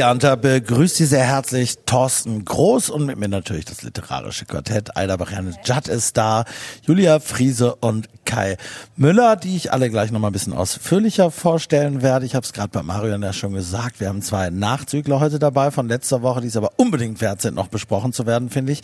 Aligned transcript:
Und 0.00 0.24
da 0.24 0.36
begrüßt 0.36 0.96
Sie 0.96 1.04
sehr 1.04 1.26
herzlich 1.26 1.76
Thorsten 1.84 2.46
Groß 2.46 2.88
und 2.88 3.04
mit 3.04 3.18
mir 3.18 3.28
natürlich 3.28 3.66
das 3.66 3.82
literarische 3.82 4.46
Quartett. 4.46 4.96
Aida 4.96 5.18
Bachane 5.18 5.52
Judd 5.64 5.88
ist 5.88 6.16
da, 6.16 6.46
Julia 6.86 7.20
Friese 7.20 7.74
und 7.74 8.08
Kai 8.24 8.56
Müller, 8.96 9.36
die 9.36 9.54
ich 9.54 9.70
alle 9.72 9.90
gleich 9.90 10.10
nochmal 10.10 10.30
ein 10.30 10.32
bisschen 10.32 10.54
ausführlicher 10.54 11.30
vorstellen 11.30 12.00
werde. 12.00 12.24
Ich 12.24 12.34
habe 12.34 12.44
es 12.44 12.54
gerade 12.54 12.70
bei 12.70 12.82
Marion 12.82 13.22
ja 13.22 13.34
schon 13.34 13.52
gesagt, 13.52 14.00
wir 14.00 14.08
haben 14.08 14.22
zwei 14.22 14.48
Nachzügler 14.48 15.20
heute 15.20 15.38
dabei 15.38 15.70
von 15.70 15.88
letzter 15.88 16.22
Woche, 16.22 16.40
die 16.40 16.46
es 16.46 16.56
aber 16.56 16.70
unbedingt 16.76 17.20
wert 17.20 17.42
sind, 17.42 17.54
noch 17.54 17.68
besprochen 17.68 18.14
zu 18.14 18.24
werden, 18.24 18.48
finde 18.48 18.72
ich. 18.72 18.82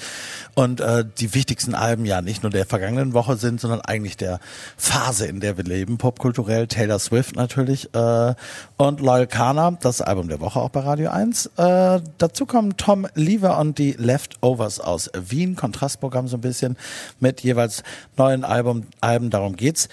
Und 0.54 0.80
äh, 0.80 1.04
die 1.18 1.32
wichtigsten 1.32 1.74
Alben 1.74 2.04
ja 2.04 2.20
nicht 2.20 2.42
nur 2.42 2.50
der 2.50 2.66
vergangenen 2.66 3.14
Woche 3.14 3.36
sind, 3.36 3.60
sondern 3.60 3.80
eigentlich 3.80 4.18
der 4.18 4.40
Phase, 4.76 5.26
in 5.26 5.40
der 5.40 5.56
wir 5.56 5.64
leben, 5.64 5.96
popkulturell. 5.96 6.66
Taylor 6.66 6.98
Swift 6.98 7.36
natürlich 7.36 7.94
äh, 7.94 8.34
und 8.76 9.00
Loyal 9.00 9.26
Kana, 9.26 9.70
das 9.80 10.02
Album 10.02 10.28
der 10.28 10.40
Woche 10.40 10.60
auch 10.60 10.70
bei 10.70 10.80
Radio 10.80 10.97
1. 11.06 11.50
Äh, 11.56 12.00
dazu 12.18 12.46
kommen 12.46 12.76
Tom 12.76 13.06
Lever 13.14 13.58
und 13.58 13.78
die 13.78 13.92
Leftovers 13.92 14.80
aus 14.80 15.10
Wien, 15.14 15.54
Kontrastprogramm 15.54 16.26
so 16.26 16.38
ein 16.38 16.40
bisschen 16.40 16.76
mit 17.20 17.42
jeweils 17.42 17.84
neuen 18.16 18.44
Album, 18.44 18.86
Alben. 19.00 19.30
Darum 19.30 19.54
geht's 19.54 19.88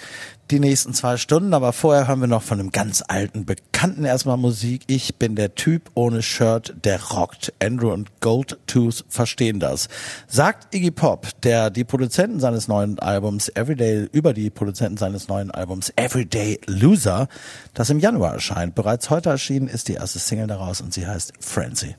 die 0.51 0.59
nächsten 0.59 0.93
zwei 0.93 1.17
Stunden, 1.17 1.53
aber 1.53 1.73
vorher 1.73 2.07
hören 2.07 2.21
wir 2.21 2.27
noch 2.27 2.43
von 2.43 2.59
einem 2.59 2.71
ganz 2.71 3.03
alten 3.07 3.45
Bekannten 3.45 4.05
erstmal 4.05 4.37
Musik. 4.37 4.83
Ich 4.87 5.15
bin 5.15 5.35
der 5.35 5.55
Typ 5.55 5.89
ohne 5.95 6.21
Shirt, 6.21 6.75
der 6.83 7.01
rockt. 7.01 7.53
Andrew 7.61 7.91
und 7.91 8.21
Goldtooth 8.21 9.05
verstehen 9.09 9.59
das. 9.59 9.89
Sagt 10.27 10.73
Iggy 10.73 10.91
Pop, 10.91 11.27
der 11.41 11.69
die 11.71 11.83
Produzenten 11.83 12.39
seines 12.39 12.67
neuen 12.67 12.99
Albums 12.99 13.49
Everyday, 13.49 14.07
über 14.11 14.33
die 14.33 14.49
Produzenten 14.49 14.97
seines 14.97 15.27
neuen 15.27 15.49
Albums 15.49 15.91
Everyday 15.95 16.59
Loser, 16.67 17.27
das 17.73 17.89
im 17.89 17.99
Januar 17.99 18.33
erscheint. 18.33 18.75
Bereits 18.75 19.09
heute 19.09 19.29
erschienen 19.29 19.67
ist 19.67 19.87
die 19.87 19.93
erste 19.93 20.19
Single 20.19 20.47
daraus 20.47 20.81
und 20.81 20.93
sie 20.93 21.07
heißt 21.07 21.33
Frenzy. 21.39 21.95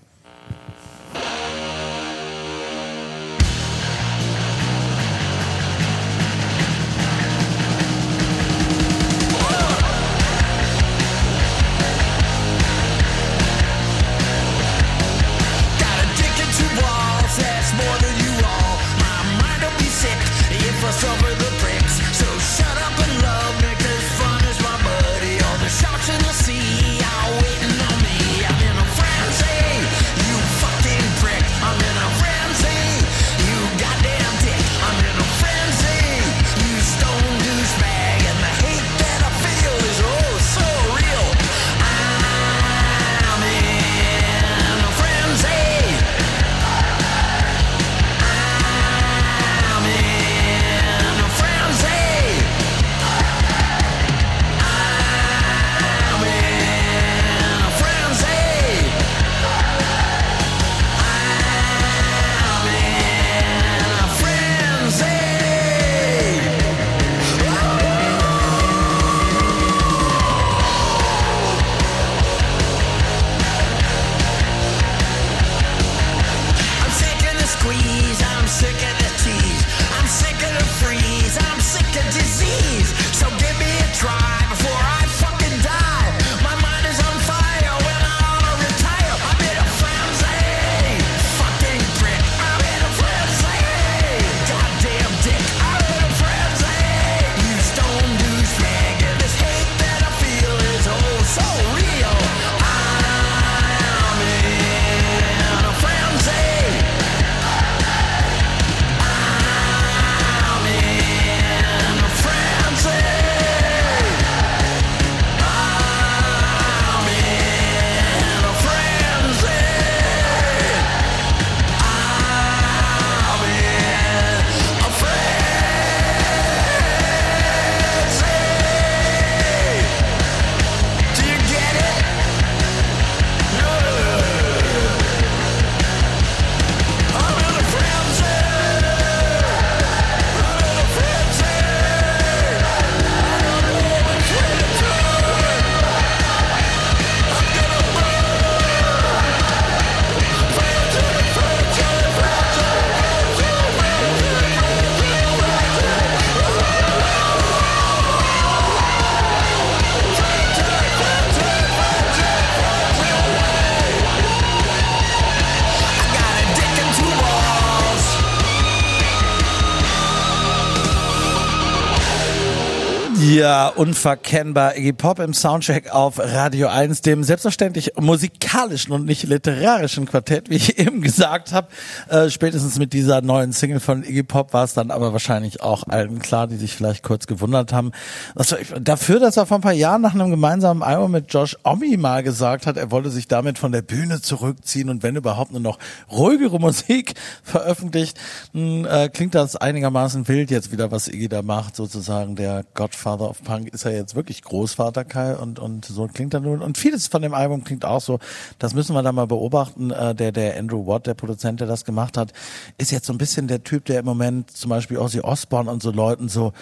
Unverkennbar. 173.76 174.76
Iggy 174.76 174.92
Pop 174.92 175.18
im 175.18 175.34
Soundcheck 175.34 175.90
auf 175.90 176.18
Radio 176.18 176.68
1, 176.68 177.02
dem 177.02 177.22
selbstverständlich 177.22 177.92
musikalischen 178.00 178.92
und 178.92 179.04
nicht 179.04 179.24
literarischen 179.24 180.06
Quartett, 180.06 180.48
wie 180.48 180.56
ich 180.56 180.78
eben 180.84 181.02
gesagt 181.02 181.52
habe. 181.52 181.68
Äh, 182.08 182.30
spätestens 182.30 182.78
mit 182.78 182.92
dieser 182.92 183.20
neuen 183.20 183.52
Single 183.52 183.80
von 183.80 184.02
Iggy 184.02 184.22
Pop 184.22 184.52
war 184.52 184.64
es 184.64 184.74
dann 184.74 184.90
aber 184.90 185.12
wahrscheinlich 185.12 185.60
auch 185.62 185.86
allen 185.88 186.18
klar, 186.20 186.46
die 186.46 186.56
sich 186.56 186.74
vielleicht 186.74 187.02
kurz 187.02 187.26
gewundert 187.26 187.72
haben. 187.72 187.92
Also 188.34 188.56
dafür, 188.80 189.20
dass 189.20 189.36
er 189.36 189.46
vor 189.46 189.58
ein 189.58 189.62
paar 189.62 189.72
Jahren 189.72 190.00
nach 190.00 190.14
einem 190.14 190.30
gemeinsamen 190.30 190.82
Album 190.82 191.10
mit 191.10 191.32
Josh 191.32 191.56
Omi 191.62 191.96
mal 191.96 192.22
gesagt 192.22 192.66
hat, 192.66 192.76
er 192.76 192.90
wolle 192.90 193.10
sich 193.10 193.28
damit 193.28 193.58
von 193.58 193.72
der 193.72 193.82
Bühne 193.82 194.20
zurückziehen 194.22 194.88
und 194.88 195.02
wenn 195.02 195.16
überhaupt 195.16 195.52
nur 195.52 195.60
noch 195.60 195.78
ruhigere 196.10 196.58
Musik 196.58 197.14
veröffentlicht, 197.42 198.18
mh, 198.52 198.88
äh, 198.88 199.08
klingt 199.10 199.34
das 199.34 199.56
einigermaßen 199.56 200.28
wild 200.28 200.50
jetzt 200.50 200.72
wieder, 200.72 200.90
was 200.90 201.08
Iggy 201.08 201.28
da 201.28 201.42
macht, 201.42 201.76
sozusagen 201.76 202.36
der 202.36 202.64
Godfather 202.74 203.28
of 203.28 203.42
Punk 203.42 203.65
ist 203.68 203.84
ja 203.84 203.90
jetzt 203.90 204.14
wirklich 204.14 204.42
Großvater 204.42 205.04
Kai 205.04 205.36
und, 205.36 205.58
und 205.58 205.84
so 205.84 206.06
klingt 206.06 206.34
er 206.34 206.40
nun. 206.40 206.62
Und 206.62 206.78
vieles 206.78 207.06
von 207.08 207.22
dem 207.22 207.34
Album 207.34 207.64
klingt 207.64 207.84
auch 207.84 208.00
so. 208.00 208.18
Das 208.58 208.74
müssen 208.74 208.94
wir 208.94 209.02
da 209.02 209.12
mal 209.12 209.26
beobachten. 209.26 209.90
Äh, 209.90 210.14
der, 210.14 210.32
der 210.32 210.58
Andrew 210.58 210.86
Watt, 210.86 211.06
der 211.06 211.14
Produzent, 211.14 211.60
der 211.60 211.66
das 211.66 211.84
gemacht 211.84 212.16
hat, 212.16 212.32
ist 212.78 212.90
jetzt 212.90 213.06
so 213.06 213.12
ein 213.12 213.18
bisschen 213.18 213.48
der 213.48 213.62
Typ, 213.64 213.84
der 213.84 214.00
im 214.00 214.04
Moment 214.04 214.50
zum 214.50 214.70
Beispiel 214.70 214.98
Ozzy 214.98 215.20
Osbourne 215.20 215.70
und 215.70 215.82
so 215.82 215.90
Leuten 215.90 216.28
so 216.28 216.52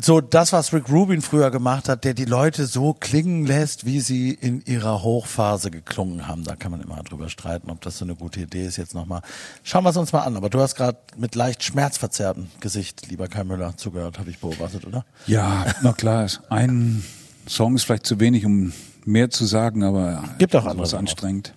so 0.00 0.20
das, 0.20 0.52
was 0.52 0.72
Rick 0.72 0.88
Rubin 0.88 1.20
früher 1.20 1.50
gemacht 1.50 1.88
hat, 1.88 2.04
der 2.04 2.14
die 2.14 2.24
Leute 2.24 2.66
so 2.66 2.94
klingen 2.94 3.46
lässt, 3.46 3.84
wie 3.84 4.00
sie 4.00 4.30
in 4.32 4.64
ihrer 4.64 5.02
Hochphase 5.02 5.70
geklungen 5.70 6.26
haben. 6.26 6.44
Da 6.44 6.56
kann 6.56 6.70
man 6.70 6.80
immer 6.80 7.02
drüber 7.02 7.28
streiten, 7.28 7.70
ob 7.70 7.80
das 7.82 7.98
so 7.98 8.04
eine 8.04 8.14
gute 8.14 8.40
Idee 8.40 8.66
ist. 8.66 8.78
Jetzt 8.78 8.94
nochmal. 8.94 9.20
Schauen 9.62 9.84
wir 9.84 9.90
es 9.90 9.96
uns 9.96 10.12
mal 10.12 10.20
an. 10.20 10.36
Aber 10.36 10.48
du 10.48 10.60
hast 10.60 10.76
gerade 10.76 10.98
mit 11.16 11.34
leicht 11.34 11.62
schmerzverzerrtem 11.62 12.48
Gesicht, 12.60 13.08
lieber 13.10 13.28
Kai 13.28 13.44
Müller, 13.44 13.76
zugehört, 13.76 14.18
habe 14.18 14.30
ich 14.30 14.38
beobachtet, 14.38 14.86
oder? 14.86 15.04
Ja, 15.26 15.66
na 15.82 15.92
klar. 15.92 16.26
Ein 16.48 17.04
Song 17.46 17.74
ist 17.74 17.84
vielleicht 17.84 18.06
zu 18.06 18.18
wenig, 18.20 18.46
um 18.46 18.72
mehr 19.04 19.30
zu 19.30 19.44
sagen, 19.44 19.82
aber 19.82 20.24
gibt 20.38 20.54
auch 20.56 20.66
andere. 20.66 20.96
anstrengend. 20.96 21.54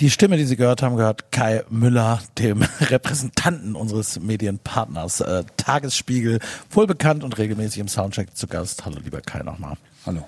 Die 0.00 0.08
Stimme, 0.08 0.38
die 0.38 0.46
Sie 0.46 0.56
gehört 0.56 0.80
haben, 0.80 0.96
gehört 0.96 1.30
Kai 1.30 1.62
Müller, 1.68 2.20
dem 2.38 2.62
Repräsentanten 2.80 3.74
unseres 3.74 4.18
Medienpartners 4.18 5.20
äh, 5.20 5.44
Tagesspiegel, 5.58 6.38
wohl 6.70 6.86
bekannt 6.86 7.22
und 7.22 7.36
regelmäßig 7.36 7.80
im 7.80 7.88
Soundcheck 7.88 8.34
zu 8.34 8.46
Gast. 8.46 8.86
Hallo, 8.86 8.96
lieber 9.04 9.20
Kai, 9.20 9.42
nochmal. 9.42 9.74
Hallo. 10.06 10.26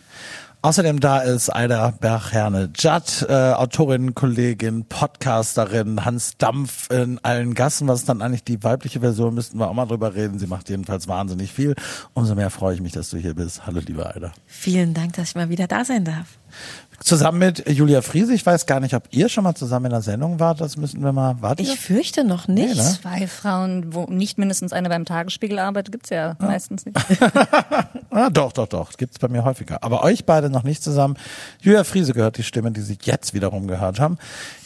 Außerdem 0.61 1.01
da 1.01 1.21
ist 1.21 1.49
Aida 1.49 1.91
Bergherne 1.91 2.71
Judd, 2.79 3.27
äh, 3.29 3.33
Autorin, 3.33 4.15
Kollegin, 4.15 4.85
Podcasterin, 4.85 6.05
Hans 6.05 6.37
Dampf 6.37 6.89
in 6.91 7.19
allen 7.25 7.55
Gassen. 7.55 7.89
Was 7.89 8.01
ist 8.01 8.09
dann 8.11 8.21
eigentlich 8.21 8.45
die 8.45 8.63
weibliche 8.63 9.01
Version? 9.01 9.35
Müssten 9.35 9.59
wir 9.59 9.69
auch 9.69 9.75
mal 9.75 9.87
drüber 9.87 10.15
reden. 10.15 10.39
Sie 10.39 10.47
macht 10.47 10.69
jedenfalls 10.69 11.09
wahnsinnig 11.09 11.51
viel. 11.51 11.75
Umso 12.13 12.35
mehr 12.35 12.51
freue 12.51 12.75
ich 12.75 12.83
mich, 12.83 12.93
dass 12.93 13.09
du 13.11 13.17
hier 13.17 13.35
bist. 13.35 13.67
Hallo, 13.67 13.81
liebe 13.85 14.07
Aida. 14.07 14.33
Vielen 14.47 14.93
Dank, 14.93 15.15
dass 15.15 15.31
ich 15.31 15.35
mal 15.35 15.49
wieder 15.49 15.67
da 15.67 15.85
sein 15.85 16.05
darf. 16.05 16.39
Zusammen 17.05 17.39
mit 17.39 17.69
Julia 17.69 18.01
Friese. 18.03 18.33
Ich 18.35 18.45
weiß 18.45 18.67
gar 18.67 18.81
nicht, 18.81 18.95
ob 18.95 19.05
ihr 19.11 19.29
schon 19.29 19.45
mal 19.45 19.55
zusammen 19.55 19.87
in 19.87 19.91
der 19.93 20.03
Sendung 20.03 20.39
wart. 20.41 20.61
Das 20.61 20.77
müssen 20.77 21.03
wir 21.03 21.13
mal 21.13 21.37
warten. 21.41 21.63
Ich 21.63 21.79
fürchte 21.79 22.25
noch 22.25 22.49
nicht. 22.49 22.75
Nee, 22.75 22.81
ne? 22.81 22.99
Zwei 23.01 23.27
Frauen, 23.27 23.95
wo 23.95 24.05
nicht 24.05 24.39
mindestens 24.39 24.73
eine 24.73 24.89
beim 24.89 25.05
Tagesspiegel 25.05 25.59
arbeitet, 25.59 25.93
gibt's 25.93 26.11
ja, 26.11 26.29
ja. 26.29 26.37
meistens 26.39 26.87
nicht. 26.87 26.97
ah, 28.11 28.31
doch, 28.31 28.53
doch, 28.53 28.69
doch. 28.69 28.93
Gibt's 28.97 29.19
bei 29.19 29.29
mir 29.29 29.45
häufiger. 29.45 29.83
Aber 29.83 30.05
euch 30.05 30.25
beide 30.25 30.51
noch 30.51 30.63
nicht 30.63 30.83
zusammen. 30.83 31.17
Julia 31.61 31.85
Friese 31.85 32.13
gehört 32.13 32.39
die 32.39 32.45
Stimme, 32.45 32.71
die 32.71 32.83
Sie 32.83 32.99
jetzt 33.03 33.35
wiederum 33.35 33.67
gehört 33.67 33.99
haben. 33.99 34.19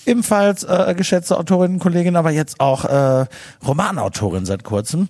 Ebenfalls 0.04 0.62
äh, 0.62 0.94
geschätzte 0.96 1.38
Autorin, 1.38 1.78
Kollegin, 1.78 2.16
aber 2.16 2.30
jetzt 2.30 2.60
auch 2.60 2.84
äh, 2.84 3.26
Romanautorin 3.66 4.46
seit 4.46 4.62
kurzem 4.62 5.08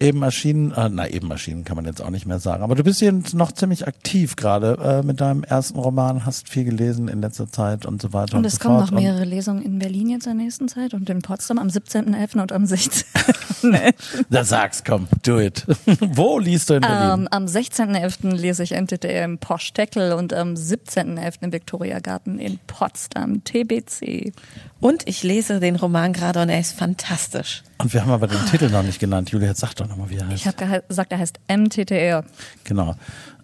eben 0.00 0.22
erschienen, 0.22 0.72
äh, 0.72 0.88
na 0.88 1.08
eben 1.08 1.30
erschienen 1.30 1.64
kann 1.64 1.76
man 1.76 1.84
jetzt 1.84 2.02
auch 2.02 2.10
nicht 2.10 2.26
mehr 2.26 2.38
sagen, 2.38 2.62
aber 2.62 2.74
du 2.74 2.84
bist 2.84 3.00
hier 3.00 3.12
noch 3.32 3.52
ziemlich 3.52 3.86
aktiv 3.86 4.36
gerade 4.36 4.78
äh, 4.82 5.06
mit 5.06 5.20
deinem 5.20 5.44
ersten 5.44 5.78
Roman, 5.78 6.24
hast 6.24 6.48
viel 6.48 6.64
gelesen 6.64 7.08
in 7.08 7.20
letzter 7.20 7.50
Zeit 7.50 7.86
und 7.86 8.00
so 8.00 8.12
weiter. 8.12 8.34
Und, 8.34 8.40
und 8.40 8.44
es 8.46 8.54
so 8.54 8.60
kommen 8.60 8.80
noch 8.80 8.90
mehrere 8.90 9.24
Lesungen 9.24 9.62
in 9.62 9.78
Berlin 9.78 10.10
jetzt 10.10 10.26
in 10.26 10.36
der 10.36 10.44
nächsten 10.44 10.68
Zeit 10.68 10.94
und 10.94 11.08
in 11.10 11.22
Potsdam 11.22 11.58
am 11.58 11.68
17.11. 11.68 12.40
und 12.40 12.52
am 12.52 12.64
16.11. 12.64 14.24
da 14.30 14.44
sag's, 14.44 14.84
komm, 14.84 15.08
do 15.22 15.40
it. 15.40 15.66
Wo 16.00 16.38
liest 16.38 16.70
du 16.70 16.74
in 16.74 16.80
Berlin? 16.82 17.12
Um, 17.12 17.20
ähm, 17.20 17.28
am 17.30 17.44
16.11. 17.46 18.34
lese 18.34 18.62
ich 18.62 18.72
NTTR 18.72 19.24
im 19.24 19.38
Porsche 19.38 19.72
Deckel 19.72 20.12
und 20.12 20.32
am 20.32 20.54
17.11. 20.54 21.42
im 21.42 21.52
Viktoriagarten 21.52 22.38
in 22.38 22.58
Potsdam, 22.66 23.42
TBC. 23.44 24.32
Und 24.80 25.08
ich 25.08 25.24
lese 25.24 25.58
den 25.58 25.76
Roman 25.76 26.12
gerade 26.12 26.40
und 26.40 26.48
er 26.50 26.60
ist 26.60 26.78
fantastisch. 26.78 27.64
Und 27.78 27.92
wir 27.92 28.02
haben 28.02 28.12
aber 28.12 28.28
den 28.28 28.44
Titel 28.46 28.70
noch 28.70 28.82
nicht 28.82 29.00
genannt. 29.00 29.30
Julia, 29.30 29.48
jetzt 29.48 29.60
sag 29.60 29.74
doch 29.74 29.88
nochmal, 29.88 30.08
wie 30.10 30.16
er 30.16 30.28
heißt. 30.28 30.36
Ich 30.36 30.46
habe 30.46 30.82
gesagt, 30.86 31.10
er 31.10 31.18
heißt 31.18 31.40
MTTR. 31.48 32.24
Genau. 32.62 32.94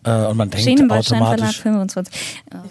Äh, 0.05 0.27
und 0.27 0.37
man 0.37 0.51
denkt 0.51 0.93
automatisch, 0.93 1.65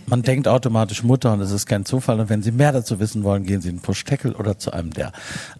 man 0.05 0.21
denkt 0.21 0.47
automatisch 0.47 1.03
Mutter 1.03 1.33
und 1.33 1.41
es 1.41 1.51
ist 1.51 1.65
kein 1.65 1.83
Zufall. 1.83 2.21
Und 2.21 2.29
wenn 2.29 2.41
Sie 2.41 2.51
mehr 2.51 2.71
dazu 2.71 2.99
wissen 2.99 3.23
wollen, 3.23 3.43
gehen 3.43 3.59
Sie 3.59 3.69
in 3.69 3.79
Push 3.79 4.05
Tackle 4.05 4.33
oder 4.33 4.57
zu 4.57 4.71
einem 4.71 4.91
der 4.91 5.11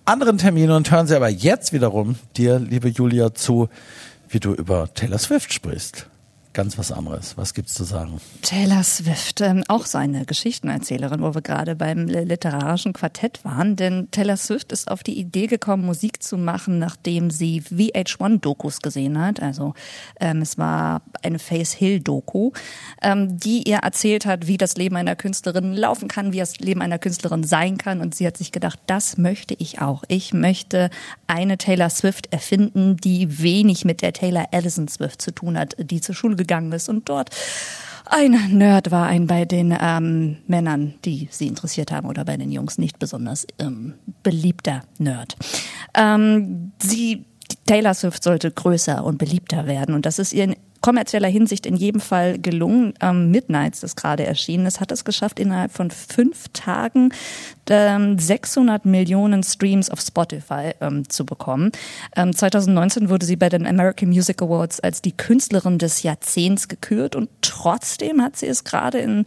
anderen 0.06 0.38
Termine 0.38 0.76
und 0.76 0.90
hören 0.90 1.08
Sie 1.08 1.16
aber 1.16 1.30
jetzt 1.30 1.74
wiederum 1.74 2.16
dir, 2.38 2.60
liebe 2.60 2.88
Julia, 2.88 3.34
zu, 3.34 3.68
wie 4.30 4.40
du 4.40 4.54
über 4.54 4.94
Taylor 4.94 5.20
Swift 5.20 5.52
sprichst 5.52 6.08
ganz 6.54 6.78
was 6.78 6.92
anderes. 6.92 7.38
Was 7.38 7.54
gibt's 7.54 7.74
zu 7.74 7.84
sagen? 7.84 8.22
Taylor 8.42 8.84
Swift, 8.84 9.42
ähm, 9.42 9.64
auch 9.68 9.86
so 9.86 9.98
eine 9.98 10.26
Geschichtenerzählerin, 10.26 11.22
wo 11.22 11.34
wir 11.34 11.42
gerade 11.42 11.76
beim 11.76 12.08
literarischen 12.08 12.94
Quartett 12.94 13.44
waren. 13.44 13.76
Denn 13.76 14.10
Taylor 14.12 14.38
Swift 14.38 14.72
ist 14.72 14.90
auf 14.90 15.04
die 15.04 15.18
Idee 15.18 15.48
gekommen, 15.48 15.86
Musik 15.86 16.22
zu 16.22 16.38
machen, 16.38 16.80
nachdem 16.80 17.32
sie 17.32 17.62
VH1-Dokus 17.62 18.82
gesehen 18.82 19.20
hat. 19.20 19.42
Also 19.42 19.74
ähm, 20.20 20.42
es 20.42 20.58
war 20.58 21.02
eine 21.24 21.40
Face 21.40 21.74
Hill-Doku, 21.74 22.52
ähm, 23.02 23.38
die 23.38 23.68
ihr 23.68 23.78
erzählt 23.78 24.26
hat, 24.26 24.48
wie 24.48 24.58
das 24.58 24.76
Leben 24.76 24.96
einer 24.96 25.16
Künstlerin 25.16 25.74
laufen 25.74 26.08
kann, 26.08 26.34
wie 26.34 26.40
das 26.40 26.60
Leben 26.60 26.82
einer 26.82 27.00
Künstlerin 27.00 27.44
sein 27.44 27.78
kann. 27.78 28.02
Und 28.02 28.16
sie 28.16 28.28
hat 28.28 28.38
sich 28.38 28.52
gedacht, 28.52 28.80
das 28.86 29.18
möchte 29.18 29.56
ich 29.58 29.82
auch. 29.82 30.04
Ich 30.08 30.34
möchte 30.34 30.90
eine 31.28 31.58
Taylor 31.58 31.90
Swift 31.90 32.32
erfinden, 32.32 32.98
die 32.98 33.42
wenig 33.42 33.86
mit 33.86 34.02
der 34.02 34.14
Taylor 34.14 34.48
Allison 34.52 34.88
Swift 34.88 35.22
zu 35.22 35.32
tun 35.32 35.58
hat, 35.58 35.76
die 35.80 36.00
zur 36.00 36.14
Schule 36.14 36.36
gegangen 36.44 36.72
ist 36.72 36.90
und 36.90 37.10
dort 37.10 37.30
ein 38.06 38.58
Nerd 38.58 38.92
war, 38.92 39.08
ein 39.08 39.28
bei 39.28 39.46
den 39.46 39.76
ähm, 39.80 40.38
Männern, 40.48 40.96
die 41.06 41.30
sie 41.32 41.48
interessiert 41.48 41.92
haben, 41.92 42.08
oder 42.08 42.26
bei 42.26 42.38
den 42.38 42.52
Jungs 42.52 42.78
nicht 42.78 43.00
besonders 43.00 43.48
ähm, 43.60 43.96
beliebter 44.24 44.84
Nerd. 45.00 45.36
Ähm, 45.96 46.74
sie 46.80 47.26
Taylor 47.66 47.94
Swift 47.94 48.24
sollte 48.24 48.52
größer 48.52 49.04
und 49.04 49.18
beliebter 49.18 49.68
werden 49.68 49.96
und 49.96 50.06
das 50.06 50.20
ist 50.20 50.34
ihr 50.34 50.56
kommerzieller 50.84 51.30
Hinsicht 51.30 51.66
in 51.66 51.76
jedem 51.76 52.02
Fall 52.02 52.38
gelungen. 52.38 52.94
Ähm, 53.02 53.32
Midnights 53.32 53.84
ist 53.84 53.96
gerade 53.96 54.26
erschienen. 54.26 54.66
Es 54.66 54.82
hat 54.82 54.92
es 54.92 55.06
geschafft, 55.06 55.40
innerhalb 55.40 55.72
von 55.72 55.90
fünf 55.90 56.50
Tagen 56.52 57.14
ähm, 57.70 58.20
600 58.20 58.86
Millionen 58.86 59.44
Streams 59.44 59.90
auf 59.90 60.02
Spotify 60.02 60.74
ähm, 60.82 61.10
zu 61.10 61.26
bekommen. 61.26 61.72
Ähm, 62.16 62.36
2019 62.36 63.10
wurde 63.10 63.26
sie 63.26 63.38
bei 63.38 63.48
den 63.48 63.66
American 63.66 64.10
Music 64.10 64.42
Awards 64.42 64.82
als 64.82 65.02
die 65.02 65.14
Künstlerin 65.14 65.78
des 65.78 66.04
Jahrzehnts 66.04 66.68
gekürt 66.68 67.16
und 67.16 67.30
trotzdem 67.42 68.22
hat 68.22 68.36
sie 68.36 68.48
es 68.48 68.66
gerade 68.66 69.00
in 69.00 69.24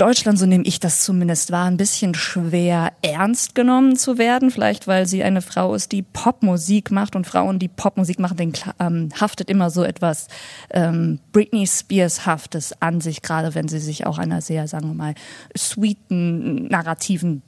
Deutschland, 0.00 0.38
so 0.38 0.46
nehme 0.46 0.64
ich 0.64 0.80
das 0.80 1.02
zumindest 1.02 1.52
wahr, 1.52 1.66
ein 1.66 1.76
bisschen 1.76 2.14
schwer 2.14 2.94
ernst 3.02 3.54
genommen 3.54 3.96
zu 3.96 4.16
werden. 4.16 4.50
Vielleicht, 4.50 4.86
weil 4.86 5.06
sie 5.06 5.22
eine 5.22 5.42
Frau 5.42 5.74
ist, 5.74 5.92
die 5.92 6.00
Popmusik 6.00 6.90
macht 6.90 7.16
und 7.16 7.26
Frauen, 7.26 7.58
die 7.58 7.68
Popmusik 7.68 8.18
machen, 8.18 8.38
den 8.38 8.52
ähm, 8.78 9.10
haftet 9.20 9.50
immer 9.50 9.68
so 9.68 9.84
etwas 9.84 10.28
ähm, 10.70 11.18
Britney 11.32 11.66
Spears-haftes 11.66 12.80
an 12.80 13.02
sich, 13.02 13.20
gerade 13.20 13.54
wenn 13.54 13.68
sie 13.68 13.78
sich 13.78 14.06
auch 14.06 14.16
einer 14.16 14.40
sehr, 14.40 14.66
sagen 14.68 14.88
wir 14.88 14.94
mal, 14.94 15.14
sweeten, 15.54 16.68
narrativen 16.68 17.42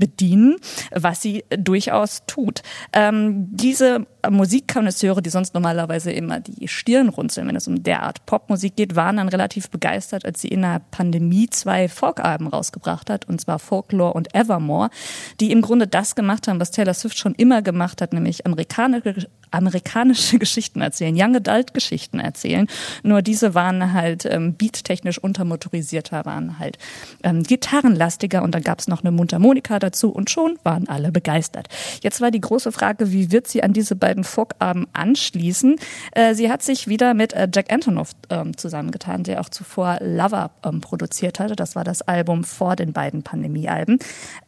bedienen, 0.00 0.56
was 0.90 1.22
sie 1.22 1.44
durchaus 1.56 2.24
tut. 2.26 2.62
Ähm, 2.92 3.46
diese 3.54 4.06
Musikkonnoisseure, 4.28 5.22
die 5.22 5.30
sonst 5.30 5.54
normalerweise 5.54 6.10
immer 6.10 6.40
die 6.40 6.66
Stirn 6.66 7.08
runzeln, 7.08 7.46
wenn 7.46 7.56
es 7.56 7.68
um 7.68 7.82
derart 7.82 8.26
Popmusik 8.26 8.74
geht, 8.74 8.96
waren 8.96 9.18
dann 9.18 9.28
relativ 9.28 9.70
begeistert, 9.70 10.24
als 10.24 10.40
sie 10.40 10.48
in 10.48 10.62
der 10.62 10.82
Pandemie 10.90 11.48
zwei 11.48 11.88
Folkalben 11.88 12.48
rausgebracht 12.48 13.08
hat, 13.08 13.28
und 13.28 13.40
zwar 13.40 13.60
Folklore 13.60 14.14
und 14.14 14.34
Evermore, 14.34 14.90
die 15.38 15.52
im 15.52 15.62
Grunde 15.62 15.86
das 15.86 16.16
gemacht 16.16 16.48
haben, 16.48 16.60
was 16.60 16.72
Taylor 16.72 16.94
Swift 16.94 17.18
schon 17.18 17.34
immer 17.34 17.62
gemacht 17.62 18.02
hat, 18.02 18.12
nämlich 18.12 18.46
amerikanische, 18.46 19.28
amerikanische 19.50 20.38
Geschichten 20.40 20.80
erzählen, 20.80 21.14
Young 21.16 21.36
Adult 21.36 21.74
Geschichten 21.74 22.20
erzählen. 22.20 22.66
Nur 23.02 23.22
diese 23.22 23.54
waren 23.54 23.92
halt 23.92 24.26
ähm, 24.26 24.54
beattechnisch 24.54 25.18
untermotorisierter, 25.18 26.24
waren 26.24 26.58
halt 26.58 26.78
ähm, 27.22 27.42
gitarrenlastiger 27.42 28.42
und 28.42 28.54
dann 28.54 28.62
gab 28.62 28.80
es 28.80 28.88
noch 28.88 29.02
eine 29.02 29.10
Mundharmonika 29.10 29.78
dazu 29.78 30.10
und 30.10 30.30
schon 30.30 30.58
waren 30.62 30.88
alle 30.88 31.12
begeistert. 31.12 31.68
Jetzt 32.02 32.20
war 32.20 32.30
die 32.30 32.40
große 32.40 32.72
Frage, 32.72 33.12
wie 33.12 33.30
wird 33.30 33.46
sie 33.46 33.62
an 33.62 33.72
diese 33.72 33.96
beiden 33.96 34.24
Folk-Alben 34.24 34.86
anschließen. 34.92 35.76
Äh, 36.12 36.34
sie 36.34 36.50
hat 36.50 36.62
sich 36.62 36.88
wieder 36.88 37.14
mit 37.14 37.32
äh, 37.32 37.48
Jack 37.52 37.72
Antonoff 37.72 38.12
ähm, 38.28 38.56
zusammengetan, 38.56 39.24
der 39.24 39.40
auch 39.40 39.48
zuvor 39.48 39.98
Lover 40.00 40.50
ähm, 40.64 40.80
produziert 40.80 41.40
hatte. 41.40 41.56
Das 41.56 41.76
war 41.76 41.84
das 41.84 42.02
Album 42.02 42.44
vor 42.44 42.76
den 42.76 42.92
beiden 42.92 43.22
Pandemie-Alben. 43.22 43.98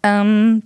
Ähm, 0.02 0.62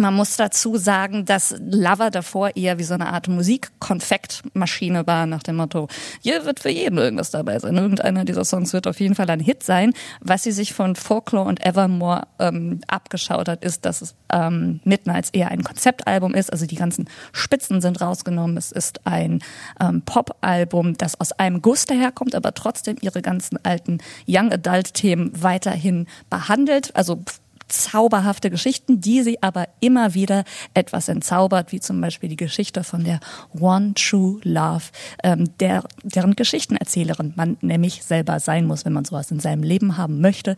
man 0.00 0.14
muss 0.14 0.36
dazu 0.36 0.76
sagen, 0.76 1.24
dass 1.24 1.54
Lover 1.58 2.10
davor 2.10 2.56
eher 2.56 2.78
wie 2.78 2.84
so 2.84 2.94
eine 2.94 3.12
Art 3.12 3.28
Musikkonfektmaschine 3.28 5.06
war, 5.06 5.26
nach 5.26 5.42
dem 5.42 5.56
Motto, 5.56 5.88
hier 6.20 6.44
wird 6.44 6.60
für 6.60 6.70
jeden 6.70 6.98
irgendwas 6.98 7.30
dabei 7.30 7.58
sein. 7.58 7.76
Irgendeiner 7.76 8.24
dieser 8.24 8.44
Songs 8.44 8.72
wird 8.72 8.86
auf 8.86 8.98
jeden 8.98 9.14
Fall 9.14 9.30
ein 9.30 9.40
Hit 9.40 9.62
sein. 9.62 9.92
Was 10.20 10.42
sie 10.42 10.52
sich 10.52 10.72
von 10.72 10.96
Folklore 10.96 11.48
und 11.48 11.64
Evermore 11.64 12.26
ähm, 12.38 12.80
abgeschaut 12.88 13.48
hat, 13.48 13.62
ist, 13.62 13.84
dass 13.84 14.02
es 14.02 14.14
ähm, 14.32 14.80
Midnights 14.84 15.30
eher 15.30 15.50
ein 15.50 15.62
Konzeptalbum 15.62 16.34
ist. 16.34 16.52
Also 16.52 16.66
die 16.66 16.76
ganzen 16.76 17.08
Spitzen 17.32 17.80
sind 17.80 18.00
rausgenommen. 18.00 18.56
Es 18.56 18.72
ist 18.72 19.06
ein 19.06 19.40
ähm, 19.80 20.02
Pop-Album, 20.02 20.96
das 20.96 21.20
aus 21.20 21.32
einem 21.32 21.62
Guss 21.62 21.84
daherkommt, 21.84 22.34
aber 22.34 22.54
trotzdem 22.54 22.96
ihre 23.00 23.22
ganzen 23.22 23.62
alten 23.64 23.98
Young 24.26 24.52
Adult-Themen 24.52 25.32
weiterhin 25.42 26.06
behandelt. 26.30 26.96
Also 26.96 27.22
zauberhafte 27.70 28.50
Geschichten, 28.50 29.00
die 29.00 29.22
sie 29.22 29.42
aber 29.42 29.68
immer 29.80 30.14
wieder 30.14 30.44
etwas 30.74 31.08
entzaubert, 31.08 31.72
wie 31.72 31.80
zum 31.80 32.00
Beispiel 32.00 32.28
die 32.28 32.36
Geschichte 32.36 32.84
von 32.84 33.04
der 33.04 33.20
One 33.58 33.94
True 33.94 34.40
Love, 34.42 34.84
ähm, 35.22 35.56
der, 35.58 35.84
deren 36.02 36.36
Geschichtenerzählerin 36.36 37.32
man 37.36 37.56
nämlich 37.60 38.02
selber 38.02 38.40
sein 38.40 38.66
muss, 38.66 38.84
wenn 38.84 38.92
man 38.92 39.04
sowas 39.04 39.30
in 39.30 39.40
seinem 39.40 39.62
Leben 39.62 39.96
haben 39.96 40.20
möchte. 40.20 40.56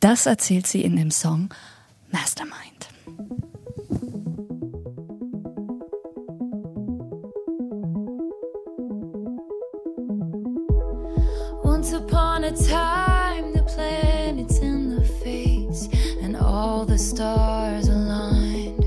Das 0.00 0.26
erzählt 0.26 0.66
sie 0.66 0.82
in 0.82 0.96
dem 0.96 1.10
Song 1.10 1.50
Mastermind. 2.10 2.74
upon 11.94 12.42
a 12.44 12.50
time, 12.50 13.52
the 13.52 13.62
planets 13.62 14.13
all 16.54 16.84
the 16.84 16.96
stars 16.96 17.88
aligned. 17.88 18.84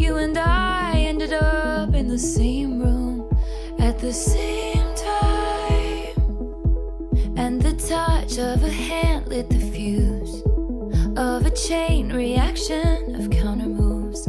You 0.00 0.18
and 0.18 0.38
I 0.38 0.92
ended 1.08 1.32
up 1.32 1.92
in 1.92 2.06
the 2.06 2.18
same 2.18 2.80
room 2.80 3.28
at 3.80 3.98
the 3.98 4.12
same 4.12 4.94
time. 4.94 6.14
And 7.36 7.60
the 7.60 7.74
touch 7.74 8.38
of 8.38 8.62
a 8.62 8.70
hand 8.70 9.26
lit 9.26 9.50
the 9.50 9.58
fuse 9.58 10.42
of 11.16 11.46
a 11.46 11.50
chain 11.50 12.12
reaction 12.12 13.16
of 13.16 13.28
counter 13.28 13.66
moves 13.66 14.28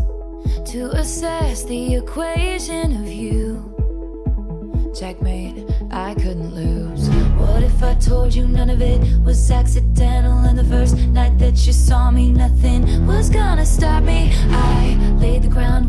to 0.72 0.90
assess 0.94 1.66
the 1.66 1.96
equation 1.98 2.96
of 3.04 3.08
you. 3.08 3.46
Checkmate, 5.00 5.70
I 5.92 6.16
couldn't 6.16 6.56
lose. 6.56 7.09
What 7.52 7.64
if 7.64 7.84
I 7.84 7.94
told 7.96 8.34
you 8.34 8.48
none 8.48 8.70
of 8.70 8.82
it 8.82 9.02
was 9.24 9.52
accidental? 9.52 10.38
And 10.48 10.58
the 10.58 10.64
first 10.64 10.96
night 10.96 11.38
that 11.40 11.66
you 11.66 11.74
saw 11.74 12.12
me, 12.12 12.32
nothing 12.32 13.08
was 13.08 13.30
gonna 13.30 13.66
stop 13.66 14.04
me. 14.04 14.32
I 14.52 14.96
laid 15.20 15.44
the 15.44 15.50
groundwork, 15.50 15.89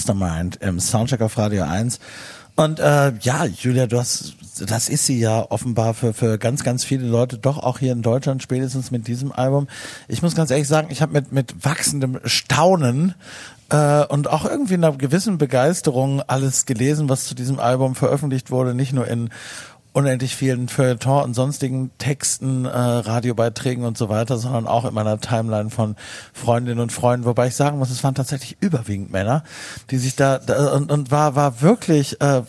Mastermind 0.00 0.56
im 0.62 0.80
Soundcheck 0.80 1.20
auf 1.20 1.36
Radio 1.36 1.64
1. 1.64 2.00
Und 2.56 2.80
äh, 2.80 3.12
ja, 3.20 3.44
Julia, 3.44 3.86
du 3.86 3.98
hast, 3.98 4.34
das 4.66 4.88
ist 4.88 5.04
sie 5.04 5.20
ja 5.20 5.44
offenbar 5.50 5.92
für, 5.92 6.14
für 6.14 6.38
ganz, 6.38 6.64
ganz 6.64 6.84
viele 6.84 7.06
Leute, 7.06 7.36
doch 7.36 7.58
auch 7.58 7.78
hier 7.78 7.92
in 7.92 8.00
Deutschland, 8.00 8.42
spätestens 8.42 8.90
mit 8.90 9.08
diesem 9.08 9.30
Album. 9.30 9.68
Ich 10.08 10.22
muss 10.22 10.34
ganz 10.34 10.50
ehrlich 10.50 10.68
sagen, 10.68 10.88
ich 10.90 11.02
habe 11.02 11.12
mit, 11.12 11.32
mit 11.32 11.64
wachsendem 11.64 12.18
Staunen 12.24 13.14
äh, 13.68 14.06
und 14.06 14.28
auch 14.30 14.46
irgendwie 14.46 14.74
einer 14.74 14.92
gewissen 14.92 15.36
Begeisterung 15.36 16.22
alles 16.22 16.64
gelesen, 16.64 17.10
was 17.10 17.26
zu 17.26 17.34
diesem 17.34 17.58
Album 17.58 17.94
veröffentlicht 17.94 18.50
wurde, 18.50 18.74
nicht 18.74 18.94
nur 18.94 19.06
in 19.06 19.28
unendlich 19.92 20.36
vielen 20.36 20.68
Feuilleton 20.68 21.24
und 21.24 21.34
sonstigen 21.34 21.90
Texten, 21.98 22.64
äh, 22.64 22.68
Radiobeiträgen 22.68 23.84
und 23.84 23.98
so 23.98 24.08
weiter, 24.08 24.38
sondern 24.38 24.66
auch 24.66 24.84
in 24.84 24.94
meiner 24.94 25.20
Timeline 25.20 25.70
von 25.70 25.96
Freundinnen 26.32 26.80
und 26.80 26.92
Freunden, 26.92 27.26
wobei 27.26 27.48
ich 27.48 27.56
sagen 27.56 27.78
muss, 27.78 27.90
es 27.90 28.04
waren 28.04 28.14
tatsächlich 28.14 28.56
überwiegend 28.60 29.10
Männer, 29.10 29.42
die 29.90 29.98
sich 29.98 30.14
da, 30.14 30.38
da 30.38 30.74
und, 30.74 30.92
und 30.92 31.10
war 31.10 31.34
war 31.34 31.60
wirklich 31.60 32.20
äh, 32.20 32.42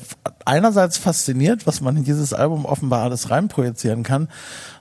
einerseits 0.45 0.97
fasziniert, 0.97 1.65
was 1.65 1.81
man 1.81 1.97
in 1.97 2.03
dieses 2.03 2.33
Album 2.33 2.65
offenbar 2.65 3.03
alles 3.03 3.29
reinprojizieren 3.29 4.03
kann. 4.03 4.27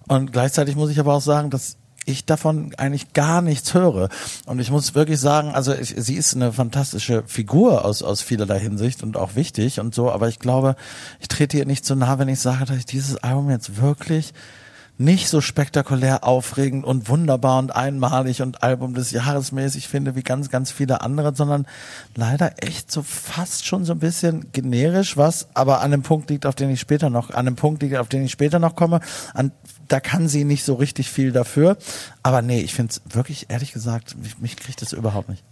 Und 0.08 0.32
gleichzeitig 0.32 0.76
muss 0.76 0.90
ich 0.90 1.00
aber 1.00 1.14
auch 1.14 1.20
sagen, 1.20 1.50
dass 1.50 1.76
ich 2.06 2.24
davon 2.24 2.72
eigentlich 2.76 3.12
gar 3.12 3.42
nichts 3.42 3.74
höre. 3.74 4.08
Und 4.46 4.58
ich 4.58 4.70
muss 4.70 4.94
wirklich 4.94 5.20
sagen, 5.20 5.50
also 5.50 5.74
ich, 5.74 5.94
sie 5.96 6.14
ist 6.14 6.34
eine 6.34 6.52
fantastische 6.52 7.22
Figur 7.26 7.84
aus, 7.84 8.02
aus 8.02 8.22
vielerlei 8.22 8.58
Hinsicht 8.58 9.02
und 9.02 9.16
auch 9.16 9.34
wichtig 9.34 9.80
und 9.80 9.94
so, 9.94 10.10
aber 10.10 10.28
ich 10.28 10.38
glaube, 10.38 10.76
ich 11.20 11.28
trete 11.28 11.58
ihr 11.58 11.66
nicht 11.66 11.84
so 11.84 11.94
nah, 11.94 12.18
wenn 12.18 12.28
ich 12.28 12.40
sage, 12.40 12.64
dass 12.64 12.76
ich 12.76 12.86
dieses 12.86 13.16
Album 13.16 13.50
jetzt 13.50 13.80
wirklich 13.80 14.32
nicht 15.00 15.30
so 15.30 15.40
spektakulär 15.40 16.24
aufregend 16.24 16.84
und 16.84 17.08
wunderbar 17.08 17.58
und 17.58 17.74
einmalig 17.74 18.42
und 18.42 18.62
Album 18.62 18.92
des 18.92 19.12
Jahres 19.12 19.50
mäßig 19.50 19.88
finde 19.88 20.14
wie 20.14 20.22
ganz, 20.22 20.50
ganz 20.50 20.70
viele 20.70 21.00
andere, 21.00 21.34
sondern 21.34 21.66
leider 22.16 22.62
echt 22.62 22.92
so 22.92 23.00
fast 23.00 23.66
schon 23.66 23.86
so 23.86 23.94
ein 23.94 23.98
bisschen 23.98 24.52
generisch, 24.52 25.16
was 25.16 25.48
aber 25.54 25.78
an 25.78 25.94
einem 25.94 26.02
Punkt 26.02 26.28
liegt, 26.28 26.44
auf 26.44 26.54
den 26.54 26.68
ich 26.68 26.80
später 26.80 27.08
noch, 27.08 27.30
an 27.30 27.46
einem 27.46 27.56
Punkt 27.56 27.82
liegt, 27.82 27.96
auf 27.96 28.08
den 28.08 28.22
ich 28.22 28.30
später 28.30 28.58
noch 28.58 28.76
komme. 28.76 29.00
An, 29.32 29.52
da 29.90 30.00
kann 30.00 30.28
sie 30.28 30.44
nicht 30.44 30.64
so 30.64 30.74
richtig 30.74 31.10
viel 31.10 31.32
dafür. 31.32 31.76
Aber 32.22 32.42
nee, 32.42 32.60
ich 32.60 32.74
finde 32.74 32.92
es 32.92 33.14
wirklich, 33.14 33.46
ehrlich 33.48 33.72
gesagt, 33.72 34.16
mich, 34.22 34.38
mich 34.38 34.56
kriegt 34.56 34.80
das 34.82 34.92
überhaupt 34.92 35.28
nicht. 35.28 35.42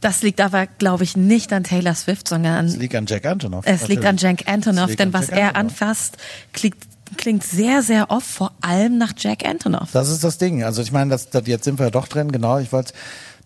Das 0.00 0.22
liegt 0.22 0.40
aber, 0.40 0.66
glaube 0.66 1.04
ich, 1.04 1.16
nicht 1.16 1.52
an 1.52 1.64
Taylor 1.64 1.94
Swift, 1.94 2.28
sondern 2.28 2.66
Es 2.66 2.76
liegt 2.76 2.94
an 2.94 3.06
Jack 3.06 3.24
Antonoff. 3.26 3.64
es 3.66 3.86
liegt 3.88 4.04
an 4.04 4.16
natürlich. 4.16 4.40
Jack 4.40 4.52
Antonoff, 4.52 4.96
denn 4.96 5.08
an 5.08 5.12
was 5.12 5.28
Jack 5.28 5.38
er 5.38 5.56
Antonoff. 5.56 5.82
anfasst, 5.82 6.16
klingt, 6.52 6.76
klingt 7.16 7.44
sehr, 7.44 7.82
sehr 7.82 8.10
oft 8.10 8.26
vor 8.26 8.52
allem 8.60 8.98
nach 8.98 9.12
Jack 9.16 9.44
Antonoff. 9.44 9.90
Das 9.92 10.08
ist 10.08 10.24
das 10.24 10.38
Ding. 10.38 10.64
Also 10.64 10.82
ich 10.82 10.92
meine, 10.92 11.10
das, 11.10 11.30
das, 11.30 11.46
jetzt 11.46 11.64
sind 11.64 11.78
wir 11.78 11.86
ja 11.86 11.90
doch 11.90 12.08
drin, 12.08 12.32
genau. 12.32 12.58
Ich 12.58 12.72
wollte 12.72 12.92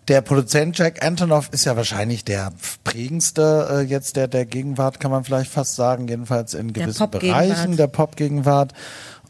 der 0.08 0.20
Produzent 0.20 0.78
Jack 0.78 1.04
Antonoff 1.04 1.48
ist 1.50 1.64
ja 1.64 1.76
wahrscheinlich 1.76 2.24
der 2.24 2.52
prägendste 2.84 3.68
äh, 3.70 3.80
jetzt 3.80 4.16
der 4.16 4.28
der 4.28 4.46
Gegenwart, 4.46 5.00
kann 5.00 5.10
man 5.10 5.24
vielleicht 5.24 5.50
fast 5.50 5.74
sagen, 5.74 6.06
jedenfalls 6.06 6.54
in 6.54 6.72
Der 6.72 6.84
gewissen 6.84 6.98
Pop-Gegenwart. 6.98 7.48
Bereichen 7.48 7.76
der 7.76 7.86
Pop-Gegenwart. 7.88 8.72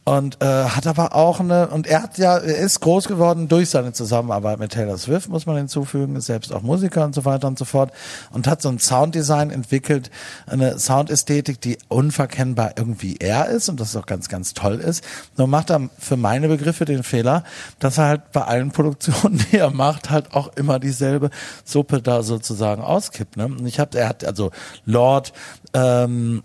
Und 0.07 0.41
äh, 0.41 0.47
hat 0.47 0.87
aber 0.87 1.17
auch 1.17 1.41
eine 1.41 1.67
und 1.67 1.89
er 1.89 2.05
hat 2.05 2.17
ja 2.17 2.39
er 2.39 2.59
ist 2.59 2.79
groß 2.79 3.09
geworden 3.09 3.49
durch 3.49 3.71
seine 3.71 3.93
Zusammenarbeit 3.93 4.61
mit 4.61 4.71
Taylor 4.71 4.97
Swift 4.99 5.29
muss 5.29 5.47
man 5.47 5.57
hinzufügen 5.57 6.15
ist 6.15 6.27
selbst 6.27 6.53
auch 6.55 6.63
Musiker 6.63 7.05
und 7.05 7.13
so 7.13 7.25
weiter 7.25 7.49
und 7.49 7.59
so 7.59 7.65
fort 7.65 7.91
und 8.31 8.47
hat 8.47 8.63
so 8.63 8.69
ein 8.69 8.79
Sounddesign 8.79 9.51
entwickelt 9.51 10.13
eine 10.47 10.79
Soundästhetik 10.79 11.61
die 11.61 11.79
unverkennbar 11.89 12.75
irgendwie 12.77 13.17
er 13.17 13.49
ist 13.49 13.69
und 13.69 13.81
das 13.81 13.97
auch 13.97 14.07
ganz 14.07 14.29
ganz 14.29 14.55
toll 14.55 14.77
ist. 14.77 15.03
Nur 15.37 15.49
macht 15.49 15.71
er 15.71 15.91
für 15.99 16.17
meine 16.17 16.47
Begriffe 16.47 16.85
den 16.85 17.03
Fehler 17.03 17.43
dass 17.81 17.99
er 17.99 18.05
halt 18.05 18.31
bei 18.31 18.43
allen 18.43 18.71
Produktionen 18.71 19.45
die 19.51 19.59
er 19.59 19.73
macht 19.73 20.11
halt 20.11 20.35
auch 20.35 20.57
immer 20.57 20.79
dieselbe 20.79 21.31
Suppe 21.65 22.01
da 22.01 22.23
sozusagen 22.23 22.81
auskippt 22.81 23.37
ne? 23.37 23.47
Und 23.47 23.67
ich 23.67 23.81
habe 23.81 23.99
er 23.99 24.09
hat 24.09 24.25
also 24.25 24.53
Lord 24.85 25.33
ähm, 25.75 26.45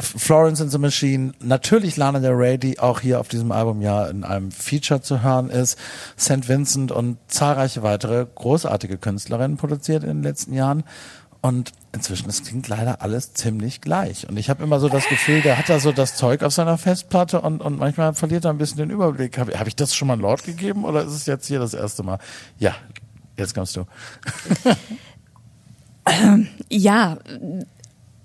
Florence 0.00 0.60
and 0.60 0.70
the 0.70 0.78
Machine, 0.78 1.32
natürlich 1.40 1.96
Lana 1.96 2.20
Del 2.20 2.32
Rey, 2.32 2.58
die 2.58 2.78
auch 2.78 3.00
hier 3.00 3.20
auf 3.20 3.28
diesem 3.28 3.52
Album 3.52 3.80
ja 3.82 4.06
in 4.06 4.24
einem 4.24 4.50
Feature 4.50 5.00
zu 5.00 5.22
hören 5.22 5.50
ist, 5.50 5.78
St. 6.18 6.48
Vincent 6.48 6.92
und 6.92 7.18
zahlreiche 7.28 7.82
weitere 7.82 8.26
großartige 8.34 8.98
Künstlerinnen 8.98 9.56
produziert 9.56 10.02
in 10.02 10.08
den 10.08 10.22
letzten 10.22 10.54
Jahren. 10.54 10.84
Und 11.42 11.72
inzwischen, 11.92 12.28
es 12.28 12.42
klingt 12.42 12.68
leider 12.68 13.00
alles 13.00 13.32
ziemlich 13.32 13.80
gleich. 13.80 14.28
Und 14.28 14.36
ich 14.36 14.50
habe 14.50 14.62
immer 14.62 14.78
so 14.78 14.90
das 14.90 15.08
Gefühl, 15.08 15.40
der 15.40 15.56
hat 15.56 15.70
da 15.70 15.80
so 15.80 15.90
das 15.90 16.14
Zeug 16.14 16.42
auf 16.42 16.52
seiner 16.52 16.76
Festplatte 16.76 17.40
und, 17.40 17.62
und 17.62 17.78
manchmal 17.78 18.12
verliert 18.12 18.44
er 18.44 18.50
ein 18.50 18.58
bisschen 18.58 18.76
den 18.76 18.90
Überblick. 18.90 19.38
Habe 19.38 19.58
hab 19.58 19.66
ich 19.66 19.74
das 19.74 19.94
schon 19.94 20.08
mal 20.08 20.20
Lord 20.20 20.44
gegeben 20.44 20.84
oder 20.84 21.02
ist 21.02 21.12
es 21.12 21.24
jetzt 21.24 21.46
hier 21.46 21.58
das 21.58 21.72
erste 21.72 22.02
Mal? 22.02 22.18
Ja, 22.58 22.74
jetzt 23.38 23.54
kommst 23.54 23.76
du. 23.76 23.86
Ja, 26.68 27.18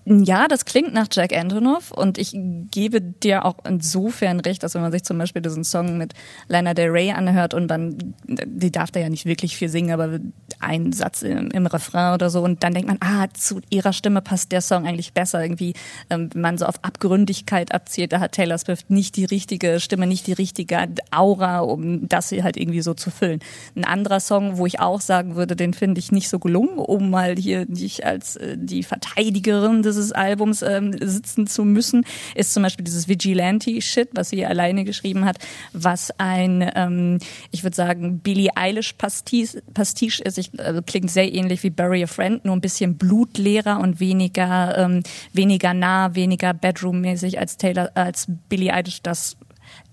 ja, 0.08 0.48
das 0.48 0.66
klingt 0.66 0.94
nach 0.94 1.08
Jack 1.12 1.36
Antonoff 1.36 1.90
und 1.90 2.20
ich 2.20 2.38
gebe 2.70 3.02
dir 3.02 3.44
auch 3.44 3.58
insofern 3.68 4.40
recht, 4.40 4.62
dass 4.62 4.76
wenn 4.76 4.84
man 4.84 4.92
sich 4.92 5.04
zum 5.04 5.18
Beispiel 5.18 5.42
diesen 5.42 5.64
Song 5.64 5.98
mit 5.98 6.14
Lana 6.48 6.76
Del 6.76 6.92
Rey 6.92 7.12
anhört 7.12 7.56
und 7.56 7.68
dann, 7.68 8.14
die 8.28 8.72
darf 8.72 8.92
da 8.92 9.00
ja 9.00 9.10
nicht 9.10 9.26
wirklich 9.26 9.58
viel 9.58 9.68
singen, 9.68 9.92
aber 9.92 10.20
ein 10.60 10.94
Satz 10.94 11.24
im, 11.24 11.50
im 11.50 11.66
Refrain 11.66 12.14
oder 12.14 12.30
so 12.30 12.44
und 12.44 12.64
dann 12.64 12.76
denkt 12.76 12.88
man, 12.88 13.00
ah, 13.02 13.28
zu 13.34 13.62
ihrer 13.72 13.94
Stimme 13.94 14.22
passt 14.22 14.52
der 14.52 14.62
Song 14.62 14.86
eigentlich 14.86 15.14
besser. 15.14 15.44
Irgendwie, 15.44 15.74
ähm, 16.12 16.30
wenn 16.34 16.42
man 16.42 16.58
so 16.60 16.68
auf 16.68 16.84
Abgründigkeit 16.84 17.74
abzielt, 17.74 18.14
da 18.14 18.20
hat 18.20 18.34
Taylor 18.34 18.60
Swift 18.60 18.92
nicht 18.92 19.16
die 19.16 19.26
richtige 19.26 19.80
Stimme, 19.80 20.06
nicht 20.06 20.28
die 20.28 20.34
richtige 20.34 20.88
Aura, 21.10 21.62
um 21.62 22.08
das 22.08 22.30
hier 22.30 22.44
halt 22.44 22.58
irgendwie 22.58 22.84
so 22.84 22.94
zu 22.94 23.10
füllen. 23.10 23.40
Ein 23.76 23.86
anderer 23.86 24.20
Song, 24.20 24.58
wo 24.58 24.68
ich 24.68 24.80
auch 24.80 25.02
sagen 25.02 25.36
würde, 25.36 25.56
den 25.56 25.74
finde 25.74 25.98
ich 25.98 26.12
nicht 26.12 26.30
so 26.30 26.38
gelungen, 26.38 26.78
um 26.78 27.10
mal 27.10 27.36
hier 27.36 27.66
nicht 27.68 28.06
als 28.06 28.36
äh, 28.36 28.56
die 28.56 28.84
Verteidigerin 28.84 29.82
des 29.82 29.95
dieses 29.96 30.12
Albums 30.12 30.62
ähm, 30.62 30.96
sitzen 31.02 31.48
zu 31.48 31.66
müssen, 31.66 32.06
ist 32.36 32.54
zum 32.54 32.64
Beispiel 32.64 32.86
dieses 32.86 33.08
Vigilante-Shit, 33.08 34.10
was 34.14 34.30
sie 34.30 34.46
alleine 34.46 34.84
geschrieben 34.84 35.26
hat, 35.26 35.38
was 35.74 36.12
ein, 36.18 36.70
ähm, 36.76 37.20
ich 37.52 37.64
würde 37.64 37.76
sagen, 37.76 38.20
Billie 38.20 38.52
Eilish-Pastiche 38.56 39.62
Pastiche 39.74 40.24
ist. 40.24 40.38
Ich, 40.38 40.58
also 40.60 40.82
klingt 40.82 41.12
sehr 41.12 41.34
ähnlich 41.34 41.64
wie 41.64 41.70
Bury 41.70 42.04
a 42.04 42.08
Friend, 42.08 42.44
nur 42.46 42.56
ein 42.56 42.62
bisschen 42.62 42.98
blutleerer 42.98 43.80
und 43.80 44.00
weniger, 44.00 44.78
ähm, 44.78 45.04
weniger 45.34 45.74
nah, 45.74 46.16
weniger 46.16 46.54
Bedroom-mäßig 46.54 47.40
als 47.40 47.58
Taylor, 47.58 47.92
als 47.96 48.28
Billie 48.50 48.74
Eilish 48.74 49.02
das 49.02 49.38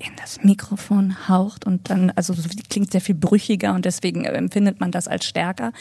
in 0.05 0.13
das 0.17 0.43
Mikrofon 0.43 1.29
haucht 1.29 1.67
und 1.67 1.89
dann, 1.91 2.11
also 2.17 2.35
klingt 2.69 2.93
sehr 2.93 3.01
viel 3.01 3.15
brüchiger 3.15 3.73
und 3.75 3.85
deswegen 3.85 4.25
empfindet 4.25 4.81
man 4.81 4.91
das 4.91 5.09
als 5.09 5.25
stärker. 5.25 5.73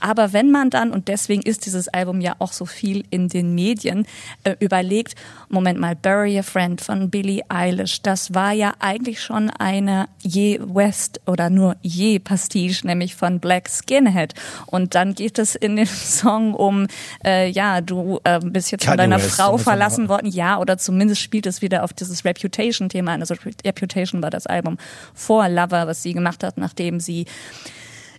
Aber 0.00 0.32
wenn 0.32 0.50
man 0.50 0.70
dann, 0.70 0.90
und 0.92 1.08
deswegen 1.08 1.42
ist 1.42 1.66
dieses 1.66 1.88
Album 1.88 2.20
ja 2.20 2.36
auch 2.38 2.52
so 2.52 2.66
viel 2.66 3.04
in 3.10 3.28
den 3.28 3.54
Medien, 3.54 4.06
äh, 4.44 4.54
überlegt, 4.60 5.14
Moment 5.48 5.78
mal, 5.80 5.96
Bury 5.96 6.38
a 6.38 6.42
Friend 6.42 6.80
von 6.80 7.10
Billie 7.10 7.42
Eilish, 7.48 8.02
das 8.02 8.34
war 8.34 8.52
ja 8.52 8.74
eigentlich 8.78 9.20
schon 9.20 9.50
eine 9.50 10.08
je 10.20 10.60
West 10.60 11.20
oder 11.26 11.50
nur 11.50 11.76
je 11.82 12.18
Pastiche, 12.18 12.86
nämlich 12.86 13.14
von 13.14 13.40
Black 13.40 13.68
Skinhead. 13.68 14.34
Und 14.66 14.94
dann 14.94 15.14
geht 15.14 15.38
es 15.38 15.54
in 15.54 15.76
dem 15.76 15.86
Song 15.86 16.54
um, 16.54 16.86
äh, 17.24 17.50
ja, 17.50 17.80
du 17.80 18.20
äh, 18.24 18.40
bist 18.40 18.70
jetzt 18.70 18.84
von 18.84 18.96
deiner 18.96 19.18
Frau 19.18 19.58
verlassen 19.58 20.08
worden, 20.08 20.28
ja, 20.28 20.58
oder 20.58 20.78
zumindest 20.78 21.20
spielt 21.20 21.46
es 21.46 21.62
wieder 21.62 21.82
auf 21.82 21.92
dieses 21.92 22.24
Reputation-Thema 22.24 23.14
an. 23.14 23.20
Also 23.20 23.34
Reputation 23.64 24.22
war 24.22 24.30
das 24.30 24.46
Album 24.46 24.76
vor 25.14 25.48
Lover, 25.48 25.86
was 25.86 26.02
sie 26.02 26.12
gemacht 26.14 26.42
hat, 26.44 26.58
nachdem 26.58 27.00
sie 27.00 27.26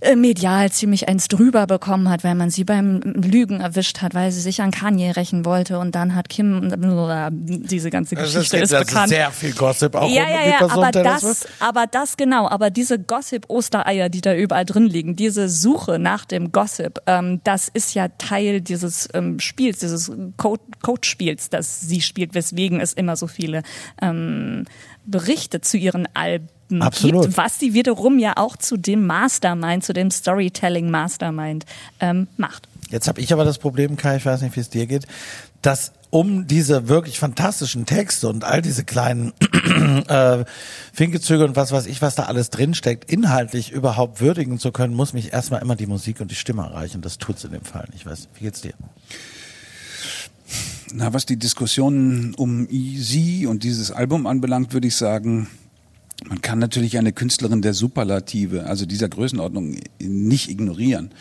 äh, 0.01 0.17
medial 0.17 0.69
ziemlich 0.71 1.07
eins 1.07 1.29
drüber 1.29 1.67
bekommen 1.67 2.09
hat, 2.09 2.25
weil 2.25 2.35
man 2.35 2.49
sie 2.49 2.65
beim 2.65 2.99
Lügen 3.01 3.61
erwischt 3.61 4.01
hat, 4.01 4.13
weil 4.13 4.29
sie 4.31 4.41
sich 4.41 4.61
an 4.61 4.71
Kanye 4.71 5.11
rächen 5.15 5.45
wollte 5.45 5.79
und 5.79 5.95
dann 5.95 6.15
hat 6.15 6.27
Kim 6.27 6.69
diese 7.39 7.89
ganze 7.89 8.15
Das 8.15 8.25
Geschichte 8.33 8.57
ist, 8.57 8.63
ist, 8.63 8.71
das 8.73 8.81
ist 8.81 8.87
bekannt. 8.87 9.09
sehr 9.09 9.31
viel 9.31 9.53
Gossip 9.53 9.95
auch 9.95 10.09
ja, 10.09 10.23
ja, 10.29 10.35
um 10.37 10.43
die 10.43 10.49
ja, 10.49 10.57
Person 10.57 10.83
aber 10.83 10.91
das, 10.91 11.21
Swift. 11.21 11.47
aber 11.61 11.87
das 11.87 12.17
genau, 12.17 12.47
aber 12.49 12.69
diese 12.71 12.99
Gossip-Ostereier, 12.99 14.09
die 14.09 14.19
da 14.19 14.35
überall 14.35 14.65
drin 14.65 14.85
liegen, 14.87 15.15
diese 15.15 15.47
Suche 15.47 15.97
nach 15.97 16.25
dem 16.25 16.51
Gossip, 16.51 16.99
ähm, 17.07 17.39
das 17.45 17.69
ist 17.69 17.95
ja 17.95 18.09
Teil 18.17 18.59
dieses 18.59 19.07
ähm, 19.13 19.39
Spiels, 19.39 19.79
dieses 19.79 20.11
Code- 20.35 20.61
Code-Spiels, 20.81 21.49
das 21.49 21.79
sie 21.79 22.01
spielt, 22.01 22.33
weswegen 22.33 22.81
es 22.81 22.91
immer 22.91 23.15
so 23.15 23.27
viele 23.27 23.63
ähm, 24.01 24.65
Berichte 25.05 25.61
zu 25.61 25.77
ihren 25.77 26.07
Alben 26.13 26.81
Absolut. 26.81 27.23
gibt, 27.23 27.37
was 27.37 27.59
sie 27.59 27.73
wiederum 27.73 28.19
ja 28.19 28.33
auch 28.37 28.57
zu 28.57 28.77
dem 28.77 29.05
Mastermind, 29.05 29.83
zu 29.83 29.93
dem 29.93 30.11
Storytelling 30.11 30.89
Mastermind 30.89 31.65
ähm, 31.99 32.27
macht. 32.37 32.67
Jetzt 32.89 33.07
habe 33.07 33.19
ich 33.21 33.33
aber 33.33 33.45
das 33.45 33.57
Problem, 33.57 33.97
Kai, 33.97 34.17
ich 34.17 34.25
weiß 34.25 34.41
nicht, 34.41 34.55
wie 34.55 34.59
es 34.59 34.69
dir 34.69 34.85
geht, 34.85 35.05
dass 35.61 35.91
um 36.11 36.47
diese 36.47 36.87
wirklich 36.87 37.19
fantastischen 37.19 37.85
Texte 37.85 38.29
und 38.29 38.43
all 38.43 38.61
diese 38.61 38.85
kleinen 38.85 39.33
äh, 40.07 40.45
Finkezüge 40.93 41.43
und 41.43 41.55
was 41.55 41.71
weiß 41.71 41.87
ich, 41.87 42.01
was 42.01 42.15
da 42.15 42.23
alles 42.23 42.51
drinsteckt, 42.51 43.11
inhaltlich 43.11 43.71
überhaupt 43.71 44.21
würdigen 44.21 44.59
zu 44.59 44.71
können, 44.71 44.93
muss 44.93 45.13
mich 45.13 45.33
erstmal 45.33 45.61
immer 45.61 45.75
die 45.75 45.87
Musik 45.87 46.21
und 46.21 46.31
die 46.31 46.35
Stimme 46.35 46.61
erreichen. 46.61 47.01
Das 47.01 47.17
tut's 47.17 47.43
in 47.43 47.51
dem 47.51 47.65
Fall 47.65 47.85
nicht. 47.91 48.01
Ich 48.01 48.05
weiß, 48.05 48.29
wie 48.35 48.45
geht's 48.45 48.61
dir? 48.61 48.73
Na, 50.97 51.11
was 51.11 51.25
die 51.25 51.35
Diskussion 51.35 52.33
um 52.37 52.69
sie 52.69 53.47
und 53.47 53.63
dieses 53.63 53.91
Album 53.91 54.25
anbelangt, 54.25 54.71
würde 54.71 54.87
ich 54.87 54.95
sagen, 54.95 55.49
man 56.29 56.41
kann 56.41 56.57
natürlich 56.57 56.97
eine 56.97 57.11
Künstlerin 57.11 57.61
der 57.61 57.73
Superlative, 57.73 58.65
also 58.65 58.85
dieser 58.85 59.09
Größenordnung, 59.09 59.75
nicht 59.99 60.49
ignorieren. 60.49 61.11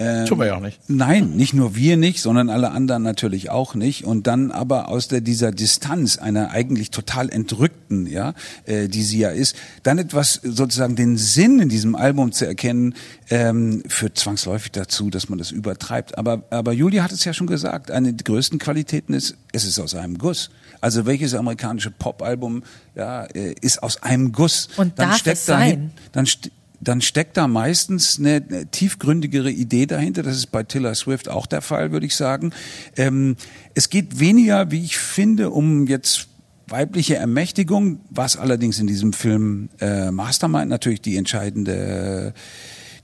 Ähm, 0.00 0.26
Tun 0.26 0.38
wir 0.38 0.46
ja 0.46 0.56
auch 0.56 0.60
nicht. 0.60 0.78
Nein, 0.88 1.30
nicht 1.30 1.54
nur 1.54 1.74
wir 1.74 1.96
nicht, 1.96 2.20
sondern 2.20 2.50
alle 2.50 2.70
anderen 2.70 3.02
natürlich 3.02 3.50
auch 3.50 3.74
nicht. 3.74 4.04
Und 4.04 4.28
dann 4.28 4.52
aber 4.52 4.88
aus 4.88 5.08
der, 5.08 5.20
dieser 5.20 5.50
Distanz 5.50 6.18
einer 6.18 6.50
eigentlich 6.50 6.90
total 6.90 7.28
entrückten, 7.30 8.06
ja, 8.06 8.34
äh, 8.64 8.88
die 8.88 9.02
sie 9.02 9.18
ja 9.18 9.30
ist, 9.30 9.56
dann 9.82 9.98
etwas 9.98 10.40
sozusagen 10.44 10.94
den 10.94 11.16
Sinn 11.16 11.58
in 11.58 11.68
diesem 11.68 11.96
Album 11.96 12.30
zu 12.30 12.46
erkennen, 12.46 12.94
ähm, 13.28 13.82
führt 13.88 14.16
zwangsläufig 14.18 14.70
dazu, 14.70 15.10
dass 15.10 15.28
man 15.28 15.38
das 15.38 15.50
übertreibt. 15.50 16.16
Aber, 16.16 16.44
aber 16.50 16.72
Julia 16.72 17.02
hat 17.02 17.12
es 17.12 17.24
ja 17.24 17.32
schon 17.32 17.48
gesagt, 17.48 17.90
eine 17.90 18.12
der 18.12 18.24
größten 18.24 18.60
Qualitäten 18.60 19.14
ist, 19.14 19.36
es 19.52 19.64
ist 19.64 19.80
aus 19.80 19.96
einem 19.96 20.18
Guss. 20.18 20.50
Also 20.80 21.06
welches 21.06 21.34
amerikanische 21.34 21.90
Popalbum 21.90 22.62
ja, 22.94 23.24
äh, 23.24 23.54
ist 23.60 23.82
aus 23.82 24.00
einem 24.02 24.30
Guss? 24.30 24.68
Und 24.76 24.96
dann 24.98 25.08
darf 25.08 25.18
steckt 25.18 25.38
es 25.38 25.46
dahin, 25.46 25.70
sein? 25.70 25.90
dann 26.12 26.26
st 26.26 26.50
dann 26.80 27.00
steckt 27.00 27.36
da 27.36 27.48
meistens 27.48 28.18
eine, 28.18 28.70
tiefgründigere 28.70 29.50
Idee 29.50 29.86
dahinter. 29.86 30.22
Das 30.22 30.36
ist 30.36 30.48
bei 30.48 30.62
Taylor 30.62 30.94
Swift 30.94 31.28
auch 31.28 31.46
der 31.46 31.62
Fall, 31.62 31.92
würde 31.92 32.06
ich 32.06 32.14
sagen. 32.14 32.52
Ähm, 32.96 33.36
es 33.74 33.90
geht 33.90 34.20
weniger, 34.20 34.70
wie 34.70 34.84
ich 34.84 34.98
finde, 34.98 35.50
um 35.50 35.86
jetzt 35.86 36.28
weibliche 36.68 37.16
Ermächtigung, 37.16 38.00
was 38.10 38.36
allerdings 38.36 38.78
in 38.78 38.86
diesem 38.86 39.12
Film 39.12 39.70
äh, 39.80 40.10
Mastermind 40.10 40.68
natürlich 40.68 41.00
die 41.00 41.16
entscheidende 41.16 42.34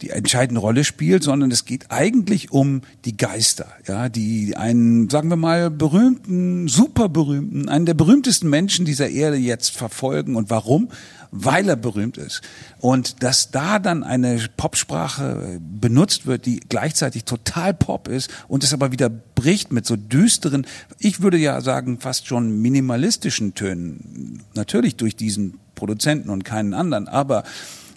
die 0.03 0.11
entscheidende 0.11 0.61
Rolle 0.61 0.85
spielt, 0.85 1.23
sondern 1.23 1.51
es 1.51 1.65
geht 1.65 1.91
eigentlich 1.91 2.53
um 2.53 2.83
die 3.05 3.17
Geister, 3.17 3.69
ja, 3.87 4.09
die 4.09 4.57
einen, 4.57 5.09
sagen 5.09 5.31
wir 5.31 5.37
mal, 5.37 5.71
berühmten, 5.71 6.69
super 6.69 7.09
berühmten, 7.09 7.69
einen 7.69 7.87
der 7.87 7.95
berühmtesten 7.95 8.51
Menschen 8.51 8.85
dieser 8.85 9.09
Erde 9.09 9.37
jetzt 9.37 9.71
verfolgen. 9.71 10.37
Und 10.37 10.51
warum? 10.51 10.89
Weil 11.37 11.69
er 11.69 11.75
berühmt 11.75 12.17
ist. 12.17 12.43
Und 12.79 13.25
dass 13.25 13.51
da 13.51 13.81
dann 13.81 14.05
eine 14.05 14.39
Popsprache 14.57 15.59
benutzt 15.61 16.27
wird, 16.27 16.47
die 16.47 16.61
gleichzeitig 16.61 17.25
total 17.25 17.75
Pop 17.75 18.07
ist 18.07 18.31
und 18.47 18.63
es 18.63 18.73
aber 18.73 18.93
wieder 18.93 19.09
bricht 19.09 19.73
mit 19.73 19.85
so 19.85 19.97
düsteren, 19.97 20.65
ich 21.01 21.23
würde 21.23 21.37
ja 21.37 21.61
sagen, 21.61 21.99
fast 21.99 22.29
schon 22.29 22.63
minimalistischen 22.63 23.55
Tönen. 23.55 24.45
Natürlich 24.55 24.95
durch 24.95 25.17
diesen 25.17 25.59
Produzenten 25.75 26.31
und 26.31 26.45
keinen 26.45 26.73
anderen, 26.73 27.09
aber 27.09 27.43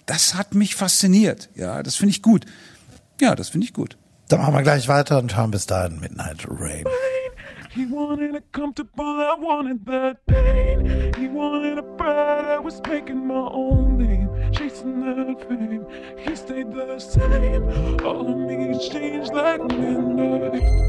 das 0.06 0.34
hat 0.34 0.56
mich 0.56 0.74
fasziniert. 0.74 1.48
Ja, 1.54 1.84
das 1.84 1.94
finde 1.94 2.10
ich 2.10 2.22
gut. 2.22 2.44
Ja, 3.20 3.36
das 3.36 3.50
finde 3.50 3.66
ich 3.66 3.72
gut. 3.72 3.96
Dann 4.28 4.40
machen 4.40 4.54
wir 4.54 4.62
gleich 4.62 4.88
weiter 4.88 5.18
und 5.18 5.36
hören 5.36 5.52
bis 5.52 5.66
dahin 5.66 6.00
Midnight 6.00 6.44
Rain. 6.48 6.84
He 7.78 7.86
wanted 7.86 8.34
it 8.34 8.50
comfortable, 8.50 9.04
I 9.04 9.36
wanted 9.38 9.86
that 9.86 10.26
pain. 10.26 11.14
He 11.14 11.28
wanted 11.28 11.78
a 11.78 11.82
bride, 11.82 12.44
I 12.46 12.58
was 12.58 12.80
making 12.88 13.24
my 13.24 13.48
own 13.52 13.98
name, 13.98 14.50
chasing 14.50 14.98
that 14.98 15.48
fame. 15.48 15.86
He 16.18 16.34
stayed 16.34 16.72
the 16.72 16.98
same, 16.98 17.62
all 18.04 18.28
of 18.28 18.36
me 18.36 18.76
changed 18.90 19.32
like 19.32 19.62
midnight. 19.62 20.88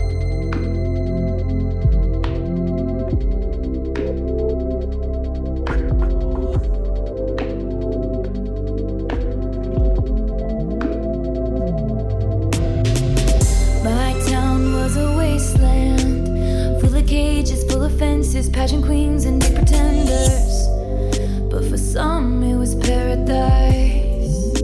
offenses, 17.90 18.50
pageant 18.50 18.86
queens, 18.86 19.26
and 19.26 19.42
deep 19.42 19.56
pretenders. 19.56 20.68
But 21.52 21.66
for 21.66 21.78
some, 21.78 22.44
it 22.44 22.56
was 22.56 22.76
paradise. 22.76 24.62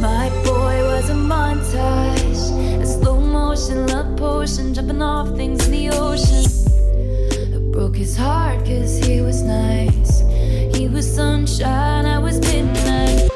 My 0.00 0.28
boy 0.44 0.76
was 0.92 1.08
a 1.10 1.14
montage, 1.14 2.82
a 2.82 2.86
slow 2.86 3.18
motion 3.20 3.86
love 3.86 4.16
potion, 4.16 4.74
jumping 4.74 5.02
off 5.02 5.34
things 5.36 5.66
in 5.66 5.72
the 5.72 5.88
ocean. 5.90 6.44
It 7.54 7.72
broke 7.72 7.96
his 7.96 8.16
heart, 8.16 8.64
cause 8.66 8.98
he 8.98 9.20
was 9.20 9.42
nice. 9.42 10.20
He 10.76 10.88
was 10.88 11.06
sunshine, 11.12 12.04
I 12.06 12.18
was 12.18 12.38
midnight. 12.40 13.30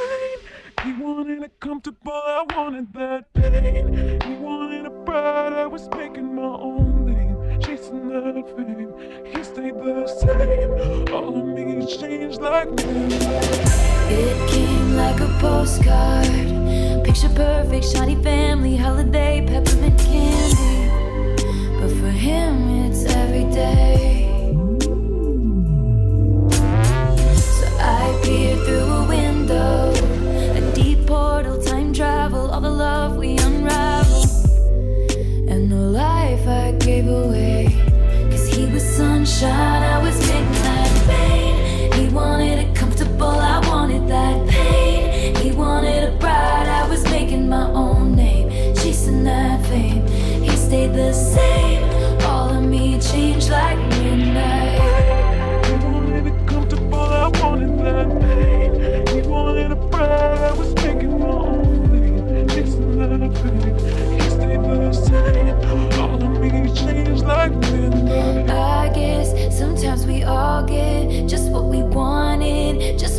He 0.84 0.92
wanted 0.92 1.42
a 1.42 1.48
comfortable, 1.60 2.12
I 2.12 2.44
wanted 2.54 2.92
that 2.94 3.32
pain. 3.32 4.20
He 4.24 4.34
wanted 4.34 4.86
a 4.86 4.90
bed, 4.90 5.52
I 5.54 5.66
was 5.66 5.88
making 5.96 6.34
my 6.34 6.42
own 6.42 6.89
that 7.60 8.44
fame. 8.56 8.92
He 9.26 9.44
stayed 9.44 9.74
the 9.74 10.06
same, 10.06 11.14
all 11.14 11.38
of 11.40 11.46
me 11.46 11.86
changed 11.86 12.40
like 12.40 12.70
midnight. 12.70 13.20
It 14.10 14.50
came 14.50 14.96
like 14.96 15.20
a 15.20 15.28
postcard. 15.40 17.04
Picture 17.04 17.28
perfect, 17.30 17.84
shiny 17.84 18.16
family, 18.22 18.76
holiday, 18.76 19.44
peppermint 19.46 19.98
candy. 19.98 20.88
But 21.80 21.90
for 22.00 22.10
him, 22.10 22.70
it's 22.86 23.04
every 23.04 23.44
day. 23.52 24.26
So 27.36 27.66
I 27.78 28.20
peer 28.22 28.56
through 28.64 28.90
a 29.02 29.08
window, 29.08 29.92
a 30.56 30.72
deep 30.74 31.06
portal, 31.06 31.62
time 31.62 31.92
travel, 31.92 32.50
all 32.50 32.60
the 32.60 32.70
love 32.70 33.16
we 33.16 33.36
unravel, 33.38 34.24
and 35.48 35.70
the 35.70 35.76
life 35.76 36.46
I 36.46 36.72
gave 36.72 37.06
away. 37.06 37.49
Sunshine, 39.00 39.82
I 39.82 39.98
was 40.02 40.18
midnight 40.28 41.08
rain. 41.08 41.90
He 41.94 42.14
wanted 42.14 42.58
it 42.58 42.76
comfortable, 42.76 43.38
I 43.54 43.58
wanted 43.66 44.06
that 44.08 44.46
pain. 44.46 45.34
He 45.36 45.52
wanted 45.52 46.04
a 46.04 46.12
bride, 46.18 46.68
I 46.68 46.86
was 46.86 47.02
making 47.04 47.48
my 47.48 47.70
own 47.70 48.14
name, 48.14 48.74
chasing 48.74 49.24
that 49.24 49.64
fame. 49.68 50.06
He 50.42 50.54
stayed 50.54 50.92
the 50.92 51.14
same, 51.14 51.82
all 52.26 52.50
of 52.50 52.62
me 52.62 53.00
changed 53.00 53.48
like 53.48 53.78
midnight. 53.88 55.64
He 55.64 55.72
wanted 55.86 56.26
it 56.26 56.46
comfortable, 56.46 56.98
I 56.98 57.28
wanted 57.40 57.78
that 57.78 58.20
pain. 58.20 59.06
He 59.14 59.26
wanted 59.26 59.72
a 59.72 59.76
bride, 59.76 60.40
I 60.50 60.52
was 60.52 60.74
making 60.74 61.18
my 61.18 61.26
own 61.26 61.90
name, 61.90 62.48
chasing 62.50 62.98
that 62.98 63.38
fame. 63.38 63.59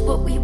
What 0.02 0.22
we 0.22 0.41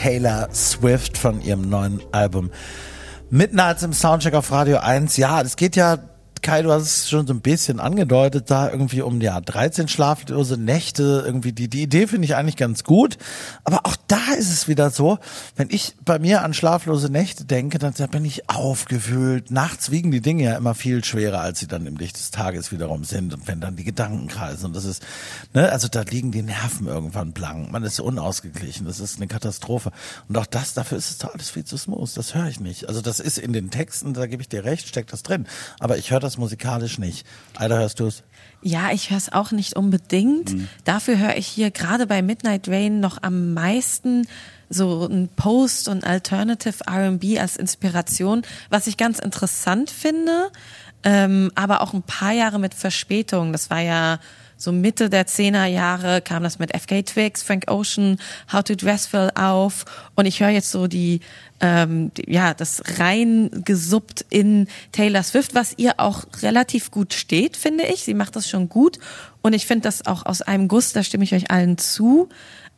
Taylor 0.00 0.48
Swift 0.54 1.18
von 1.18 1.42
ihrem 1.42 1.68
neuen 1.68 2.00
Album 2.10 2.50
Midnights 3.28 3.82
im 3.82 3.92
Soundcheck 3.92 4.32
auf 4.32 4.50
Radio 4.50 4.78
1. 4.78 5.18
Ja, 5.18 5.42
das 5.42 5.56
geht 5.56 5.76
ja, 5.76 5.98
Kai, 6.50 6.62
du 6.62 6.72
hast 6.72 6.82
es 6.82 7.08
schon 7.08 7.28
so 7.28 7.32
ein 7.32 7.42
bisschen 7.42 7.78
angedeutet, 7.78 8.50
da 8.50 8.68
irgendwie 8.68 9.02
um 9.02 9.20
ja 9.20 9.40
13 9.40 9.86
schlaflose 9.86 10.56
Nächte, 10.56 11.22
irgendwie 11.24 11.52
die, 11.52 11.68
die 11.68 11.80
Idee 11.80 12.08
finde 12.08 12.24
ich 12.24 12.34
eigentlich 12.34 12.56
ganz 12.56 12.82
gut. 12.82 13.18
Aber 13.62 13.86
auch 13.86 13.94
da 14.08 14.32
ist 14.36 14.50
es 14.50 14.66
wieder 14.66 14.90
so, 14.90 15.20
wenn 15.54 15.68
ich 15.70 15.94
bei 16.04 16.18
mir 16.18 16.42
an 16.42 16.52
schlaflose 16.52 17.08
Nächte 17.08 17.44
denke, 17.44 17.78
dann 17.78 17.94
bin 18.10 18.24
ich 18.24 18.50
aufgewühlt. 18.50 19.52
Nachts 19.52 19.92
wiegen 19.92 20.10
die 20.10 20.20
Dinge 20.20 20.42
ja 20.42 20.56
immer 20.56 20.74
viel 20.74 21.04
schwerer, 21.04 21.40
als 21.40 21.60
sie 21.60 21.68
dann 21.68 21.86
im 21.86 21.96
Licht 21.96 22.16
des 22.16 22.32
Tages 22.32 22.72
wiederum 22.72 23.04
sind. 23.04 23.32
Und 23.32 23.46
wenn 23.46 23.60
dann 23.60 23.76
die 23.76 23.84
Gedanken 23.84 24.26
kreisen 24.26 24.66
und 24.66 24.74
das 24.74 24.86
ist, 24.86 25.06
ne, 25.54 25.70
also 25.70 25.86
da 25.86 26.00
liegen 26.02 26.32
die 26.32 26.42
Nerven 26.42 26.88
irgendwann 26.88 27.30
blank. 27.30 27.70
Man 27.70 27.84
ist 27.84 28.00
unausgeglichen. 28.00 28.86
Das 28.86 28.98
ist 28.98 29.18
eine 29.18 29.28
Katastrophe. 29.28 29.92
Und 30.28 30.36
auch 30.36 30.46
das, 30.46 30.74
dafür 30.74 30.98
ist 30.98 31.10
es 31.10 31.18
doch 31.18 31.32
alles 31.32 31.50
viel 31.50 31.64
zu 31.64 31.76
smooth. 31.76 32.10
Das 32.16 32.34
höre 32.34 32.48
ich 32.48 32.58
nicht. 32.58 32.88
Also 32.88 33.02
das 33.02 33.20
ist 33.20 33.38
in 33.38 33.52
den 33.52 33.70
Texten, 33.70 34.14
da 34.14 34.26
gebe 34.26 34.42
ich 34.42 34.48
dir 34.48 34.64
recht, 34.64 34.88
steckt 34.88 35.12
das 35.12 35.22
drin. 35.22 35.46
Aber 35.78 35.96
ich 35.96 36.10
höre 36.10 36.18
das 36.18 36.39
musikalisch 36.40 36.98
nicht. 36.98 37.26
Alter, 37.54 37.78
hörst 37.78 38.00
du 38.00 38.06
es? 38.06 38.24
Ja, 38.62 38.90
ich 38.92 39.10
höre 39.10 39.18
es 39.18 39.32
auch 39.32 39.52
nicht 39.52 39.76
unbedingt. 39.76 40.54
Dafür 40.84 41.18
höre 41.18 41.36
ich 41.36 41.46
hier 41.46 41.70
gerade 41.70 42.06
bei 42.06 42.20
Midnight 42.20 42.68
Rain 42.68 43.00
noch 43.00 43.22
am 43.22 43.54
meisten 43.54 44.26
so 44.68 45.06
ein 45.06 45.28
Post 45.34 45.88
und 45.88 46.04
Alternative 46.04 46.84
R&B 46.86 47.38
als 47.38 47.56
Inspiration, 47.56 48.42
was 48.68 48.86
ich 48.86 48.96
ganz 48.96 49.18
interessant 49.18 49.90
finde, 49.90 50.50
ähm, 51.02 51.50
aber 51.54 51.80
auch 51.80 51.92
ein 51.92 52.02
paar 52.02 52.32
Jahre 52.32 52.58
mit 52.58 52.74
Verspätung. 52.74 53.52
Das 53.52 53.70
war 53.70 53.80
ja 53.80 54.20
so 54.56 54.72
Mitte 54.72 55.08
der 55.08 55.26
Zehner 55.26 55.66
Jahre 55.66 56.20
kam 56.20 56.42
das 56.42 56.58
mit 56.58 56.76
FK 56.76 57.02
Twigs, 57.02 57.42
Frank 57.42 57.70
Ocean, 57.70 58.18
How 58.52 58.62
to 58.62 58.74
Dressville 58.74 59.34
auf 59.34 59.86
und 60.14 60.26
ich 60.26 60.40
höre 60.40 60.50
jetzt 60.50 60.70
so 60.70 60.86
die 60.86 61.20
ähm, 61.60 62.10
ja 62.26 62.54
das 62.54 62.82
rein 62.98 63.50
gesuppt 63.64 64.24
in 64.30 64.66
Taylor 64.92 65.22
Swift, 65.22 65.54
was 65.54 65.74
ihr 65.76 65.94
auch 65.98 66.24
relativ 66.42 66.90
gut 66.90 67.14
steht, 67.14 67.56
finde 67.56 67.84
ich. 67.84 68.02
Sie 68.02 68.14
macht 68.14 68.36
das 68.36 68.48
schon 68.48 68.68
gut 68.68 68.98
und 69.42 69.52
ich 69.52 69.66
finde 69.66 69.82
das 69.82 70.06
auch 70.06 70.26
aus 70.26 70.42
einem 70.42 70.68
Guss, 70.68 70.92
da 70.92 71.02
stimme 71.02 71.24
ich 71.24 71.34
euch 71.34 71.50
allen 71.50 71.78
zu. 71.78 72.28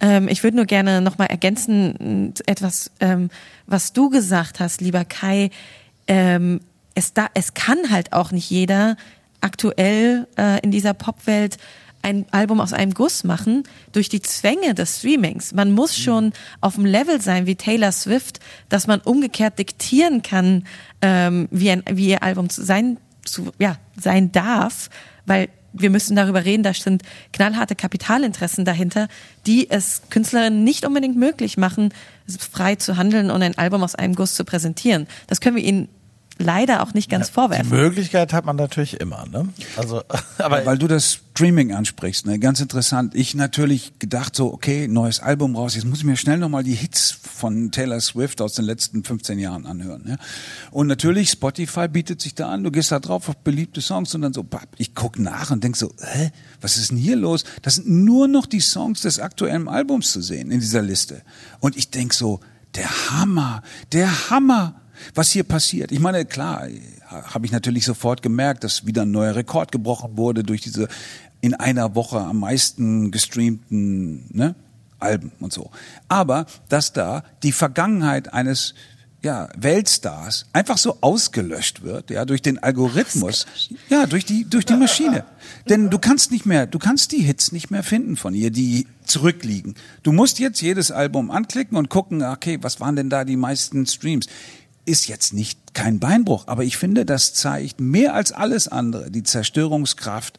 Ähm, 0.00 0.28
ich 0.28 0.42
würde 0.42 0.56
nur 0.56 0.66
gerne 0.66 1.00
nochmal 1.00 1.28
ergänzen, 1.28 2.34
etwas, 2.46 2.90
ähm, 3.00 3.30
was 3.66 3.92
du 3.92 4.10
gesagt 4.10 4.60
hast, 4.60 4.80
lieber 4.80 5.04
Kai. 5.04 5.50
Ähm, 6.08 6.60
es, 6.94 7.14
da, 7.14 7.28
es 7.34 7.54
kann 7.54 7.90
halt 7.90 8.12
auch 8.12 8.32
nicht 8.32 8.50
jeder 8.50 8.96
aktuell 9.40 10.26
äh, 10.36 10.60
in 10.60 10.70
dieser 10.70 10.94
Popwelt 10.94 11.56
ein 12.02 12.26
Album 12.30 12.60
aus 12.60 12.72
einem 12.72 12.94
Guss 12.94 13.24
machen 13.24 13.62
durch 13.92 14.08
die 14.08 14.20
Zwänge 14.20 14.74
des 14.74 14.98
Streamings. 14.98 15.52
Man 15.52 15.72
muss 15.72 15.96
schon 15.96 16.32
auf 16.60 16.74
dem 16.74 16.84
Level 16.84 17.20
sein 17.20 17.46
wie 17.46 17.56
Taylor 17.56 17.92
Swift, 17.92 18.40
dass 18.68 18.86
man 18.86 19.00
umgekehrt 19.00 19.58
diktieren 19.58 20.22
kann, 20.22 20.64
ähm, 21.00 21.48
wie, 21.50 21.70
ein, 21.70 21.82
wie 21.90 22.08
ihr 22.08 22.22
Album 22.22 22.48
zu 22.48 22.64
sein, 22.64 22.98
zu, 23.24 23.52
ja, 23.58 23.76
sein 23.96 24.32
darf, 24.32 24.90
weil 25.26 25.48
wir 25.72 25.90
müssen 25.90 26.16
darüber 26.16 26.44
reden, 26.44 26.62
da 26.62 26.74
sind 26.74 27.02
knallharte 27.32 27.74
Kapitalinteressen 27.74 28.64
dahinter, 28.64 29.08
die 29.46 29.70
es 29.70 30.02
Künstlerinnen 30.10 30.64
nicht 30.64 30.84
unbedingt 30.84 31.16
möglich 31.16 31.56
machen, 31.56 31.94
frei 32.50 32.76
zu 32.76 32.96
handeln 32.96 33.30
und 33.30 33.42
ein 33.42 33.56
Album 33.56 33.82
aus 33.82 33.94
einem 33.94 34.14
Guss 34.14 34.34
zu 34.34 34.44
präsentieren. 34.44 35.06
Das 35.28 35.40
können 35.40 35.56
wir 35.56 35.64
ihnen 35.64 35.88
leider 36.38 36.82
auch 36.82 36.94
nicht 36.94 37.10
ganz 37.10 37.28
Die 37.28 37.34
vorwerfen. 37.34 37.70
Möglichkeit 37.70 38.32
hat 38.32 38.44
man 38.44 38.56
natürlich 38.56 39.00
immer, 39.00 39.26
ne? 39.30 39.48
Also, 39.76 40.02
aber 40.38 40.64
Weil 40.66 40.78
du 40.78 40.88
das 40.88 41.20
Streaming 41.34 41.72
ansprichst, 41.72 42.26
ne? 42.26 42.38
ganz 42.38 42.60
interessant. 42.60 43.14
Ich 43.14 43.34
natürlich 43.34 43.98
gedacht 43.98 44.36
so, 44.36 44.52
okay, 44.52 44.86
neues 44.86 45.20
Album 45.20 45.56
raus, 45.56 45.74
jetzt 45.74 45.86
muss 45.86 45.98
ich 45.98 46.04
mir 46.04 46.16
schnell 46.16 46.38
nochmal 46.38 46.62
die 46.62 46.74
Hits 46.74 47.10
von 47.10 47.70
Taylor 47.70 48.00
Swift 48.00 48.42
aus 48.42 48.52
den 48.52 48.66
letzten 48.66 49.02
15 49.02 49.38
Jahren 49.38 49.64
anhören. 49.66 50.02
Ne? 50.04 50.18
Und 50.70 50.88
natürlich, 50.88 51.30
Spotify 51.30 51.88
bietet 51.88 52.20
sich 52.20 52.34
da 52.34 52.48
an, 52.50 52.62
du 52.62 52.70
gehst 52.70 52.92
da 52.92 53.00
drauf 53.00 53.28
auf 53.30 53.36
beliebte 53.38 53.80
Songs 53.80 54.14
und 54.14 54.22
dann 54.22 54.34
so, 54.34 54.42
bap, 54.42 54.68
ich 54.76 54.94
guck 54.94 55.18
nach 55.18 55.50
und 55.50 55.64
denk 55.64 55.76
so, 55.76 55.92
hä, 56.00 56.30
was 56.60 56.76
ist 56.76 56.90
denn 56.90 56.98
hier 56.98 57.16
los? 57.16 57.44
Das 57.62 57.76
sind 57.76 57.88
nur 57.88 58.28
noch 58.28 58.46
die 58.46 58.60
Songs 58.60 59.00
des 59.00 59.18
aktuellen 59.18 59.68
Albums 59.68 60.12
zu 60.12 60.20
sehen 60.20 60.50
in 60.50 60.60
dieser 60.60 60.82
Liste. 60.82 61.22
Und 61.60 61.76
ich 61.76 61.90
denk 61.90 62.12
so, 62.12 62.40
der 62.74 63.10
Hammer, 63.10 63.62
der 63.92 64.30
Hammer 64.30 64.81
was 65.14 65.30
hier 65.30 65.44
passiert. 65.44 65.92
Ich 65.92 66.00
meine, 66.00 66.24
klar, 66.24 66.68
habe 67.08 67.46
ich 67.46 67.52
natürlich 67.52 67.84
sofort 67.84 68.22
gemerkt, 68.22 68.64
dass 68.64 68.86
wieder 68.86 69.02
ein 69.02 69.10
neuer 69.10 69.36
Rekord 69.36 69.72
gebrochen 69.72 70.16
wurde 70.16 70.42
durch 70.42 70.60
diese 70.60 70.88
in 71.40 71.54
einer 71.54 71.94
Woche 71.94 72.20
am 72.20 72.40
meisten 72.40 73.10
gestreamten 73.10 74.26
ne, 74.30 74.54
Alben 75.00 75.32
und 75.40 75.52
so. 75.52 75.70
Aber 76.08 76.46
dass 76.68 76.92
da 76.92 77.24
die 77.42 77.52
Vergangenheit 77.52 78.32
eines 78.32 78.74
ja, 79.22 79.48
Weltstars 79.56 80.46
einfach 80.52 80.78
so 80.78 80.98
ausgelöscht 81.00 81.82
wird, 81.82 82.10
ja, 82.10 82.24
durch 82.24 82.42
den 82.42 82.58
Algorithmus, 82.58 83.46
ja, 83.88 84.06
durch 84.06 84.24
die, 84.24 84.44
durch 84.48 84.64
die 84.64 84.74
Maschine. 84.74 85.24
Denn 85.68 85.90
du 85.90 85.98
kannst 85.98 86.32
nicht 86.32 86.44
mehr, 86.44 86.66
du 86.66 86.78
kannst 86.78 87.12
die 87.12 87.22
Hits 87.22 87.52
nicht 87.52 87.70
mehr 87.70 87.84
finden 87.84 88.16
von 88.16 88.34
ihr, 88.34 88.50
die 88.50 88.88
zurückliegen. 89.04 89.74
Du 90.02 90.10
musst 90.10 90.40
jetzt 90.40 90.60
jedes 90.60 90.90
Album 90.90 91.30
anklicken 91.30 91.76
und 91.76 91.88
gucken, 91.88 92.22
okay, 92.22 92.58
was 92.62 92.80
waren 92.80 92.96
denn 92.96 93.10
da 93.10 93.24
die 93.24 93.36
meisten 93.36 93.86
Streams? 93.86 94.26
Ist 94.84 95.06
jetzt 95.08 95.32
nicht 95.32 95.74
kein 95.74 96.00
Beinbruch, 96.00 96.48
aber 96.48 96.64
ich 96.64 96.76
finde, 96.76 97.04
das 97.04 97.34
zeigt 97.34 97.80
mehr 97.80 98.14
als 98.14 98.32
alles 98.32 98.68
andere 98.68 99.10
die 99.10 99.22
Zerstörungskraft 99.22 100.38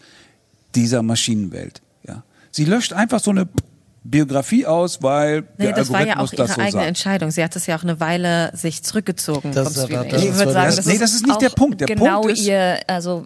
dieser 0.75 1.03
Maschinenwelt. 1.03 1.81
Ja, 2.07 2.23
sie 2.51 2.65
löscht 2.65 2.93
einfach 2.93 3.19
so 3.19 3.31
eine 3.31 3.47
Biografie 4.05 4.65
aus, 4.65 5.01
weil 5.01 5.41
Nee, 5.57 5.65
der 5.67 5.73
das 5.73 5.91
war 5.91 6.01
ja 6.05 6.13
Algorithmus 6.17 6.29
auch 6.29 6.33
ihre 6.33 6.47
das 6.47 6.55
so 6.55 6.61
eigene 6.61 6.71
sagt. 6.73 6.87
Entscheidung. 6.87 7.31
Sie 7.31 7.43
hat 7.43 7.55
es 7.55 7.65
ja 7.67 7.77
auch 7.77 7.83
eine 7.83 7.99
Weile 7.99 8.51
sich 8.55 8.83
zurückgezogen 8.83 9.51
Das 9.53 9.73
vom 9.75 9.85
Streaming. 9.85 10.09
das- 10.09 10.21
Ich 10.23 10.27
das 10.29 10.37
würde 10.39 10.45
war 10.47 10.53
sagen, 10.63 10.75
das 10.75 10.85
Nee, 10.85 10.93
ist 10.93 11.01
das 11.01 11.13
ist 11.13 11.25
nicht 11.27 11.41
der 11.41 11.49
Punkt. 11.49 11.79
Der 11.79 11.87
genau 11.87 12.21
Punkt 12.21 12.37
ist- 12.37 12.45
ihr, 12.45 12.79
also 12.87 13.25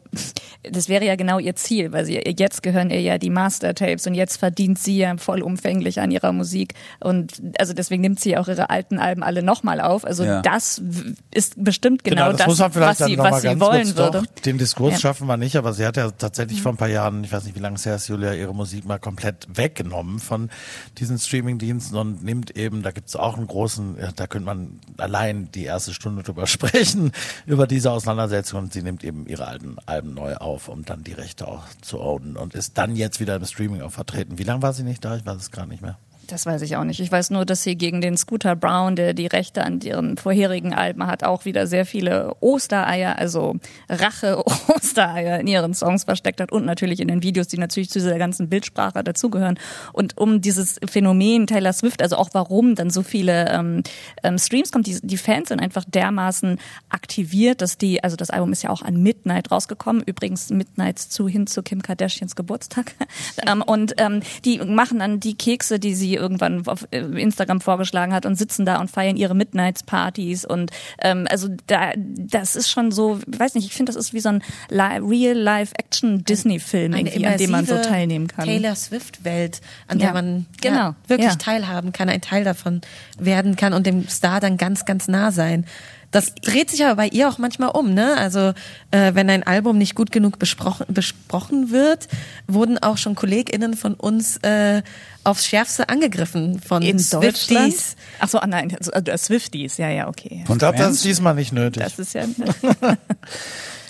das 0.70 0.88
wäre 0.90 1.04
ja 1.06 1.16
genau 1.16 1.40
ihr 1.40 1.56
Ziel, 1.56 1.92
weil 1.94 2.06
sie 2.06 2.22
jetzt 2.38 2.62
gehören 2.62 2.90
ihr 2.92 3.02
ja 3.02 3.18
die 3.18 3.30
Mastertapes 3.30 4.06
und 4.06 4.14
jetzt 4.14 4.38
verdient 4.38 4.78
sie 4.78 4.98
ja 4.98 5.18
vollumfänglich 5.18 6.00
an 6.00 6.12
ihrer 6.12 6.32
Musik 6.32 6.74
und 7.00 7.42
also 7.60 7.74
deswegen 7.74 8.02
nimmt 8.02 8.20
sie 8.20 8.38
auch 8.38 8.48
ihre 8.48 8.70
alten 8.70 9.00
Alben 9.00 9.24
alle 9.24 9.42
nochmal 9.42 9.82
auf. 9.82 10.06
Also 10.06 10.24
Ja. 10.26 10.42
das 10.42 10.82
w- 10.84 11.14
ist 11.34 11.56
bestimmt 11.64 12.04
genau, 12.04 12.34
das, 12.34 12.46
muss 12.48 12.60
man 12.60 12.68
was 12.68 12.74
vielleicht 12.98 12.98
sie, 13.12 13.18
was 13.18 13.42
sie 13.42 13.60
wollen 13.60 13.98
würde. 13.98 14.20
Doch, 14.20 14.42
den 14.44 14.58
Diskurs 14.58 14.92
Ja. 14.92 14.98
Mhm. 14.98 15.02
schaffen 15.02 15.28
wir 15.28 15.38
nicht, 15.38 15.56
aber 15.56 15.74
sie 15.74 15.86
hat 15.86 15.98
ja 15.98 16.12
tatsächlich 16.12 16.62
vor 16.62 16.72
ein 16.74 16.78
paar 16.78 16.88
Jahren, 16.90 17.24
ich 17.24 17.32
weiß 17.32 17.46
nicht, 17.46 17.56
wie 17.56 17.62
lange 17.62 17.76
es 17.78 17.86
her 17.86 17.96
ist, 17.96 18.08
Julia, 18.10 18.34
ihre 18.34 18.54
Musik 18.54 18.86
mal 18.86 19.00
komplett 19.00 19.48
weggenommen 19.54 20.20
von 20.20 20.50
diesen 20.98 21.18
Streamingdiensten 21.18 21.98
und 21.98 22.24
nimmt 22.24 22.56
eben, 22.58 22.84
da 22.84 22.92
gibt 22.92 23.10
es 23.10 23.16
auch 23.16 23.38
einen 23.38 23.48
großen, 23.48 23.98
da 24.16 24.28
könnte 24.28 24.46
man 24.46 24.80
allein 24.98 25.52
die 25.52 25.64
erste 25.64 25.94
Stunde 25.94 26.24
drüber 26.24 26.48
sprechen, 26.48 27.12
über 27.46 27.68
diese 27.68 27.92
Auseinandersetzung 27.92 28.64
und 28.64 28.74
sie 28.74 28.82
nimmt 28.82 29.04
eben 29.04 29.28
ihre 29.28 29.48
alten 29.48 29.78
Alben 29.86 30.14
neu 30.14 30.36
auf, 30.36 30.68
um 30.68 30.86
dann 30.86 31.04
die 31.04 31.14
Rechte 31.14 31.48
auch 31.48 31.66
zu 31.82 32.00
ownen 32.00 32.38
und 32.38 32.56
ist 32.56 32.78
dann 32.78 32.96
jetzt 32.96 33.20
wieder 33.20 33.36
im 33.36 33.46
Streaming 33.46 33.82
auch 33.82 33.92
vertreten. 33.92 34.38
Wie 34.38 34.44
lange 34.44 34.62
war 34.62 34.74
sie 34.74 34.84
nicht 34.84 35.04
da? 35.04 35.16
Ich 35.16 35.26
weiß 35.26 35.38
es 35.38 35.52
gar 35.52 35.66
nicht 35.66 35.82
mehr. 35.82 35.98
Das 36.28 36.46
weiß 36.46 36.62
ich 36.64 36.76
auch 36.76 36.84
nicht. 36.84 37.00
Ich 37.00 37.10
weiß 37.10 37.30
nur, 37.30 37.46
dass 37.46 37.64
sie 37.64 37.78
gegen 37.78 38.02
den 38.02 38.18
Scooter 38.18 38.58
Brown, 38.58 38.98
der 38.98 39.14
die 39.14 39.28
Rechte 39.28 39.64
an 39.64 39.80
ihren 39.80 40.18
vorherigen 40.18 40.74
Alben 40.74 41.08
hat, 41.08 41.24
auch 41.24 41.46
wieder 41.46 41.68
sehr 41.68 41.86
viele 41.86 42.36
Ostereier, 42.42 43.18
also 43.18 43.56
Rache-Ostereier 43.88 45.40
in 45.40 45.48
ihren 45.48 45.74
Songs 45.74 46.04
versteckt 46.04 46.42
hat 46.42 46.52
und 46.52 46.66
natürlich 46.66 47.00
in 47.00 47.08
den 47.08 47.24
Videos, 47.24 47.48
die 47.48 47.58
natürlich 47.58 47.90
zu 47.90 48.00
dieser 48.00 48.18
ganzen 48.18 48.50
Bildsprache 48.50 49.06
dazugehören. 49.06 49.58
Und 49.94 50.18
um 50.18 50.42
dieses 50.42 50.82
Phänomen 50.86 51.48
Taylor 51.48 51.72
Swift, 51.72 52.02
also 52.02 52.18
auch 52.18 52.30
warum 52.34 52.76
dann 52.76 52.90
so 52.90 53.04
viele 53.04 53.50
ähm, 53.50 53.84
ähm, 54.22 54.38
Streams 54.38 54.74
kommt, 54.74 54.86
die, 54.86 55.00
die 55.02 55.18
Fans 55.18 55.48
sind 55.48 55.62
einfach 55.62 55.86
dermaßen 55.86 56.60
aktiviert, 56.90 57.62
dass 57.62 57.78
die, 57.78 58.04
also 58.04 58.18
das 58.18 58.32
Album 58.32 58.52
ist 58.52 58.64
ja 58.64 58.70
auch 58.70 58.82
an 58.82 59.02
Midnight 59.02 59.50
rausgekommen, 59.50 60.04
übrigens 60.06 60.50
Midnights 60.50 61.08
zu 61.10 61.30
hin 61.30 61.48
zu 61.48 61.64
Kim 61.64 61.82
Kardashians 61.82 62.36
Geburtstag. 62.36 62.96
ähm, 63.48 63.62
und 63.62 63.94
ähm, 63.98 64.20
die 64.44 64.58
machen 64.60 65.00
dann 65.00 65.22
die 65.22 65.36
Kekse, 65.36 65.80
die 65.80 65.96
sie 65.96 66.17
irgendwann 66.18 66.68
auf 66.68 66.88
äh, 66.92 67.00
Instagram 67.00 67.62
vorgeschlagen 67.62 68.14
hat 68.14 68.26
und 68.26 68.36
sitzen 68.36 68.66
da 68.66 68.80
und 68.82 68.92
feiern 68.92 69.16
ihre 69.16 69.36
Midnights-Partys 69.36 70.44
und 70.46 70.72
ähm, 71.02 71.26
also 71.30 71.48
da, 71.68 71.92
das 71.96 72.56
ist 72.56 72.70
schon 72.70 72.92
so, 72.92 73.20
ich 73.32 73.40
weiß 73.40 73.56
nicht, 73.56 73.66
ich 73.68 73.74
finde, 73.74 73.92
das 73.94 73.96
ist 73.96 74.14
wie 74.14 74.20
so 74.20 74.30
ein 74.30 74.44
Li- 74.70 75.00
Real-Life-Action-Disney-Film 75.02 76.94
irgendwie, 76.94 77.26
an 77.26 77.38
dem 77.38 77.52
man 77.52 77.66
so 77.66 77.76
teilnehmen 77.82 78.28
kann. 78.28 78.46
Taylor 78.46 78.76
Swift-Welt, 78.76 79.62
an 79.88 80.00
der 80.00 80.08
Ja, 80.10 80.14
man 80.14 80.46
genau, 80.62 80.76
ja, 80.78 80.96
wirklich 81.08 81.30
ja. 81.30 81.36
teilhaben 81.36 81.92
kann, 81.94 82.10
ein 82.10 82.22
Teil 82.22 82.44
davon 82.44 82.82
werden 83.18 83.56
kann 83.56 83.74
und 83.74 83.86
dem 83.86 84.08
Star 84.08 84.40
dann 84.40 84.58
ganz, 84.58 84.86
ganz 84.86 85.08
nah 85.08 85.32
sein. 85.32 85.66
Das 86.12 86.36
dreht 86.36 86.70
sich 86.70 86.86
aber 86.86 86.96
bei 86.96 87.08
ihr 87.08 87.28
auch 87.28 87.38
manchmal 87.38 87.70
um, 87.70 87.94
ne? 87.94 88.16
Also 88.18 88.54
äh, 88.92 89.14
wenn 89.14 89.30
ein 89.30 89.44
Album 89.44 89.78
nicht 89.78 89.94
gut 89.94 90.12
genug 90.12 90.40
besprochen, 90.40 90.86
besprochen 90.90 91.72
wird, 91.72 92.08
wurden 92.48 92.78
auch 92.78 92.98
schon 92.98 93.16
KollegInnen 93.16 93.76
von 93.76 93.94
uns 93.94 94.38
äh, 94.38 94.84
aufs 95.26 95.46
Schärfste 95.46 95.90
angegriffen 95.90 96.62
von 96.62 96.82
in 96.82 96.98
Deutschland. 96.98 97.36
Swifties. 97.36 97.96
Ach 98.20 98.30
so, 98.30 98.40
ah, 98.40 98.48
nein, 98.48 98.76
also, 98.78 98.92
äh, 98.92 99.18
Swifties, 99.18 99.78
ja, 99.78 99.90
ja, 99.90 100.08
okay. 100.08 100.46
Ich 100.48 100.58
glaube, 100.58 100.78
das 100.78 100.94
ist 100.94 101.04
diesmal 101.04 101.36
nicht 101.36 101.52
nötig. 101.52 101.84
Das 101.84 102.00
ist 102.00 102.14
ja 102.14 102.24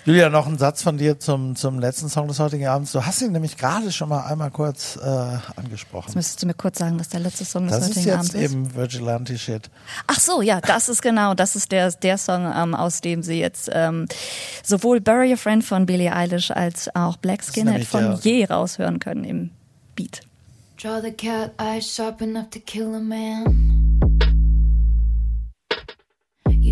Julia, 0.08 0.30
noch 0.30 0.46
ein 0.46 0.56
Satz 0.56 0.82
von 0.82 0.96
dir 0.96 1.20
zum, 1.20 1.54
zum 1.54 1.78
letzten 1.78 2.08
Song 2.08 2.28
des 2.28 2.40
heutigen 2.40 2.66
Abends. 2.66 2.92
Du 2.92 3.04
hast 3.04 3.20
ihn 3.20 3.30
nämlich 3.30 3.58
gerade 3.58 3.92
schon 3.92 4.08
mal 4.08 4.22
einmal 4.22 4.50
kurz 4.50 4.96
äh, 4.96 5.06
angesprochen. 5.54 6.06
Jetzt 6.06 6.14
müsstest 6.14 6.42
du 6.42 6.46
mir 6.46 6.54
kurz 6.54 6.78
sagen, 6.78 6.98
was 6.98 7.10
der 7.10 7.20
letzte 7.20 7.44
Song 7.44 7.66
des 7.66 7.72
Das 7.78 7.90
ist 7.90 7.96
heutigen 7.96 8.06
jetzt 8.06 8.14
Abends 8.14 8.34
ist. 8.34 8.40
eben 8.40 8.74
Vigilante 8.74 9.36
Shit. 9.36 9.68
Ach 10.06 10.18
so, 10.18 10.40
ja, 10.40 10.62
das 10.62 10.88
ist 10.88 11.02
genau, 11.02 11.34
das 11.34 11.56
ist 11.56 11.72
der, 11.72 11.90
der 11.92 12.16
Song, 12.16 12.50
ähm, 12.56 12.74
aus 12.74 13.02
dem 13.02 13.22
sie 13.22 13.38
jetzt 13.38 13.68
ähm, 13.70 14.06
sowohl 14.64 15.02
Bury 15.02 15.32
Your 15.32 15.36
Friend 15.36 15.62
von 15.62 15.84
Billie 15.84 16.10
Eilish 16.10 16.52
als 16.52 16.88
auch 16.96 17.18
Black 17.18 17.44
Skinhead 17.44 17.84
von 17.84 18.18
Je 18.22 18.46
raushören 18.46 19.00
können 19.00 19.24
im 19.24 19.50
Beat. 19.94 20.22
Draw 20.82 21.02
the 21.02 21.12
cat 21.12 21.50
eyes 21.60 21.86
sharp 21.86 22.22
enough 22.22 22.48
to 22.48 22.60
kill 22.60 22.94
a 22.94 23.00
man. 23.00 24.07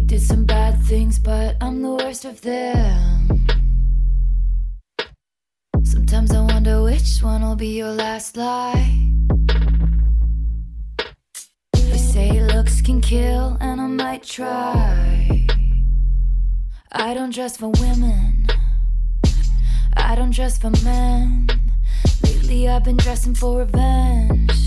Did 0.07 0.23
some 0.23 0.45
bad 0.45 0.81
things, 0.83 1.19
but 1.19 1.57
I'm 1.61 1.83
the 1.83 1.91
worst 1.91 2.25
of 2.25 2.41
them. 2.41 3.49
Sometimes 5.83 6.31
I 6.33 6.43
wonder 6.43 6.85
which 6.85 7.19
one 7.23 7.43
will 7.43 7.57
be 7.57 7.77
your 7.77 7.91
last 7.91 8.37
lie. 8.37 9.11
They 11.73 11.99
say 11.99 12.41
looks 12.41 12.81
can 12.81 13.01
kill, 13.01 13.57
and 13.61 13.81
I 13.81 13.87
might 13.89 14.23
try. 14.23 15.47
I 16.93 17.13
don't 17.13 17.35
dress 17.35 17.57
for 17.57 17.71
women. 17.71 18.47
I 19.97 20.15
don't 20.15 20.31
dress 20.31 20.57
for 20.57 20.71
men. 20.85 21.49
Lately 22.23 22.69
I've 22.69 22.85
been 22.85 22.97
dressing 22.97 23.35
for 23.35 23.59
revenge. 23.59 24.66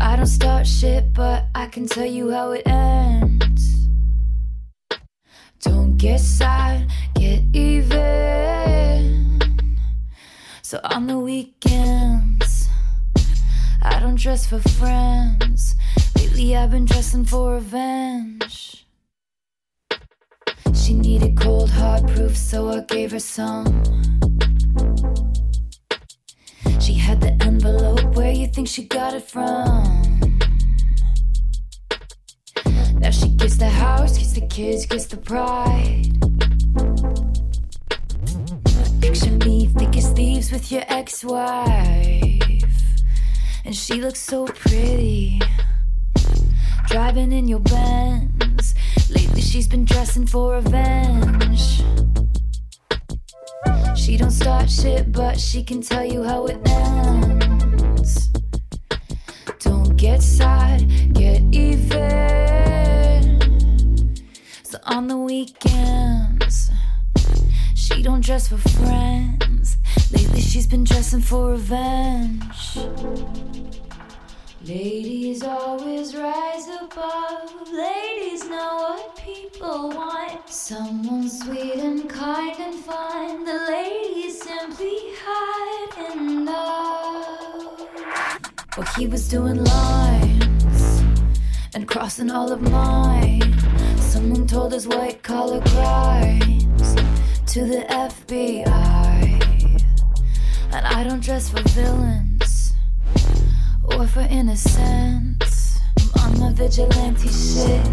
I 0.00 0.16
don't 0.16 0.26
start 0.26 0.66
shit, 0.66 1.12
but 1.12 1.46
I 1.54 1.66
can 1.66 1.86
tell 1.86 2.06
you 2.06 2.30
how 2.30 2.52
it 2.52 2.66
ends. 2.66 3.88
Don't 5.60 5.96
get 5.96 6.20
sad, 6.20 6.88
get 7.14 7.42
even. 7.52 7.98
So 10.62 10.80
on 10.84 11.06
the 11.06 11.18
weekends, 11.18 12.68
I 13.82 13.98
don't 14.00 14.16
dress 14.16 14.46
for 14.46 14.60
friends. 14.60 15.74
Lately 16.16 16.56
I've 16.56 16.70
been 16.70 16.84
dressing 16.84 17.24
for 17.24 17.54
revenge. 17.54 18.86
She 20.74 20.94
needed 20.94 21.36
cold 21.36 21.70
hard 21.70 22.06
proof, 22.08 22.36
so 22.36 22.68
I 22.68 22.80
gave 22.80 23.10
her 23.12 23.18
some. 23.18 23.82
She 26.88 26.94
had 26.94 27.20
the 27.20 27.32
envelope, 27.44 28.16
where 28.16 28.32
you 28.32 28.46
think 28.46 28.66
she 28.66 28.84
got 28.84 29.12
it 29.12 29.22
from? 29.22 29.42
Now 32.94 33.10
she 33.10 33.28
gets 33.28 33.58
the 33.58 33.68
house, 33.68 34.16
gets 34.16 34.32
the 34.32 34.46
kids, 34.48 34.86
gets 34.86 35.04
the 35.04 35.18
pride. 35.18 36.06
Picture 39.02 39.32
me 39.32 39.66
thick 39.66 39.98
as 39.98 40.12
thieves 40.12 40.50
with 40.50 40.72
your 40.72 40.82
ex-wife, 40.88 42.64
and 43.66 43.76
she 43.76 44.00
looks 44.00 44.20
so 44.22 44.46
pretty. 44.46 45.42
Driving 46.86 47.32
in 47.32 47.48
your 47.48 47.60
Benz. 47.60 48.74
Lately 49.10 49.42
she's 49.42 49.68
been 49.68 49.84
dressing 49.84 50.26
for 50.26 50.54
revenge. 50.54 51.82
She 54.08 54.16
don't 54.16 54.30
start 54.30 54.70
shit, 54.70 55.12
but 55.12 55.38
she 55.38 55.62
can 55.62 55.82
tell 55.82 56.02
you 56.02 56.22
how 56.22 56.46
it 56.46 56.66
ends. 56.66 58.30
Don't 59.60 59.98
get 59.98 60.22
sad, 60.22 61.12
get 61.12 61.42
even. 61.52 62.00
So 64.62 64.78
on 64.84 65.08
the 65.08 65.16
weekends, 65.18 66.70
she 67.74 68.02
don't 68.02 68.24
dress 68.24 68.48
for 68.48 68.56
friends. 68.56 69.76
Lately 70.10 70.40
she's 70.40 70.66
been 70.66 70.84
dressing 70.84 71.20
for 71.20 71.50
revenge. 71.50 72.78
Ladies 74.68 75.42
always 75.42 76.14
rise 76.14 76.68
above. 76.68 77.70
Ladies 77.72 78.46
know 78.50 78.74
what 78.76 79.16
people 79.16 79.88
want. 79.88 80.46
Someone 80.46 81.30
sweet 81.30 81.76
and 81.76 82.06
kind 82.06 82.54
and 82.60 82.74
fun. 82.74 83.46
The 83.46 83.64
ladies 83.70 84.42
simply 84.42 84.98
hide 85.24 86.12
in 86.12 86.44
love. 86.44 87.88
Well, 88.76 88.86
he 88.98 89.06
was 89.06 89.26
doing 89.26 89.64
lines 89.64 91.02
and 91.74 91.88
crossing 91.88 92.30
all 92.30 92.52
of 92.52 92.60
mine. 92.60 93.58
Someone 93.96 94.46
told 94.46 94.74
his 94.74 94.86
white 94.86 95.22
collar 95.22 95.62
crimes 95.62 96.94
to 97.54 97.64
the 97.64 97.86
FBI. 97.88 99.82
And 100.72 100.86
I 100.86 101.04
don't 101.04 101.22
dress 101.22 101.48
for 101.48 101.62
villains 101.70 102.27
or 103.98 104.06
for 104.06 104.20
innocence. 104.30 105.80
I'm 106.16 106.34
on 106.34 106.40
my 106.40 106.52
vigilante 106.52 107.28
shit 107.28 107.84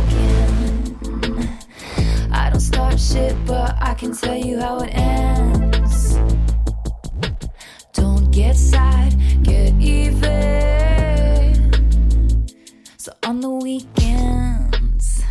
again. 0.00 1.58
I 2.32 2.50
don't 2.50 2.58
start 2.58 2.98
shit, 2.98 3.36
but 3.46 3.76
I 3.80 3.94
can 3.94 4.12
tell 4.12 4.34
you 4.36 4.58
how 4.58 4.80
it 4.80 4.88
ends. 4.92 6.18
Don't 7.92 8.32
get 8.32 8.56
sad, 8.56 9.14
get 9.44 9.72
even. 9.74 10.20
So 12.96 13.12
on 13.22 13.40
the 13.40 13.50
weekends, 13.50 15.22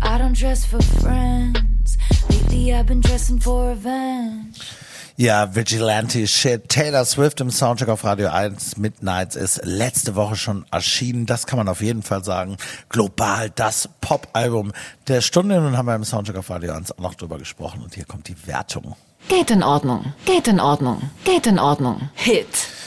I 0.00 0.16
don't 0.16 0.34
dress 0.34 0.64
for 0.64 0.80
friends. 0.80 1.98
Lately 2.30 2.72
I've 2.72 2.86
been 2.86 3.00
dressing 3.00 3.38
for 3.38 3.68
revenge. 3.68 4.72
Ja, 5.16 5.54
Vigilante 5.54 6.26
Shit. 6.26 6.70
Taylor 6.70 7.04
Swift 7.04 7.40
im 7.42 7.50
Soundtrack 7.50 7.90
auf 7.90 8.04
Radio 8.04 8.30
1 8.30 8.78
Midnights 8.78 9.36
ist 9.36 9.60
letzte 9.62 10.14
Woche 10.14 10.36
schon 10.36 10.64
erschienen. 10.70 11.26
Das 11.26 11.46
kann 11.46 11.58
man 11.58 11.68
auf 11.68 11.82
jeden 11.82 12.02
Fall 12.02 12.24
sagen. 12.24 12.56
Global 12.88 13.50
das 13.50 13.90
Pop-Album 14.00 14.72
der 15.08 15.20
Stunde. 15.20 15.60
Nun 15.60 15.76
haben 15.76 15.86
wir 15.86 15.94
im 15.94 16.04
Soundtrack 16.04 16.38
auf 16.38 16.48
Radio 16.48 16.72
1 16.72 16.92
auch 16.92 17.02
noch 17.02 17.14
drüber 17.14 17.36
gesprochen 17.36 17.82
und 17.82 17.94
hier 17.94 18.06
kommt 18.06 18.28
die 18.28 18.46
Wertung. 18.46 18.96
Geht 19.28 19.50
in 19.50 19.62
Ordnung. 19.62 20.14
Geht 20.24 20.48
in 20.48 20.58
Ordnung. 20.58 21.10
Geht 21.24 21.46
in 21.46 21.58
Ordnung. 21.58 22.08
Hit. 22.14 22.46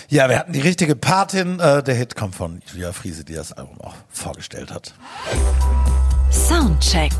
Ja, 0.10 0.28
wir 0.28 0.40
hatten 0.40 0.54
die 0.54 0.62
richtige 0.62 0.96
Patin. 0.96 1.60
Äh, 1.60 1.84
der 1.84 1.96
Hit 1.96 2.16
kommt 2.16 2.36
von 2.36 2.62
Julia 2.72 2.92
Friese, 2.92 3.24
die 3.24 3.34
das 3.34 3.54
Album 3.54 3.80
auch 3.82 3.94
vorgestellt 4.10 4.74
hat. 4.74 4.94
Soundcheck. 6.32 7.14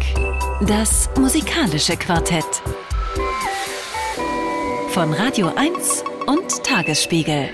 Das 0.62 1.10
musikalische 1.18 1.96
Quartett. 1.96 2.46
Von 4.96 5.12
Radio 5.12 5.52
1 5.54 6.06
und 6.26 6.64
Tagesspiegel. 6.64 7.50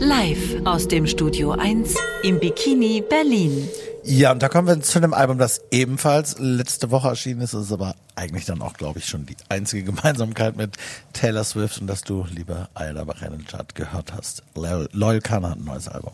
Live 0.00 0.56
aus 0.64 0.88
dem 0.88 1.06
Studio 1.06 1.52
1 1.52 1.94
im 2.24 2.40
Bikini 2.40 3.00
Berlin. 3.08 3.68
Ja, 4.02 4.32
und 4.32 4.42
da 4.42 4.48
kommen 4.48 4.66
wir 4.66 4.80
zu 4.80 4.98
einem 4.98 5.14
Album, 5.14 5.38
das 5.38 5.60
ebenfalls 5.70 6.34
letzte 6.40 6.90
Woche 6.90 7.06
erschienen 7.06 7.42
ist. 7.42 7.54
Das 7.54 7.66
ist 7.66 7.72
aber 7.72 7.94
eigentlich 8.16 8.44
dann 8.46 8.60
auch, 8.60 8.72
glaube 8.72 8.98
ich, 8.98 9.04
schon 9.04 9.24
die 9.24 9.36
einzige 9.48 9.84
Gemeinsamkeit 9.84 10.56
mit 10.56 10.76
Taylor 11.12 11.44
Swift 11.44 11.80
und 11.80 11.86
dass 11.86 12.02
du, 12.02 12.26
liebe 12.28 12.68
Ayla 12.74 13.04
Barenjad, 13.04 13.76
gehört 13.76 14.12
hast. 14.12 14.42
Loyal 14.56 15.20
Kana 15.20 15.50
hat 15.50 15.58
ein 15.58 15.64
neues 15.64 15.86
Album. 15.86 16.10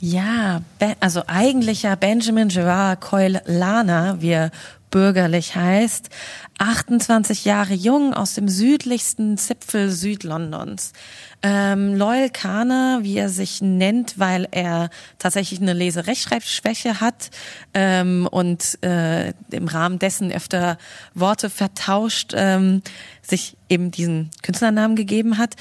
Ja, 0.00 0.62
also 1.00 1.24
eigentlich 1.26 1.82
ja 1.82 1.96
Benjamin 1.96 2.48
Gerard 2.48 3.02
Coyle 3.02 3.42
Lana, 3.44 4.22
wie 4.22 4.30
er 4.30 4.52
bürgerlich 4.90 5.54
heißt, 5.54 6.10
28 6.58 7.44
Jahre 7.44 7.74
jung 7.74 8.14
aus 8.14 8.34
dem 8.34 8.48
südlichsten 8.48 9.38
Zipfel 9.38 9.90
Südlondons. 9.90 10.92
Ähm, 11.42 11.94
Loyal 11.94 12.30
Kana, 12.30 13.00
wie 13.02 13.16
er 13.16 13.28
sich 13.28 13.62
nennt, 13.62 14.18
weil 14.18 14.48
er 14.50 14.90
tatsächlich 15.18 15.60
eine 15.60 15.72
Leserechtschreibschwäche 15.72 17.00
hat 17.00 17.30
ähm, 17.74 18.28
und 18.30 18.82
äh, 18.82 19.32
im 19.52 19.68
Rahmen 19.68 19.98
dessen 19.98 20.32
öfter 20.32 20.78
Worte 21.14 21.48
vertauscht, 21.48 22.32
ähm, 22.34 22.82
sich 23.22 23.56
eben 23.68 23.90
diesen 23.90 24.30
Künstlernamen 24.42 24.96
gegeben 24.96 25.38
hat. 25.38 25.54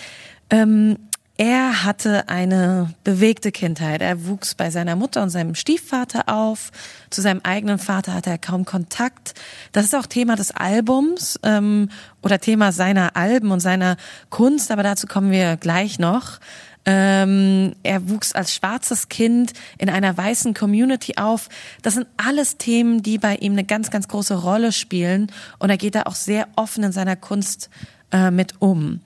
Ähm, 0.49 0.97
er 1.37 1.83
hatte 1.83 2.29
eine 2.29 2.93
bewegte 3.03 3.51
Kindheit. 3.51 4.01
Er 4.01 4.25
wuchs 4.25 4.55
bei 4.55 4.71
seiner 4.71 4.95
Mutter 4.95 5.21
und 5.21 5.29
seinem 5.29 5.53
Stiefvater 5.53 6.29
auf. 6.29 6.71
Zu 7.11 7.21
seinem 7.21 7.41
eigenen 7.43 7.77
Vater 7.77 8.15
hatte 8.15 8.31
er 8.31 8.39
kaum 8.39 8.65
Kontakt. 8.65 9.35
Das 9.71 9.85
ist 9.85 9.95
auch 9.95 10.07
Thema 10.07 10.35
des 10.35 10.49
Albums 10.49 11.39
ähm, 11.43 11.89
oder 12.23 12.39
Thema 12.39 12.71
seiner 12.71 13.15
Alben 13.15 13.51
und 13.51 13.59
seiner 13.59 13.97
Kunst, 14.31 14.71
aber 14.71 14.81
dazu 14.81 15.05
kommen 15.05 15.29
wir 15.29 15.57
gleich 15.57 15.99
noch. 15.99 16.39
Ähm, 16.85 17.73
er 17.83 18.09
wuchs 18.09 18.31
als 18.31 18.55
schwarzes 18.55 19.07
Kind 19.07 19.53
in 19.77 19.89
einer 19.89 20.17
weißen 20.17 20.55
Community 20.55 21.17
auf. 21.17 21.49
Das 21.83 21.93
sind 21.93 22.07
alles 22.17 22.57
Themen, 22.57 23.03
die 23.03 23.19
bei 23.19 23.35
ihm 23.35 23.51
eine 23.51 23.65
ganz, 23.65 23.91
ganz 23.91 24.07
große 24.07 24.41
Rolle 24.41 24.71
spielen. 24.71 25.31
Und 25.59 25.69
er 25.69 25.77
geht 25.77 25.93
da 25.93 26.03
auch 26.03 26.15
sehr 26.15 26.47
offen 26.55 26.83
in 26.83 26.93
seiner 26.93 27.15
Kunst 27.15 27.69
äh, 28.11 28.31
mit 28.31 28.55
um. 28.59 29.01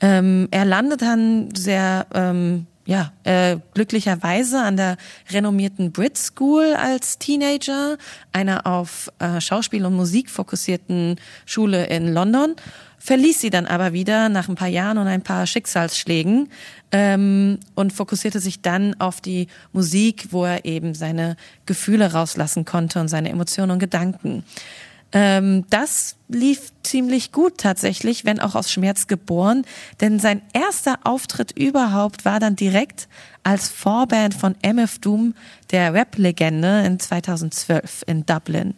Ähm, 0.00 0.48
er 0.50 0.64
landet 0.64 1.02
dann 1.02 1.54
sehr, 1.54 2.06
ähm, 2.14 2.66
ja, 2.86 3.12
äh, 3.24 3.58
glücklicherweise 3.74 4.62
an 4.62 4.76
der 4.76 4.96
renommierten 5.30 5.92
Brit 5.92 6.16
School 6.16 6.74
als 6.74 7.18
Teenager, 7.18 7.98
einer 8.32 8.66
auf 8.66 9.12
äh, 9.18 9.40
Schauspiel 9.40 9.84
und 9.84 9.94
Musik 9.94 10.30
fokussierten 10.30 11.16
Schule 11.44 11.86
in 11.88 12.12
London, 12.12 12.54
verließ 12.98 13.40
sie 13.40 13.50
dann 13.50 13.66
aber 13.66 13.92
wieder 13.92 14.28
nach 14.28 14.48
ein 14.48 14.54
paar 14.54 14.68
Jahren 14.68 14.98
und 14.98 15.06
ein 15.06 15.22
paar 15.22 15.46
Schicksalsschlägen 15.46 16.48
ähm, 16.90 17.58
und 17.74 17.92
fokussierte 17.92 18.40
sich 18.40 18.62
dann 18.62 18.98
auf 19.00 19.20
die 19.20 19.48
Musik, 19.72 20.28
wo 20.30 20.44
er 20.44 20.64
eben 20.64 20.94
seine 20.94 21.36
Gefühle 21.66 22.12
rauslassen 22.12 22.64
konnte 22.64 23.00
und 23.00 23.08
seine 23.08 23.28
Emotionen 23.28 23.72
und 23.72 23.78
Gedanken. 23.80 24.44
Ähm, 25.12 25.64
das 25.70 26.16
lief 26.28 26.72
ziemlich 26.82 27.32
gut 27.32 27.58
tatsächlich, 27.58 28.24
wenn 28.26 28.40
auch 28.40 28.54
aus 28.54 28.70
Schmerz 28.70 29.06
geboren, 29.06 29.64
denn 30.00 30.18
sein 30.18 30.42
erster 30.52 30.98
Auftritt 31.04 31.52
überhaupt 31.52 32.26
war 32.26 32.40
dann 32.40 32.56
direkt 32.56 33.08
als 33.42 33.70
Vorband 33.70 34.34
von 34.34 34.54
MF 34.62 34.98
Doom, 34.98 35.34
der 35.70 35.94
Rap-Legende 35.94 36.84
in 36.84 37.00
2012 37.00 38.04
in 38.06 38.26
Dublin. 38.26 38.74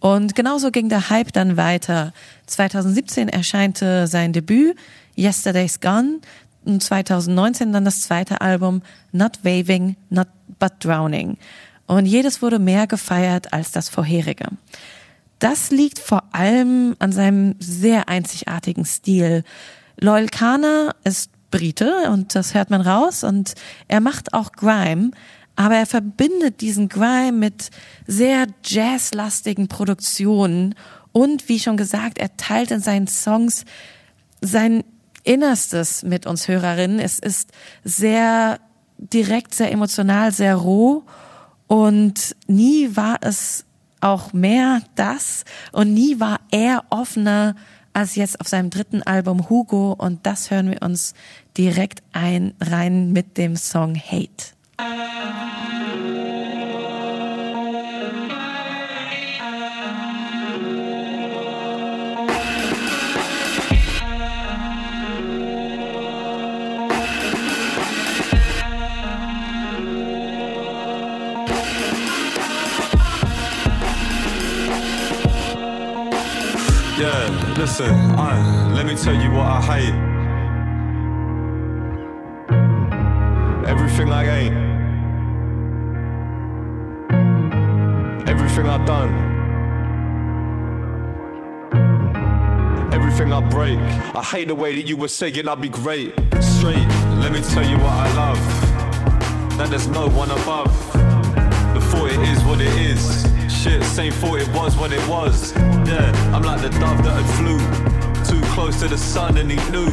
Und 0.00 0.34
genauso 0.34 0.70
ging 0.70 0.88
der 0.88 1.10
Hype 1.10 1.32
dann 1.32 1.56
weiter. 1.56 2.12
2017 2.46 3.28
erscheinte 3.28 4.06
sein 4.06 4.32
Debüt 4.32 4.76
Yesterday's 5.16 5.80
Gone 5.80 6.20
und 6.64 6.82
2019 6.82 7.72
dann 7.72 7.84
das 7.84 8.02
zweite 8.02 8.40
Album 8.40 8.82
Not 9.12 9.44
Waving, 9.44 9.96
Not 10.08 10.28
But 10.58 10.72
Drowning. 10.80 11.36
Und 11.86 12.06
jedes 12.06 12.40
wurde 12.42 12.58
mehr 12.58 12.86
gefeiert 12.86 13.52
als 13.52 13.72
das 13.72 13.88
vorherige. 13.88 14.46
Das 15.40 15.70
liegt 15.70 15.98
vor 15.98 16.22
allem 16.32 16.94
an 16.98 17.12
seinem 17.12 17.56
sehr 17.58 18.08
einzigartigen 18.08 18.84
Stil. 18.84 19.42
Loyal 19.98 20.28
Kana 20.28 20.94
ist 21.02 21.30
Brite 21.50 22.10
und 22.10 22.34
das 22.34 22.54
hört 22.54 22.70
man 22.70 22.82
raus 22.82 23.24
und 23.24 23.54
er 23.88 24.00
macht 24.00 24.34
auch 24.34 24.52
Grime, 24.52 25.10
aber 25.56 25.76
er 25.76 25.86
verbindet 25.86 26.60
diesen 26.60 26.88
Grime 26.88 27.32
mit 27.32 27.70
sehr 28.06 28.46
jazzlastigen 28.64 29.66
Produktionen 29.66 30.74
und 31.12 31.48
wie 31.48 31.58
schon 31.58 31.76
gesagt, 31.76 32.18
er 32.18 32.36
teilt 32.36 32.70
in 32.70 32.80
seinen 32.80 33.08
Songs 33.08 33.64
sein 34.40 34.84
Innerstes 35.24 36.02
mit 36.02 36.26
uns 36.26 36.48
Hörerinnen. 36.48 36.98
Es 36.98 37.18
ist 37.18 37.50
sehr 37.82 38.60
direkt, 38.98 39.54
sehr 39.54 39.72
emotional, 39.72 40.32
sehr 40.32 40.54
roh 40.54 41.02
und 41.66 42.36
nie 42.46 42.94
war 42.94 43.18
es 43.22 43.64
auch 44.00 44.32
mehr 44.32 44.82
das 44.94 45.44
und 45.72 45.94
nie 45.94 46.20
war 46.20 46.40
er 46.50 46.84
offener 46.90 47.54
als 47.92 48.14
jetzt 48.14 48.40
auf 48.40 48.48
seinem 48.48 48.70
dritten 48.70 49.02
Album 49.02 49.48
Hugo 49.50 49.92
und 49.92 50.24
das 50.26 50.50
hören 50.50 50.70
wir 50.70 50.82
uns 50.82 51.14
direkt 51.56 52.02
ein 52.12 52.54
rein 52.60 53.12
mit 53.12 53.36
dem 53.36 53.56
Song 53.56 53.96
Hate. 53.96 54.54
Yeah, 77.00 77.54
listen, 77.56 77.94
uh, 77.94 78.72
let 78.76 78.84
me 78.84 78.94
tell 78.94 79.14
you 79.14 79.30
what 79.30 79.46
I 79.46 79.60
hate. 79.62 79.94
Everything 83.66 84.10
I 84.10 84.24
ain't. 84.38 84.54
Everything 88.28 88.66
I 88.66 88.84
done. 88.84 89.12
Everything 92.92 93.32
I 93.32 93.40
break. 93.48 93.78
I 94.14 94.22
hate 94.22 94.48
the 94.48 94.54
way 94.54 94.74
that 94.76 94.86
you 94.86 94.98
were 94.98 95.08
saying 95.08 95.48
I'd 95.48 95.58
be 95.58 95.70
great. 95.70 96.12
Straight, 96.38 96.86
let 97.16 97.32
me 97.32 97.40
tell 97.40 97.66
you 97.66 97.78
what 97.78 97.94
I 97.94 98.14
love. 98.14 99.56
That 99.56 99.70
there's 99.70 99.88
no 99.88 100.06
one 100.08 100.30
above. 100.30 100.92
The 100.92 101.80
it 102.08 102.28
is 102.28 102.44
what 102.44 102.60
it 102.60 102.74
is. 102.78 103.29
Shit, 103.60 103.84
same 103.84 104.10
thought 104.12 104.40
it 104.40 104.48
was 104.54 104.74
what 104.74 104.90
it 104.90 105.06
was. 105.06 105.54
Yeah, 105.54 106.32
I'm 106.34 106.42
like 106.42 106.62
the 106.62 106.70
dove 106.70 107.04
that 107.04 107.22
had 107.22 107.28
flew 107.36 107.58
too 108.24 108.42
close 108.54 108.80
to 108.80 108.88
the 108.88 108.96
sun 108.96 109.36
and 109.36 109.50
he 109.50 109.58
knew. 109.70 109.90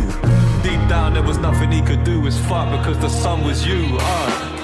Deep 0.63 0.87
down 0.87 1.15
there 1.15 1.21
was 1.21 1.37
nothing 1.37 1.69
he 1.73 1.81
could 1.81 2.05
do 2.05 2.21
was 2.21 2.39
fuck 2.47 2.71
because 2.71 2.97
the 2.99 3.09
sun 3.09 3.43
was 3.43 3.67
you. 3.67 3.97
Uh. 3.99 4.56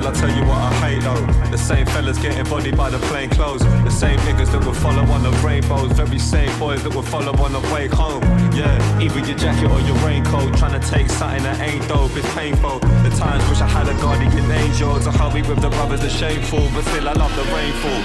But 0.00 0.16
still, 0.16 0.28
I 0.28 0.32
tell 0.32 0.38
you 0.38 0.48
what 0.48 0.58
I 0.58 0.72
hate 0.80 1.02
though. 1.02 1.50
The 1.50 1.58
same 1.58 1.86
fellas 1.86 2.18
getting 2.18 2.44
bodied 2.44 2.76
by 2.76 2.90
the 2.90 2.98
plain 3.08 3.28
clothes. 3.30 3.62
The 3.62 3.90
same 3.90 4.18
niggas 4.20 4.52
that 4.52 4.64
would 4.64 4.76
follow 4.76 5.02
on 5.12 5.22
the 5.22 5.30
rainbows. 5.44 5.92
Very 5.92 6.18
same 6.18 6.56
boys 6.58 6.82
that 6.84 6.94
would 6.94 7.04
follow 7.04 7.32
on 7.44 7.52
the 7.52 7.60
way 7.72 7.88
home. 7.88 8.22
Yeah, 8.52 9.00
either 9.00 9.20
your 9.20 9.36
jacket 9.36 9.70
or 9.70 9.80
your 9.80 9.96
raincoat. 10.06 10.56
Trying 10.56 10.80
to 10.80 10.86
take 10.88 11.08
something 11.10 11.42
that 11.42 11.60
ain't 11.60 11.86
dope, 11.88 12.16
it's 12.16 12.34
painful. 12.34 12.78
The 12.78 13.10
times 13.16 13.46
wish 13.48 13.60
I 13.60 13.68
had 13.68 13.88
a 13.88 13.94
guardian 14.00 14.50
angel 14.50 14.98
to 15.00 15.10
help 15.10 15.34
me 15.34 15.42
with 15.42 15.60
the 15.60 15.70
brothers 15.70 16.02
are 16.04 16.08
shameful. 16.08 16.68
But 16.74 16.84
still, 16.84 17.08
I 17.08 17.12
love 17.12 17.34
the 17.36 17.44
rainfall. 17.52 18.00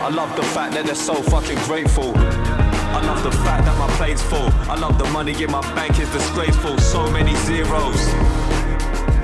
I 0.00 0.08
love 0.08 0.34
the 0.34 0.42
fact 0.42 0.74
that 0.74 0.86
they're 0.86 0.94
so 0.94 1.14
fucking 1.14 1.58
grateful. 1.66 2.12
I 2.16 3.00
love 3.06 3.22
the 3.22 3.30
fact 3.30 3.64
that 3.66 3.78
my 3.78 3.88
plate's 3.96 4.22
full. 4.22 4.50
I 4.68 4.74
love 4.74 4.98
the 4.98 5.08
money 5.10 5.40
in 5.42 5.50
my 5.50 5.62
bank 5.74 5.98
is 6.00 6.10
disgraceful. 6.10 6.78
So 6.78 7.08
many 7.10 7.34
zeros. 7.46 8.59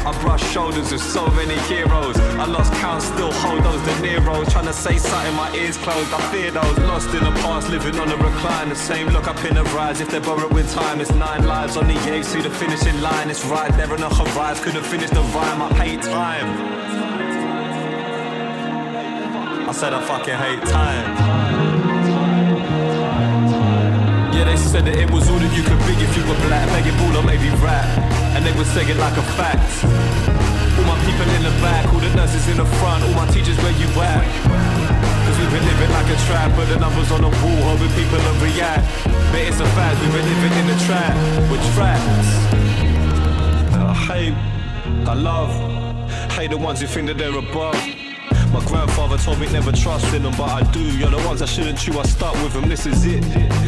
I 0.06 0.12
brush 0.22 0.52
shoulders 0.52 0.92
with 0.92 1.02
so 1.02 1.26
many 1.30 1.58
heroes. 1.66 2.16
I 2.38 2.46
lost 2.46 2.72
count, 2.74 3.02
still 3.02 3.32
hold 3.32 3.64
those 3.64 3.82
De 3.82 3.94
Niro's. 4.06 4.52
Trying 4.52 4.66
to 4.66 4.72
say 4.72 4.98
something, 4.98 5.34
my 5.34 5.52
ears 5.56 5.76
closed. 5.78 6.14
I 6.14 6.20
fear 6.30 6.52
those 6.52 6.78
lost 6.78 7.12
in 7.12 7.24
the 7.24 7.32
past, 7.42 7.68
living 7.70 7.98
on 7.98 8.08
a 8.12 8.16
recline. 8.16 8.68
The 8.68 8.76
same 8.76 9.08
look 9.08 9.26
up 9.26 9.44
in 9.44 9.56
the 9.56 9.64
rise. 9.74 10.00
If 10.00 10.08
they're 10.08 10.20
borrowed 10.20 10.52
with 10.52 10.72
time, 10.72 11.00
it's 11.00 11.10
nine 11.10 11.44
lives 11.44 11.76
on 11.76 11.88
the 11.88 11.96
edge 12.06 12.24
to 12.30 12.40
the 12.40 12.50
finishing 12.50 13.00
line. 13.00 13.30
It's 13.30 13.44
right 13.46 13.72
there 13.76 13.92
on 13.92 13.98
the 14.00 14.08
horizon. 14.08 14.62
Couldn't 14.62 14.84
finish 14.84 15.10
the 15.10 15.22
rhyme. 15.34 15.60
I 15.60 15.74
hate 15.74 16.02
time. 16.02 16.48
I 19.68 19.72
said 19.72 19.92
I 19.92 20.00
fucking 20.06 20.36
hate 20.36 20.62
time. 20.68 21.16
Yeah, 24.32 24.44
they 24.44 24.56
said 24.56 24.84
that 24.84 24.96
it 24.96 25.10
was 25.10 25.28
all 25.28 25.40
that 25.40 25.56
you 25.56 25.64
could 25.64 25.80
be 25.80 25.94
if 25.98 26.16
you 26.16 26.22
were 26.30 26.38
black, 26.46 26.68
begging 26.68 26.96
ball 26.96 27.16
or 27.16 27.24
maybe 27.24 27.50
rap. 27.60 28.15
They 28.46 28.52
would 28.52 28.66
say 28.68 28.86
it 28.86 28.96
like 28.96 29.16
a 29.18 29.26
fact. 29.34 29.82
All 30.78 30.86
my 30.86 30.94
people 31.02 31.26
in 31.34 31.42
the 31.42 31.50
back, 31.58 31.84
all 31.92 31.98
the 31.98 32.14
nurses 32.14 32.46
in 32.46 32.58
the 32.58 32.64
front, 32.78 33.02
all 33.02 33.12
my 33.14 33.26
teachers 33.26 33.58
where 33.58 33.72
you 33.72 33.88
at? 33.98 34.22
Cause 35.26 35.36
we've 35.40 35.50
been 35.50 35.66
living 35.66 35.90
like 35.90 36.06
a 36.06 36.18
trap, 36.30 36.54
but 36.54 36.68
the 36.68 36.78
numbers 36.78 37.10
on 37.10 37.22
the 37.22 37.32
wall, 37.42 37.60
hoping 37.66 37.90
people 37.98 38.22
will 38.22 38.38
react. 38.38 38.86
But 39.34 39.40
it's 39.40 39.58
a 39.58 39.66
fact, 39.74 40.00
we've 40.00 40.12
been 40.12 40.28
living 40.30 40.54
in 40.62 40.70
a 40.70 40.78
trap, 40.86 41.14
with 41.50 41.60
traps. 41.74 42.28
I 43.74 43.82
uh, 43.82 43.94
hate, 44.06 44.34
I 45.08 45.14
love, 45.14 45.50
hate 46.30 46.50
the 46.52 46.56
ones 46.56 46.80
who 46.80 46.86
think 46.86 47.08
that 47.08 47.18
they're 47.18 47.36
above. 47.36 47.74
My 48.56 48.64
grandfather 48.64 49.18
told 49.18 49.38
me 49.38 49.52
never 49.52 49.70
trust 49.70 50.14
in 50.14 50.22
them, 50.22 50.32
but 50.38 50.48
I 50.48 50.62
do. 50.72 50.80
You're 50.80 51.10
the 51.10 51.22
ones 51.28 51.42
I 51.42 51.44
shouldn't 51.44 51.76
chew, 51.78 51.98
I 51.98 52.04
start 52.04 52.42
with 52.42 52.54
them, 52.54 52.70
this 52.70 52.86
is 52.86 53.04
it. 53.04 53.22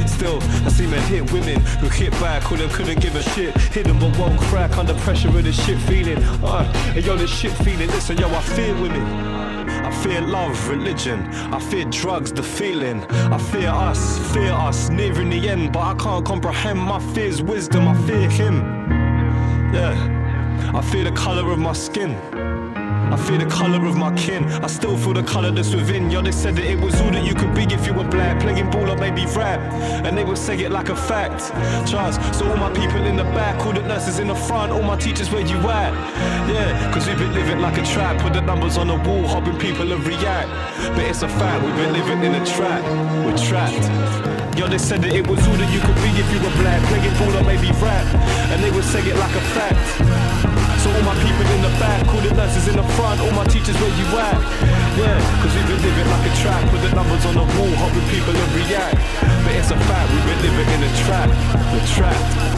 Still, 0.09 0.39
I 0.65 0.71
see 0.71 0.87
men 0.87 1.03
hit 1.09 1.31
women 1.31 1.61
who 1.77 1.89
hit 1.91 2.11
back, 2.13 2.43
who 2.45 2.57
them 2.57 2.71
couldn't 2.71 2.99
give 2.99 3.15
a 3.15 3.23
shit. 3.23 3.55
Hit 3.71 3.85
them 3.85 3.99
but 3.99 4.17
won't 4.19 4.41
crack 4.41 4.79
under 4.79 4.95
pressure 4.95 5.29
of 5.29 5.45
this 5.45 5.63
shit 5.63 5.79
feeling. 5.81 6.17
Uh, 6.43 6.73
and 6.97 7.05
yo, 7.05 7.17
this 7.17 7.29
shit 7.29 7.53
feeling, 7.53 7.87
listen, 7.89 8.17
yo, 8.17 8.31
I 8.31 8.41
fear 8.41 8.75
women. 8.81 9.03
I 9.03 9.91
fear 10.03 10.23
love, 10.23 10.57
religion. 10.71 11.21
I 11.53 11.61
fear 11.61 11.85
drugs, 11.85 12.33
the 12.33 12.43
feeling. 12.43 13.05
I 13.11 13.37
fear 13.37 13.69
us, 13.69 14.33
fear 14.33 14.53
us, 14.53 14.89
nearing 14.89 15.29
the 15.29 15.51
end, 15.51 15.75
but 15.75 15.81
I 15.81 15.95
can't 15.97 16.25
comprehend 16.25 16.79
my 16.79 16.99
fear's 17.13 17.43
wisdom. 17.43 17.89
I 17.89 17.95
fear 18.07 18.31
him. 18.31 18.57
Yeah, 19.71 20.73
I 20.75 20.81
fear 20.81 21.05
the 21.05 21.13
color 21.13 21.53
of 21.53 21.59
my 21.59 21.75
skin. 21.75 22.17
I 23.13 23.17
fear 23.17 23.39
the 23.39 23.47
colour 23.47 23.85
of 23.87 23.97
my 23.97 24.15
kin. 24.17 24.45
I 24.45 24.67
still 24.67 24.97
feel 24.97 25.15
the 25.15 25.23
colour 25.23 25.51
that's 25.51 25.75
within. 25.75 26.11
Yo, 26.11 26.21
they 26.21 26.33
said 26.33 26.57
that 26.57 26.65
it 26.65 26.79
was 26.79 27.01
all 27.01 27.11
that 27.11 27.25
you 27.25 27.35
could 27.35 27.55
be 27.55 27.63
if 27.65 27.87
you 27.87 27.95
were 27.95 28.05
black. 28.05 28.41
Playing 28.41 28.71
ball 28.71 28.91
or 28.91 28.97
maybe 28.97 29.25
rap. 29.37 29.61
And 30.05 30.17
they 30.17 30.25
would 30.25 30.39
say 30.39 30.59
it 30.59 30.71
like 30.71 30.89
a 30.91 30.97
fact. 30.97 31.41
Trust. 31.89 32.21
So 32.35 32.49
all 32.51 32.57
my 32.57 32.71
people 32.71 33.05
in 33.07 33.17
the 33.17 33.25
back, 33.25 33.65
all 33.65 33.73
the 33.73 33.83
nurses 33.83 34.19
in 34.19 34.29
the 34.29 34.35
front, 34.35 34.73
all 34.73 34.83
my 34.83 34.97
teachers 34.97 35.31
where 35.31 35.41
you 35.41 35.57
at? 35.57 35.93
Yeah, 36.51 36.93
cause 36.93 37.07
we've 37.07 37.19
been 37.19 37.33
living 37.33 37.61
like 37.61 37.79
a 37.79 37.85
trap. 37.85 38.21
Put 38.21 38.35
the 38.35 38.43
numbers 38.43 38.77
on 38.77 38.89
the 38.89 38.97
wall, 38.97 39.27
hoping 39.27 39.59
people 39.59 39.87
will 39.87 39.99
react. 39.99 40.49
But 40.95 41.05
it's 41.05 41.23
a 41.23 41.29
fact, 41.29 41.65
we've 41.65 41.77
been 41.77 41.93
living 41.93 42.23
in 42.23 42.35
a 42.35 42.45
trap. 42.45 42.83
We're 43.25 43.37
trapped. 43.37 44.59
Yo, 44.59 44.67
they 44.67 44.79
said 44.79 45.01
that 45.03 45.15
it 45.15 45.27
was 45.27 45.39
all 45.47 45.57
that 45.57 45.71
you 45.73 45.81
could 45.81 45.95
be 46.03 46.11
if 46.19 46.29
you 46.35 46.41
were 46.43 46.55
black. 46.61 46.83
Playing 46.91 47.15
ball 47.17 47.41
or 47.41 47.45
maybe 47.45 47.71
rap. 47.81 48.07
And 48.51 48.63
they 48.63 48.71
would 48.71 48.85
say 48.85 49.01
it 49.01 49.17
like 49.17 49.35
a 49.35 49.45
fact. 49.55 50.38
So 50.79 50.95
all 50.95 51.03
my 51.03 51.15
people 51.19 51.47
in 51.55 51.63
the 51.63 51.75
back, 51.83 52.07
all 52.09 52.21
the 52.21 52.33
nurses 52.35 52.69
in 52.69 52.77
the 52.77 52.87
front, 52.95 53.21
all 53.21 53.33
my 53.33 53.45
teachers 53.47 53.75
where 53.83 53.91
you 53.99 54.07
at? 54.15 54.39
Yeah, 54.95 55.19
cause 55.43 55.55
we've 55.55 55.67
been 55.67 55.83
living 55.83 56.09
like 56.09 56.27
a 56.31 56.35
trap, 56.39 56.63
put 56.71 56.81
the 56.83 56.95
numbers 56.95 57.25
on 57.27 57.35
the 57.35 57.47
wall, 57.59 57.75
hoping 57.83 58.07
people 58.15 58.33
will 58.33 58.53
react. 58.55 58.99
But 59.45 59.55
it's 59.59 59.71
a 59.71 59.79
fact, 59.91 60.07
we've 60.13 60.27
been 60.27 60.43
living 60.43 60.69
in 60.75 60.81
a 60.87 60.93
trap, 61.03 61.29
we're 61.73 61.87
trapped. 61.95 62.58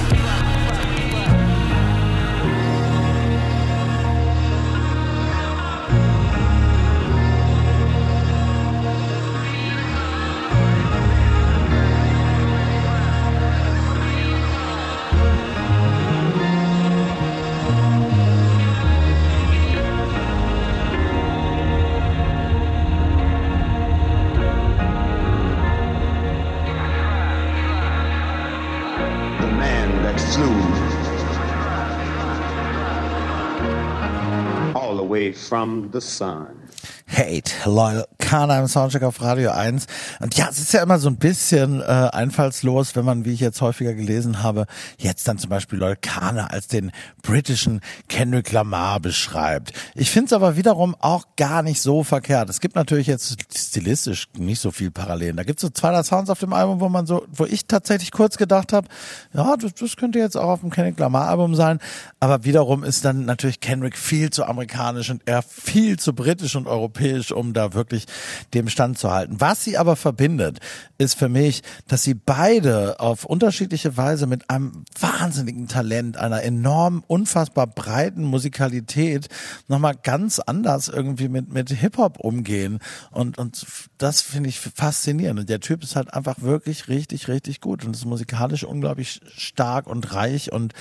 From 35.50 35.90
the 35.90 36.00
sun. 36.00 36.68
Hate, 37.06 37.52
Loyal 37.66 38.06
Kana 38.30 38.60
im 38.60 38.68
Soundcheck 38.68 39.02
auf 39.02 39.20
Radio 39.22 39.50
1. 39.50 39.86
Und 40.20 40.36
ja, 40.36 40.46
es 40.48 40.60
ist 40.60 40.72
ja 40.72 40.84
immer 40.84 41.00
so 41.00 41.08
ein 41.08 41.16
bisschen 41.16 41.80
äh, 41.80 41.84
einfallslos, 41.84 42.94
wenn 42.94 43.04
man, 43.04 43.24
wie 43.24 43.32
ich 43.32 43.40
jetzt 43.40 43.60
häufiger 43.60 43.92
gelesen 43.92 44.44
habe, 44.44 44.66
jetzt 44.98 45.26
dann 45.26 45.36
zum 45.36 45.50
Beispiel 45.50 45.80
Kana 46.00 46.46
als 46.46 46.68
den 46.68 46.92
britischen 47.22 47.80
Kendrick 48.08 48.52
Lamar 48.52 49.00
beschreibt. 49.00 49.72
Ich 49.96 50.12
finde 50.12 50.26
es 50.26 50.32
aber 50.32 50.54
wiederum 50.54 50.94
auch 51.00 51.24
gar 51.36 51.62
nicht 51.64 51.82
so 51.82 52.04
verkehrt. 52.04 52.48
Es 52.50 52.60
gibt 52.60 52.76
natürlich 52.76 53.08
jetzt 53.08 53.36
stilistisch 53.52 54.28
nicht 54.38 54.60
so 54.60 54.70
viel 54.70 54.92
Parallelen. 54.92 55.36
Da 55.36 55.42
gibt 55.42 55.58
es 55.58 55.62
so 55.62 55.68
zwei, 55.68 55.90
drei 55.90 56.04
Sounds 56.04 56.30
auf 56.30 56.38
dem 56.38 56.52
Album, 56.52 56.78
wo 56.78 56.88
man 56.88 57.06
so, 57.06 57.26
wo 57.32 57.46
ich 57.46 57.66
tatsächlich 57.66 58.12
kurz 58.12 58.36
gedacht 58.36 58.72
habe, 58.72 58.86
ja, 59.34 59.56
das, 59.56 59.74
das 59.74 59.96
könnte 59.96 60.20
jetzt 60.20 60.36
auch 60.36 60.50
auf 60.50 60.60
dem 60.60 60.70
Kendrick 60.70 61.00
Lamar 61.00 61.26
Album 61.26 61.56
sein. 61.56 61.80
Aber 62.20 62.44
wiederum 62.44 62.84
ist 62.84 63.04
dann 63.04 63.24
natürlich 63.24 63.58
Kendrick 63.58 63.98
viel 63.98 64.30
zu 64.30 64.44
amerikanisch 64.44 65.10
und 65.10 65.22
er 65.26 65.42
viel 65.42 65.98
zu 65.98 66.12
britisch 66.12 66.54
und 66.54 66.68
europäisch, 66.68 67.32
um 67.32 67.54
da 67.54 67.74
wirklich 67.74 68.06
dem 68.54 68.68
Stand 68.68 68.98
zu 68.98 69.10
halten. 69.10 69.36
Was 69.40 69.64
sie 69.64 69.76
aber 69.76 69.96
verbindet, 69.96 70.60
ist 70.98 71.14
für 71.14 71.28
mich, 71.28 71.62
dass 71.88 72.02
sie 72.02 72.14
beide 72.14 73.00
auf 73.00 73.24
unterschiedliche 73.24 73.96
Weise 73.96 74.26
mit 74.26 74.50
einem 74.50 74.84
wahnsinnigen 74.98 75.68
Talent, 75.68 76.16
einer 76.16 76.42
enorm, 76.42 77.04
unfassbar 77.06 77.66
breiten 77.66 78.24
Musikalität 78.24 79.28
nochmal 79.68 79.94
ganz 80.02 80.38
anders 80.38 80.88
irgendwie 80.88 81.28
mit, 81.28 81.52
mit 81.52 81.70
Hip-Hop 81.70 82.18
umgehen. 82.20 82.80
Und, 83.10 83.38
und 83.38 83.66
das 83.98 84.20
finde 84.20 84.48
ich 84.48 84.60
faszinierend. 84.60 85.40
Und 85.40 85.48
der 85.48 85.60
Typ 85.60 85.82
ist 85.82 85.96
halt 85.96 86.12
einfach 86.14 86.40
wirklich 86.40 86.88
richtig, 86.88 87.28
richtig 87.28 87.60
gut 87.60 87.84
und 87.84 87.96
ist 87.96 88.04
musikalisch 88.04 88.64
unglaublich 88.64 89.20
stark 89.36 89.86
und 89.86 90.12
reich 90.14 90.52
und 90.52 90.74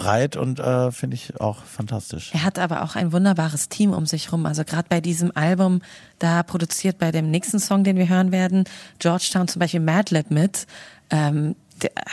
breit 0.00 0.36
und 0.36 0.58
äh, 0.60 0.90
finde 0.92 1.14
ich 1.14 1.38
auch 1.40 1.62
fantastisch. 1.62 2.30
Er 2.32 2.42
hat 2.42 2.58
aber 2.58 2.82
auch 2.82 2.96
ein 2.96 3.12
wunderbares 3.12 3.68
Team 3.68 3.92
um 3.92 4.06
sich 4.06 4.32
rum. 4.32 4.46
Also 4.46 4.64
gerade 4.64 4.86
bei 4.88 5.02
diesem 5.02 5.30
Album, 5.36 5.82
da 6.18 6.42
produziert 6.42 6.98
bei 6.98 7.12
dem 7.12 7.30
nächsten 7.30 7.58
Song, 7.58 7.84
den 7.84 7.96
wir 7.96 8.08
hören 8.08 8.32
werden, 8.32 8.64
Georgetown 8.98 9.46
zum 9.46 9.60
Beispiel 9.60 9.80
Madlib 9.80 10.30
mit. 10.30 10.66
Ähm, 11.10 11.54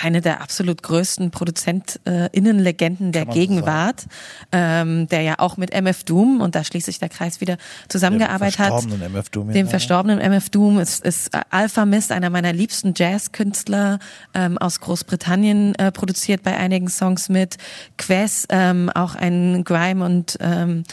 eine 0.01 0.21
der 0.21 0.41
absolut 0.41 0.83
größten 0.83 1.31
ProduzentInnen-Legenden 1.31 3.11
der 3.11 3.25
man 3.25 3.33
so 3.33 3.39
Gegenwart, 3.39 4.05
ähm, 4.51 5.07
der 5.07 5.21
ja 5.21 5.35
auch 5.39 5.57
mit 5.57 5.71
MF 5.73 6.03
Doom, 6.03 6.41
und 6.41 6.55
da 6.55 6.63
schließt 6.63 6.85
sich 6.85 6.99
der 6.99 7.09
Kreis 7.09 7.41
wieder, 7.41 7.57
zusammengearbeitet 7.87 8.59
hat. 8.59 8.69
verstorbenen 8.69 9.13
MF 9.13 9.29
Doom, 9.29 9.51
Dem 9.51 9.65
ja. 9.65 9.69
verstorbenen 9.69 10.19
MF 10.19 10.49
Doom 10.49 10.79
ist, 10.79 11.05
ist 11.05 11.31
Alpha 11.49 11.85
Mist, 11.85 12.11
einer 12.11 12.29
meiner 12.29 12.53
liebsten 12.53 12.93
Jazzkünstler 12.95 13.99
ähm, 14.33 14.57
aus 14.57 14.79
Großbritannien, 14.79 15.75
äh, 15.75 15.91
produziert 15.91 16.43
bei 16.43 16.55
einigen 16.55 16.89
Songs 16.89 17.29
mit. 17.29 17.57
Quest, 17.97 18.47
ähm, 18.49 18.89
auch 18.93 19.15
ein 19.15 19.63
Grime 19.63 20.05
und 20.05 20.37
ähm, 20.41 20.83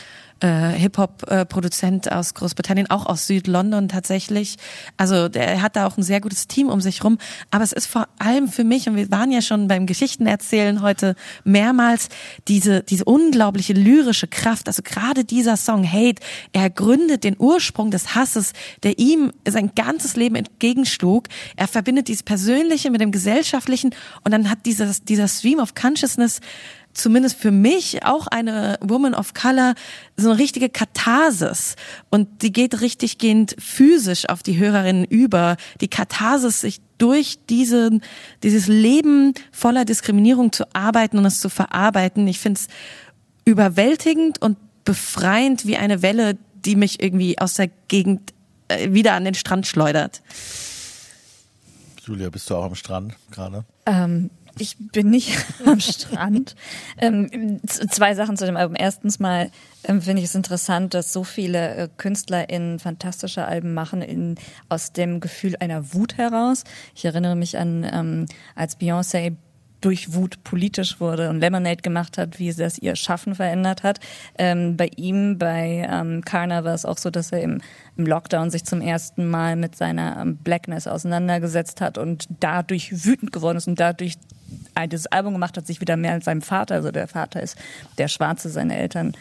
äh, 0.44 0.72
Hip-Hop-Produzent 0.78 2.12
aus 2.12 2.34
Großbritannien, 2.34 2.90
auch 2.90 3.06
aus 3.06 3.26
Süd-London 3.26 3.88
tatsächlich. 3.88 4.56
Also 4.98 5.28
der 5.28 5.62
hat 5.62 5.74
da 5.74 5.86
auch 5.86 5.96
ein 5.96 6.02
sehr 6.02 6.20
gutes 6.20 6.46
Team 6.46 6.68
um 6.68 6.82
sich 6.82 7.02
rum. 7.02 7.16
Aber 7.50 7.64
es 7.64 7.72
ist 7.72 7.86
vor 7.86 8.08
allem 8.18 8.48
für 8.48 8.64
mich, 8.64 8.86
und 8.86 8.96
wir 8.96 9.10
waren 9.10 9.30
ja 9.30 9.40
schon 9.40 9.68
beim 9.68 9.86
Geschichtenerzählen 9.86 10.82
heute 10.82 11.16
mehrmals, 11.44 12.08
diese, 12.46 12.82
diese 12.82 13.04
unglaubliche 13.04 13.72
lyrische 13.72 14.26
Kraft. 14.26 14.68
Also 14.68 14.82
gerade 14.82 15.24
dieser 15.24 15.56
Song 15.56 15.90
Hate, 15.90 16.22
er 16.52 16.68
gründet 16.68 17.24
den 17.24 17.36
Ursprung 17.38 17.90
des 17.90 18.14
Hasses, 18.14 18.52
der 18.82 18.98
ihm 18.98 19.32
sein 19.48 19.70
ganzes 19.74 20.14
Leben 20.14 20.34
entgegenschlug. 20.34 21.28
Er 21.56 21.68
verbindet 21.68 22.08
dieses 22.08 22.22
Persönliche 22.22 22.90
mit 22.90 23.00
dem 23.00 23.12
Gesellschaftlichen 23.12 23.94
und 24.24 24.32
dann 24.32 24.50
hat 24.50 24.66
dieses, 24.66 25.04
dieser 25.04 25.28
Stream 25.28 25.58
of 25.58 25.74
Consciousness 25.74 26.40
zumindest 26.94 27.36
für 27.36 27.50
mich 27.50 28.04
auch 28.04 28.26
eine 28.28 28.78
Woman 28.80 29.14
of 29.14 29.34
Color 29.34 29.74
so 30.16 30.30
eine 30.30 30.38
richtige 30.38 30.68
Katharsis 30.68 31.76
und 32.10 32.42
die 32.42 32.52
geht 32.52 32.80
richtig 32.80 33.18
gehend 33.18 33.56
physisch 33.58 34.28
auf 34.28 34.42
die 34.42 34.58
Hörerinnen 34.58 35.04
über. 35.04 35.56
Die 35.80 35.88
Katharsis, 35.88 36.60
sich 36.60 36.80
durch 36.98 37.38
diese, 37.50 38.00
dieses 38.42 38.68
Leben 38.68 39.34
voller 39.52 39.84
Diskriminierung 39.84 40.52
zu 40.52 40.64
arbeiten 40.74 41.18
und 41.18 41.26
es 41.26 41.40
zu 41.40 41.48
verarbeiten. 41.48 42.26
Ich 42.28 42.38
finde 42.38 42.60
es 42.60 42.68
überwältigend 43.44 44.40
und 44.40 44.56
befreiend 44.84 45.66
wie 45.66 45.76
eine 45.76 46.02
Welle, 46.02 46.38
die 46.54 46.76
mich 46.76 47.02
irgendwie 47.02 47.38
aus 47.38 47.54
der 47.54 47.68
Gegend 47.88 48.32
äh, 48.68 48.92
wieder 48.92 49.14
an 49.14 49.24
den 49.24 49.34
Strand 49.34 49.66
schleudert. 49.66 50.22
Julia, 52.06 52.30
bist 52.30 52.48
du 52.50 52.54
auch 52.54 52.64
am 52.64 52.74
Strand 52.74 53.14
gerade? 53.30 53.64
Ähm, 53.86 54.30
Ich 54.58 54.76
bin 54.78 55.10
nicht 55.10 55.36
am 55.66 55.80
Strand. 55.80 56.54
Ähm, 56.98 57.60
zwei 57.66 58.14
Sachen 58.14 58.36
zu 58.36 58.46
dem 58.46 58.56
Album. 58.56 58.76
Erstens 58.78 59.18
mal 59.18 59.50
ähm, 59.84 60.00
finde 60.00 60.22
ich 60.22 60.28
es 60.28 60.34
interessant, 60.34 60.94
dass 60.94 61.12
so 61.12 61.24
viele 61.24 61.74
äh, 61.74 61.88
Künstler 61.96 62.48
in 62.48 62.78
fantastische 62.78 63.44
Alben 63.44 63.74
machen, 63.74 64.02
in, 64.02 64.36
aus 64.68 64.92
dem 64.92 65.20
Gefühl 65.20 65.56
einer 65.58 65.92
Wut 65.94 66.16
heraus. 66.16 66.64
Ich 66.94 67.04
erinnere 67.04 67.36
mich 67.36 67.58
an, 67.58 67.84
ähm, 67.90 68.26
als 68.54 68.78
Beyoncé 68.78 69.36
durch 69.84 70.14
Wut 70.14 70.42
politisch 70.44 70.98
wurde 70.98 71.28
und 71.28 71.40
Lemonade 71.40 71.82
gemacht 71.82 72.16
hat, 72.16 72.38
wie 72.38 72.52
das 72.52 72.78
ihr 72.78 72.96
Schaffen 72.96 73.34
verändert 73.34 73.82
hat. 73.82 74.00
Ähm, 74.38 74.76
bei 74.76 74.88
ihm, 74.96 75.36
bei 75.38 75.86
ähm, 75.90 76.24
Karna 76.24 76.64
war 76.64 76.74
es 76.74 76.84
auch 76.86 76.96
so, 76.96 77.10
dass 77.10 77.32
er 77.32 77.42
im, 77.42 77.60
im 77.96 78.06
Lockdown 78.06 78.50
sich 78.50 78.64
zum 78.64 78.80
ersten 78.80 79.28
Mal 79.28 79.56
mit 79.56 79.76
seiner 79.76 80.20
ähm, 80.20 80.36
Blackness 80.36 80.86
auseinandergesetzt 80.86 81.82
hat 81.82 81.98
und 81.98 82.26
dadurch 82.40 83.04
wütend 83.04 83.32
geworden 83.32 83.58
ist 83.58 83.68
und 83.68 83.78
dadurch 83.78 84.14
dieses 84.90 85.06
Album 85.06 85.34
gemacht 85.34 85.56
hat, 85.56 85.66
sich 85.66 85.80
wieder 85.80 85.96
mehr 85.96 86.14
mit 86.14 86.24
seinem 86.24 86.42
Vater, 86.42 86.76
also 86.76 86.90
der 86.90 87.08
Vater 87.08 87.42
ist 87.42 87.56
der 87.98 88.08
Schwarze, 88.08 88.48
seine 88.48 88.76
Eltern 88.76 89.12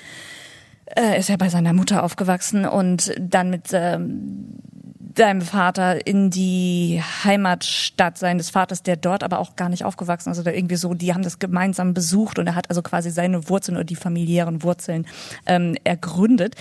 äh, 0.86 1.20
ist 1.20 1.30
ja 1.30 1.38
bei 1.38 1.50
seiner 1.50 1.74
Mutter 1.74 2.04
aufgewachsen 2.04 2.66
und 2.66 3.14
dann 3.20 3.50
mit 3.50 3.70
ähm, 3.74 4.60
seinem 5.18 5.42
Vater 5.42 6.06
in 6.08 6.30
die 6.30 7.02
Heimatstadt 7.24 8.18
seines 8.18 8.50
Vaters, 8.50 8.84
der 8.84 8.96
dort 8.96 9.24
aber 9.24 9.40
auch 9.40 9.56
gar 9.56 9.70
nicht 9.70 9.86
aufgewachsen 9.86 10.32
ist, 10.32 10.40
oder 10.40 10.56
irgendwie 10.56 10.76
so, 10.76 10.94
die 10.94 11.14
haben 11.14 11.24
das 11.24 11.40
gemeinsam 11.40 11.94
besucht 11.94 12.40
und 12.40 12.48
er 12.48 12.56
hat 12.56 12.70
also 12.70 12.82
quasi 12.82 13.12
seine 13.12 13.50
Wurzeln 13.50 13.78
oder 13.78 13.86
die 13.86 13.96
familiären 13.96 14.64
Wurzeln 14.64 15.06
ähm, 15.46 15.76
ergründet. 15.84 16.56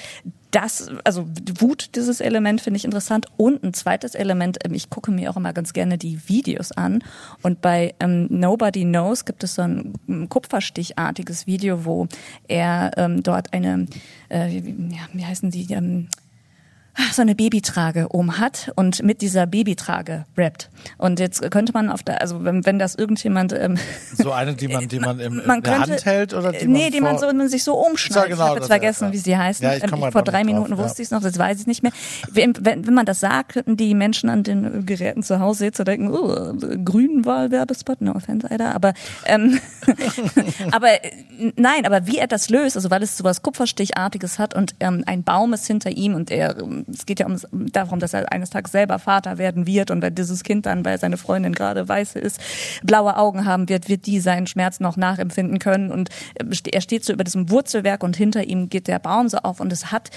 Das, 0.53 0.91
also 1.05 1.27
Wut, 1.59 1.97
dieses 1.97 2.21
Element 2.21 2.61
finde 2.61 2.77
ich 2.77 2.85
interessant. 2.85 3.27
Und 3.39 3.65
ein 3.65 3.73
zweites 3.73 4.15
Element, 4.15 4.59
ähm, 4.65 4.75
ich 4.75 4.91
gucke 4.91 5.11
mir 5.11 5.31
auch 5.31 5.37
immer 5.37 5.53
ganz 5.53 5.73
gerne 5.73 5.97
die 5.97 6.29
Videos 6.29 6.73
an. 6.73 7.03
Und 7.43 7.63
bei 7.63 7.95
ähm, 8.01 8.27
Nobody 8.31 8.85
Knows 8.85 9.25
gibt 9.25 9.43
es 9.45 9.55
so 9.55 9.63
ein 9.63 9.95
ähm, 10.09 10.29
kupferstichartiges 10.29 11.47
Video, 11.47 11.87
wo 11.87 12.07
er 12.49 12.91
ähm, 12.99 13.23
dort 13.23 13.53
eine, 13.55 13.87
äh, 14.29 14.49
wie, 14.51 14.95
ja, 14.95 15.09
wie 15.15 15.25
heißen 15.25 15.51
die, 15.51 15.73
ähm, 15.73 16.09
so 17.13 17.23
eine 17.23 17.35
Babytrage 17.35 18.09
um 18.09 18.39
hat 18.39 18.73
und 18.77 19.03
mit 19.03 19.23
dieser 19.23 19.47
Babytrage 19.47 20.25
rappt. 20.37 20.71
Und 20.99 21.21
jetzt 21.21 21.51
könnte 21.51 21.73
man 21.73 21.91
auf 21.91 22.03
der, 22.03 22.21
also 22.21 22.45
wenn, 22.45 22.65
wenn 22.67 22.79
das 22.79 22.95
irgendjemand 22.95 23.53
ähm, 23.53 23.79
So 24.17 24.33
eine, 24.33 24.55
die 24.55 24.69
man, 24.69 24.89
die 24.89 24.99
man 24.99 25.19
im, 25.21 25.37
man 25.47 25.59
in 25.59 25.63
der 25.63 25.73
könnte, 25.75 25.93
Hand 25.93 26.05
hält 26.05 26.35
oder 26.35 26.53
die 26.53 26.67
nee, 26.67 26.85
man 26.85 26.93
die 26.93 27.01
man 27.01 27.19
so 27.19 27.33
man 27.33 27.49
sich 27.49 27.65
so 27.65 27.75
umschneidet. 27.75 28.31
Ja, 28.31 28.35
genau, 28.35 28.45
ich 28.45 28.49
habe 28.51 28.59
jetzt 28.59 28.69
vergessen, 28.69 29.05
ja. 29.07 29.13
wie 29.13 29.19
sie 29.19 29.37
heißen. 29.37 29.65
Ja, 29.65 29.75
ich 29.75 29.83
Ähm, 29.85 29.91
komm 29.91 30.01
mal 30.01 30.13
vor 30.13 30.23
drei 30.23 30.43
nicht 30.43 30.55
drauf, 30.55 30.69
Minuten 30.69 30.83
wusste 30.83 31.03
ich 31.03 31.07
es 31.07 31.11
noch, 31.13 31.23
jetzt 31.23 31.39
weiß 31.39 31.61
ich 31.61 31.67
nicht 31.67 31.83
mehr. 31.83 31.93
Wenn, 32.31 32.55
wenn, 32.61 32.87
wenn 32.87 32.95
man 32.95 33.07
das 33.07 33.21
sagt, 33.21 33.53
könnten 33.53 33.77
die 33.77 33.95
Menschen 33.95 34.29
an 34.29 34.43
den 34.43 34.87
Geräten 34.87 35.23
zu 35.23 35.41
Hause 35.41 35.67
jetzt 35.67 35.79
so 35.79 35.85
denken, 35.85 36.11
oh, 36.11 36.53
Grünwahl 36.85 37.51
Werbespot, 37.51 38.01
no 38.01 38.13
offense, 38.13 38.51
Alter. 38.51 38.75
Aber 38.75 38.93
ähm, 39.25 39.61
aber 40.73 41.05
äh, 41.05 41.11
nein, 41.57 41.87
aber 41.87 42.07
wie 42.07 42.19
er 42.19 42.27
das 42.27 42.51
löst, 42.51 42.77
also 42.77 42.91
weil 42.91 43.03
es 43.03 43.17
sowas 43.17 43.43
Kupferstichartiges 43.43 44.39
hat 44.39 44.55
und 44.55 44.75
ähm, 44.81 45.05
ein 45.07 45.23
Baum 45.23 45.53
ist 45.53 45.67
hinter 45.67 45.91
ihm 45.91 46.15
und 46.15 46.31
er, 46.31 46.59
ähm, 46.59 46.82
es 46.93 47.07
geht 47.07 47.21
ja 47.21 47.27
um, 47.27 47.37
darum, 47.51 48.01
dass 48.01 48.15
er 48.15 48.31
eines 48.33 48.51
Tages 48.51 48.73
selber 48.73 48.99
Vater 48.99 49.39
werden 49.39 49.67
wird 49.67 49.91
und 49.91 50.03
wenn 50.03 50.15
dieses 50.15 50.43
Kind 50.43 50.67
dann, 50.67 50.85
weil 50.85 50.99
seine 50.99 51.17
Freundin 51.17 51.53
gerade 51.53 51.89
weiße 51.89 52.19
ist, 52.19 52.41
blaue 52.83 53.17
Augen 53.17 53.45
haben 53.45 53.69
wird, 53.69 53.89
wird 53.89 54.07
die 54.07 54.21
seinen 54.21 54.47
Schmerz 54.47 54.81
noch 54.81 54.97
nachempfinden 54.97 55.59
können. 55.59 55.91
Und 55.91 56.11
er 56.37 56.81
steht 56.81 57.05
so 57.05 57.13
über 57.13 57.25
diesem 57.25 57.51
Wurzelwerk 57.51 58.03
und 58.03 58.17
hinter 58.17 58.45
ihm 58.45 58.69
geht 58.69 58.89
der 58.89 58.99
Baum 58.99 59.29
so 59.29 59.39
auf. 59.39 59.61
Und 59.61 59.73
es 59.73 59.93
hat 59.93 60.11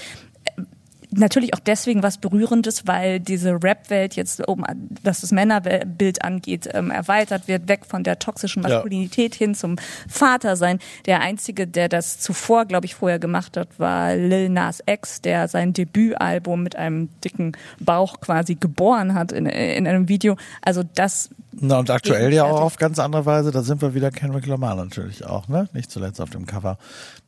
natürlich 1.16 1.54
auch 1.54 1.58
deswegen 1.58 2.02
was 2.02 2.18
Berührendes, 2.18 2.86
weil 2.86 3.20
diese 3.20 3.62
Rap-Welt 3.62 4.14
jetzt, 4.16 4.46
um, 4.46 4.64
dass 5.02 5.22
das 5.22 5.32
Männerbild 5.32 6.22
angeht, 6.22 6.68
ähm, 6.72 6.90
erweitert 6.90 7.48
wird, 7.48 7.68
weg 7.68 7.86
von 7.86 8.04
der 8.04 8.18
toxischen 8.18 8.62
Ja. 8.62 8.68
Maskulinität 8.68 9.34
hin 9.34 9.54
zum 9.54 9.76
Vatersein. 10.08 10.78
Der 11.06 11.20
Einzige, 11.20 11.66
der 11.66 11.88
das 11.88 12.20
zuvor, 12.20 12.66
glaube 12.66 12.86
ich, 12.86 12.94
vorher 12.94 13.18
gemacht 13.18 13.56
hat, 13.56 13.68
war 13.78 14.14
Lil 14.14 14.48
Nas 14.48 14.82
X, 14.86 15.20
der 15.22 15.48
sein 15.48 15.72
Debütalbum 15.72 16.62
mit 16.62 16.76
einem 16.76 17.08
dicken 17.24 17.52
Bauch 17.80 18.20
quasi 18.20 18.54
geboren 18.54 19.14
hat 19.14 19.32
in, 19.32 19.46
in 19.46 19.86
einem 19.86 20.08
Video. 20.08 20.36
Also 20.62 20.82
das 20.94 21.30
Na, 21.52 21.78
und 21.78 21.90
aktuell 21.90 22.32
ja 22.32 22.44
auch 22.44 22.60
auf 22.60 22.76
ganz 22.76 22.98
andere 22.98 23.24
Weise, 23.26 23.50
da 23.50 23.62
sind 23.62 23.80
wir 23.80 23.94
wieder 23.94 24.10
Kendrick 24.10 24.46
Lamar 24.46 24.74
natürlich 24.74 25.24
auch, 25.24 25.48
ne? 25.48 25.68
Nicht 25.72 25.90
zuletzt 25.90 26.20
auf 26.20 26.30
dem 26.30 26.46
Cover 26.46 26.78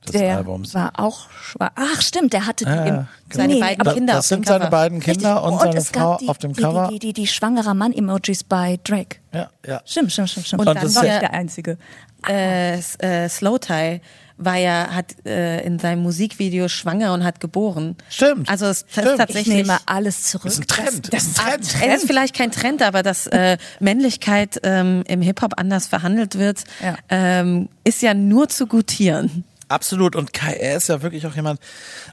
des 0.06 0.12
der 0.12 0.36
Albums. 0.38 0.74
war 0.74 0.92
auch 0.98 1.28
schwarz. 1.30 1.72
Ach, 1.76 2.00
stimmt, 2.02 2.32
der 2.32 2.46
hatte 2.46 2.64
die 2.64 2.70
Ja, 2.70 2.84
im, 2.84 2.94
ja, 2.94 3.06
Seine 3.30 3.56
beiden 3.58 3.84
Da- 3.84 3.92
Kinder 3.94 4.12
das 4.14 4.24
auf 4.24 4.28
dem 4.28 4.36
sind 4.36 4.46
seine 4.46 4.58
Cover. 4.64 4.70
beiden 4.70 5.00
Kinder 5.00 5.34
Richtig. 5.36 5.52
und, 5.52 5.60
seine 5.60 5.76
es 5.78 5.88
Frau 5.90 6.16
die, 6.18 6.28
auf 6.28 6.38
dem 6.38 6.52
die, 6.54 6.62
Cover. 6.62 6.88
Die, 6.90 6.98
die, 6.98 7.06
die, 7.12 7.12
die 7.22 7.26
schwangerer 7.26 7.74
Mann-Emojis 7.74 8.44
bei 8.44 8.78
Drake. 8.84 9.18
ja, 9.32 9.50
ja. 9.66 9.80
Stimmt, 9.84 10.12
stimmt, 10.12 10.30
stimmt, 10.30 10.46
stimmt. 10.46 10.60
Und 10.62 10.68
Und 10.68 10.74
dann 10.76 10.84
das 10.84 10.94
war 10.94 11.02
der- 11.02 11.14
ich 11.14 11.20
der 11.20 11.34
Einzige. 11.34 11.78
äh, 12.26 12.78
äh, 12.78 13.28
Slow 13.28 13.58
Tie 13.58 14.00
war 14.40 14.56
ja, 14.56 14.88
hat 14.92 15.16
äh, 15.26 15.62
in 15.66 15.80
seinem 15.80 16.00
Musikvideo 16.02 16.68
schwanger 16.68 17.12
und 17.12 17.24
hat 17.24 17.40
geboren. 17.40 17.96
Stimmt. 18.08 18.48
Also 18.48 18.66
es 18.66 18.82
ist 18.82 18.90
Stimmt. 18.92 19.06
Ich 19.06 19.12
Ich 19.12 19.18
tatsächlich. 19.18 19.56
nehme 19.56 19.78
alles 19.86 20.22
zurück. 20.24 20.44
Das 20.44 20.54
ist 20.54 20.60
ein 20.60 20.66
Trend. 20.68 21.12
Das, 21.12 21.32
das 21.34 21.44
Ein 21.44 21.60
ist 21.60 21.72
Trend. 21.72 21.92
Es 21.92 22.02
ist 22.02 22.06
vielleicht 22.06 22.36
kein 22.36 22.50
Trend, 22.52 22.82
aber 22.82 23.02
dass 23.02 23.26
äh, 23.26 23.58
Männlichkeit 23.80 24.60
ähm, 24.62 25.02
im 25.08 25.22
Hip-Hop 25.22 25.54
anders 25.56 25.88
verhandelt 25.88 26.38
wird, 26.38 26.62
Ja. 26.80 26.96
ähm, 27.08 27.68
ist 27.82 28.00
ja 28.00 28.14
nur 28.14 28.48
zu 28.48 28.68
gutieren. 28.68 29.42
Absolut. 29.68 30.16
Und 30.16 30.32
Kai, 30.32 30.54
er 30.54 30.76
ist 30.76 30.88
ja 30.88 31.02
wirklich 31.02 31.26
auch 31.26 31.34
jemand, 31.36 31.60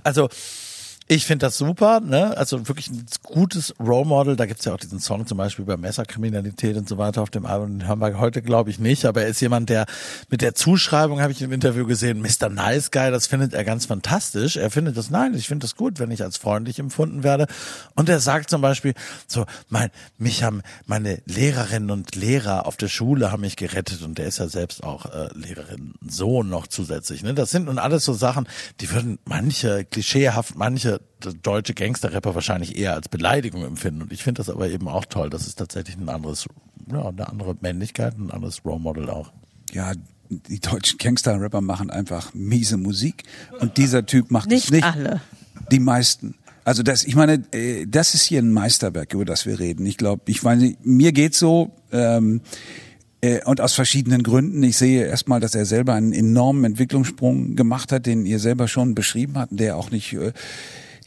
also 0.04 0.30
ich 1.08 1.28
finde 1.28 1.46
das 1.46 1.58
super, 1.58 2.00
ne? 2.00 2.36
Also 2.36 2.68
wirklich 2.68 2.90
ein 2.90 3.06
gutes 3.22 3.76
Role 3.80 4.06
Model. 4.06 4.36
Da 4.36 4.48
gibt's 4.48 4.66
ja 4.66 4.74
auch 4.74 4.80
diesen 4.80 5.00
Song 5.00 5.28
zum 5.28 5.38
Beispiel 5.38 5.62
über 5.62 5.78
Messerkriminalität 5.78 6.76
und 6.78 6.90
so 6.90 6.98
weiter 6.98 7.22
auf 7.22 7.30
dem 7.30 7.46
Album. 7.46 7.78
Den 7.78 7.88
hören 7.88 8.00
wir 8.00 8.18
heute, 8.18 8.42
glaube 8.42 8.72
ich, 8.72 8.80
nicht. 8.80 9.06
Aber 9.06 9.22
er 9.22 9.28
ist 9.28 9.40
jemand, 9.40 9.70
der 9.70 9.86
mit 10.32 10.42
der 10.42 10.56
Zuschreibung, 10.56 11.22
habe 11.22 11.32
ich 11.32 11.44
im 11.44 11.52
Interview 11.52 11.86
gesehen, 11.86 12.22
Mr. 12.22 12.50
Nice 12.50 12.90
Guy, 12.90 13.12
das 13.12 13.28
findet 13.28 13.54
er 13.54 13.64
ganz 13.64 13.86
fantastisch. 13.86 14.58
Er 14.58 14.72
findet 14.72 14.98
das, 14.98 15.12
nein, 15.12 15.36
ich 15.36 15.48
finde 15.48 15.66
das 15.66 15.76
gut, 15.76 16.00
wenn 16.00 16.10
ich 16.10 16.24
als 16.24 16.38
freundlich 16.38 16.80
empfunden 16.80 17.24
werde. 17.24 17.46
Und 17.94 18.10
er 18.10 18.20
sagt 18.20 18.50
zum 18.50 18.62
Beispiel, 18.62 18.96
so, 19.28 19.46
mein, 19.70 19.92
mich 20.18 20.42
haben 20.42 20.64
meine 20.88 21.22
Lehrerinnen 21.28 21.92
und 21.92 22.16
Lehrer 22.16 22.66
auf 22.66 22.78
der 22.78 22.88
Schule 22.88 23.32
haben 23.32 23.42
mich 23.42 23.58
gerettet 23.58 24.02
und 24.02 24.18
der 24.18 24.26
ist 24.26 24.40
ja 24.40 24.48
selbst 24.48 24.84
auch 24.84 25.06
äh, 25.06 25.30
Lehrerin 25.36 25.94
Sohn 26.08 26.50
noch 26.50 26.66
zusätzlich. 26.66 27.22
Ne? 27.22 27.36
Das 27.36 27.52
sind 27.52 27.66
nun 27.66 27.78
alles 27.78 28.06
so 28.06 28.14
Sachen, 28.14 28.48
die 28.82 28.90
würden 28.92 29.20
manche, 29.26 29.86
klischeehaft, 29.86 30.56
manche 30.56 30.95
deutsche 31.44 31.74
Gangster-Rapper 31.74 32.36
wahrscheinlich 32.36 32.78
eher 32.78 32.94
als 32.94 33.10
Beleidigung 33.10 33.64
empfinden. 33.64 34.04
Und 34.04 34.14
ich 34.14 34.24
finde 34.24 34.40
das 34.40 34.50
aber 34.50 34.70
eben 34.70 34.88
auch 34.88 35.06
toll. 35.06 35.30
Das 35.30 35.48
ist 35.48 35.56
tatsächlich 35.56 35.98
ein 35.98 36.10
anderes, 36.10 36.46
ja, 36.92 37.08
eine 37.08 37.28
andere 37.28 37.56
Männlichkeit, 37.62 38.18
ein 38.18 38.32
anderes 38.32 38.64
Role 38.66 38.80
Model 38.80 39.10
auch. 39.10 39.32
Ja, 39.72 39.94
die 40.30 40.60
deutschen 40.60 40.98
Gangster-Rapper 40.98 41.62
machen 41.62 41.90
einfach 41.90 42.34
miese 42.34 42.78
Musik 42.78 43.24
und 43.60 43.78
dieser 43.78 44.06
Typ 44.06 44.32
macht 44.32 44.50
Nicht 44.50 44.66
es 44.66 44.72
nicht. 44.72 44.84
alle. 44.84 45.22
Die 45.72 45.80
meisten. 45.80 46.36
Also 46.64 46.82
das, 46.82 47.04
ich 47.04 47.16
meine, 47.16 47.44
äh, 47.52 47.86
das 47.88 48.16
ist 48.16 48.24
hier 48.24 48.42
ein 48.42 48.52
Meisterwerk, 48.52 49.14
über 49.14 49.26
das 49.26 49.46
wir 49.46 49.60
reden. 49.60 49.86
Ich 49.86 49.98
glaube, 49.98 50.24
ich 50.26 50.42
meine, 50.42 50.76
mir 50.84 51.12
geht's 51.12 51.38
so 51.38 51.72
ähm, 51.92 52.42
äh, 53.22 53.44
und 53.46 53.62
aus 53.62 53.74
verschiedenen 53.74 54.24
Gründen. 54.24 54.64
Ich 54.64 54.78
sehe 54.78 55.06
erstmal, 55.06 55.40
dass 55.40 55.56
er 55.56 55.66
selber 55.66 55.94
einen 55.94 56.14
enormen 56.14 56.64
Entwicklungssprung 56.64 57.56
gemacht 57.56 57.92
hat, 57.92 58.06
den 58.06 58.26
ihr 58.26 58.40
selber 58.40 58.68
schon 58.68 58.96
beschrieben 58.96 59.38
habt, 59.38 59.60
der 59.60 59.78
auch 59.78 59.92
nicht 59.92 60.14
äh, 60.14 60.34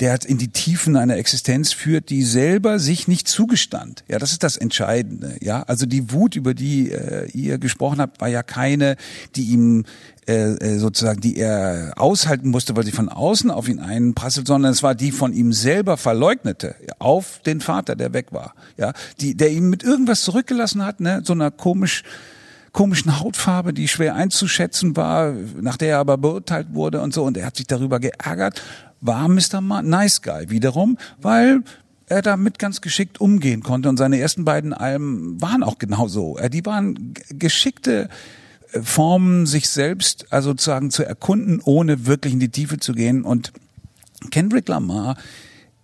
der 0.00 0.12
hat 0.12 0.24
in 0.24 0.38
die 0.38 0.48
Tiefen 0.48 0.96
einer 0.96 1.16
Existenz 1.16 1.72
führt, 1.72 2.10
die 2.10 2.22
selber 2.22 2.78
sich 2.78 3.08
nicht 3.08 3.26
zugestand. 3.26 4.04
Ja, 4.06 4.18
das 4.18 4.30
ist 4.30 4.44
das 4.44 4.56
Entscheidende. 4.56 5.36
Ja, 5.40 5.62
also 5.62 5.86
die 5.86 6.12
Wut, 6.12 6.36
über 6.36 6.54
die 6.54 6.92
äh, 6.92 7.28
ihr 7.32 7.58
gesprochen 7.58 8.00
habt, 8.00 8.20
war 8.20 8.28
ja 8.28 8.44
keine, 8.44 8.96
die 9.34 9.44
ihm 9.44 9.84
äh, 10.28 10.52
äh, 10.52 10.78
sozusagen, 10.78 11.20
die 11.20 11.36
er 11.36 11.94
aushalten 11.96 12.50
musste, 12.50 12.76
weil 12.76 12.84
sie 12.84 12.92
von 12.92 13.08
außen 13.08 13.50
auf 13.50 13.68
ihn 13.68 13.80
einprasselt, 13.80 14.46
sondern 14.46 14.70
es 14.72 14.84
war 14.84 14.94
die 14.94 15.10
von 15.10 15.32
ihm 15.32 15.52
selber 15.52 15.96
verleugnete 15.96 16.76
auf 16.98 17.40
den 17.44 17.60
Vater, 17.60 17.96
der 17.96 18.12
weg 18.12 18.26
war. 18.30 18.54
Ja, 18.76 18.92
die, 19.20 19.36
der 19.36 19.50
ihn 19.50 19.68
mit 19.68 19.82
irgendwas 19.82 20.22
zurückgelassen 20.22 20.84
hat, 20.84 21.00
ne, 21.00 21.22
so 21.24 21.32
einer 21.32 21.50
komisch 21.50 22.04
komischen 22.72 23.18
Hautfarbe, 23.18 23.72
die 23.72 23.88
schwer 23.88 24.14
einzuschätzen 24.14 24.96
war, 24.96 25.32
nach 25.60 25.76
der 25.76 25.88
er 25.88 25.98
aber 25.98 26.18
beurteilt 26.18 26.68
wurde 26.74 27.00
und 27.00 27.12
so. 27.14 27.24
Und 27.24 27.36
er 27.36 27.46
hat 27.46 27.56
sich 27.56 27.66
darüber 27.66 27.98
geärgert, 27.98 28.62
war 29.00 29.28
Mr. 29.28 29.60
Nice 29.60 30.22
Guy 30.22 30.50
wiederum, 30.50 30.98
weil 31.20 31.62
er 32.06 32.22
damit 32.22 32.58
ganz 32.58 32.80
geschickt 32.80 33.20
umgehen 33.20 33.62
konnte. 33.62 33.88
Und 33.88 33.96
seine 33.96 34.18
ersten 34.18 34.44
beiden 34.44 34.72
Alben 34.72 35.40
waren 35.40 35.62
auch 35.62 35.78
genau 35.78 36.08
so. 36.08 36.38
Äh, 36.38 36.50
Die 36.50 36.64
waren 36.64 37.14
geschickte 37.30 38.08
äh, 38.72 38.82
Formen, 38.82 39.46
sich 39.46 39.68
selbst 39.68 40.26
also 40.30 40.50
sozusagen 40.50 40.90
zu 40.90 41.04
erkunden, 41.04 41.60
ohne 41.64 42.06
wirklich 42.06 42.32
in 42.32 42.40
die 42.40 42.48
Tiefe 42.48 42.78
zu 42.78 42.92
gehen. 42.92 43.24
Und 43.24 43.52
Kendrick 44.30 44.68
Lamar 44.68 45.16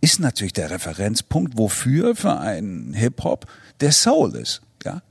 ist 0.00 0.20
natürlich 0.20 0.52
der 0.52 0.70
Referenzpunkt, 0.70 1.56
wofür 1.56 2.14
für 2.16 2.38
einen 2.38 2.94
Hip-Hop 2.94 3.46
der 3.80 3.92
Soul 3.92 4.34
ist. 4.36 4.62
Ja? 4.84 5.02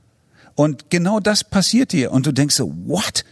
Und 0.54 0.90
genau 0.90 1.20
das 1.20 1.44
passiert 1.44 1.92
hier. 1.92 2.12
Und 2.12 2.26
du 2.26 2.32
denkst 2.32 2.54
so, 2.54 2.72
what? 2.86 3.24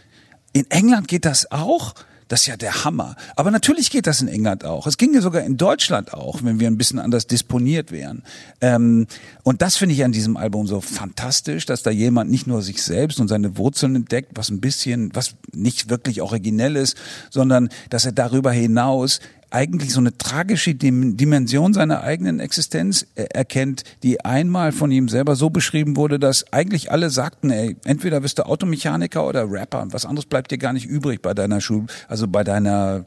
In 0.51 0.69
England 0.69 1.07
geht 1.07 1.25
das 1.25 1.51
auch? 1.51 1.95
Das 2.33 2.41
ist 2.41 2.47
ja 2.47 2.57
der 2.57 2.83
Hammer. 2.83 3.15
Aber 3.35 3.51
natürlich 3.51 3.91
geht 3.91 4.07
das 4.07 4.19
in 4.19 4.27
England 4.27 4.65
auch. 4.65 4.87
Es 4.87 4.97
ginge 4.97 5.21
sogar 5.21 5.43
in 5.43 5.55
Deutschland 5.55 6.15
auch, 6.15 6.41
wenn 6.41 6.59
wir 6.59 6.65
ein 6.65 6.79
bisschen 6.79 6.97
anders 6.97 7.27
disponiert 7.27 7.91
wären. 7.91 8.23
Ähm, 8.59 9.05
und 9.43 9.61
das 9.61 9.77
finde 9.77 9.93
ich 9.93 10.03
an 10.03 10.13
diesem 10.13 10.35
Album 10.35 10.65
so 10.65 10.81
fantastisch, 10.81 11.67
dass 11.67 11.83
da 11.83 11.91
jemand 11.91 12.31
nicht 12.31 12.47
nur 12.47 12.63
sich 12.63 12.81
selbst 12.81 13.19
und 13.19 13.27
seine 13.27 13.55
Wurzeln 13.59 13.95
entdeckt, 13.95 14.31
was 14.33 14.49
ein 14.49 14.61
bisschen, 14.61 15.11
was 15.13 15.35
nicht 15.53 15.91
wirklich 15.91 16.23
originell 16.23 16.75
ist, 16.75 16.97
sondern 17.29 17.69
dass 17.91 18.05
er 18.05 18.13
darüber 18.13 18.51
hinaus 18.51 19.19
eigentlich 19.53 19.93
so 19.93 19.99
eine 19.99 20.17
tragische 20.17 20.73
Dim- 20.73 21.15
Dimension 21.15 21.73
seiner 21.73 22.01
eigenen 22.01 22.39
Existenz 22.39 23.05
erkennt, 23.15 23.83
die 24.01 24.25
einmal 24.25 24.71
von 24.71 24.91
ihm 24.91 25.09
selber 25.09 25.35
so 25.35 25.49
beschrieben 25.49 25.95
wurde, 25.95 26.17
dass 26.19 26.51
eigentlich 26.51 26.91
alle 26.91 27.09
sagten, 27.09 27.51
ey, 27.51 27.77
entweder 27.85 28.23
wirst 28.23 28.39
du 28.39 28.45
Automechaniker 28.45 29.25
oder 29.25 29.49
Rapper, 29.49 29.85
was 29.91 30.05
anderes 30.05 30.25
bleibt 30.25 30.51
dir 30.51 30.57
gar 30.57 30.73
nicht 30.73 30.85
übrig 30.85 31.21
bei 31.21 31.33
deiner 31.33 31.61
Schul, 31.61 31.85
also 32.07 32.27
bei 32.27 32.43
deiner 32.43 33.05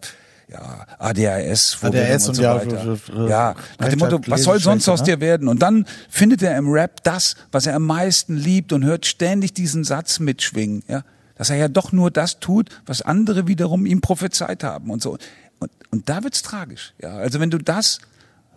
ja, 0.48 0.86
ADHS, 0.98 1.78
ADHS 1.82 2.28
und 2.28 2.34
so 2.36 2.42
und 2.42 2.44
ja, 2.44 2.54
weiter. 2.54 2.98
Ja, 3.28 3.54
nach 3.80 3.88
dem 3.88 3.98
Motto, 3.98 4.20
was 4.28 4.44
soll 4.44 4.60
sonst 4.60 4.88
aus 4.88 5.00
ne? 5.00 5.06
dir 5.06 5.20
werden? 5.20 5.48
Und 5.48 5.62
dann 5.62 5.86
findet 6.08 6.42
er 6.42 6.56
im 6.56 6.68
Rap 6.68 7.02
das, 7.02 7.34
was 7.50 7.66
er 7.66 7.74
am 7.74 7.84
meisten 7.84 8.36
liebt 8.36 8.72
und 8.72 8.84
hört 8.84 9.06
ständig 9.06 9.54
diesen 9.54 9.82
Satz 9.82 10.20
mitschwingen, 10.20 10.84
ja. 10.86 11.02
Dass 11.38 11.50
er 11.50 11.56
ja 11.56 11.68
doch 11.68 11.92
nur 11.92 12.10
das 12.10 12.40
tut, 12.40 12.70
was 12.86 13.02
andere 13.02 13.46
wiederum 13.46 13.84
ihm 13.84 14.00
prophezeit 14.00 14.64
haben 14.64 14.88
und 14.88 15.02
so. 15.02 15.18
Und, 15.58 15.70
und 15.90 16.08
da 16.08 16.22
wird's 16.22 16.42
tragisch, 16.42 16.92
ja. 17.00 17.16
Also 17.16 17.40
wenn 17.40 17.50
du 17.50 17.58
das, 17.58 18.00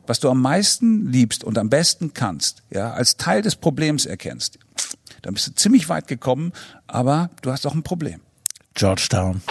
was 0.08 0.20
du 0.20 0.30
am 0.30 0.42
meisten 0.42 1.12
liebst 1.12 1.44
und 1.44 1.58
am 1.58 1.70
besten 1.70 2.14
kannst, 2.14 2.64
ja, 2.70 2.92
als 2.92 3.18
Teil 3.18 3.42
des 3.42 3.56
Problems 3.56 4.06
erkennst, 4.06 4.60
dann 5.22 5.34
bist 5.34 5.48
du 5.48 5.56
ziemlich 5.56 5.90
weit 5.90 6.08
gekommen, 6.08 6.54
aber 6.88 7.30
du 7.42 7.52
hast 7.52 7.66
auch 7.68 7.76
ein 7.76 7.84
Problem. 7.84 8.22
Georgetown. 8.74 9.42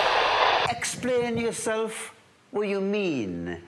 Explain 0.70 1.38
yourself 1.38 2.12
what 2.50 2.66
you 2.66 2.80
mean 2.80 3.58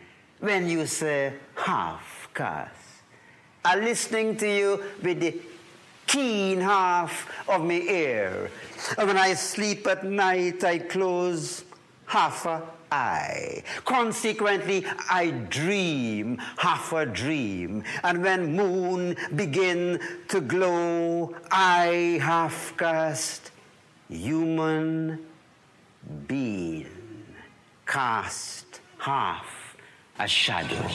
when 0.40 0.68
you 0.68 0.86
say 0.86 1.32
half 1.56 2.28
caste. 2.34 2.74
I'm 3.64 3.84
listening 3.84 4.38
to 4.38 4.46
you 4.46 4.80
with 5.02 5.20
the 5.20 5.34
keen 6.06 6.60
half 6.60 7.26
of 7.46 7.62
my 7.62 7.80
ear. 7.80 8.50
And 8.96 9.06
when 9.06 9.18
I 9.18 9.34
sleep 9.34 9.86
at 9.86 10.02
night, 10.02 10.64
I 10.64 10.78
close 10.78 11.62
half 12.06 12.46
a 12.46 12.62
eye. 12.92 13.62
Consequently, 13.84 14.84
I 15.10 15.30
dream 15.48 16.38
half 16.56 16.92
a 16.92 17.06
dream. 17.06 17.84
And 18.02 18.22
when 18.22 18.56
moon 18.56 19.16
begin 19.34 20.00
to 20.28 20.40
glow, 20.40 21.34
I 21.50 22.18
half 22.22 22.74
cast 22.76 23.50
human 24.08 25.18
being 26.26 26.86
cast 27.86 28.80
half 28.98 29.76
a 30.18 30.26
shadow. 30.28 30.86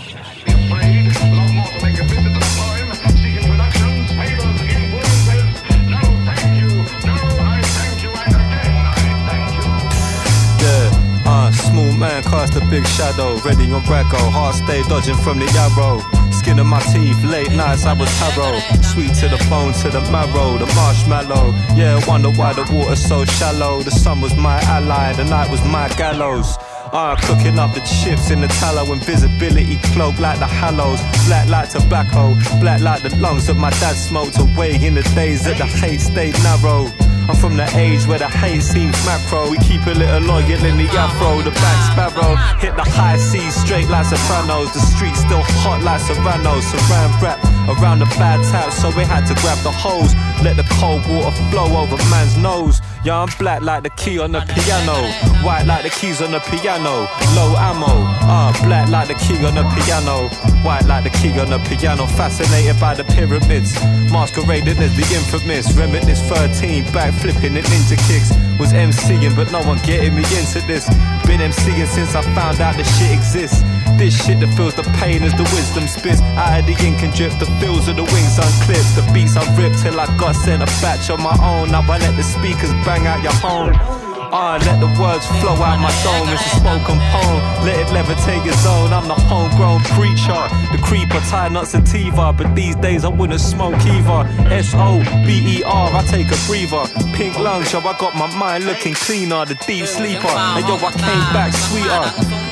Cast 12.26 12.56
a 12.56 12.62
big 12.70 12.86
shadow, 12.86 13.38
ready 13.46 13.72
on 13.72 13.84
Racco, 13.84 14.18
heart 14.18 14.56
stay 14.56 14.82
dodging 14.84 15.16
from 15.18 15.40
the 15.40 15.48
arrow. 15.58 16.02
Skin 16.32 16.60
of 16.60 16.66
my 16.66 16.82
teeth, 16.92 17.24
late 17.24 17.52
nights 17.52 17.86
I 17.86 17.94
was 17.94 18.10
tarot. 18.20 18.60
Sweet 18.82 19.14
to 19.22 19.28
the 19.30 19.40
bone, 19.50 19.74
to 19.82 19.90
the 19.90 20.02
marrow, 20.12 20.58
the 20.58 20.68
marshmallow. 20.76 21.54
Yeah, 21.76 22.00
wonder 22.08 22.30
why 22.30 22.54
the 22.54 22.64
water's 22.72 23.04
so 23.06 23.26
shallow. 23.26 23.82
The 23.82 23.92
sun 23.92 24.22
was 24.22 24.36
my 24.36 24.60
ally, 24.64 25.14
the 25.14 25.24
night 25.26 25.50
was 25.50 25.64
my 25.66 25.88
gallows. 25.98 26.58
Ah, 26.94 27.16
cooking 27.24 27.60
up 27.60 27.74
the 27.74 27.82
chips 27.82 28.30
in 28.32 28.42
the 28.42 28.48
tallow, 28.48 28.92
invisibility 28.94 29.78
cloak 29.94 30.18
like 30.20 30.40
the 30.40 30.46
hallows. 30.48 31.02
Black 31.26 31.48
like 31.50 31.70
tobacco, 31.70 32.36
black 32.60 32.82
like 32.82 33.02
the 33.02 33.16
lungs 33.18 33.48
that 33.48 33.56
my 33.56 33.72
dad 33.82 33.96
smoked 33.96 34.38
away 34.38 34.76
in 34.76 34.94
the 34.94 35.04
days 35.16 35.44
that 35.46 35.58
the 35.58 35.66
hate 35.66 36.02
stayed 36.02 36.36
narrow. 36.44 36.86
I'm 37.28 37.36
from 37.36 37.58
the 37.58 37.66
age 37.76 38.06
where 38.06 38.20
the 38.20 38.28
hate 38.28 38.62
seems 38.62 38.94
macro. 39.06 39.50
We 39.50 39.58
keep 39.58 39.82
a 39.88 39.98
little 39.98 40.22
loyal 40.22 40.62
in 40.64 40.78
the 40.78 40.86
afro. 40.94 41.42
The 41.42 41.50
back 41.52 41.80
sparrow 41.90 42.36
hit 42.62 42.76
the 42.76 42.84
high 42.86 43.18
seas 43.18 43.56
straight 43.56 43.90
like 43.90 44.06
sopranos. 44.06 44.74
The 44.74 44.80
streets 44.80 45.20
still 45.20 45.42
hot 45.66 45.82
like 45.82 46.02
serranos. 46.02 46.66
Saran 46.70 47.10
wrap 47.22 47.42
around 47.66 48.00
the 48.00 48.10
bad 48.22 48.46
taps, 48.52 48.78
so 48.78 48.90
we 48.96 49.04
had 49.04 49.26
to 49.26 49.34
grab 49.42 49.58
the 49.64 49.72
hose. 49.72 50.14
Let 50.44 50.56
the 50.56 50.68
cold 50.78 51.02
water 51.10 51.34
flow 51.50 51.66
over 51.82 51.98
man's 52.14 52.38
nose. 52.38 52.82
Yeah, 53.06 53.22
I'm 53.22 53.30
black 53.38 53.62
like 53.62 53.84
the 53.84 53.92
key 53.92 54.18
on 54.18 54.32
the 54.32 54.42
piano. 54.42 54.98
White 55.46 55.68
like 55.68 55.84
the 55.84 55.92
keys 55.92 56.24
on 56.24 56.32
the 56.32 56.40
piano. 56.40 57.06
Low 57.38 57.54
ammo. 57.54 57.86
Ah, 58.26 58.50
black 58.66 58.90
like 58.90 59.10
the 59.10 59.14
key 59.14 59.38
on 59.46 59.54
the 59.54 59.62
piano. 59.78 60.28
White 60.66 60.86
like 60.90 61.04
the 61.04 61.12
key 61.12 61.38
on 61.38 61.52
the 61.52 61.60
piano. 61.70 62.08
Fascinated 62.18 62.82
by 62.82 62.96
the 62.96 63.04
pyramids. 63.04 63.78
Masquerading 64.10 64.82
as 64.82 64.90
the 64.98 65.06
infamous. 65.14 65.72
Reminisce 65.78 66.20
13. 66.26 66.92
Back 66.94 67.14
flipping 67.14 67.56
and 67.56 67.68
ninja 67.70 67.94
kicks. 68.10 68.34
Was 68.58 68.74
MCing, 68.74 69.36
but 69.36 69.52
no 69.52 69.62
one 69.62 69.78
getting 69.86 70.16
me 70.16 70.26
into 70.34 70.66
this. 70.66 70.90
Been 71.30 71.46
MCing 71.46 71.86
since 71.86 72.16
I 72.16 72.24
found 72.34 72.60
out 72.60 72.76
this 72.76 72.90
shit 72.98 73.14
exists. 73.14 73.62
This 74.02 74.18
shit 74.26 74.40
that 74.42 74.52
feels 74.58 74.76
the 74.76 74.84
pain 75.00 75.24
as 75.24 75.32
the 75.38 75.48
wisdom 75.56 75.88
spits. 75.88 76.22
Out 76.36 76.60
of 76.60 76.66
the 76.66 76.76
ink 76.84 77.04
and 77.04 77.14
drip, 77.14 77.32
the 77.40 77.46
feels 77.62 77.88
of 77.88 77.96
the 77.96 78.04
wings 78.04 78.36
unclipped. 78.36 78.92
The 78.98 79.04
beats 79.14 79.38
I 79.38 79.46
ripped 79.56 79.80
till 79.84 80.00
I 80.00 80.06
got 80.18 80.36
sent 80.36 80.64
a 80.64 80.70
batch 80.84 81.10
on 81.10 81.22
my 81.22 81.36
own. 81.40 81.72
Now 81.72 81.86
I 81.86 82.00
let 82.00 82.16
the 82.18 82.24
speakers 82.24 82.74
bang 82.96 83.08
out 83.08 83.24
your 83.24 83.34
home. 83.34 84.05
I 84.36 84.58
let 84.68 84.82
the 84.82 84.92
words 85.00 85.26
flow 85.40 85.56
out 85.64 85.80
my 85.80 85.88
dome. 86.04 86.28
It's 86.28 86.44
a 86.44 86.60
spoken 86.60 87.00
poem. 87.00 87.40
Let 87.64 87.80
it 87.80 87.88
levitate 87.88 88.44
your 88.44 88.54
zone. 88.56 88.92
I'm 88.92 89.08
the 89.08 89.16
homegrown 89.16 89.80
preacher. 89.96 90.42
The 90.76 90.80
creeper 90.84 91.22
tied 91.32 91.54
nuts 91.54 91.74
and 91.74 91.88
Tiva. 91.88 92.36
But 92.36 92.54
these 92.54 92.76
days 92.76 93.06
I 93.06 93.10
wouldn't 93.10 93.40
smoke 93.40 93.80
either. 93.86 94.28
S 94.52 94.74
O 94.76 95.00
B 95.26 95.60
E 95.60 95.64
R, 95.64 95.90
I 95.96 96.04
take 96.04 96.28
a 96.28 96.40
breather. 96.48 96.84
Pink 97.16 97.40
lungs, 97.40 97.72
yo, 97.72 97.80
I 97.80 97.98
got 97.98 98.14
my 98.16 98.28
mind 98.36 98.66
looking 98.66 98.94
cleaner. 98.94 99.46
The 99.46 99.56
deep 99.56 99.86
sleeper. 99.86 100.28
And 100.28 100.68
yo, 100.68 100.76
I 100.76 100.92
came 100.92 101.26
back 101.32 101.54
sweeter. 101.54 102.04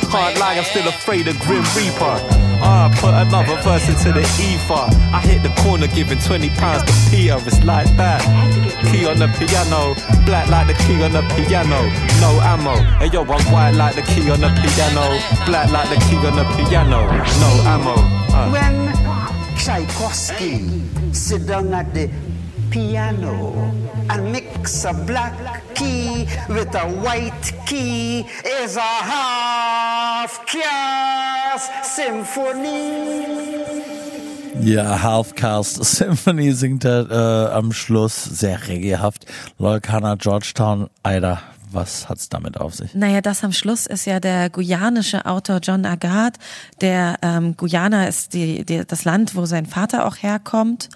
Can't 0.10 0.40
lie, 0.40 0.56
I'm 0.56 0.64
still 0.64 0.88
afraid 0.88 1.28
of 1.28 1.38
Grim 1.40 1.66
Reaper. 1.76 2.44
Ah, 2.66 2.88
put 2.96 3.12
another 3.12 3.60
verse 3.62 3.90
into 3.90 4.14
the 4.14 4.24
ether. 4.40 4.88
I 5.12 5.20
hit 5.20 5.44
the 5.44 5.52
corner 5.62 5.88
giving 5.88 6.20
20 6.20 6.50
pounds 6.52 6.84
to 6.88 6.94
Peter. 7.12 7.36
It's 7.46 7.62
like 7.66 7.88
that. 7.98 8.24
Key 8.88 9.06
on 9.06 9.20
the 9.20 9.28
piano. 9.36 9.96
Black 10.26 10.48
like 10.48 10.68
the 10.68 10.78
key 10.86 11.04
on 11.04 11.12
the 11.12 11.24
piano. 11.36 11.73
No 12.22 12.40
ammo. 12.42 12.76
Hey 13.00 13.10
yo, 13.12 13.22
I'm 13.24 13.52
white 13.52 13.72
like 13.72 13.96
the 13.96 14.02
key 14.02 14.30
on 14.30 14.42
the 14.42 14.50
piano. 14.62 15.06
Black 15.46 15.72
like 15.72 15.90
the 15.90 15.98
key 16.06 16.18
on 16.18 16.36
the 16.36 16.46
piano. 16.56 17.02
No 17.44 17.52
ammo. 17.74 17.96
Ah. 18.36 18.50
When 18.52 18.78
Tchaikovsky 19.58 20.82
sit 21.14 21.48
down 21.48 21.74
at 21.74 21.94
the 21.94 22.10
piano 22.70 23.54
and 24.10 24.32
mix 24.32 24.84
a 24.86 24.94
black 24.94 25.36
key 25.76 26.28
with 26.50 26.74
a 26.76 26.88
white 27.04 27.54
key 27.66 28.26
is 28.46 28.78
a 28.78 28.82
half 28.82 30.46
caste 30.46 31.86
symphony. 31.86 33.54
Ja, 34.62 35.02
Halfcast 35.02 35.84
Symphony 35.84 36.54
singt 36.54 36.86
er 36.86 37.10
äh, 37.10 37.54
am 37.54 37.74
Schluss 37.74 38.24
sehr 38.24 38.68
reggaehaft. 38.68 39.26
Lolkana 39.58 40.16
Georgetown, 40.16 40.90
Alter, 41.02 41.42
was 41.74 42.10
hat's 42.10 42.30
damit 42.30 42.60
auf 42.60 42.76
sich? 42.76 42.94
Naja, 42.94 43.22
das 43.22 43.44
am 43.44 43.52
Schluss 43.52 43.86
ist 43.86 44.06
ja 44.06 44.20
der 44.20 44.50
guyanische 44.50 45.26
Autor 45.26 45.60
John 45.62 45.86
Agat. 45.86 46.38
Der 46.82 47.18
ähm, 47.22 47.58
Guyana 47.58 48.08
ist 48.08 48.34
die, 48.34 48.66
die, 48.66 48.86
das 48.86 49.06
Land, 49.06 49.36
wo 49.36 49.46
sein 49.46 49.66
Vater 49.66 50.06
auch 50.06 50.18
herkommt. 50.18 50.90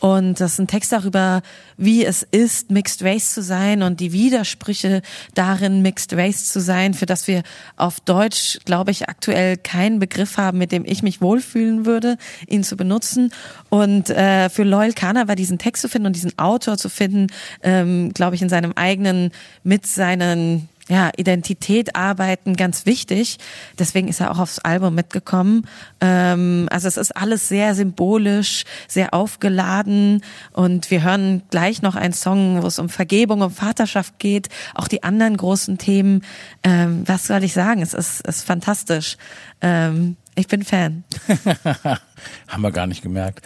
Und 0.00 0.40
das 0.40 0.54
ist 0.54 0.58
ein 0.58 0.66
Text 0.66 0.92
darüber, 0.92 1.42
wie 1.76 2.04
es 2.06 2.22
ist, 2.22 2.70
Mixed 2.70 3.02
Race 3.02 3.34
zu 3.34 3.42
sein 3.42 3.82
und 3.82 4.00
die 4.00 4.12
Widersprüche 4.12 5.02
darin, 5.34 5.82
Mixed 5.82 6.14
Race 6.14 6.50
zu 6.50 6.60
sein, 6.60 6.94
für 6.94 7.04
das 7.04 7.28
wir 7.28 7.42
auf 7.76 8.00
Deutsch, 8.00 8.58
glaube 8.64 8.92
ich, 8.92 9.10
aktuell 9.10 9.58
keinen 9.58 9.98
Begriff 9.98 10.38
haben, 10.38 10.56
mit 10.56 10.72
dem 10.72 10.86
ich 10.86 11.02
mich 11.02 11.20
wohlfühlen 11.20 11.84
würde, 11.84 12.16
ihn 12.48 12.64
zu 12.64 12.78
benutzen. 12.78 13.30
Und 13.68 14.08
äh, 14.08 14.48
für 14.48 14.64
Loyal 14.64 14.94
Kana 14.94 15.28
war 15.28 15.36
diesen 15.36 15.58
Text 15.58 15.82
zu 15.82 15.88
finden 15.90 16.06
und 16.06 16.16
diesen 16.16 16.38
Autor 16.38 16.78
zu 16.78 16.88
finden, 16.88 17.26
ähm, 17.62 18.14
glaube 18.14 18.36
ich, 18.36 18.42
in 18.42 18.48
seinem 18.48 18.72
eigenen, 18.72 19.32
mit 19.64 19.86
seinen 19.86 20.69
ja, 20.90 21.10
Identität 21.16 21.94
arbeiten 21.94 22.56
ganz 22.56 22.84
wichtig. 22.84 23.38
Deswegen 23.78 24.08
ist 24.08 24.20
er 24.20 24.32
auch 24.32 24.38
aufs 24.38 24.58
Album 24.58 24.94
mitgekommen. 24.94 25.66
Ähm, 26.00 26.68
also 26.70 26.88
es 26.88 26.96
ist 26.96 27.16
alles 27.16 27.48
sehr 27.48 27.74
symbolisch, 27.76 28.64
sehr 28.88 29.14
aufgeladen 29.14 30.22
und 30.52 30.90
wir 30.90 31.02
hören 31.02 31.42
gleich 31.50 31.80
noch 31.80 31.94
einen 31.94 32.12
Song, 32.12 32.62
wo 32.62 32.66
es 32.66 32.80
um 32.80 32.88
Vergebung, 32.88 33.40
um 33.40 33.52
Vaterschaft 33.52 34.18
geht, 34.18 34.48
auch 34.74 34.88
die 34.88 35.04
anderen 35.04 35.36
großen 35.36 35.78
Themen. 35.78 36.22
Ähm, 36.64 37.04
was 37.06 37.28
soll 37.28 37.44
ich 37.44 37.52
sagen? 37.52 37.82
Es 37.82 37.94
ist, 37.94 38.26
ist 38.26 38.44
fantastisch. 38.44 39.16
Ähm, 39.60 40.16
ich 40.34 40.48
bin 40.48 40.64
Fan. 40.64 41.04
Haben 42.48 42.62
wir 42.62 42.72
gar 42.72 42.88
nicht 42.88 43.02
gemerkt. 43.02 43.44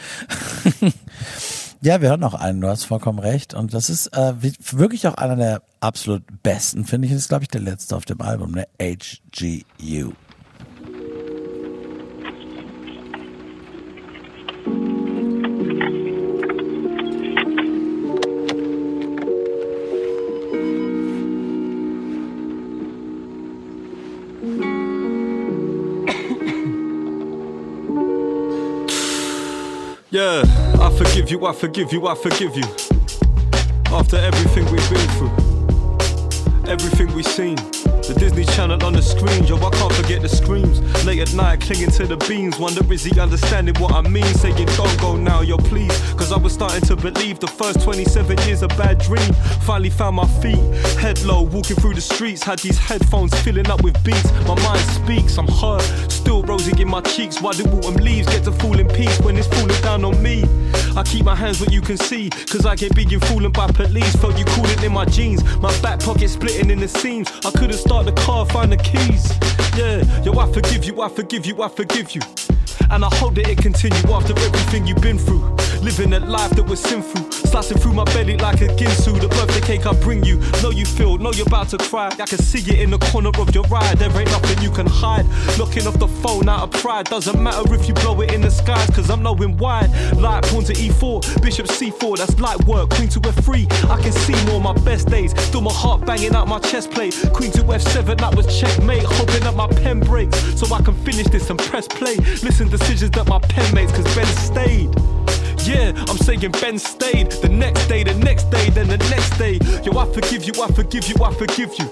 Ja, 1.84 2.00
wir 2.00 2.08
hören 2.08 2.20
noch 2.20 2.32
einen, 2.32 2.62
du 2.62 2.68
hast 2.68 2.84
vollkommen 2.84 3.18
recht. 3.18 3.52
Und 3.52 3.74
das 3.74 3.90
ist 3.90 4.06
äh, 4.16 4.32
wirklich 4.40 5.06
auch 5.06 5.16
einer 5.16 5.36
der 5.36 5.62
absolut 5.80 6.22
besten, 6.42 6.86
finde 6.86 7.04
ich. 7.04 7.12
Das 7.12 7.20
ist, 7.20 7.28
glaube 7.28 7.44
ich, 7.44 7.48
der 7.48 7.60
letzte 7.60 7.94
auf 7.94 8.06
dem 8.06 8.22
Album, 8.22 8.52
ne? 8.52 8.66
HGU. 8.80 10.14
Yeah, 30.10 30.53
I 30.94 30.96
forgive 30.96 31.28
you, 31.28 31.44
I 31.44 31.52
forgive 31.52 31.92
you, 31.92 32.06
I 32.06 32.14
forgive 32.14 32.56
you. 32.56 32.62
After 33.86 34.16
everything 34.16 34.64
we've 34.66 34.88
been 34.88 35.08
through, 35.18 36.70
everything 36.70 37.12
we've 37.16 37.26
seen. 37.26 37.56
The 37.56 38.14
Disney 38.16 38.44
Channel 38.44 38.84
on 38.84 38.92
the 38.92 39.02
screen, 39.02 39.42
yo, 39.42 39.56
I 39.56 39.70
can't 39.70 39.92
forget 39.92 40.22
the 40.22 40.28
screams. 40.28 40.78
Late 41.04 41.18
at 41.18 41.34
night, 41.34 41.62
clinging 41.62 41.90
to 41.92 42.06
the 42.06 42.16
beams. 42.28 42.60
Wonder 42.60 42.80
is 42.92 43.02
he 43.02 43.18
understanding 43.18 43.74
what 43.82 43.92
I 43.92 44.02
mean? 44.02 44.24
Saying, 44.34 44.66
don't 44.76 45.00
go 45.00 45.16
now, 45.16 45.40
yo, 45.40 45.56
please. 45.56 45.90
Cause 46.12 46.30
I 46.30 46.38
was 46.38 46.52
starting 46.52 46.82
to 46.82 46.94
believe 46.94 47.40
the 47.40 47.48
first 47.48 47.80
27 47.80 48.38
years 48.46 48.62
a 48.62 48.68
bad 48.68 48.98
dream. 48.98 49.32
Finally 49.62 49.90
found 49.90 50.14
my 50.14 50.28
feet, 50.40 50.62
head 51.00 51.20
low, 51.22 51.42
walking 51.42 51.74
through 51.74 51.94
the 51.94 52.00
streets. 52.00 52.44
Had 52.44 52.60
these 52.60 52.78
headphones 52.78 53.34
filling 53.40 53.68
up 53.68 53.82
with 53.82 54.00
beats. 54.04 54.30
My 54.46 54.54
mind 54.62 54.80
speaks, 54.80 55.38
I'm 55.38 55.48
hurt, 55.48 55.82
still 56.24 56.42
rosy 56.42 56.72
in 56.80 56.88
my 56.88 57.02
cheeks. 57.02 57.42
Why 57.42 57.52
do 57.52 57.64
autumn 57.64 57.96
leaves 57.96 58.26
get 58.28 58.44
to 58.44 58.52
fall 58.52 58.78
in 58.78 58.88
peace 58.88 59.20
when 59.20 59.36
it's 59.36 59.46
falling 59.48 59.80
down 59.82 60.04
on 60.04 60.22
me? 60.22 60.44
I 60.96 61.02
keep 61.02 61.24
my 61.24 61.34
hands 61.34 61.60
where 61.60 61.70
you 61.70 61.82
can 61.82 61.98
see, 61.98 62.30
cause 62.30 62.64
I 62.64 62.74
get 62.76 62.94
being 62.94 63.20
fallen 63.20 63.52
by 63.52 63.66
police. 63.66 64.16
Felt 64.16 64.38
you 64.38 64.46
cooling 64.46 64.82
in 64.82 64.92
my 64.92 65.04
jeans, 65.04 65.42
my 65.58 65.72
back 65.82 66.00
pocket 66.00 66.28
splitting 66.30 66.70
in 66.70 66.80
the 66.80 66.88
seams. 66.88 67.28
I 67.44 67.50
couldn't 67.50 67.78
start 67.78 68.06
the 68.06 68.12
car, 68.12 68.46
find 68.46 68.72
the 68.72 68.78
keys. 68.78 69.24
Yeah, 69.76 70.00
yo, 70.22 70.32
I 70.38 70.50
forgive 70.50 70.84
you, 70.84 71.02
I 71.02 71.08
forgive 71.08 71.44
you, 71.44 71.62
I 71.62 71.68
forgive 71.68 72.14
you. 72.14 72.22
And 72.90 73.04
I 73.04 73.14
hope 73.16 73.34
that 73.34 73.48
it 73.48 73.58
continue 73.58 74.12
after 74.12 74.32
everything 74.38 74.86
you've 74.86 75.02
been 75.02 75.18
through. 75.18 75.53
Living 75.84 76.14
a 76.14 76.20
life 76.20 76.50
that 76.52 76.62
was 76.62 76.80
sinful, 76.80 77.30
slicing 77.30 77.76
through 77.76 77.92
my 77.92 78.04
belly 78.04 78.38
like 78.38 78.62
a 78.62 78.68
ginsu. 78.68 79.20
The 79.20 79.28
birthday 79.28 79.60
cake 79.60 79.86
I 79.86 79.92
bring 79.92 80.24
you, 80.24 80.38
know 80.62 80.70
you 80.70 80.86
feel, 80.86 81.18
know 81.18 81.30
you're 81.30 81.46
about 81.46 81.68
to 81.68 81.76
cry. 81.76 82.06
I 82.06 82.24
can 82.24 82.38
see 82.38 82.60
it 82.72 82.80
in 82.80 82.90
the 82.90 82.96
corner 82.96 83.30
of 83.38 83.54
your 83.54 83.66
eye. 83.70 83.94
There 83.96 84.08
ain't 84.18 84.30
nothing 84.30 84.62
you 84.62 84.70
can 84.70 84.86
hide. 84.86 85.26
Looking 85.58 85.86
off 85.86 85.98
the 85.98 86.08
phone 86.08 86.48
out 86.48 86.62
of 86.62 86.70
pride. 86.80 87.04
Doesn't 87.10 87.38
matter 87.38 87.74
if 87.74 87.86
you 87.86 87.92
blow 87.92 88.18
it 88.22 88.32
in 88.32 88.40
the 88.40 88.50
skies, 88.50 88.88
cause 88.94 89.10
I'm 89.10 89.22
knowing 89.22 89.58
why. 89.58 89.82
Light 90.16 90.44
pawn 90.44 90.64
to 90.64 90.72
E4, 90.72 91.42
Bishop 91.42 91.66
C4, 91.66 92.16
that's 92.16 92.40
light 92.40 92.64
work. 92.64 92.88
Queen 92.88 93.10
to 93.10 93.20
F3, 93.20 93.90
I 93.90 94.00
can 94.00 94.12
see 94.12 94.42
more 94.46 94.62
my 94.62 94.72
best 94.84 95.08
days. 95.08 95.34
Feel 95.50 95.60
my 95.60 95.70
heart 95.70 96.06
banging 96.06 96.34
out 96.34 96.48
my 96.48 96.60
chest 96.60 96.92
plate. 96.92 97.14
Queen 97.34 97.52
to 97.52 97.62
F7, 97.62 98.18
that 98.20 98.34
was 98.34 98.46
checkmate. 98.58 99.02
Hoping 99.02 99.40
that 99.40 99.54
my 99.54 99.68
pen 99.68 100.00
breaks 100.00 100.38
so 100.58 100.74
I 100.74 100.80
can 100.80 100.94
finish 101.04 101.26
this 101.26 101.50
and 101.50 101.58
press 101.58 101.86
play. 101.86 102.16
Listen, 102.42 102.70
decisions 102.70 103.10
that 103.10 103.28
my 103.28 103.38
pen 103.38 103.74
makes, 103.74 103.92
cause 103.92 104.14
Ben 104.14 104.26
stayed. 104.38 104.90
Yeah, 105.64 105.92
I'm 106.08 106.18
saying 106.18 106.40
Ben 106.60 106.78
stayed. 106.78 107.30
The 107.30 107.48
next 107.48 107.86
day, 107.86 108.04
the 108.04 108.12
next 108.14 108.50
day, 108.50 108.68
then 108.68 108.86
the 108.86 108.98
next 108.98 109.38
day. 109.38 109.58
Yo, 109.82 109.96
I 109.98 110.04
forgive 110.12 110.44
you, 110.44 110.52
I 110.62 110.68
forgive 110.68 111.08
you, 111.08 111.16
I 111.24 111.32
forgive 111.32 111.78
you. 111.78 111.88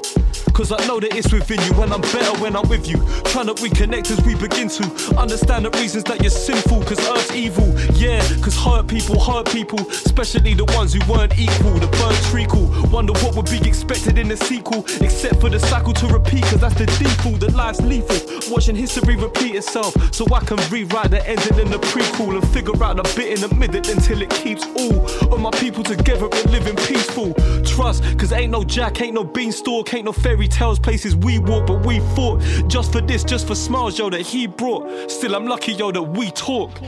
Cause 0.52 0.70
I 0.70 0.86
know 0.86 1.00
that 1.00 1.16
it's 1.16 1.32
within 1.32 1.58
you, 1.62 1.72
and 1.82 1.92
I'm 1.94 2.02
better 2.02 2.38
when 2.42 2.54
I'm 2.54 2.68
with 2.68 2.86
you. 2.86 2.96
Trying 3.24 3.46
to 3.46 3.54
reconnect 3.54 4.10
as 4.10 4.20
we 4.26 4.34
begin 4.34 4.68
to 4.68 5.16
understand 5.16 5.64
the 5.64 5.70
reasons 5.70 6.04
that 6.04 6.20
you're 6.20 6.30
sinful, 6.30 6.82
cause 6.84 7.00
earth's 7.08 7.32
evil. 7.32 7.66
Yeah, 7.94 8.20
cause 8.42 8.54
hurt 8.54 8.86
people 8.86 9.18
hurt 9.18 9.48
people, 9.48 9.80
especially 9.88 10.52
the 10.52 10.66
ones 10.76 10.92
who 10.92 11.00
weren't 11.10 11.38
equal. 11.38 11.72
The 11.80 11.88
bird 11.96 12.16
treacle. 12.28 12.68
Wonder 12.92 13.14
what 13.24 13.34
would 13.34 13.48
be 13.48 13.66
expected 13.66 14.18
in 14.18 14.28
the 14.28 14.36
sequel, 14.36 14.84
except 15.00 15.40
for 15.40 15.48
the 15.48 15.58
cycle 15.58 15.94
to 15.94 16.06
repeat, 16.08 16.44
cause 16.44 16.60
that's 16.60 16.74
the 16.74 16.84
default. 16.84 17.40
The 17.40 17.50
life's 17.52 17.80
lethal. 17.80 18.52
Watching 18.52 18.76
history 18.76 19.16
repeat 19.16 19.54
itself, 19.54 19.96
so 20.14 20.26
I 20.34 20.40
can 20.40 20.58
rewrite 20.70 21.10
the 21.10 21.26
ending 21.26 21.58
in 21.58 21.70
the 21.70 21.78
prequel 21.78 22.34
and 22.34 22.46
figure 22.52 22.76
out 22.84 22.96
the 22.96 23.04
bit 23.16 23.32
in 23.32 23.40
the 23.40 23.54
middle 23.68 23.92
until 23.92 24.20
it 24.22 24.30
keeps 24.30 24.66
all 24.76 25.32
of 25.32 25.40
my 25.40 25.50
people 25.52 25.84
together 25.84 26.28
and 26.32 26.50
living 26.50 26.74
peaceful. 26.74 27.32
Trust, 27.64 28.02
cause 28.18 28.32
ain't 28.32 28.50
no 28.50 28.64
jack, 28.64 29.00
ain't 29.00 29.14
no 29.14 29.22
beanstalk, 29.22 29.94
ain't 29.94 30.04
no 30.04 30.12
fairy 30.12 30.48
tales, 30.48 30.80
places 30.80 31.14
we 31.14 31.38
walk, 31.38 31.66
but 31.68 31.86
we 31.86 32.00
fought 32.16 32.40
just 32.66 32.90
for 32.90 33.00
this, 33.00 33.22
just 33.22 33.46
for 33.46 33.54
smiles, 33.54 33.98
yo, 33.98 34.10
that 34.10 34.22
he 34.22 34.48
brought. 34.48 35.10
Still, 35.10 35.36
I'm 35.36 35.46
lucky, 35.46 35.72
yo, 35.72 35.92
that 35.92 36.02
we 36.02 36.30
talk. 36.32 36.80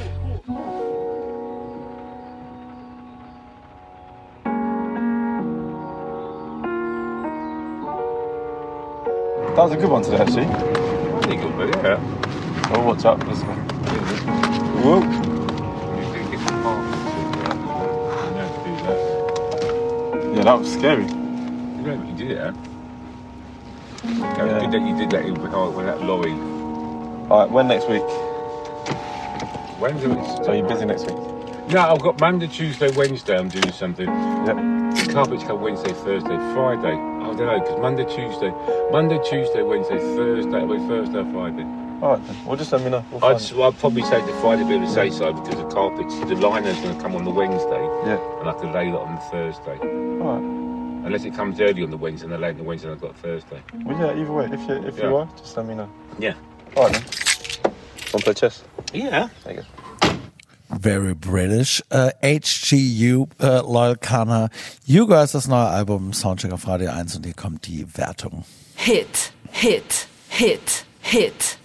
That 9.54 9.62
was 9.62 9.72
a 9.72 9.76
good 9.76 9.90
one 9.90 10.02
today, 10.02 10.16
actually. 10.16 10.46
Pretty 11.22 11.40
good, 11.40 11.56
but 11.56 11.68
yeah. 11.84 12.70
Oh, 12.74 12.84
what's 12.84 13.04
up? 13.04 13.24
Let's 13.24 13.42
go. 13.44 13.52
Whoa. 14.82 15.34
That 20.45 20.59
was 20.59 20.72
scary. 20.72 21.05
Yeah, 21.05 22.05
you 22.05 22.14
did 22.16 22.30
it, 22.32 22.38
huh? 22.38 22.53
Yeah. 24.36 24.62
You 24.64 24.70
did 24.70 24.72
that. 24.72 24.88
You 24.88 24.97
did 24.97 25.11
that 25.12 25.24
in- 25.26 25.40
when, 25.42 25.55
I- 25.55 25.68
when 25.68 25.86
that 25.86 26.03
lorry. 26.03 26.32
All 27.30 27.40
right, 27.40 27.51
when 27.51 27.68
next 27.68 27.88
week? 27.88 28.03
It? 28.03 28.36
So 30.45 30.53
you're 30.53 30.68
busy 30.68 30.84
next 30.86 31.07
week? 31.07 31.16
No, 31.70 31.80
I've 31.80 32.01
got 32.03 32.20
Monday, 32.20 32.47
Tuesday, 32.49 32.90
Wednesday. 32.97 33.38
I'm 33.38 33.49
doing 33.49 33.72
something. 33.72 34.07
Yep. 34.07 34.57
The 35.07 35.12
carpets 35.12 35.45
come 35.45 35.61
Wednesday, 35.62 35.92
Thursday, 35.92 36.36
Friday. 36.55 36.92
I 36.95 36.97
don't 36.97 37.36
know 37.38 37.61
because 37.61 37.80
Monday, 37.80 38.05
Tuesday, 38.05 38.53
Monday, 38.92 39.18
Tuesday, 39.24 39.62
Wednesday, 39.62 39.99
Thursday. 39.99 40.64
Wait, 40.64 40.80
Thursday, 40.88 41.24
Friday. 41.32 41.66
All 42.05 42.16
right, 42.16 42.26
then. 42.26 42.44
Well, 42.44 42.57
just 42.57 42.70
let 42.70 42.82
me 42.82 42.90
know. 42.90 43.02
We'll 43.11 43.24
I'd, 43.24 43.40
find 43.40 43.40
s- 43.40 43.52
I'd 43.52 43.78
probably 43.78 44.02
say 44.02 44.20
the 44.26 44.32
Friday 44.42 44.64
bit 44.64 44.82
of 44.82 44.88
the 44.88 44.92
safe 44.94 45.14
side 45.14 45.34
because 45.36 45.57
the 45.57 45.64
carpets, 45.68 46.14
the 46.20 46.34
liner's 46.34 46.78
going 46.80 46.94
to 46.96 47.02
come 47.02 47.16
on 47.16 47.24
the 47.24 47.30
Wednesday, 47.30 47.82
Yeah. 48.05 48.18
and 48.40 48.48
I 48.48 48.52
have 48.52 48.61
to 48.61 48.70
lay 48.70 48.90
that 48.90 48.98
on 48.98 49.14
the 49.14 49.20
Thursday. 49.22 49.78
All 49.78 50.34
right. 50.34 50.42
Unless 51.07 51.24
it 51.24 51.34
comes 51.34 51.61
early 51.61 51.82
on 51.82 51.90
the 51.90 51.96
Wednesday 51.96 52.26
and 52.26 52.34
I 52.34 52.36
lay 52.38 52.48
it 52.48 52.52
on 52.52 52.57
the 52.59 52.62
Wednesday 52.64 52.88
and 52.88 52.96
I've 52.96 53.00
got 53.00 53.16
Thursday. 53.16 53.62
Well, 53.86 53.98
yeah, 53.98 54.20
either 54.20 54.32
way, 54.32 54.44
if 54.52 54.61
you 54.68 54.86
if 54.86 54.98
Yeah. 54.98 55.05
you 55.09 55.16
are, 55.16 55.28
just 55.38 55.57
let 55.57 55.64
me 55.66 55.74
know. 55.74 55.88
Yeah. 56.18 56.34
All 56.76 56.84
right, 56.84 56.92
then. 56.92 57.02
Want 58.12 58.18
to 58.18 58.18
play 58.24 58.34
chess? 58.34 58.62
Yeah. 58.92 59.28
There 59.44 59.55
you 59.55 59.61
go. 59.62 60.12
Very 60.78 61.14
British. 61.14 61.82
Äh, 61.90 62.11
HGU, 62.22 63.28
äh, 63.38 63.61
Loyal 63.62 63.96
Kana. 63.96 64.48
Hugo 64.86 65.14
ist 65.22 65.34
das 65.34 65.46
neue 65.48 65.68
Album, 65.68 66.12
Soundcheck 66.12 66.52
auf 66.52 66.66
Radio 66.66 66.90
1 66.90 67.16
und 67.16 67.24
hier 67.24 67.34
kommt 67.34 67.66
die 67.66 67.86
Wertung. 67.96 68.44
Hit, 68.76 69.32
Hit, 69.52 70.07
Hit, 70.28 70.84
Hit. 71.00 71.59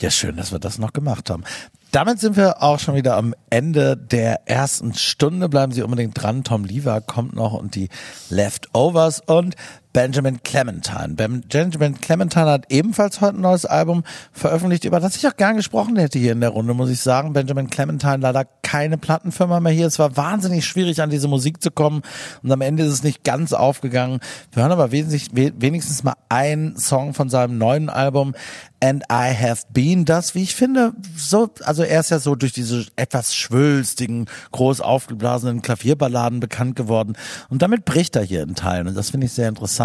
Ja, 0.00 0.10
schön, 0.10 0.36
dass 0.36 0.50
wir 0.50 0.58
das 0.58 0.78
noch 0.78 0.94
gemacht 0.94 1.28
haben. 1.28 1.44
Damit 1.92 2.20
sind 2.20 2.36
wir 2.36 2.62
auch 2.62 2.78
schon 2.78 2.94
wieder 2.94 3.16
am 3.16 3.34
Ende 3.50 3.96
der 3.96 4.48
ersten 4.48 4.94
Stunde. 4.94 5.48
Bleiben 5.48 5.72
Sie 5.72 5.82
unbedingt 5.82 6.20
dran. 6.20 6.42
Tom 6.42 6.64
Lever 6.64 7.00
kommt 7.02 7.34
noch 7.34 7.52
und 7.52 7.74
die 7.74 7.88
Leftovers 8.30 9.20
und 9.20 9.56
Benjamin 9.92 10.42
Clementine. 10.42 11.14
Benjamin 11.14 12.00
Clementine 12.00 12.46
hat 12.46 12.66
ebenfalls 12.68 13.20
heute 13.20 13.38
ein 13.38 13.40
neues 13.40 13.66
Album 13.66 14.04
veröffentlicht, 14.32 14.84
über 14.84 15.00
das 15.00 15.16
ich 15.16 15.26
auch 15.26 15.36
gern 15.36 15.56
gesprochen 15.56 15.96
hätte 15.96 16.18
hier 16.18 16.32
in 16.32 16.40
der 16.40 16.50
Runde, 16.50 16.74
muss 16.74 16.90
ich 16.90 17.00
sagen. 17.00 17.32
Benjamin 17.32 17.70
Clementine 17.70 18.18
leider 18.18 18.44
keine 18.62 18.98
Plattenfirma 18.98 19.58
mehr 19.58 19.72
hier. 19.72 19.86
Es 19.88 19.98
war 19.98 20.16
wahnsinnig 20.16 20.64
schwierig, 20.64 21.02
an 21.02 21.10
diese 21.10 21.26
Musik 21.26 21.60
zu 21.62 21.70
kommen 21.72 22.02
und 22.42 22.52
am 22.52 22.60
Ende 22.60 22.84
ist 22.84 22.92
es 22.92 23.02
nicht 23.02 23.24
ganz 23.24 23.52
aufgegangen. 23.52 24.20
Wir 24.52 24.62
hören 24.62 24.72
aber 24.72 24.92
wenigstens 24.92 26.04
mal 26.04 26.14
einen 26.28 26.76
Song 26.76 27.14
von 27.14 27.28
seinem 27.28 27.58
neuen 27.58 27.88
Album 27.88 28.34
And 28.82 29.02
I 29.12 29.34
Have 29.34 29.64
Been, 29.74 30.06
das, 30.06 30.34
wie 30.34 30.42
ich 30.42 30.54
finde, 30.54 30.94
so, 31.14 31.50
also 31.64 31.82
er 31.82 32.00
ist 32.00 32.10
ja 32.10 32.18
so 32.18 32.34
durch 32.34 32.52
diese 32.52 32.86
etwas 32.96 33.34
schwülstigen, 33.34 34.24
groß 34.52 34.80
aufgeblasenen 34.80 35.60
Klavierballaden 35.60 36.40
bekannt 36.40 36.76
geworden 36.76 37.14
und 37.50 37.60
damit 37.60 37.84
bricht 37.84 38.16
er 38.16 38.22
hier 38.22 38.42
in 38.42 38.54
Teilen 38.54 38.88
und 38.88 38.94
das 38.96 39.10
finde 39.10 39.26
ich 39.26 39.32
sehr 39.32 39.50
interessant, 39.50 39.79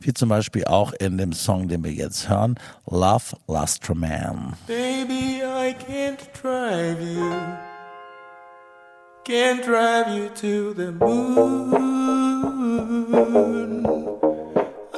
wie 0.00 0.12
zum 0.12 0.28
Beispiel 0.28 0.64
auch 0.64 0.92
in 0.94 1.18
dem 1.18 1.32
Song, 1.32 1.68
den 1.68 1.84
wir 1.84 1.92
jetzt 1.92 2.28
hören, 2.28 2.56
Love 2.90 3.36
Lustre 3.46 3.94
Man. 3.94 4.54
Baby, 4.66 5.42
I 5.42 5.74
can't 5.74 6.18
drive 6.42 7.00
you. 7.00 7.30
Can't 9.24 9.64
drive 9.64 10.08
you 10.08 10.28
to 10.40 10.72
the 10.74 10.92
moon. 10.92 11.74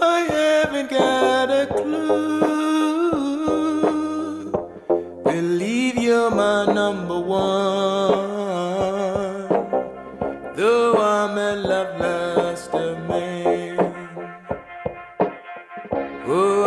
I 0.01 0.21
haven't 0.31 0.91
got 0.91 1.51
a 1.51 1.67
clue. 1.67 2.09
Believe 5.25 5.97
you're 5.97 6.31
my 6.31 6.67
number 6.67 7.19
one. 7.19 7.98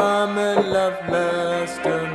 I'm 0.02 0.36
a 0.36 0.60
love 0.62 1.10
luster 1.10 2.11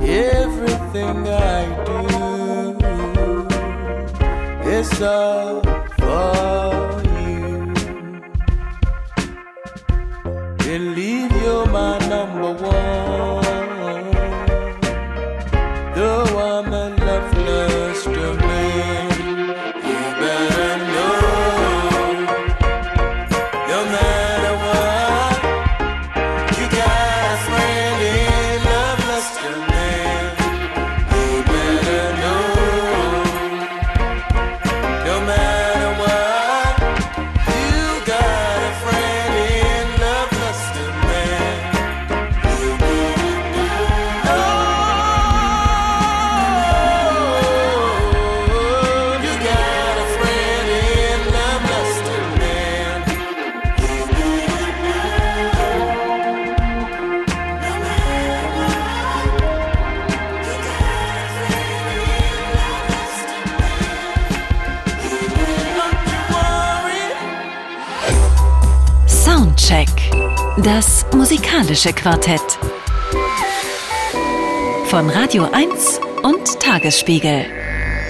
Everything 0.00 1.28
I 1.28 1.64
do 1.86 2.00
is 4.68 5.00
all 5.00 5.60
for 6.00 7.02
you. 7.20 7.72
Believe 10.58 11.30
you're 11.40 11.66
my 11.66 11.98
number 12.08 12.52
one. 12.52 13.13
Das 70.64 71.04
musikalische 71.14 71.92
Quartett. 71.92 72.40
Von 74.86 75.10
Radio 75.10 75.46
1 75.52 76.00
und 76.22 76.58
Tagesspiegel. 76.58 77.44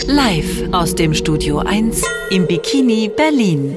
Live 0.06 0.72
aus 0.72 0.94
dem 0.94 1.14
Studio 1.14 1.58
1 1.58 2.00
im 2.30 2.46
Bikini 2.46 3.10
Berlin. 3.16 3.76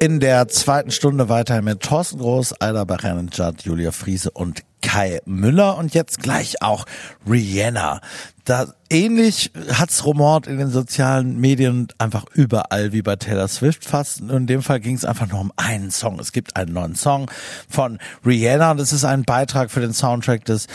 In 0.00 0.20
der 0.20 0.48
zweiten 0.48 0.90
Stunde 0.90 1.30
weiterhin 1.30 1.64
mit 1.64 1.80
Thorsten 1.80 2.18
Groß, 2.18 2.60
Alda 2.60 2.84
Bachanenjad, 2.84 3.62
Julia 3.62 3.90
Friese 3.90 4.30
und 4.32 4.60
Kai 4.82 5.20
Müller 5.24 5.78
und 5.78 5.94
jetzt 5.94 6.22
gleich 6.22 6.60
auch 6.60 6.84
Rihanna. 7.26 8.02
Da 8.44 8.66
ähnlich 8.90 9.50
hat's 9.72 10.04
rumort 10.04 10.46
in 10.46 10.58
den 10.58 10.68
sozialen 10.68 11.40
Medien 11.40 11.88
einfach 11.98 12.26
überall 12.34 12.92
wie 12.92 13.00
bei 13.00 13.16
Taylor 13.16 13.48
Swift 13.48 13.84
fast. 13.84 14.20
Und 14.20 14.30
in 14.30 14.46
dem 14.46 14.62
Fall 14.62 14.80
ging 14.80 14.94
es 14.96 15.04
einfach 15.04 15.28
nur 15.28 15.40
um 15.40 15.52
einen 15.56 15.90
Song. 15.90 16.18
Es 16.20 16.32
gibt 16.32 16.56
einen 16.56 16.74
neuen 16.74 16.94
Song 16.94 17.30
von 17.68 17.98
Rihanna 18.24 18.72
und 18.72 18.80
es 18.80 18.92
ist 18.92 19.04
ein 19.04 19.24
Beitrag 19.24 19.70
für 19.70 19.80
den 19.80 19.94
Soundtrack 19.94 20.44
des 20.44 20.66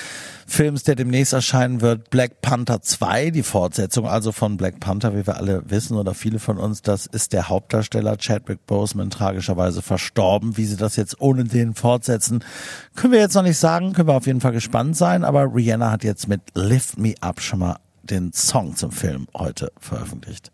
Films, 0.50 0.82
der 0.82 0.96
demnächst 0.96 1.32
erscheinen 1.34 1.82
wird, 1.82 2.10
Black 2.10 2.42
Panther 2.42 2.82
2, 2.82 3.30
die 3.30 3.44
Fortsetzung 3.44 4.08
also 4.08 4.32
von 4.32 4.58
Black 4.58 4.80
Panther, 4.80 5.16
wie 5.16 5.26
wir 5.28 5.38
alle 5.38 5.62
wissen 5.70 5.96
oder 5.96 6.16
viele 6.16 6.40
von 6.40 6.58
uns, 6.58 6.82
das 6.82 7.06
ist 7.06 7.34
der 7.34 7.50
Hauptdarsteller 7.50 8.18
Chadwick 8.18 8.66
Boseman 8.66 9.12
tragischerweise 9.12 9.84
verstorben. 9.84 10.58
Wie 10.58 10.66
sie 10.66 10.76
das 10.76 10.96
jetzt 10.96 11.22
ohne 11.22 11.44
den 11.44 11.76
fortsetzen, 11.76 12.44
können 12.96 13.14
wir 13.14 13.20
jetzt 13.20 13.36
noch 13.36 13.44
nicht 13.44 13.60
sagen, 13.60 13.94
können 13.94 14.08
wir 14.08 14.16
auf 14.16 14.26
jeden 14.26 14.42
Fall 14.42 14.52
gespannt 14.52 14.98
sein, 14.98 15.24
aber 15.24 15.54
Rihanna 15.54 15.92
hat 15.92 16.04
jetzt 16.04 16.28
mit 16.28 16.42
Lift 16.56 16.98
Me 16.98 17.14
Up 17.22 17.42
schon 17.42 17.59
den 18.10 18.34
Song 18.34 18.76
zum 18.76 18.92
Film 18.92 19.28
heute 19.36 19.72
veröffentlicht. 19.80 20.52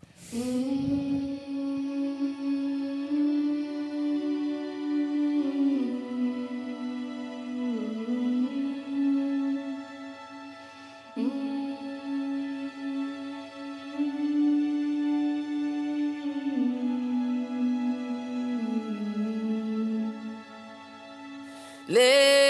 Lift 21.88 22.45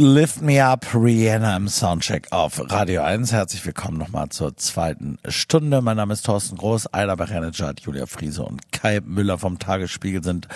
Lift 0.00 0.42
Me 0.42 0.64
Up, 0.64 0.94
Rihanna 0.94 1.56
im 1.56 1.66
Soundcheck 1.66 2.28
auf 2.30 2.62
Radio 2.70 3.02
1. 3.02 3.32
Herzlich 3.32 3.66
willkommen 3.66 3.98
nochmal 3.98 4.28
zur 4.28 4.56
zweiten 4.56 5.18
Stunde. 5.26 5.82
Mein 5.82 5.96
Name 5.96 6.12
ist 6.12 6.24
Thorsten 6.24 6.56
Groß, 6.56 6.94
Ayla 6.94 7.16
Bachanejad, 7.16 7.80
Julia 7.80 8.06
Friese 8.06 8.44
und 8.44 8.70
Kai 8.70 9.00
Müller 9.04 9.38
vom 9.38 9.58
Tagesspiegel 9.58 10.22
sind 10.22 10.46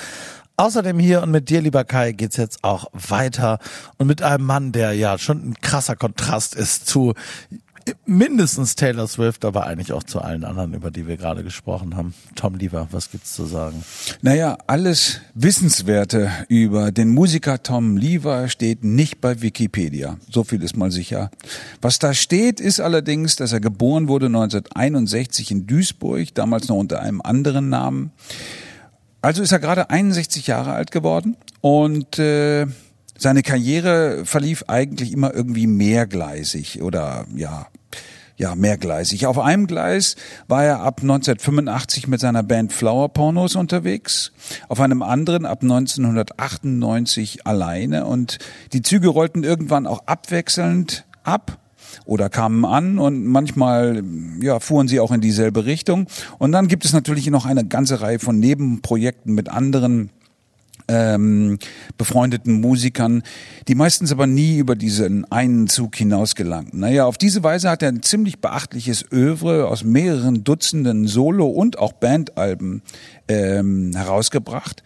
außerdem 0.56 0.96
hier 1.00 1.24
und 1.24 1.32
mit 1.32 1.50
dir, 1.50 1.60
lieber 1.60 1.82
Kai, 1.82 2.12
geht's 2.12 2.36
jetzt 2.36 2.62
auch 2.62 2.86
weiter 2.92 3.58
und 3.98 4.06
mit 4.06 4.22
einem 4.22 4.44
Mann, 4.44 4.70
der 4.70 4.92
ja 4.92 5.18
schon 5.18 5.38
ein 5.38 5.54
krasser 5.60 5.96
Kontrast 5.96 6.54
ist 6.54 6.86
zu 6.86 7.14
mindestens 8.06 8.74
Taylor 8.74 9.06
Swift, 9.08 9.44
aber 9.44 9.66
eigentlich 9.66 9.92
auch 9.92 10.02
zu 10.02 10.20
allen 10.20 10.44
anderen, 10.44 10.74
über 10.74 10.90
die 10.90 11.06
wir 11.06 11.16
gerade 11.16 11.42
gesprochen 11.42 11.96
haben. 11.96 12.14
Tom 12.34 12.54
Lieber, 12.54 12.88
was 12.90 13.10
gibt's 13.10 13.34
zu 13.34 13.44
sagen? 13.44 13.84
Naja, 14.20 14.58
alles 14.66 15.20
Wissenswerte 15.34 16.30
über 16.48 16.92
den 16.92 17.10
Musiker 17.10 17.62
Tom 17.62 17.96
Lever 17.96 18.48
steht 18.48 18.84
nicht 18.84 19.20
bei 19.20 19.42
Wikipedia. 19.42 20.18
So 20.30 20.44
viel 20.44 20.62
ist 20.62 20.76
mal 20.76 20.90
sicher. 20.90 21.30
Was 21.80 21.98
da 21.98 22.14
steht, 22.14 22.60
ist 22.60 22.80
allerdings, 22.80 23.36
dass 23.36 23.52
er 23.52 23.60
geboren 23.60 24.08
wurde 24.08 24.26
1961 24.26 25.50
in 25.50 25.66
Duisburg, 25.66 26.34
damals 26.34 26.68
noch 26.68 26.76
unter 26.76 27.00
einem 27.00 27.20
anderen 27.20 27.68
Namen. 27.68 28.12
Also 29.20 29.42
ist 29.42 29.52
er 29.52 29.60
gerade 29.60 29.88
61 29.88 30.48
Jahre 30.48 30.72
alt 30.72 30.90
geworden 30.90 31.36
und 31.60 32.18
äh, 32.18 32.66
seine 33.22 33.42
Karriere 33.42 34.24
verlief 34.24 34.64
eigentlich 34.68 35.12
immer 35.12 35.32
irgendwie 35.34 35.66
mehrgleisig 35.66 36.82
oder 36.82 37.24
ja, 37.34 37.68
ja, 38.36 38.54
mehrgleisig. 38.54 39.26
Auf 39.26 39.38
einem 39.38 39.66
Gleis 39.66 40.16
war 40.48 40.64
er 40.64 40.80
ab 40.80 41.00
1985 41.02 42.08
mit 42.08 42.20
seiner 42.20 42.42
Band 42.42 42.72
Flower 42.72 43.08
Pornos 43.08 43.56
unterwegs, 43.56 44.32
auf 44.68 44.80
einem 44.80 45.02
anderen 45.02 45.46
ab 45.46 45.62
1998 45.62 47.46
alleine 47.46 48.06
und 48.06 48.38
die 48.72 48.82
Züge 48.82 49.08
rollten 49.08 49.44
irgendwann 49.44 49.86
auch 49.86 50.06
abwechselnd 50.06 51.04
ab 51.22 51.58
oder 52.04 52.28
kamen 52.30 52.64
an 52.64 52.98
und 52.98 53.24
manchmal 53.26 54.02
ja, 54.40 54.60
fuhren 54.60 54.88
sie 54.88 54.98
auch 54.98 55.12
in 55.12 55.20
dieselbe 55.20 55.66
Richtung. 55.66 56.06
Und 56.38 56.52
dann 56.52 56.68
gibt 56.68 56.84
es 56.84 56.92
natürlich 56.92 57.28
noch 57.28 57.46
eine 57.46 57.64
ganze 57.64 58.00
Reihe 58.00 58.18
von 58.18 58.38
Nebenprojekten 58.38 59.34
mit 59.34 59.50
anderen 59.50 60.10
ähm, 60.88 61.58
befreundeten 61.96 62.60
Musikern, 62.60 63.22
die 63.68 63.74
meistens 63.74 64.12
aber 64.12 64.26
nie 64.26 64.58
über 64.58 64.74
diesen 64.74 65.30
einen 65.30 65.68
Zug 65.68 65.96
hinaus 65.96 66.34
gelangten. 66.34 66.80
Naja, 66.80 67.06
auf 67.06 67.18
diese 67.18 67.42
Weise 67.42 67.70
hat 67.70 67.82
er 67.82 67.88
ein 67.88 68.02
ziemlich 68.02 68.40
beachtliches 68.40 69.04
Övre 69.12 69.68
aus 69.68 69.84
mehreren 69.84 70.44
Dutzenden 70.44 71.06
Solo- 71.06 71.48
und 71.48 71.78
auch 71.78 71.92
Bandalben 71.92 72.82
ähm, 73.28 73.92
herausgebracht. 73.94 74.82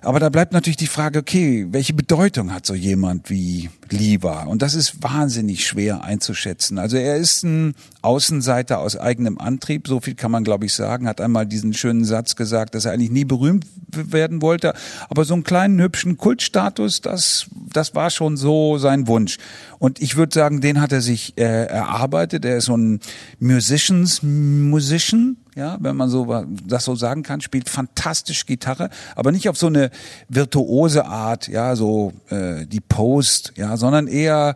Aber 0.00 0.20
da 0.20 0.28
bleibt 0.28 0.52
natürlich 0.52 0.76
die 0.76 0.86
Frage, 0.86 1.18
okay, 1.18 1.66
welche 1.70 1.92
Bedeutung 1.92 2.52
hat 2.52 2.64
so 2.64 2.74
jemand 2.74 3.30
wie 3.30 3.68
Liva? 3.90 4.44
Und 4.44 4.62
das 4.62 4.74
ist 4.74 5.02
wahnsinnig 5.02 5.66
schwer 5.66 6.04
einzuschätzen. 6.04 6.78
Also 6.78 6.96
er 6.96 7.16
ist 7.16 7.42
ein 7.42 7.74
Außenseiter 8.02 8.78
aus 8.78 8.96
eigenem 8.96 9.38
Antrieb, 9.38 9.88
so 9.88 10.00
viel 10.00 10.14
kann 10.14 10.30
man 10.30 10.44
glaube 10.44 10.66
ich 10.66 10.74
sagen, 10.74 11.08
hat 11.08 11.20
einmal 11.20 11.46
diesen 11.46 11.74
schönen 11.74 12.04
Satz 12.04 12.36
gesagt, 12.36 12.74
dass 12.74 12.84
er 12.84 12.92
eigentlich 12.92 13.10
nie 13.10 13.24
berühmt 13.24 13.66
werden 13.88 14.40
wollte, 14.40 14.74
aber 15.08 15.24
so 15.24 15.34
einen 15.34 15.44
kleinen 15.44 15.80
hübschen 15.80 16.16
Kultstatus, 16.16 17.00
das 17.00 17.46
das 17.72 17.94
war 17.94 18.10
schon 18.10 18.36
so 18.36 18.78
sein 18.78 19.08
Wunsch. 19.08 19.38
Und 19.78 20.00
ich 20.00 20.16
würde 20.16 20.34
sagen, 20.34 20.60
den 20.60 20.80
hat 20.80 20.92
er 20.92 21.00
sich 21.00 21.36
äh, 21.36 21.66
erarbeitet. 21.66 22.44
Er 22.44 22.58
ist 22.58 22.66
so 22.66 22.76
ein 22.76 23.00
Musicians 23.40 24.22
Musician, 24.22 25.36
ja, 25.58 25.76
wenn 25.80 25.96
man 25.96 26.08
so 26.08 26.44
das 26.64 26.84
so 26.84 26.94
sagen 26.94 27.24
kann, 27.24 27.40
spielt 27.40 27.68
fantastisch 27.68 28.46
Gitarre, 28.46 28.90
aber 29.16 29.32
nicht 29.32 29.48
auf 29.48 29.58
so 29.58 29.66
eine 29.66 29.90
virtuose 30.28 31.04
Art, 31.04 31.48
ja, 31.48 31.74
so 31.74 32.12
äh, 32.30 32.64
die 32.64 32.80
Post, 32.80 33.52
ja, 33.56 33.76
sondern 33.76 34.06
eher 34.06 34.54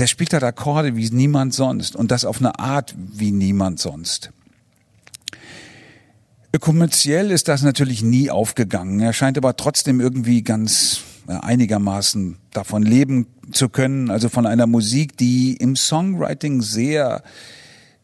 der 0.00 0.06
spielt 0.06 0.32
halt 0.32 0.42
Akkorde 0.42 0.96
wie 0.96 1.08
niemand 1.10 1.54
sonst 1.54 1.94
und 1.94 2.10
das 2.10 2.24
auf 2.24 2.40
eine 2.40 2.58
Art 2.58 2.94
wie 2.96 3.30
niemand 3.30 3.78
sonst. 3.78 4.32
Kommerziell 6.58 7.30
ist 7.30 7.46
das 7.46 7.62
natürlich 7.62 8.02
nie 8.02 8.30
aufgegangen. 8.30 8.98
Er 8.98 9.12
scheint 9.12 9.38
aber 9.38 9.56
trotzdem 9.56 10.00
irgendwie 10.00 10.42
ganz 10.42 11.02
äh, 11.28 11.34
einigermaßen 11.34 12.38
davon 12.52 12.82
leben 12.82 13.28
zu 13.52 13.68
können, 13.68 14.10
also 14.10 14.28
von 14.28 14.46
einer 14.46 14.66
Musik, 14.66 15.16
die 15.16 15.54
im 15.54 15.76
Songwriting 15.76 16.62
sehr 16.62 17.22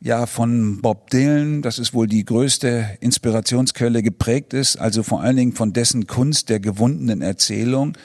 ja 0.01 0.27
von 0.27 0.81
Bob 0.81 1.11
Dylan, 1.11 1.63
das 1.63 1.79
ist 1.79 1.95
wohl 1.95 2.07
die 2.07 2.25
größte 2.25 2.97
Inspirationsquelle 3.01 4.03
geprägt 4.03 4.53
ist, 4.53 4.77
also 4.77 5.03
vor 5.03 5.23
allen 5.23 5.37
Dingen 5.37 5.53
von 5.53 5.73
dessen 5.73 6.07
Kunst 6.07 6.49
der 6.49 6.61
gewundenen 6.61 7.23
Erzählung, 7.23 7.97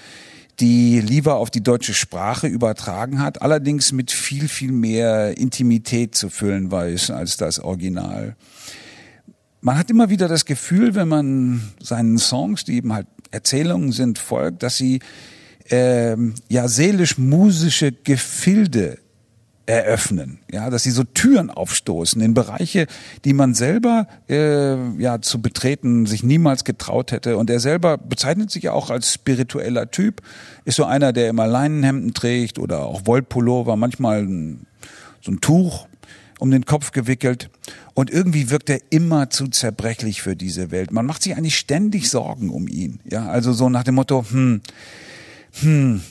die 0.59 1.01
lieber 1.01 1.37
auf 1.37 1.49
die 1.49 1.63
deutsche 1.63 1.93
Sprache 1.93 2.47
übertragen 2.47 3.19
hat, 3.19 3.41
allerdings 3.41 3.91
mit 3.91 4.11
viel, 4.11 4.47
viel 4.47 4.71
mehr 4.71 5.37
Intimität 5.37 6.15
zu 6.15 6.29
füllen 6.29 6.71
weiß 6.71 7.11
als 7.11 7.37
das 7.37 7.59
Original. 7.59 8.35
Man 9.61 9.77
hat 9.77 9.89
immer 9.89 10.09
wieder 10.09 10.27
das 10.27 10.45
Gefühl, 10.45 10.95
wenn 10.95 11.07
man 11.07 11.61
seinen 11.79 12.17
Songs, 12.17 12.63
die 12.63 12.75
eben 12.75 12.93
halt 12.93 13.07
Erzählungen 13.31 13.91
sind, 13.91 14.17
folgt, 14.17 14.63
dass 14.63 14.77
sie 14.77 14.99
ähm, 15.69 16.35
ja 16.49 16.67
seelisch-musische 16.67 17.91
Gefilde 17.91 18.97
eröffnen, 19.71 20.39
ja, 20.51 20.69
dass 20.69 20.83
sie 20.83 20.91
so 20.91 21.03
Türen 21.03 21.49
aufstoßen 21.49 22.21
in 22.21 22.33
Bereiche, 22.33 22.87
die 23.23 23.33
man 23.33 23.53
selber 23.53 24.07
äh, 24.29 24.75
ja 24.99 25.21
zu 25.21 25.41
betreten 25.41 26.05
sich 26.05 26.23
niemals 26.23 26.63
getraut 26.63 27.11
hätte. 27.11 27.37
Und 27.37 27.49
er 27.49 27.59
selber 27.59 27.97
bezeichnet 27.97 28.51
sich 28.51 28.63
ja 28.63 28.73
auch 28.73 28.89
als 28.89 29.13
spiritueller 29.13 29.89
Typ, 29.89 30.21
ist 30.65 30.75
so 30.75 30.85
einer, 30.85 31.13
der 31.13 31.29
immer 31.29 31.47
Leinenhemden 31.47 32.13
trägt 32.13 32.59
oder 32.59 32.85
auch 32.85 33.05
Wollpullover, 33.05 33.75
manchmal 33.77 34.23
ein, 34.23 34.65
so 35.21 35.31
ein 35.31 35.39
Tuch 35.41 35.87
um 36.39 36.49
den 36.49 36.65
Kopf 36.65 36.91
gewickelt. 36.91 37.51
Und 37.93 38.09
irgendwie 38.09 38.49
wirkt 38.49 38.71
er 38.71 38.79
immer 38.89 39.29
zu 39.29 39.47
zerbrechlich 39.47 40.23
für 40.23 40.35
diese 40.35 40.71
Welt. 40.71 40.91
Man 40.91 41.05
macht 41.05 41.21
sich 41.21 41.35
eigentlich 41.35 41.57
ständig 41.57 42.09
Sorgen 42.09 42.49
um 42.49 42.67
ihn. 42.67 42.99
Ja, 43.09 43.27
also 43.27 43.53
so 43.53 43.69
nach 43.69 43.83
dem 43.83 43.95
Motto, 43.95 44.25
hm, 44.27 44.61
hm, 45.61 46.01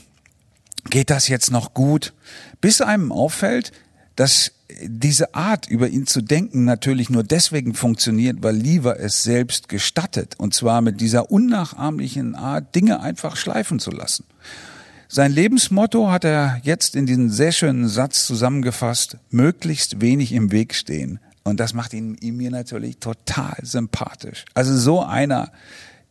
geht 0.90 1.10
das 1.10 1.28
jetzt 1.28 1.50
noch 1.50 1.74
gut? 1.74 2.12
Bis 2.60 2.80
einem 2.80 3.12
auffällt, 3.12 3.72
dass 4.16 4.52
diese 4.82 5.34
Art, 5.34 5.68
über 5.68 5.88
ihn 5.88 6.06
zu 6.06 6.20
denken, 6.20 6.64
natürlich 6.64 7.10
nur 7.10 7.22
deswegen 7.22 7.74
funktioniert, 7.74 8.42
weil 8.42 8.56
Lieber 8.56 9.00
es 9.00 9.22
selbst 9.22 9.68
gestattet. 9.68 10.34
Und 10.38 10.54
zwar 10.54 10.80
mit 10.80 11.00
dieser 11.00 11.30
unnachahmlichen 11.30 12.34
Art, 12.34 12.74
Dinge 12.74 13.00
einfach 13.00 13.36
schleifen 13.36 13.78
zu 13.78 13.90
lassen. 13.90 14.24
Sein 15.08 15.32
Lebensmotto 15.32 16.10
hat 16.10 16.24
er 16.24 16.60
jetzt 16.62 16.94
in 16.94 17.06
diesen 17.06 17.30
sehr 17.30 17.52
schönen 17.52 17.88
Satz 17.88 18.26
zusammengefasst, 18.26 19.16
möglichst 19.30 20.00
wenig 20.00 20.32
im 20.32 20.52
Weg 20.52 20.74
stehen. 20.74 21.18
Und 21.42 21.58
das 21.58 21.74
macht 21.74 21.94
ihn, 21.94 22.16
ihn 22.20 22.36
mir 22.36 22.50
natürlich 22.50 22.98
total 22.98 23.56
sympathisch. 23.62 24.44
Also 24.54 24.76
so 24.76 25.02
einer, 25.02 25.50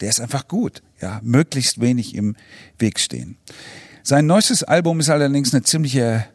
der 0.02 0.10
ist 0.10 0.20
einfach 0.20 0.48
gut, 0.48 0.82
ja, 1.02 1.22
möglichst 1.24 1.80
wenig 1.80 2.14
im 2.14 2.36
Weg 2.78 3.00
stehen. 3.00 3.38
Sein 4.04 4.26
neuestes 4.26 4.64
Album 4.64 5.00
ist 5.00 5.10
allerdings 5.10 5.54
eine 5.54 5.64
ziemliche 5.64 6.26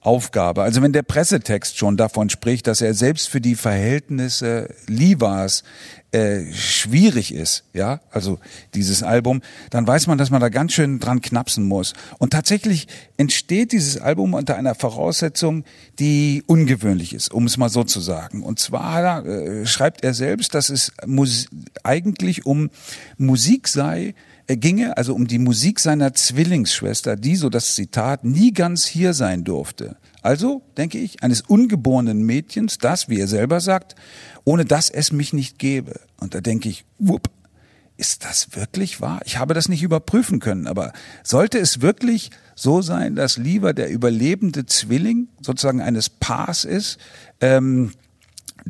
Aufgabe. 0.00 0.62
Also 0.62 0.80
wenn 0.80 0.92
der 0.92 1.02
Pressetext 1.02 1.76
schon 1.76 1.96
davon 1.96 2.30
spricht, 2.30 2.66
dass 2.66 2.80
er 2.80 2.94
selbst 2.94 3.28
für 3.28 3.40
die 3.40 3.56
Verhältnisse 3.56 4.72
Livas 4.86 5.64
äh, 6.12 6.52
schwierig 6.52 7.34
ist, 7.34 7.64
ja, 7.74 8.00
also 8.10 8.38
dieses 8.74 9.02
Album, 9.02 9.42
dann 9.70 9.86
weiß 9.86 10.06
man, 10.06 10.16
dass 10.16 10.30
man 10.30 10.40
da 10.40 10.50
ganz 10.50 10.72
schön 10.72 11.00
dran 11.00 11.20
knapsen 11.20 11.66
muss. 11.66 11.94
Und 12.18 12.32
tatsächlich 12.32 12.86
entsteht 13.16 13.72
dieses 13.72 14.00
Album 14.00 14.34
unter 14.34 14.56
einer 14.56 14.76
Voraussetzung, 14.76 15.64
die 15.98 16.44
ungewöhnlich 16.46 17.12
ist, 17.12 17.32
um 17.32 17.46
es 17.46 17.56
mal 17.56 17.68
so 17.68 17.82
zu 17.82 18.00
sagen. 18.00 18.42
Und 18.42 18.60
zwar 18.60 19.26
äh, 19.26 19.66
schreibt 19.66 20.04
er 20.04 20.14
selbst, 20.14 20.54
dass 20.54 20.70
es 20.70 20.92
Mus 21.04 21.48
eigentlich 21.82 22.46
um 22.46 22.70
Musik 23.16 23.66
sei, 23.66 24.14
ginge 24.56 24.96
also 24.96 25.14
um 25.14 25.26
die 25.26 25.38
Musik 25.38 25.78
seiner 25.80 26.14
Zwillingsschwester, 26.14 27.16
die, 27.16 27.36
so 27.36 27.50
das 27.50 27.74
Zitat, 27.74 28.24
nie 28.24 28.52
ganz 28.52 28.86
hier 28.86 29.12
sein 29.12 29.44
durfte. 29.44 29.96
Also, 30.22 30.62
denke 30.76 30.98
ich, 30.98 31.22
eines 31.22 31.42
ungeborenen 31.42 32.22
Mädchens, 32.22 32.78
das, 32.78 33.08
wie 33.08 33.20
er 33.20 33.28
selber 33.28 33.60
sagt, 33.60 33.94
ohne 34.44 34.64
das 34.64 34.90
es 34.90 35.12
mich 35.12 35.32
nicht 35.32 35.58
gäbe. 35.58 36.00
Und 36.18 36.34
da 36.34 36.40
denke 36.40 36.68
ich, 36.68 36.84
wupp, 36.98 37.30
ist 37.98 38.24
das 38.24 38.54
wirklich 38.54 39.00
wahr? 39.00 39.20
Ich 39.24 39.38
habe 39.38 39.54
das 39.54 39.68
nicht 39.68 39.82
überprüfen 39.82 40.38
können, 40.38 40.66
aber 40.66 40.92
sollte 41.24 41.58
es 41.58 41.82
wirklich 41.82 42.30
so 42.54 42.80
sein, 42.80 43.16
dass 43.16 43.36
lieber 43.36 43.74
der 43.74 43.90
überlebende 43.90 44.66
Zwilling 44.66 45.28
sozusagen 45.42 45.82
eines 45.82 46.08
Paars 46.08 46.64
ist, 46.64 46.98
ähm, 47.40 47.92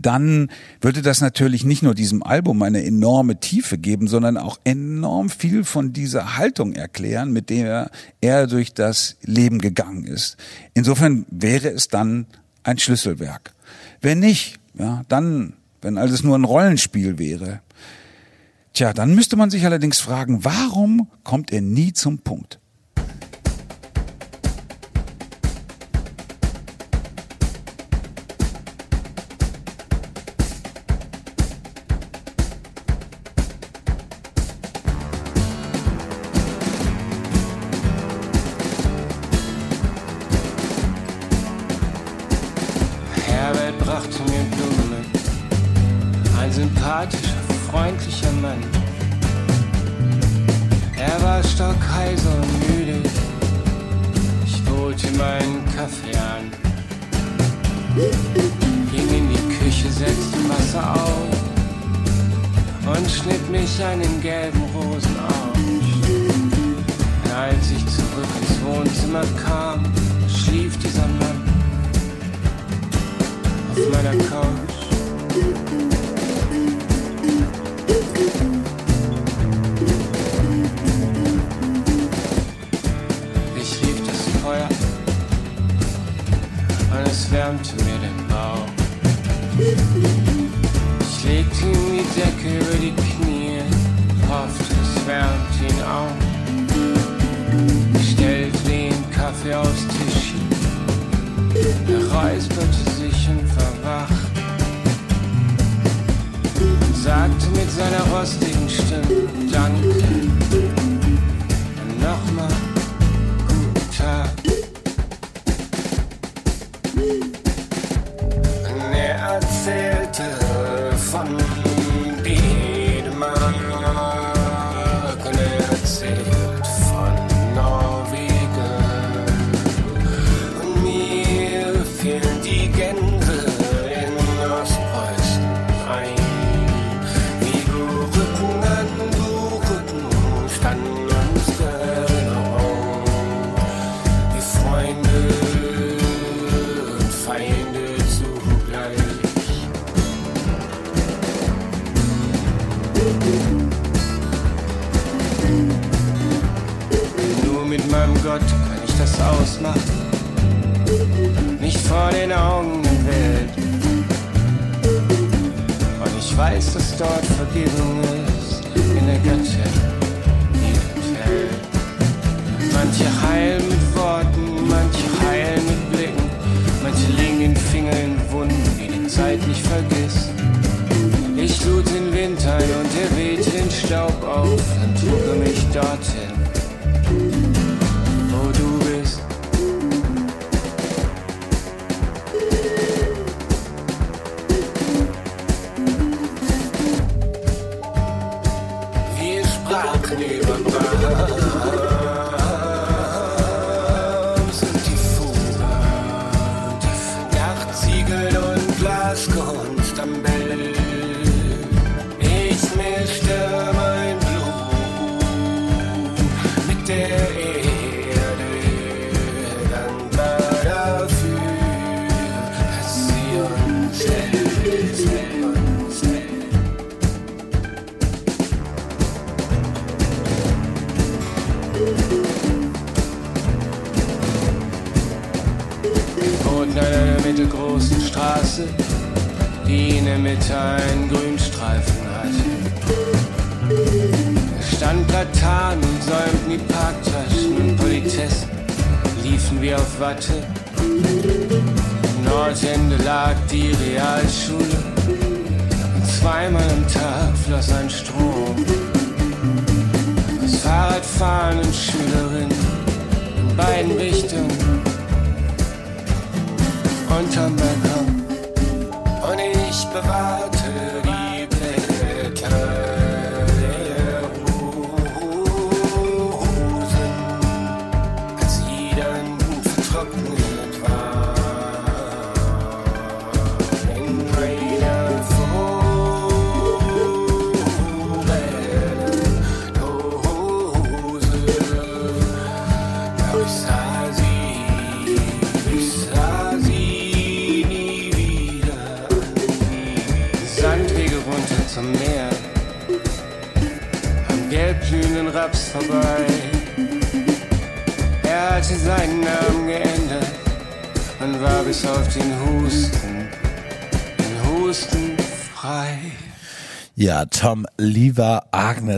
dann 0.00 0.50
würde 0.80 1.02
das 1.02 1.20
natürlich 1.20 1.64
nicht 1.64 1.82
nur 1.82 1.94
diesem 1.94 2.22
Album 2.22 2.62
eine 2.62 2.84
enorme 2.84 3.40
Tiefe 3.40 3.78
geben, 3.78 4.08
sondern 4.08 4.36
auch 4.36 4.58
enorm 4.64 5.30
viel 5.30 5.64
von 5.64 5.92
dieser 5.92 6.36
Haltung 6.36 6.72
erklären, 6.72 7.32
mit 7.32 7.50
der 7.50 7.90
er 8.20 8.46
durch 8.46 8.74
das 8.74 9.16
Leben 9.22 9.58
gegangen 9.60 10.04
ist. 10.04 10.36
Insofern 10.74 11.26
wäre 11.30 11.68
es 11.68 11.88
dann 11.88 12.26
ein 12.62 12.78
Schlüsselwerk. 12.78 13.52
Wenn 14.00 14.20
nicht, 14.20 14.58
ja, 14.74 15.02
dann, 15.08 15.54
wenn 15.82 15.98
alles 15.98 16.22
nur 16.22 16.36
ein 16.36 16.44
Rollenspiel 16.44 17.18
wäre, 17.18 17.60
tja, 18.72 18.92
dann 18.92 19.14
müsste 19.14 19.36
man 19.36 19.50
sich 19.50 19.64
allerdings 19.64 19.98
fragen, 19.98 20.44
warum 20.44 21.08
kommt 21.24 21.52
er 21.52 21.60
nie 21.60 21.92
zum 21.92 22.18
Punkt? 22.18 22.60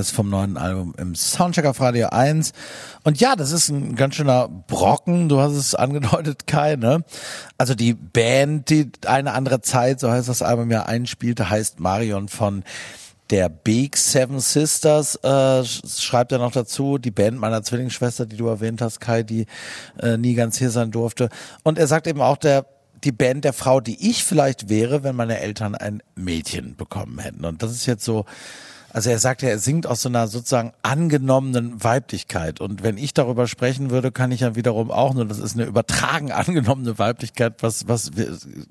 ist 0.00 0.10
vom 0.10 0.30
neuen 0.30 0.56
Album 0.56 0.94
im 0.98 1.14
Soundcheck 1.14 1.66
auf 1.66 1.80
Radio 1.80 2.08
1. 2.08 2.52
Und 3.04 3.20
ja, 3.20 3.36
das 3.36 3.52
ist 3.52 3.68
ein 3.68 3.94
ganz 3.96 4.16
schöner 4.16 4.48
Brocken, 4.48 5.28
du 5.28 5.40
hast 5.40 5.52
es 5.52 5.74
angedeutet, 5.74 6.46
Kai, 6.46 6.76
ne? 6.76 7.04
Also 7.58 7.74
die 7.74 7.94
Band, 7.94 8.70
die 8.70 8.90
eine 9.06 9.32
andere 9.32 9.60
Zeit, 9.60 10.00
so 10.00 10.10
heißt 10.10 10.28
das 10.28 10.42
Album 10.42 10.70
ja, 10.70 10.84
einspielte, 10.84 11.50
heißt 11.50 11.80
Marion 11.80 12.28
von 12.28 12.64
der 13.30 13.48
Big 13.48 13.96
Seven 13.96 14.40
Sisters 14.40 15.14
äh, 15.16 15.64
schreibt 15.64 16.32
er 16.32 16.38
noch 16.38 16.52
dazu, 16.52 16.98
die 16.98 17.12
Band 17.12 17.38
meiner 17.38 17.62
Zwillingsschwester, 17.62 18.26
die 18.26 18.36
du 18.36 18.48
erwähnt 18.48 18.82
hast, 18.82 19.00
Kai, 19.00 19.22
die 19.22 19.46
äh, 20.00 20.16
nie 20.16 20.34
ganz 20.34 20.58
hier 20.58 20.70
sein 20.70 20.90
durfte. 20.90 21.28
Und 21.62 21.78
er 21.78 21.86
sagt 21.86 22.06
eben 22.08 22.20
auch, 22.20 22.36
der 22.36 22.66
die 23.04 23.12
Band 23.12 23.44
der 23.44 23.52
Frau, 23.52 23.80
die 23.80 24.10
ich 24.10 24.24
vielleicht 24.24 24.68
wäre, 24.68 25.02
wenn 25.02 25.16
meine 25.16 25.38
Eltern 25.40 25.74
ein 25.74 26.02
Mädchen 26.14 26.76
bekommen 26.76 27.18
hätten. 27.18 27.44
Und 27.44 27.62
das 27.62 27.72
ist 27.72 27.86
jetzt 27.86 28.04
so 28.04 28.26
also 28.92 29.10
er 29.10 29.18
sagt 29.18 29.42
ja, 29.42 29.48
er 29.48 29.58
singt 29.58 29.86
aus 29.86 30.02
so 30.02 30.08
einer 30.08 30.26
sozusagen 30.28 30.72
angenommenen 30.82 31.82
Weiblichkeit. 31.82 32.60
Und 32.60 32.82
wenn 32.82 32.98
ich 32.98 33.14
darüber 33.14 33.46
sprechen 33.46 33.90
würde, 33.90 34.12
kann 34.12 34.32
ich 34.32 34.40
ja 34.40 34.56
wiederum 34.56 34.90
auch 34.90 35.14
nur, 35.14 35.26
das 35.26 35.38
ist 35.38 35.54
eine 35.54 35.64
übertragen 35.64 36.32
angenommene 36.32 36.98
Weiblichkeit. 36.98 37.62
Was, 37.62 37.88
was, 37.88 38.10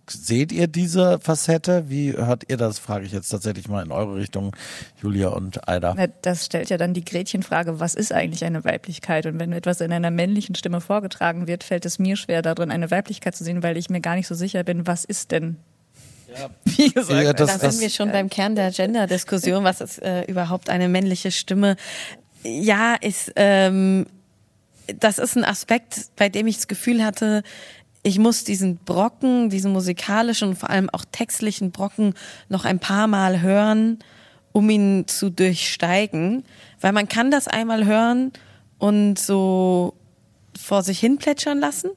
seht 0.10 0.52
ihr 0.52 0.68
diese 0.68 1.20
Facette? 1.20 1.90
Wie 1.90 2.14
hört 2.14 2.44
ihr 2.50 2.58
das? 2.58 2.80
Frage 2.80 3.06
ich 3.06 3.12
jetzt 3.12 3.30
tatsächlich 3.30 3.68
mal 3.68 3.84
in 3.84 3.92
eure 3.92 4.16
Richtung, 4.16 4.56
Julia 5.02 5.30
und 5.30 5.68
Aida. 5.68 5.96
Das 6.22 6.46
stellt 6.46 6.70
ja 6.70 6.78
dann 6.78 6.94
die 6.94 7.04
Gretchenfrage, 7.04 7.80
was 7.80 7.96
ist 7.96 8.14
eigentlich 8.14 8.46
eine 8.46 8.64
Weiblichkeit? 8.64 9.26
Und 9.26 9.40
wenn 9.40 9.52
etwas 9.52 9.82
in 9.82 9.92
einer 9.92 10.12
männlichen 10.12 10.56
Stimme 10.56 10.82
vorgetragen 10.82 11.48
wird, 11.48 11.64
fällt 11.64 11.86
es 11.86 12.00
mir 12.00 12.16
schwer, 12.16 12.42
darin 12.42 12.72
eine 12.72 12.92
Weiblichkeit 12.92 13.36
zu 13.36 13.44
sehen, 13.44 13.64
weil 13.64 13.78
ich 13.78 13.90
mir 13.90 14.02
gar 14.02 14.16
nicht 14.16 14.28
so 14.28 14.36
sicher 14.36 14.64
bin, 14.64 14.88
was 14.88 15.06
ist 15.06 15.32
denn 15.32 15.58
wie 16.66 16.92
gesagt, 16.92 17.24
Ja, 17.24 17.34
das- 17.34 17.54
da 17.54 17.58
das- 17.58 17.74
sind 17.76 17.82
wir 17.82 17.90
schon 17.90 18.12
beim 18.12 18.30
Kern 18.30 18.56
der 18.56 18.72
Gender-Diskussion. 18.72 19.64
Was 19.64 19.82
ist 19.82 20.02
äh, 20.02 20.24
überhaupt 20.24 20.70
eine 20.70 20.88
männliche 20.90 21.32
Stimme? 21.32 21.76
Ja, 22.44 22.96
ist, 22.96 23.32
ähm, 23.36 24.06
das 25.00 25.18
ist 25.20 25.36
ein 25.36 25.44
Aspekt, 25.44 26.06
bei 26.16 26.30
dem 26.30 26.48
ich 26.48 26.56
das 26.58 26.68
Gefühl 26.68 27.04
hatte, 27.04 27.44
ich 28.02 28.18
muss 28.18 28.44
diesen 28.46 28.78
Brocken, 28.78 29.50
diesen 29.50 29.74
musikalischen 29.74 30.50
und 30.50 30.56
vor 30.58 30.70
allem 30.70 30.90
auch 30.90 31.04
textlichen 31.12 31.72
Brocken 31.72 32.14
noch 32.48 32.64
ein 32.66 32.80
paar 32.80 33.08
Mal 33.08 33.42
hören, 33.42 34.00
um 34.54 34.70
ihn 34.70 35.06
zu 35.08 35.30
durchsteigen. 35.30 36.44
Weil 36.80 36.94
man 36.94 37.10
kann 37.10 37.30
das 37.30 37.48
einmal 37.50 37.86
hören 37.86 38.32
und 38.78 39.20
so 39.20 39.96
vor 40.58 40.82
sich 40.82 41.00
hin 41.00 41.18
plätschern 41.18 41.60
lassen. 41.60 41.90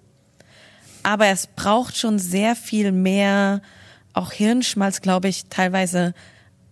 Aber 1.05 1.27
es 1.29 1.47
braucht 1.47 1.97
schon 1.97 2.19
sehr 2.19 2.57
viel 2.57 2.91
mehr, 2.93 3.63
auch 4.15 4.33
Hirnschmalz, 4.33 5.01
glaube 5.01 5.29
ich, 5.29 5.47
teilweise 5.47 6.15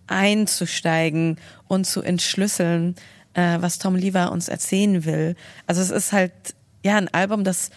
einzusteigen 0.07 1.37
und 1.67 1.85
zu 1.85 2.01
entschlüsseln, 2.01 2.95
äh, 3.33 3.57
was 3.59 3.79
Tom 3.79 3.95
Lever 3.95 4.31
uns 4.31 4.49
erzählen 4.49 5.05
will. 5.05 5.35
Also 5.67 5.81
es 5.81 5.89
ist 5.89 6.11
halt 6.11 6.33
ja 6.83 6.97
ein 6.97 7.13
Album, 7.13 7.43
das 7.43 7.69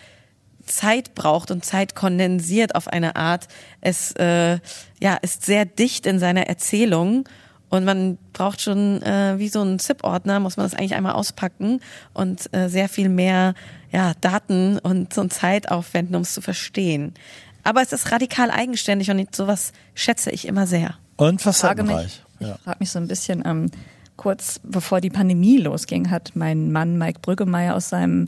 Zeit 0.67 1.15
braucht 1.15 1.51
und 1.51 1.65
Zeit 1.65 1.95
kondensiert 1.95 2.75
auf 2.75 2.89
eine 2.89 3.17
Art. 3.17 3.49
Es 3.81 4.13
äh, 4.13 4.59
ja 5.01 5.15
ist 5.21 5.45
sehr 5.45 5.65
dicht 5.65 6.07
in 6.07 6.19
seiner 6.19 6.47
Erzählung 6.47 7.29
und 7.69 7.85
man 7.85 8.19
braucht 8.33 8.61
schon 8.61 9.03
äh, 9.03 9.39
wie 9.39 9.49
so 9.49 9.63
ein 9.63 9.79
ZIP-Ordner, 9.79 10.41
muss 10.41 10.57
man 10.57 10.65
das 10.67 10.75
eigentlich 10.75 10.95
einmal 10.95 11.15
auspacken 11.15 11.81
und 12.13 12.53
äh, 12.55 12.69
sehr 12.69 12.89
viel 12.89 13.09
mehr 13.09 13.55
ja, 13.91 14.13
Daten 14.21 14.79
und 14.79 15.13
so 15.13 15.25
Zeit 15.27 15.71
aufwenden, 15.71 16.17
um 16.17 16.23
es 16.23 16.35
zu 16.35 16.41
verstehen. 16.41 17.15
Aber 17.65 17.83
es 17.83 17.93
ist 17.93 18.13
radikal 18.13 18.51
eigenständig 18.51 19.11
und 19.11 19.35
sowas 19.35 19.73
schätze 19.95 20.31
ich 20.31 20.47
immer 20.47 20.67
sehr. 20.67 20.95
Und 21.17 21.41
frage 21.43 21.83
mich, 21.83 21.93
facettenreich. 21.93 22.23
ich 22.41 22.47
Ja. 22.47 22.59
frage 22.63 22.77
mich 22.81 22.91
so 22.91 22.99
ein 22.99 23.09
bisschen, 23.09 23.43
ähm, 23.47 23.71
kurz 24.17 24.61
bevor 24.63 25.01
die 25.01 25.11
Pandemie 25.11 25.59
losging, 25.59 26.11
hat 26.11 26.33
mein 26.35 26.71
Mann 26.71 26.99
Mike 26.99 27.21
Brüggemeier 27.21 27.75
aus 27.75 27.89
seinem 27.89 28.27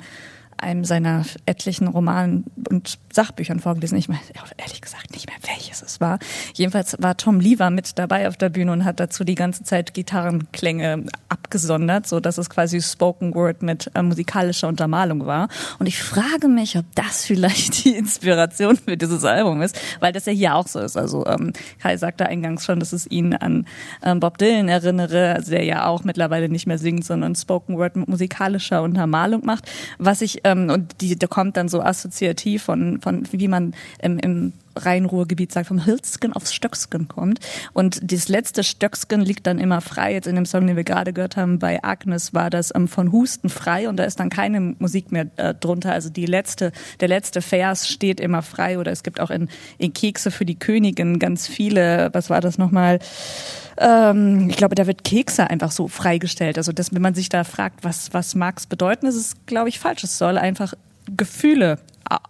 einem 0.59 0.85
seiner 0.85 1.25
etlichen 1.45 1.89
Romanen 1.89 2.45
und 2.71 2.99
Sachbüchern 3.13 3.61
vorgelesen. 3.61 3.99
Ich 3.99 4.09
meine, 4.09 4.21
ehrlich 4.57 4.81
gesagt 4.81 5.13
nicht 5.13 5.27
mehr, 5.27 5.37
welches 5.55 5.83
es 5.83 6.01
war. 6.01 6.19
Jedenfalls 6.55 6.97
war 7.01 7.17
Tom 7.17 7.41
Lever 7.41 7.71
mit 7.71 7.99
dabei 7.99 8.29
auf 8.29 8.37
der 8.37 8.49
Bühne 8.49 8.73
und 8.73 8.85
hat 8.85 9.01
dazu 9.01 9.25
die 9.25 9.35
ganze 9.35 9.65
Zeit 9.65 9.95
Gitarrenklänge 9.95 11.07
abgesondert, 11.29 12.07
so 12.07 12.21
dass 12.21 12.39
es 12.39 12.51
quasi 12.51 12.81
Spoken 12.81 13.35
Word 13.35 13.63
mit 13.63 13.91
äh, 13.95 14.03
musikalischer 14.03 14.69
Untermalung 14.69 15.27
war. 15.27 15.49
Und 15.79 15.87
ich 15.87 16.03
frage 16.03 16.49
mich, 16.49 16.77
ob 16.77 16.85
das 16.95 17.25
vielleicht 17.25 17.85
die 17.85 17.97
Inspiration 17.97 18.77
für 18.77 18.97
dieses 18.97 19.25
Album 19.25 19.63
ist, 19.63 19.79
weil 20.01 20.13
das 20.13 20.27
ja 20.27 20.33
hier 20.33 20.55
auch 20.55 20.67
so 20.67 20.81
ist. 20.81 20.97
Also 20.97 21.27
ähm, 21.27 21.53
Kai 21.81 21.97
sagte 21.97 22.27
eingangs 22.27 22.65
schon, 22.65 22.81
dass 22.81 22.93
es 22.93 23.07
ihn 23.07 23.35
an 23.35 23.67
ähm, 24.03 24.21
Bob 24.21 24.39
Dylan 24.39 24.69
erinnere, 24.69 25.35
also 25.35 25.51
der 25.51 25.65
ja 25.65 25.87
auch 25.87 26.05
mittlerweile 26.05 26.49
nicht 26.49 26.67
mehr 26.67 26.79
singt, 26.79 27.05
sondern 27.05 27.35
Spoken 27.35 27.77
Word 27.77 27.97
mit 27.97 28.09
musikalischer 28.09 28.83
Untermalung 28.83 29.45
macht. 29.45 29.71
Was 29.99 30.23
ich 30.23 30.45
ähm, 30.47 30.71
und 30.71 31.01
die, 31.01 31.19
da 31.19 31.27
kommt 31.27 31.57
dann 31.57 31.69
so 31.69 31.81
assoziativ 31.81 32.63
von 32.63 33.01
von 33.01 33.27
wie 33.33 33.49
man 33.49 33.75
im, 34.01 34.19
im 34.19 34.53
Rhein-Ruhr-Gebiet 34.77 35.53
sagt, 35.53 35.69
vom 35.69 35.87
Hülsken 35.87 36.33
aufs 36.33 36.55
Stöcksken 36.55 37.09
kommt. 37.09 37.41
Und 37.73 38.13
das 38.13 38.29
letzte 38.29 38.63
Stöcksken 38.63 39.21
liegt 39.21 39.47
dann 39.47 39.59
immer 39.59 39.81
frei. 39.81 40.13
Jetzt 40.13 40.27
in 40.27 40.37
dem 40.37 40.47
Song, 40.47 40.67
den 40.67 40.77
wir 40.77 40.85
gerade 40.85 41.13
gehört 41.13 41.37
haben, 41.37 41.59
bei 41.59 41.83
Agnes 41.83 42.35
war 42.35 42.51
das 42.51 42.73
ähm, 42.75 42.89
von 42.89 43.13
Husten 43.13 43.49
frei 43.49 43.89
und 43.89 43.97
da 43.97 44.05
ist 44.05 44.21
dann 44.21 44.31
keine 44.31 44.61
Musik 44.79 45.13
mehr 45.13 45.27
äh, 45.37 45.55
drunter. 45.55 45.93
Also 45.93 46.11
die 46.11 46.27
letzte, 46.27 46.73
der 47.01 47.09
letzte 47.09 47.43
Vers 47.43 47.89
steht 47.89 48.21
immer 48.21 48.43
frei 48.43 48.79
oder 48.79 48.93
es 48.93 49.03
gibt 49.03 49.21
auch 49.21 49.31
in, 49.31 49.49
in 49.79 49.93
Kekse 49.93 50.31
für 50.31 50.45
die 50.45 50.59
Königin 50.59 51.19
ganz 51.19 51.47
viele, 51.47 52.11
was 52.13 52.31
war 52.31 52.41
das 52.41 52.59
nochmal? 52.59 52.99
Ähm, 53.79 54.49
ich 54.49 54.57
glaube, 54.57 54.75
da 54.75 54.87
wird 54.87 55.05
Kekse 55.05 55.51
einfach 55.51 55.71
so 55.71 55.89
freigestellt. 55.89 56.59
Also, 56.59 56.73
dass, 56.73 56.95
wenn 56.95 57.03
man 57.03 57.15
sich 57.15 57.29
da 57.29 57.45
fragt, 57.45 57.85
was, 57.85 58.13
was 58.13 58.35
mag's 58.35 58.67
bedeuten, 58.67 59.07
ist 59.07 59.17
es, 59.17 59.35
glaube 59.47 59.69
ich, 59.69 59.79
falsch. 59.79 60.05
Es 60.05 60.19
soll 60.19 60.39
einfach 60.39 60.75
Gefühle 61.17 61.79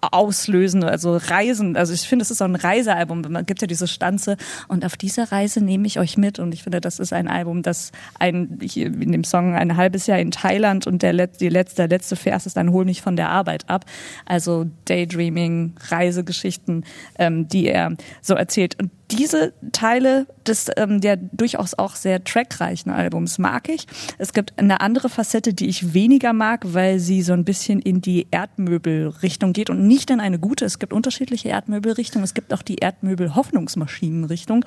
auslösen, 0.01 0.85
also 0.85 1.17
Reisen. 1.17 1.77
Also 1.77 1.93
ich 1.93 2.09
finde, 2.09 2.23
es 2.23 2.31
ist 2.31 2.43
auch 2.43 2.47
ein 2.47 2.55
Reisealbum. 2.55 3.23
Man 3.29 3.47
gibt 3.47 3.61
ja 3.61 3.67
diese 3.67 3.87
Stanze 3.87 4.37
und 4.69 4.85
auf 4.85 4.97
dieser 4.97 5.31
Reise 5.33 5.63
nehme 5.63 5.87
ich 5.87 5.99
euch 5.99 6.17
mit. 6.17 6.39
Und 6.39 6.55
ich 6.55 6.63
finde, 6.63 6.81
das 6.81 6.99
ist 6.99 7.13
ein 7.13 7.29
Album, 7.29 7.63
das 7.63 7.93
ein, 8.19 8.59
hier 8.63 8.87
in 8.87 9.13
dem 9.13 9.25
Song 9.25 9.55
ein 9.55 9.77
halbes 9.77 10.07
Jahr 10.07 10.19
in 10.19 10.31
Thailand 10.31 10.87
und 10.87 11.03
der, 11.03 11.13
Let 11.13 11.41
die 11.41 11.49
letzte, 11.49 11.77
der 11.77 11.89
letzte 11.89 12.17
Vers 12.17 12.47
ist 12.47 12.57
dann 12.57 12.73
hol 12.73 12.85
mich 12.85 13.03
von 13.03 13.17
der 13.17 13.31
Arbeit 13.31 13.69
ab. 13.69 13.85
Also 14.25 14.67
Daydreaming, 14.87 15.75
Reisegeschichten, 15.89 16.85
ähm, 17.19 17.49
die 17.49 17.67
er 17.67 17.97
so 18.23 18.35
erzählt. 18.35 18.81
Und 18.81 18.91
diese 19.11 19.53
Teile 19.73 20.27
des 20.47 20.67
ähm, 20.77 21.01
der 21.01 21.17
durchaus 21.17 21.75
auch 21.75 21.95
sehr 21.95 22.25
trackreichen 22.25 22.91
Albums 22.91 23.39
mag 23.39 23.69
ich. 23.69 23.87
Es 24.19 24.33
gibt 24.33 24.59
eine 24.59 24.81
andere 24.81 25.09
Facette, 25.09 25.55
die 25.55 25.69
ich 25.69 25.95
weniger 25.95 26.33
mag, 26.33 26.63
weil 26.65 26.99
sie 26.99 27.23
so 27.23 27.33
ein 27.33 27.45
bisschen 27.45 27.81
in 27.81 28.01
die 28.01 28.27
Erdmöbelrichtung 28.31 29.53
geht 29.53 29.66
und 29.71 29.87
nicht 29.87 30.11
in 30.11 30.21
eine 30.21 30.39
gute. 30.39 30.65
Es 30.65 30.79
gibt 30.79 30.93
unterschiedliche 30.93 31.49
Erdmöbelrichtungen. 31.49 32.25
Es 32.25 32.35
gibt 32.35 32.53
auch 32.53 32.63
die 32.63 32.77
Erdmöbel-Hoffnungsmaschinenrichtung. 32.77 34.65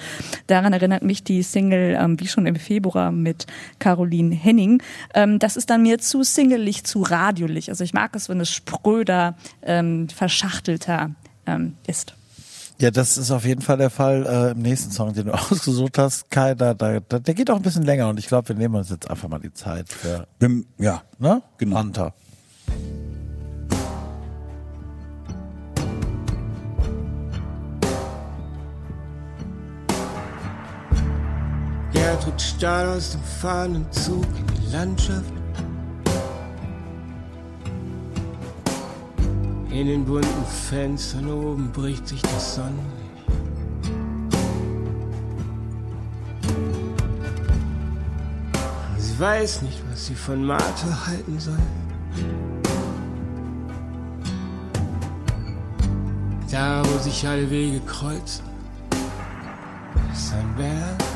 Daran 0.48 0.74
erinnert 0.74 1.04
mich 1.04 1.24
die 1.24 1.44
Single, 1.44 1.98
ähm, 2.00 2.20
wie 2.20 2.28
schon 2.28 2.46
im 2.46 2.56
Februar 2.56 3.12
mit 3.12 3.48
Caroline 3.80 4.36
Henning. 4.36 4.82
Ähm, 5.14 5.40
das 5.40 5.58
ist 5.58 5.70
dann 5.70 5.84
mir 5.84 6.00
zu 6.00 6.24
singelig, 6.24 6.84
zu 6.84 7.02
radiolich. 7.02 7.70
Also 7.70 7.84
ich 7.84 7.94
mag 7.94 8.16
es, 8.16 8.30
wenn 8.30 8.40
es 8.40 8.50
spröder, 8.50 9.36
ähm, 9.62 10.10
verschachtelter 10.10 11.12
ähm, 11.46 11.76
ist. 11.88 12.14
Ja, 12.80 12.92
das 12.92 13.18
ist 13.18 13.30
auf 13.30 13.44
jeden 13.44 13.62
Fall 13.62 13.76
der 13.76 13.90
Fall 13.90 14.26
äh, 14.26 14.52
im 14.52 14.62
nächsten 14.62 14.92
Song, 14.92 15.14
den 15.14 15.26
du 15.26 15.34
ausgesucht 15.52 15.98
hast, 15.98 16.32
Kai. 16.32 16.56
Da, 16.56 16.74
da, 16.74 17.02
da, 17.02 17.20
der 17.20 17.34
geht 17.34 17.50
auch 17.52 17.58
ein 17.58 17.62
bisschen 17.62 17.84
länger 17.84 18.08
und 18.08 18.18
ich 18.20 18.28
glaube, 18.28 18.50
wir 18.50 18.56
nehmen 18.56 18.76
uns 18.76 18.90
jetzt 18.90 19.10
einfach 19.10 19.28
mal 19.28 19.40
die 19.40 19.54
Zeit 19.54 19.90
für. 19.90 20.28
ja, 20.78 21.04
ne? 21.18 21.42
Genau. 21.58 21.80
Hunter. 21.80 22.14
Stahl 32.40 32.88
aus 32.88 33.12
dem 33.12 33.24
fahrenden 33.24 33.92
Zug 33.92 34.26
in 34.38 34.48
die 34.48 34.72
Landschaft. 34.72 35.34
In 39.70 39.88
den 39.88 40.06
bunten 40.06 40.46
Fenstern 40.70 41.30
oben 41.32 41.72
bricht 41.72 42.08
sich 42.08 42.22
das 42.22 42.56
Sonnenlicht. 42.56 42.86
Sie 48.98 49.20
weiß 49.20 49.62
nicht, 49.62 49.82
was 49.90 50.06
sie 50.08 50.16
von 50.16 50.44
Martha 50.44 51.08
halten 51.08 51.40
soll. 51.40 51.58
Da, 56.52 56.82
wo 56.84 56.98
sich 56.98 57.28
alle 57.28 57.50
Wege 57.50 57.80
kreuzen, 57.82 58.44
ist 60.12 60.34
ein 60.34 60.56
Berg 60.58 61.09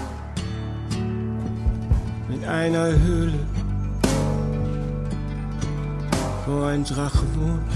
einer 2.47 2.91
Höhle, 2.99 3.39
wo 6.45 6.63
ein 6.63 6.83
Drache 6.83 7.25
wohnt. 7.35 7.71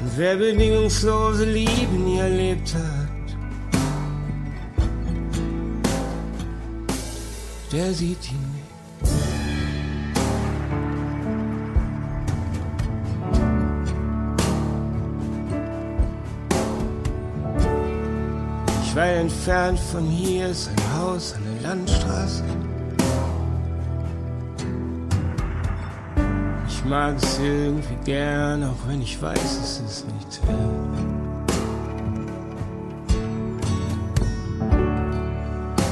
Und 0.00 0.10
wer 0.16 0.36
bedingungslose 0.36 1.44
Liebe 1.44 1.96
nie 1.96 2.18
erlebt 2.18 2.74
hat, 2.74 3.08
der 7.72 7.92
sieht 7.92 8.30
ihn 8.30 8.37
entfernt 19.18 19.78
von 19.78 20.04
hier 20.04 20.48
ist 20.48 20.68
ein 20.68 21.00
Haus 21.00 21.34
der 21.44 21.70
Landstraße. 21.70 22.44
Ich 26.68 26.78
Ich 26.78 26.84
mag 26.84 27.16
es 27.16 27.38
irgendwie 27.40 27.96
gern, 28.04 28.62
auch 28.62 28.88
wenn 28.88 29.02
ich 29.02 29.20
weiß, 29.20 29.58
es 29.62 29.80
ist 29.80 30.06
nicht 30.06 30.40
wert. 30.46 30.58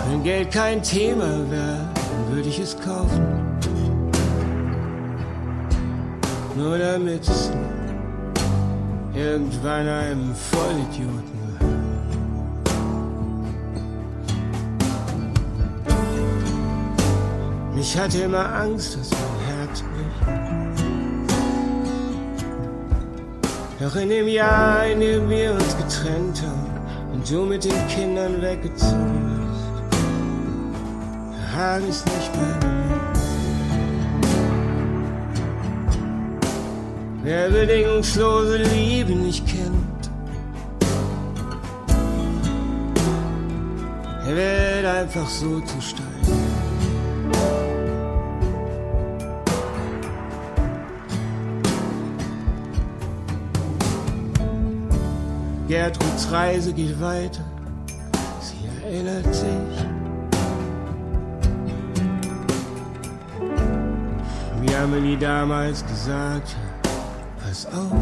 Wenn 0.08 0.22
Geld 0.22 0.52
kein 0.52 0.80
Thema 0.80 1.50
wäre, 1.50 1.88
dann 1.94 2.36
würde 2.36 2.48
ich 2.48 2.60
es 2.60 2.76
kaufen. 2.80 3.26
Nur 6.56 6.78
damit 6.78 7.28
es 7.28 7.50
irgendwann 9.12 9.88
einem 9.88 10.34
Vollidioten 10.36 11.35
Ich 17.88 17.96
hatte 17.96 18.18
immer 18.22 18.52
Angst, 18.52 18.98
dass 18.98 19.10
mein 19.12 19.38
Herz 19.46 19.80
bricht. 19.80 20.24
Doch 23.80 23.94
in 23.94 24.08
dem 24.08 24.26
Jahr, 24.26 24.84
in 24.86 24.98
dem 24.98 25.30
wir 25.30 25.52
uns 25.52 25.76
getrennt 25.76 26.42
haben 26.42 27.12
und 27.12 27.30
du 27.30 27.44
mit 27.44 27.62
den 27.62 27.86
Kindern 27.86 28.42
weggezogen 28.42 29.38
bist, 29.38 30.00
da 31.30 31.56
hab 31.56 31.88
ich's 31.88 32.04
nicht 32.06 32.34
mehr. 32.34 32.58
Wer 37.22 37.50
bedingungslose 37.50 38.56
Liebe 38.56 39.12
nicht 39.12 39.46
kennt, 39.46 40.10
er 44.26 44.34
wird 44.34 44.86
einfach 44.86 45.28
so 45.28 45.60
zu 45.60 45.80
stein. 45.80 46.15
Gertruds 55.76 56.32
Reise 56.32 56.72
geht 56.72 56.98
weiter, 57.02 57.44
sie 58.40 58.56
erinnert 58.82 59.34
sich. 59.34 59.76
Wie 64.62 64.74
Amelie 64.74 65.18
damals 65.18 65.84
gesagt 65.86 66.56
hat, 66.56 66.90
pass 67.44 67.66
auf. 67.66 67.92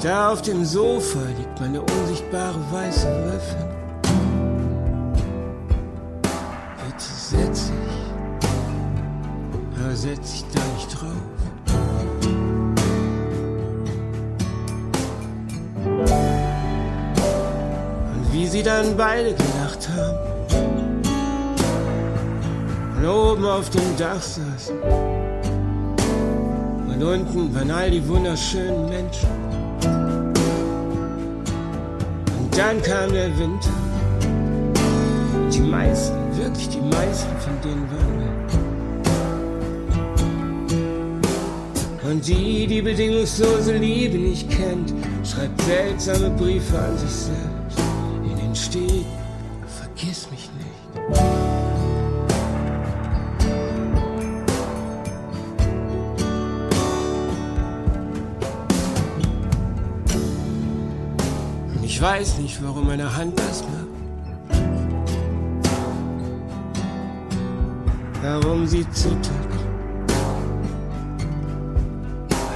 Da 0.00 0.30
auf 0.30 0.42
dem 0.42 0.64
Sofa 0.64 1.18
liegt 1.36 1.60
meine 1.60 1.80
unsichtbare 1.80 2.60
weiße 2.70 3.08
Wölfin. 3.08 3.68
Bitte 6.84 7.00
setz 7.00 7.66
dich, 7.66 8.46
aber 9.76 9.96
setz 9.96 10.30
dich 10.30 10.44
da 10.54 10.65
dann 18.66 18.96
beide 18.96 19.32
gelacht 19.32 19.88
haben 19.96 20.18
und 22.96 23.06
oben 23.06 23.44
auf 23.44 23.70
dem 23.70 23.96
Dach 23.96 24.20
saßen. 24.20 24.76
Und 26.88 27.00
unten 27.02 27.54
waren 27.54 27.70
all 27.70 27.92
die 27.92 28.06
wunderschönen 28.08 28.88
Menschen. 28.88 29.28
Und 32.40 32.58
dann 32.58 32.82
kam 32.82 33.12
der 33.12 33.38
Winter. 33.38 33.70
Und 35.36 35.54
die 35.54 35.60
meisten, 35.60 36.16
wirklich 36.36 36.68
die 36.68 36.80
meisten 36.80 37.36
von 37.38 37.60
denen 37.62 37.88
waren 37.92 38.18
weg. 38.18 38.30
Und 42.10 42.26
die, 42.26 42.66
die 42.66 42.82
bedingungslose 42.82 43.76
Liebe 43.76 44.18
nicht 44.18 44.50
kennt, 44.50 44.92
schreibt 45.22 45.60
seltsame 45.62 46.30
Briefe 46.30 46.76
an 46.76 46.98
sich 46.98 47.10
selbst. 47.10 47.85
Steht, 48.56 49.04
vergiss 49.66 50.30
mich 50.30 50.50
nicht. 50.56 50.66
Und 61.74 61.84
ich 61.84 62.00
weiß 62.00 62.38
nicht, 62.38 62.62
warum 62.62 62.86
meine 62.86 63.14
Hand 63.14 63.38
das 63.38 63.62
macht. 63.62 63.74
Warum 68.22 68.66
sie 68.66 68.88
zittert. 68.90 69.30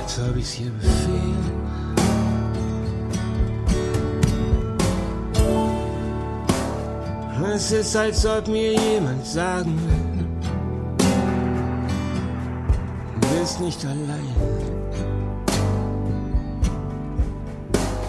Als 0.03 0.19
ob 0.19 0.37
ich's 0.37 0.53
hier 0.53 0.71
befehl. 0.73 1.35
Es 7.43 7.73
ist, 7.73 7.97
als 7.97 8.27
ob 8.27 8.49
mir 8.49 8.73
jemand 8.73 9.27
sagen 9.27 9.79
will, 9.87 10.27
du 13.21 13.29
bist 13.41 13.61
nicht 13.61 13.85
allein. 13.85 14.35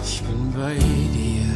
Ich 0.04 0.22
bin 0.22 0.52
bei 0.52 0.74
dir. 0.74 1.46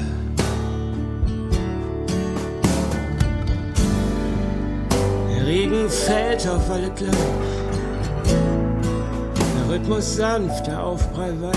Der 5.31 5.47
Regen 5.47 5.89
fällt 5.90 6.48
auf 6.48 6.70
alle 6.70 6.90
gleich. 6.90 7.15
Der 9.36 9.74
Rhythmus 9.74 10.16
sanft, 10.16 10.66
der 10.66 10.82
Aufprall 10.82 11.40
weich. 11.43 11.57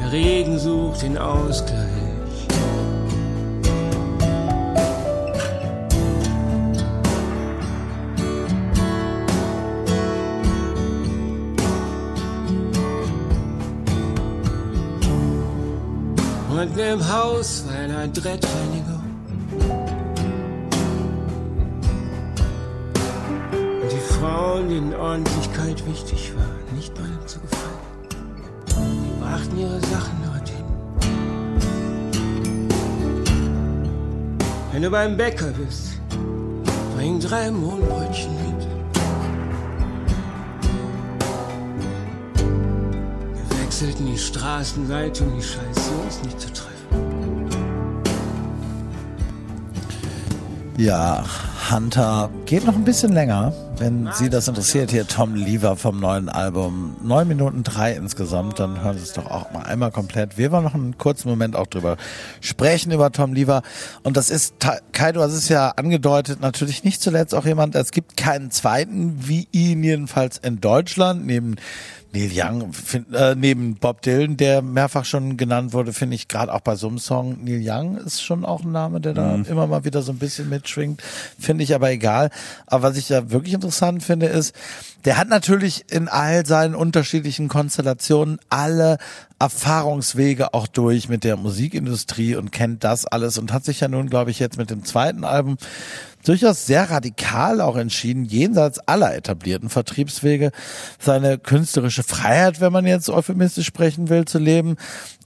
Der 0.00 0.12
Regen 0.12 0.58
sucht 0.58 1.02
den 1.02 1.18
Ausgleich. 1.18 1.87
Und 16.78 16.84
im 16.84 17.12
Haus 17.12 17.64
war 17.66 17.74
eine 17.74 17.96
Adrettreinigung. 17.98 19.02
Und 23.82 23.90
die 23.90 24.14
Frauen, 24.14 24.68
denen 24.68 24.94
Ordentlichkeit 24.94 25.84
wichtig 25.88 26.32
war, 26.36 26.46
nicht 26.76 26.96
meinem 26.96 27.26
zu 27.26 27.40
gefallen, 27.40 27.64
die 28.78 29.20
brachten 29.20 29.58
ihre 29.58 29.80
Sachen 29.80 30.22
dorthin. 30.24 30.64
Wenn 34.70 34.82
du 34.82 34.90
beim 34.90 35.16
Bäcker 35.16 35.50
bist, 35.58 36.00
bring 36.94 37.18
drei 37.18 37.50
Mohnbrötchen 37.50 38.30
mit. 38.36 38.68
Wir 43.34 43.64
wechselten 43.64 44.06
die 44.06 44.18
Straßenseite, 44.18 45.24
um 45.24 45.34
die 45.34 45.42
scheiß 45.42 45.90
Jungs 45.90 46.22
nicht 46.22 46.40
zu 46.40 46.46
treffen. 46.52 46.67
Ja, 50.78 51.24
Hunter 51.72 52.30
geht 52.46 52.64
noch 52.64 52.76
ein 52.76 52.84
bisschen 52.84 53.12
länger, 53.12 53.52
wenn 53.78 54.08
Sie 54.14 54.30
das 54.30 54.46
interessiert. 54.46 54.92
Hier 54.92 55.08
Tom 55.08 55.34
Lever 55.34 55.74
vom 55.74 55.98
neuen 55.98 56.28
Album. 56.28 56.94
Neun 57.02 57.26
Minuten 57.26 57.64
drei 57.64 57.94
insgesamt, 57.94 58.60
dann 58.60 58.80
hören 58.84 58.96
Sie 58.96 59.02
es 59.02 59.12
doch 59.12 59.26
auch 59.28 59.50
mal 59.50 59.62
einmal 59.64 59.90
komplett. 59.90 60.38
Wir 60.38 60.52
wollen 60.52 60.62
noch 60.62 60.74
einen 60.74 60.96
kurzen 60.96 61.28
Moment 61.30 61.56
auch 61.56 61.66
drüber 61.66 61.96
sprechen, 62.40 62.92
über 62.92 63.10
Tom 63.10 63.32
Lever. 63.34 63.62
Und 64.04 64.16
das 64.16 64.30
ist, 64.30 64.54
Ta- 64.60 64.78
Kai, 64.92 65.10
du 65.10 65.20
hast 65.20 65.32
es 65.32 65.48
ja 65.48 65.70
angedeutet, 65.70 66.40
natürlich 66.40 66.84
nicht 66.84 67.02
zuletzt 67.02 67.34
auch 67.34 67.44
jemand, 67.44 67.74
es 67.74 67.90
gibt 67.90 68.16
keinen 68.16 68.52
zweiten 68.52 69.16
wie 69.26 69.48
ihn 69.50 69.82
jedenfalls 69.82 70.38
in 70.38 70.60
Deutschland, 70.60 71.26
neben 71.26 71.56
Neil 72.12 72.30
Young, 72.32 72.72
find, 72.72 73.14
äh, 73.14 73.34
neben 73.34 73.74
Bob 73.74 74.00
Dylan, 74.02 74.36
der 74.36 74.62
mehrfach 74.62 75.04
schon 75.04 75.36
genannt 75.36 75.72
wurde, 75.74 75.92
finde 75.92 76.14
ich 76.16 76.26
gerade 76.28 76.52
auch 76.54 76.60
bei 76.60 76.74
so 76.74 76.88
einem 76.88 76.98
Song, 76.98 77.44
Neil 77.44 77.60
Young 77.62 77.98
ist 77.98 78.22
schon 78.22 78.44
auch 78.44 78.64
ein 78.64 78.72
Name, 78.72 79.00
der 79.00 79.12
da 79.14 79.36
Mhm. 79.36 79.44
immer 79.44 79.66
mal 79.66 79.84
wieder 79.84 80.00
so 80.02 80.12
ein 80.12 80.18
bisschen 80.18 80.48
mitschwingt, 80.48 81.02
finde 81.38 81.64
ich 81.64 81.74
aber 81.74 81.90
egal. 81.90 82.30
Aber 82.66 82.84
was 82.84 82.96
ich 82.96 83.08
ja 83.10 83.30
wirklich 83.30 83.54
interessant 83.54 84.02
finde, 84.02 84.26
ist, 84.26 84.54
der 85.04 85.16
hat 85.18 85.28
natürlich 85.28 85.84
in 85.92 86.08
all 86.08 86.44
seinen 86.46 86.74
unterschiedlichen 86.74 87.48
Konstellationen 87.48 88.38
alle 88.48 88.98
Erfahrungswege 89.38 90.54
auch 90.54 90.66
durch 90.66 91.08
mit 91.08 91.24
der 91.24 91.36
Musikindustrie 91.36 92.34
und 92.36 92.50
kennt 92.52 92.84
das 92.84 93.06
alles 93.06 93.38
und 93.38 93.52
hat 93.52 93.64
sich 93.64 93.80
ja 93.80 93.88
nun, 93.88 94.08
glaube 94.08 94.30
ich, 94.30 94.38
jetzt 94.38 94.56
mit 94.56 94.70
dem 94.70 94.84
zweiten 94.84 95.24
Album 95.24 95.58
durchaus 96.24 96.66
sehr 96.66 96.90
radikal 96.90 97.60
auch 97.60 97.76
entschieden, 97.76 98.24
jenseits 98.24 98.78
aller 98.80 99.14
etablierten 99.14 99.68
Vertriebswege 99.68 100.50
seine 100.98 101.38
künstlerische 101.38 102.02
Freiheit, 102.02 102.60
wenn 102.60 102.72
man 102.72 102.86
jetzt 102.86 103.08
euphemistisch 103.08 103.66
sprechen 103.66 104.08
will, 104.08 104.24
zu 104.24 104.38
leben 104.38 104.76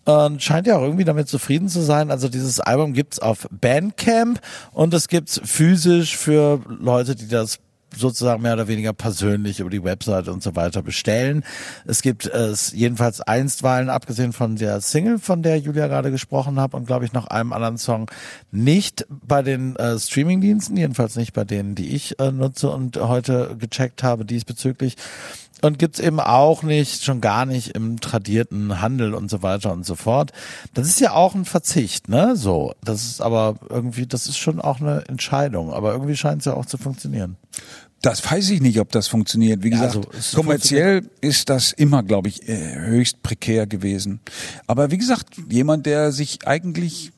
und 0.05 0.43
scheint 0.43 0.66
ja 0.66 0.77
auch 0.77 0.82
irgendwie 0.82 1.05
damit 1.05 1.28
zufrieden 1.28 1.69
zu 1.69 1.81
sein. 1.81 2.10
Also 2.10 2.28
dieses 2.28 2.60
Album 2.60 2.93
gibt's 2.93 3.19
auf 3.19 3.48
Bandcamp 3.51 4.40
und 4.73 4.94
es 4.94 5.09
gibt's 5.09 5.40
physisch 5.44 6.16
für 6.16 6.60
Leute, 6.69 7.14
die 7.14 7.28
das 7.28 7.59
sozusagen 7.97 8.43
mehr 8.43 8.55
oder 8.55 8.69
weniger 8.69 8.93
persönlich 8.93 9.60
über 9.60 9.70
die 9.70 9.85
Webseite 9.85 10.32
und 10.32 10.43
so 10.43 10.56
weiter 10.56 10.82
bestellen. 10.82 11.44
Es 11.86 12.02
gibt 12.02 12.27
es 12.27 12.73
jedenfalls 12.73 13.20
einstweilen, 13.20 13.90
abgesehen 13.90 14.32
von 14.32 14.56
der 14.56 14.81
Single, 14.81 15.19
von 15.19 15.43
der 15.43 15.59
Julia 15.59 15.86
gerade 15.86 16.10
gesprochen 16.10 16.60
hat 16.60 16.74
und 16.74 16.86
glaube 16.86 17.05
ich 17.05 17.12
noch 17.12 17.27
einem 17.27 17.52
anderen 17.52 17.78
Song, 17.78 18.10
nicht 18.51 19.06
bei 19.10 19.43
den 19.43 19.77
äh, 19.77 19.98
Streamingdiensten, 19.98 20.77
jedenfalls 20.77 21.16
nicht 21.16 21.32
bei 21.32 21.44
denen, 21.44 21.74
die 21.74 21.94
ich 21.94 22.19
äh, 22.19 22.32
nutze 22.32 22.70
und 22.70 22.97
heute 22.97 23.56
gecheckt 23.59 24.02
habe 24.02 24.24
diesbezüglich. 24.24 24.97
Und 25.64 25.78
gibt's 25.78 26.01
eben 26.01 26.19
auch 26.19 26.64
nicht, 26.64 27.05
schon 27.05 27.20
gar 27.20 27.47
nicht 27.47 27.69
im 27.77 28.01
tradierten 28.01 28.81
Handel 28.81 29.14
und 29.14 29.31
so 29.31 29.44
weiter 29.44 29.73
und 29.73 29.86
so 29.86 29.94
fort. 29.94 30.32
Das 30.74 30.89
ist 30.89 31.01
ja 31.01 31.12
auch 31.12 31.36
ein 31.36 31.44
Verzicht, 31.44 32.09
ne? 32.09 32.35
So. 32.35 32.74
Das 32.82 33.05
ist 33.05 33.20
aber 33.20 33.55
irgendwie, 33.70 34.09
das 34.09 34.27
ist 34.27 34.39
schon 34.39 34.60
auch 34.60 34.81
eine 34.81 35.05
Entscheidung. 35.06 35.73
Aber 35.73 35.93
irgendwie 35.93 36.16
scheint 36.16 36.40
es 36.40 36.47
ja 36.47 36.55
auch 36.55 36.66
zu 36.66 36.78
funktionieren. 36.78 37.36
Das 38.03 38.29
weiß 38.31 38.51
ich 38.51 38.61
nicht, 38.61 38.81
ob 38.81 38.91
das 38.91 39.07
funktioniert. 39.07 39.62
Wie 39.62 39.70
Ja, 39.70 39.77
gesagt, 39.87 39.97
also, 39.97 40.11
es 40.19 40.33
kommerziell 40.33 41.09
ist 41.20 41.49
das 41.49 41.73
immer, 41.73 42.03
glaube 42.03 42.29
ich, 42.29 42.49
äh, 42.49 42.74
höchst 42.81 43.23
prekär 43.23 43.66
gewesen. 43.66 44.20
Aber 44.66 44.91
wie 44.91 44.99
gesagt, 44.99 45.29
jemand, 45.49 45.87
der 45.87 46.11
sich 46.12 46.47
eigentlich 46.47 47.12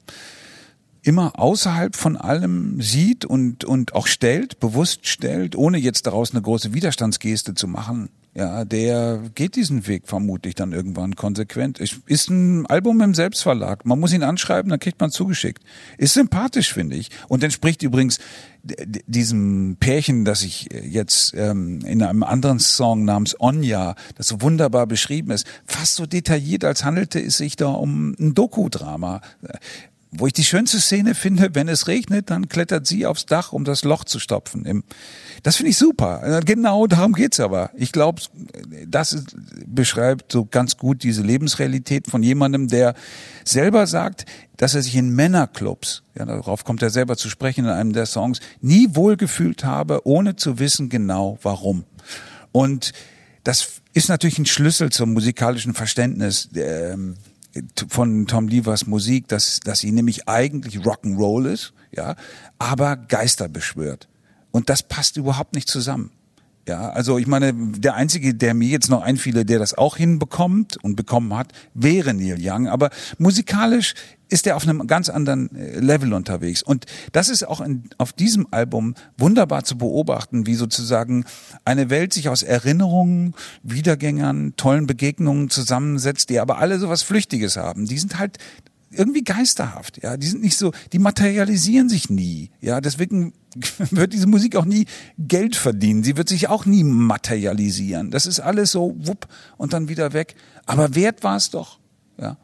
immer 1.02 1.38
außerhalb 1.38 1.96
von 1.96 2.16
allem 2.16 2.80
sieht 2.80 3.24
und, 3.24 3.64
und 3.64 3.94
auch 3.94 4.06
stellt, 4.06 4.60
bewusst 4.60 5.06
stellt, 5.06 5.56
ohne 5.56 5.78
jetzt 5.78 6.06
daraus 6.06 6.32
eine 6.32 6.42
große 6.42 6.72
Widerstandsgeste 6.74 7.54
zu 7.54 7.66
machen, 7.66 8.10
ja, 8.36 8.64
der 8.64 9.22
geht 9.34 9.54
diesen 9.54 9.86
Weg 9.86 10.08
vermutlich 10.08 10.56
dann 10.56 10.72
irgendwann 10.72 11.14
konsequent. 11.14 11.78
Ist 11.78 12.30
ein 12.30 12.66
Album 12.66 13.00
im 13.00 13.14
Selbstverlag. 13.14 13.84
Man 13.84 14.00
muss 14.00 14.12
ihn 14.12 14.24
anschreiben, 14.24 14.70
dann 14.70 14.80
kriegt 14.80 15.00
man 15.00 15.12
zugeschickt. 15.12 15.62
Ist 15.98 16.14
sympathisch, 16.14 16.72
finde 16.72 16.96
ich. 16.96 17.10
Und 17.28 17.44
entspricht 17.44 17.82
übrigens 17.84 18.18
diesem 18.64 19.76
Pärchen, 19.78 20.24
das 20.24 20.42
ich 20.42 20.68
jetzt 20.82 21.34
ähm, 21.36 21.80
in 21.84 22.02
einem 22.02 22.24
anderen 22.24 22.58
Song 22.58 23.04
namens 23.04 23.38
Onja, 23.38 23.94
das 24.16 24.26
so 24.26 24.40
wunderbar 24.40 24.86
beschrieben 24.86 25.30
ist, 25.30 25.46
fast 25.66 25.94
so 25.94 26.06
detailliert, 26.06 26.64
als 26.64 26.84
handelte 26.84 27.20
es 27.20 27.36
sich 27.36 27.54
da 27.56 27.68
um 27.68 28.16
ein 28.18 28.34
Dokudrama. 28.34 29.20
Wo 30.16 30.26
ich 30.26 30.32
die 30.32 30.44
schönste 30.44 30.80
Szene 30.80 31.14
finde, 31.14 31.54
wenn 31.54 31.68
es 31.68 31.88
regnet, 31.88 32.30
dann 32.30 32.48
klettert 32.48 32.86
sie 32.86 33.04
aufs 33.04 33.26
Dach, 33.26 33.52
um 33.52 33.64
das 33.64 33.84
Loch 33.84 34.04
zu 34.04 34.20
stopfen. 34.20 34.84
Das 35.42 35.56
finde 35.56 35.70
ich 35.70 35.76
super. 35.76 36.40
Genau 36.44 36.86
darum 36.86 37.12
geht's 37.12 37.40
aber. 37.40 37.70
Ich 37.74 37.90
glaube, 37.90 38.22
das 38.86 39.24
beschreibt 39.66 40.30
so 40.30 40.44
ganz 40.44 40.76
gut 40.76 41.02
diese 41.02 41.22
Lebensrealität 41.22 42.06
von 42.06 42.22
jemandem, 42.22 42.68
der 42.68 42.94
selber 43.44 43.86
sagt, 43.86 44.24
dass 44.56 44.74
er 44.74 44.82
sich 44.82 44.94
in 44.94 45.10
Männerclubs, 45.10 46.02
ja, 46.16 46.24
darauf 46.24 46.64
kommt 46.64 46.82
er 46.82 46.90
selber 46.90 47.16
zu 47.16 47.28
sprechen 47.28 47.64
in 47.64 47.70
einem 47.70 47.92
der 47.92 48.06
Songs, 48.06 48.38
nie 48.60 48.88
wohlgefühlt 48.92 49.64
habe, 49.64 50.06
ohne 50.06 50.36
zu 50.36 50.58
wissen 50.60 50.88
genau 50.88 51.38
warum. 51.42 51.84
Und 52.52 52.92
das 53.42 53.80
ist 53.92 54.08
natürlich 54.08 54.38
ein 54.38 54.46
Schlüssel 54.46 54.90
zum 54.90 55.12
musikalischen 55.12 55.74
Verständnis 55.74 56.48
ähm, 56.54 57.16
von 57.88 58.26
Tom 58.26 58.48
Levers 58.48 58.86
Musik, 58.86 59.28
dass, 59.28 59.60
dass 59.60 59.80
sie 59.80 59.92
nämlich 59.92 60.28
eigentlich 60.28 60.78
Rock'n'Roll 60.78 61.46
ist, 61.50 61.72
ja, 61.92 62.16
aber 62.58 62.96
Geister 62.96 63.48
beschwört. 63.48 64.08
Und 64.50 64.70
das 64.70 64.82
passt 64.82 65.16
überhaupt 65.16 65.54
nicht 65.54 65.68
zusammen. 65.68 66.10
Ja, 66.66 66.88
also 66.90 67.18
ich 67.18 67.26
meine, 67.26 67.52
der 67.52 67.94
einzige, 67.94 68.34
der 68.34 68.54
mir 68.54 68.68
jetzt 68.68 68.88
noch 68.88 69.02
einfiele, 69.02 69.44
der 69.44 69.58
das 69.58 69.76
auch 69.76 69.98
hinbekommt 69.98 70.82
und 70.82 70.96
bekommen 70.96 71.36
hat, 71.36 71.52
wäre 71.74 72.14
Neil 72.14 72.38
Young. 72.40 72.68
Aber 72.68 72.88
musikalisch 73.18 73.94
ist 74.30 74.46
er 74.46 74.56
auf 74.56 74.66
einem 74.66 74.86
ganz 74.86 75.10
anderen 75.10 75.54
äh, 75.54 75.78
Level 75.78 76.14
unterwegs. 76.14 76.62
Und 76.62 76.86
das 77.12 77.28
ist 77.28 77.46
auch 77.46 77.60
in, 77.60 77.84
auf 77.98 78.14
diesem 78.14 78.46
Album 78.50 78.94
wunderbar 79.18 79.64
zu 79.64 79.76
beobachten, 79.76 80.46
wie 80.46 80.54
sozusagen 80.54 81.26
eine 81.66 81.90
Welt 81.90 82.14
sich 82.14 82.30
aus 82.30 82.42
Erinnerungen, 82.42 83.34
Wiedergängern, 83.62 84.54
tollen 84.56 84.86
Begegnungen 84.86 85.50
zusammensetzt, 85.50 86.30
die 86.30 86.40
aber 86.40 86.58
alle 86.58 86.78
sowas 86.78 87.02
Flüchtiges 87.02 87.58
haben. 87.58 87.84
Die 87.84 87.98
sind 87.98 88.18
halt 88.18 88.38
irgendwie 88.94 89.24
geisterhaft, 89.24 90.02
ja, 90.02 90.16
die 90.16 90.26
sind 90.26 90.42
nicht 90.42 90.56
so, 90.56 90.72
die 90.92 90.98
materialisieren 90.98 91.88
sich 91.88 92.10
nie, 92.10 92.50
ja, 92.60 92.80
deswegen 92.80 93.32
wird 93.90 94.12
diese 94.12 94.26
Musik 94.26 94.56
auch 94.56 94.64
nie 94.64 94.86
Geld 95.18 95.56
verdienen, 95.56 96.02
sie 96.04 96.16
wird 96.16 96.28
sich 96.28 96.48
auch 96.48 96.66
nie 96.66 96.84
materialisieren, 96.84 98.10
das 98.10 98.26
ist 98.26 98.40
alles 98.40 98.70
so 98.70 98.94
wupp 98.98 99.28
und 99.56 99.72
dann 99.72 99.88
wieder 99.88 100.12
weg, 100.12 100.34
aber 100.66 100.94
wert 100.94 101.22
war 101.22 101.36
es 101.36 101.50
doch, 101.50 101.78
ja. 102.18 102.36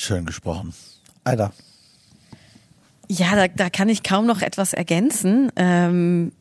Schön 0.00 0.24
gesprochen. 0.24 0.72
Alter. 1.24 1.52
Ja, 3.06 3.36
da, 3.36 3.48
da 3.48 3.68
kann 3.68 3.90
ich 3.90 4.02
kaum 4.02 4.24
noch 4.24 4.40
etwas 4.40 4.72
ergänzen, 4.72 5.52
ähm, 5.56 6.32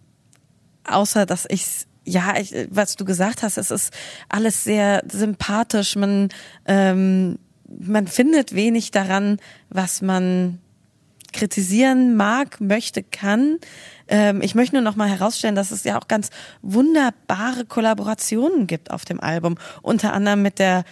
außer 0.85 1.25
dass 1.25 1.45
ich 1.49 1.85
ja, 2.09 2.35
ich, 2.39 2.53
was 2.69 2.95
du 2.95 3.05
gesagt 3.05 3.43
hast, 3.43 3.57
es 3.57 3.71
ist 3.71 3.93
alles 4.29 4.63
sehr 4.63 5.03
sympathisch. 5.09 5.95
Man 5.95 6.29
ähm, 6.65 7.37
man 7.79 8.07
findet 8.07 8.53
wenig 8.53 8.91
daran, 8.91 9.37
was 9.69 10.01
man 10.01 10.59
kritisieren 11.31 12.15
mag, 12.15 12.59
möchte, 12.59 13.03
kann. 13.03 13.59
Ähm, 14.07 14.41
ich 14.41 14.55
möchte 14.55 14.75
nur 14.75 14.83
noch 14.83 14.95
mal 14.95 15.09
herausstellen, 15.09 15.55
dass 15.55 15.71
es 15.71 15.83
ja 15.83 15.99
auch 15.99 16.07
ganz 16.07 16.31
wunderbare 16.63 17.65
Kollaborationen 17.65 18.65
gibt 18.65 18.89
auf 18.89 19.05
dem 19.05 19.19
Album. 19.19 19.55
Unter 19.83 20.13
anderem 20.13 20.41
mit 20.41 20.57
der 20.57 20.85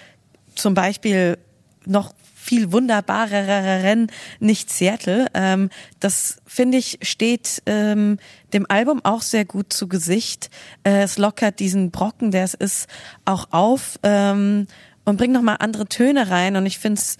zum 0.53 0.75
Beispiel 0.75 1.37
noch 1.85 2.13
viel 2.47 2.71
wunderbareren 2.71 4.09
nicht 4.39 4.71
Seattle. 4.71 5.27
Ähm, 5.33 5.69
das 5.99 6.37
finde 6.45 6.77
ich 6.77 6.99
steht 7.01 7.61
ähm, 7.65 8.17
dem 8.53 8.65
Album 8.69 9.01
auch 9.03 9.21
sehr 9.21 9.45
gut 9.45 9.73
zu 9.73 9.87
Gesicht. 9.87 10.49
Äh, 10.83 11.03
es 11.03 11.17
lockert 11.17 11.59
diesen 11.59 11.91
Brocken, 11.91 12.31
der 12.31 12.45
es 12.45 12.53
ist, 12.53 12.87
auch 13.25 13.47
auf 13.51 13.99
ähm, 14.03 14.67
und 15.03 15.17
bringt 15.17 15.33
noch 15.33 15.41
mal 15.41 15.55
andere 15.55 15.87
Töne 15.87 16.29
rein. 16.29 16.55
Und 16.55 16.65
ich 16.65 16.79
finde 16.79 17.01
es 17.01 17.17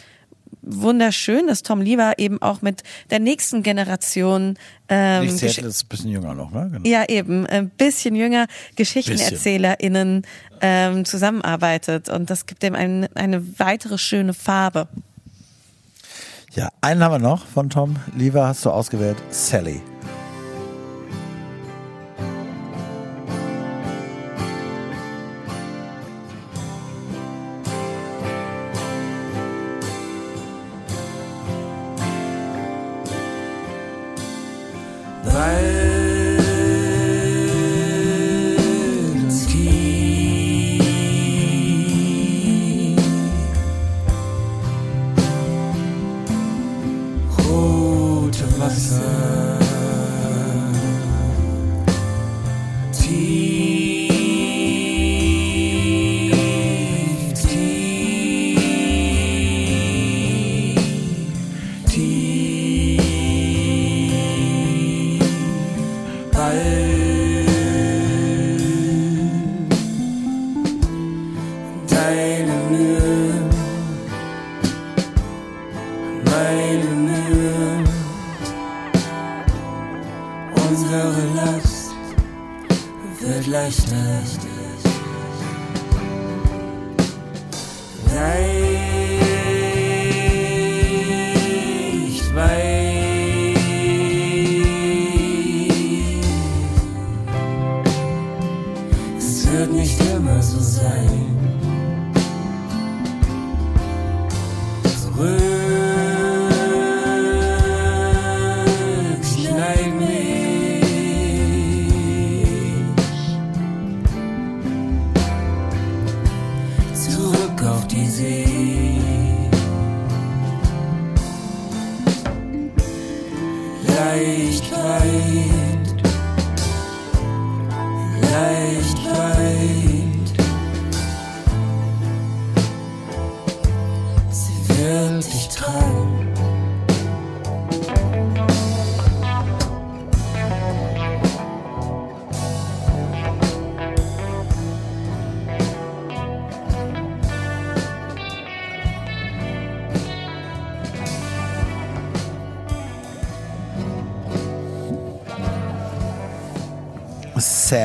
wunderschön, 0.61 1.47
dass 1.47 1.63
Tom 1.63 1.81
Lieber 1.81 2.13
eben 2.17 2.41
auch 2.41 2.61
mit 2.61 2.83
der 3.09 3.19
nächsten 3.19 3.63
Generation 3.63 4.57
ähm, 4.89 5.23
Nicht 5.23 5.37
Seattle 5.37 5.67
ist 5.67 5.83
ein 5.83 5.87
bisschen 5.89 6.09
jünger 6.11 6.33
noch, 6.33 6.51
ne? 6.51 6.69
Genau. 6.71 6.89
ja, 6.89 7.05
eben, 7.07 7.45
ein 7.47 7.69
bisschen 7.69 8.15
jünger 8.15 8.47
GeschichtenerzählerInnen 8.75 10.25
ähm, 10.61 11.05
zusammenarbeitet. 11.05 12.09
Und 12.09 12.29
das 12.29 12.45
gibt 12.45 12.63
dem 12.63 12.75
ein, 12.75 13.07
eine 13.15 13.59
weitere 13.59 13.97
schöne 13.97 14.33
Farbe. 14.33 14.87
Ja, 16.57 16.69
einen 16.81 17.03
haben 17.03 17.11
wir 17.11 17.19
noch 17.19 17.45
von 17.45 17.69
Tom. 17.69 17.97
Lieber 18.15 18.47
hast 18.47 18.65
du 18.65 18.71
ausgewählt. 18.71 19.17
Sally. 19.29 19.79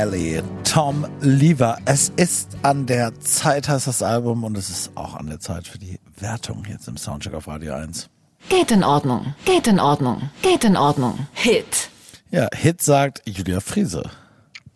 Sally, 0.02 0.42
Tom 0.64 1.06
Lever. 1.20 1.78
Es 1.84 2.08
ist 2.16 2.56
an 2.62 2.86
der 2.86 3.20
Zeit, 3.20 3.68
heißt 3.68 3.86
das 3.86 4.02
Album, 4.02 4.42
und 4.42 4.58
es 4.58 4.68
ist 4.68 4.90
auch 4.96 5.14
an 5.14 5.28
der 5.28 5.38
Zeit 5.38 5.68
für 5.68 5.78
die 5.78 6.00
Wertung 6.18 6.64
jetzt 6.68 6.88
im 6.88 6.96
Soundcheck 6.96 7.34
auf 7.34 7.46
Radio 7.46 7.74
1. 7.74 8.10
Geht 8.48 8.72
in 8.72 8.82
Ordnung, 8.82 9.36
geht 9.44 9.68
in 9.68 9.78
Ordnung, 9.78 10.30
geht 10.42 10.64
in 10.64 10.76
Ordnung. 10.76 11.28
Hit. 11.34 11.88
Ja, 12.32 12.48
Hit 12.52 12.82
sagt 12.82 13.22
Julia 13.28 13.60
Friese. 13.60 14.02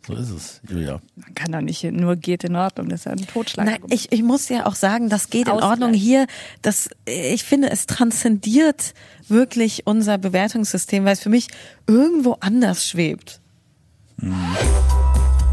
So 0.07 0.15
ist 0.15 0.31
es, 0.31 0.61
Julia. 0.71 1.01
Man 1.17 1.35
kann 1.35 1.51
doch 1.51 1.61
nicht 1.61 1.83
nur 1.83 2.15
geht 2.15 2.45
in 2.45 2.55
Ordnung, 2.55 2.89
das 2.89 3.01
ist 3.01 3.07
ja 3.07 3.13
ein 3.13 3.27
Totschlag. 3.27 3.67
Nein, 3.67 3.81
ich, 3.91 4.13
ich 4.13 4.23
muss 4.23 4.49
ja 4.49 4.67
auch 4.67 4.77
sagen, 4.77 5.09
das 5.09 5.29
geht 5.29 5.49
in 5.49 5.55
Ausgleich. 5.55 5.71
Ordnung 5.71 5.93
hier. 5.93 6.29
Das, 6.63 6.89
ich 7.05 7.43
finde, 7.43 7.71
es 7.73 7.87
transzendiert 7.87 8.95
wirklich 9.27 9.89
unser 9.89 10.19
Bewertungssystem, 10.19 11.05
weil 11.05 11.15
es 11.15 11.21
für 11.21 11.31
mich 11.31 11.49
irgendwo 11.89 12.37
anders 12.39 12.87
schwebt. 12.87 13.41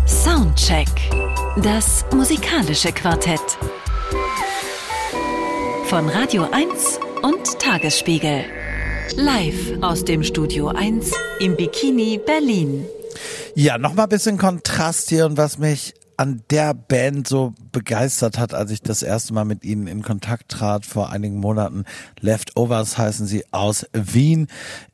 Soundcheck. 0.08 0.88
Das 1.58 2.06
musikalische 2.14 2.92
Quartett. 2.92 3.40
Von 5.86 6.10
Radio 6.10 6.48
1 6.52 7.00
und 7.22 7.60
Tagesspiegel. 7.60 8.44
Live 9.16 9.82
aus 9.82 10.04
dem 10.04 10.24
Studio 10.24 10.68
1 10.68 11.12
im 11.40 11.56
Bikini 11.56 12.20
Berlin. 12.26 12.86
Ja, 13.56 13.78
nochmal 13.78 14.08
ein 14.08 14.10
bisschen 14.10 14.38
Kontrast 14.38 15.10
hier 15.10 15.26
und 15.26 15.38
was 15.38 15.58
mich 15.58 15.94
an 16.18 16.44
der 16.49 16.73
Band 16.73 17.27
so 17.27 17.53
begeistert 17.72 18.38
hat, 18.38 18.53
als 18.53 18.72
ich 18.72 18.81
das 18.81 19.03
erste 19.03 19.34
Mal 19.34 19.45
mit 19.45 19.64
ihnen 19.64 19.88
in 19.88 20.02
Kontakt 20.02 20.49
trat 20.49 20.85
vor 20.85 21.11
einigen 21.11 21.40
Monaten. 21.40 21.85
Leftovers 22.19 22.98
heißen 22.98 23.27
sie 23.27 23.45
aus 23.52 23.85
Wien, 23.94 24.48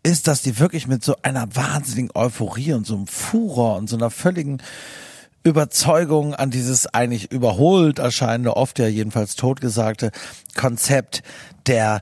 ist, 0.04 0.28
dass 0.28 0.42
die 0.42 0.60
wirklich 0.60 0.88
mit 0.88 1.04
so 1.04 1.16
einer 1.22 1.56
wahnsinnigen 1.56 2.12
Euphorie 2.14 2.74
und 2.74 2.86
so 2.86 2.96
einem 2.96 3.08
Furor 3.08 3.78
und 3.78 3.90
so 3.90 3.96
einer 3.96 4.10
völligen 4.10 4.62
Überzeugung 5.44 6.36
an 6.36 6.52
dieses 6.52 6.88
eigentlich 6.88 7.32
überholt 7.32 8.00
erscheinende, 8.00 8.58
oft 8.58 8.78
ja 8.78 8.88
jedenfalls 8.88 9.36
totgesagte 9.36 10.12
Konzept 10.56 11.24
der 11.66 12.02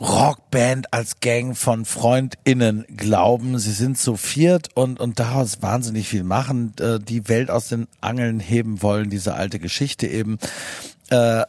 Rockband 0.00 0.92
als 0.92 1.20
Gang 1.20 1.56
von 1.56 1.84
FreundInnen 1.84 2.84
glauben. 2.96 3.58
Sie 3.58 3.72
sind 3.72 3.98
zu 3.98 4.16
viert 4.16 4.68
und, 4.74 5.00
und 5.00 5.18
daraus 5.18 5.62
wahnsinnig 5.62 6.08
viel 6.08 6.24
machen, 6.24 6.74
äh, 6.80 6.98
die 6.98 7.28
Welt 7.28 7.50
aus 7.50 7.68
den 7.68 7.88
Angeln 8.00 8.40
heben 8.40 8.82
wollen, 8.82 9.10
diese 9.10 9.34
alte 9.34 9.58
Geschichte 9.58 10.06
eben. 10.06 10.38
Äh, 11.10 11.44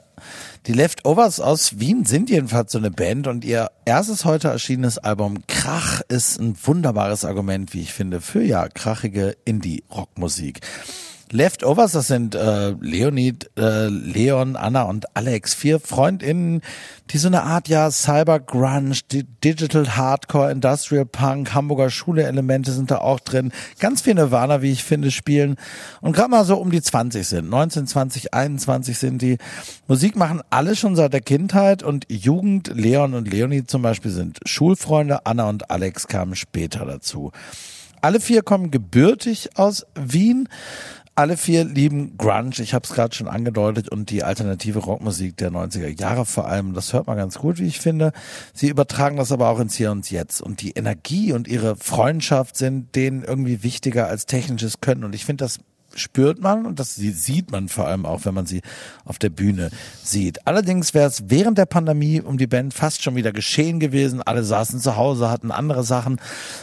die 0.66 0.74
Leftovers 0.74 1.40
aus 1.40 1.80
Wien 1.80 2.06
sind 2.06 2.30
jedenfalls 2.30 2.72
so 2.74 2.78
eine 2.78 2.92
Band 2.92 3.28
und 3.28 3.46
ihr 3.46 3.72
erstes 3.86 4.26
heute 4.26 4.50
erschienenes 4.50 4.98
Album 4.98 5.46
Krach 5.48 6.02
ist 6.10 6.40
ein 6.40 6.56
wunderbares 6.62 7.24
Argument, 7.24 7.74
wie 7.74 7.82
ich 7.82 7.94
finde, 7.94 8.20
für 8.20 8.44
ja 8.44 8.68
krachige 8.68 9.38
Indie-Rockmusik. 9.46 10.60
Leftovers, 11.32 11.92
das 11.92 12.08
sind 12.08 12.36
äh, 12.36 12.70
Leonid, 12.80 13.50
äh, 13.58 13.88
Leon, 13.88 14.56
Anna 14.56 14.84
und 14.84 15.06
Alex, 15.16 15.54
vier 15.54 15.80
Freundinnen, 15.80 16.62
die 17.10 17.18
so 17.18 17.28
eine 17.28 17.44
Art 17.44 17.68
ja 17.68 17.92
Cyber 17.92 18.40
Grunge, 18.40 18.96
Di- 19.12 19.26
Digital 19.44 19.98
Hardcore, 19.98 20.52
Industrial 20.52 21.06
Punk, 21.06 21.54
Hamburger 21.54 21.90
Schule 21.90 22.24
Elemente 22.24 22.72
sind 22.72 22.92
da 22.92 23.00
auch 23.00 23.20
drin. 23.20 23.52
Ganz 23.80 24.02
viel 24.02 24.14
Nirvana, 24.16 24.62
wie 24.62 24.72
ich 24.72 24.84
finde, 24.84 25.12
spielen 25.12 25.58
und 26.02 26.14
gerade 26.14 26.30
mal 26.30 26.46
so 26.46 26.56
um 26.58 26.72
die 26.72 26.82
20 26.82 27.28
sind. 27.28 27.50
19, 27.50 27.88
20, 27.88 28.34
21 28.34 28.98
sind 28.98 29.22
die. 29.22 29.38
Musik 29.88 30.16
machen 30.16 30.42
alle 30.50 30.76
schon 30.76 30.96
seit 30.96 31.14
der 31.14 31.22
Kindheit 31.22 31.84
und 31.84 32.06
Jugend. 32.10 32.72
Leon 32.74 33.14
und 33.14 33.30
Leonid 33.30 33.70
zum 33.70 33.82
Beispiel 33.82 34.12
sind 34.12 34.40
Schulfreunde. 34.46 35.26
Anna 35.26 35.50
und 35.50 35.70
Alex 35.72 36.08
kamen 36.08 36.36
später 36.36 36.86
dazu. 36.86 37.32
Alle 38.00 38.20
vier 38.20 38.44
kommen 38.44 38.70
gebürtig 38.70 39.50
aus 39.58 39.86
Wien. 39.96 40.48
Alle 41.20 41.36
vier 41.36 41.64
lieben 41.64 42.16
Grunge, 42.16 42.60
ich 42.60 42.76
habe 42.76 42.84
es 42.84 42.94
gerade 42.94 43.16
schon 43.16 43.28
angedeutet, 43.28 43.90
und 43.90 44.12
die 44.12 44.24
alternative 44.24 44.78
Rockmusik 44.78 45.36
der 45.38 45.50
90er 45.50 46.00
Jahre 46.00 46.28
vor 46.28 46.46
allem. 46.48 46.76
Das 46.76 46.94
hört 46.94 47.08
man 47.08 47.18
ganz 47.18 47.40
gut, 47.40 47.58
wie 47.58 47.66
ich 47.66 47.80
finde. 47.80 48.12
Sie 48.54 48.70
übertragen 48.70 49.18
das 49.18 49.32
aber 49.32 49.50
auch 49.50 49.60
ins 49.60 49.76
Hier 49.76 49.90
und 49.90 50.12
Jetzt. 50.12 50.44
Und 50.44 50.62
die 50.62 50.74
Energie 50.74 51.34
und 51.34 51.48
ihre 51.48 51.76
Freundschaft 51.76 52.56
sind 52.56 52.96
denen 52.96 53.24
irgendwie 53.24 53.64
wichtiger 53.64 54.06
als 54.08 54.28
technisches 54.28 54.80
Können. 54.80 55.04
Und 55.04 55.16
ich 55.16 55.26
finde, 55.26 55.44
das 55.44 55.58
spürt 55.96 56.40
man 56.40 56.66
und 56.66 56.80
das 56.80 56.96
sieht 56.96 57.52
man 57.52 57.70
vor 57.70 57.88
allem 57.88 58.06
auch, 58.06 58.26
wenn 58.26 58.34
man 58.34 58.46
sie 58.46 58.62
auf 59.06 59.18
der 59.18 59.30
Bühne 59.30 59.70
sieht. 60.04 60.46
Allerdings 60.46 60.94
wäre 60.94 61.08
es 61.08 61.24
während 61.28 61.58
der 61.58 61.66
Pandemie 61.66 62.22
um 62.22 62.38
die 62.38 62.48
Band 62.48 62.74
fast 62.74 63.04
schon 63.04 63.16
wieder 63.16 63.32
geschehen 63.32 63.80
gewesen. 63.80 64.22
Alle 64.22 64.44
saßen 64.44 64.80
zu 64.80 64.96
Hause, 64.96 65.30
hatten 65.30 65.52
andere 65.52 65.84
Sachen, 65.84 66.20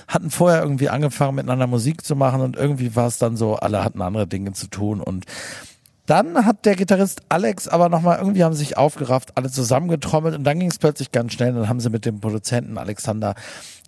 hatten 0.09 0.31
vorher 0.31 0.63
irgendwie 0.63 0.89
angefangen 0.89 1.37
miteinander 1.37 1.67
Musik 1.67 2.05
zu 2.05 2.17
machen 2.17 2.41
und 2.41 2.57
irgendwie 2.57 2.95
war 2.97 3.07
es 3.07 3.19
dann 3.19 3.37
so, 3.37 3.57
alle 3.57 3.85
hatten 3.85 4.03
andere 4.03 4.27
Dinge 4.27 4.53
zu 4.53 4.69
tun 4.69 5.01
und 5.01 5.25
dann 6.07 6.45
hat 6.45 6.67
der 6.67 6.77
Gitarrist 6.77 7.23
Alex 7.31 7.67
aber 7.67 7.89
nochmal, 7.89 8.19
irgendwie 8.19 8.45
haben 8.45 8.55
sich 8.55 8.77
aufgerafft, 8.77 9.39
alle 9.39 9.51
zusammengetrommelt 9.51 10.35
und 10.35 10.45
dann 10.45 10.59
ging 10.59 10.71
es 10.71 10.79
plötzlich 10.79 11.13
ganz 11.13 11.33
schnell. 11.33 11.55
Dann 11.55 11.69
haben 11.69 11.81
sie 11.81 11.89
mit 11.89 12.05
dem 12.05 12.21
Produzenten 12.21 12.77
Alexander 12.77 13.35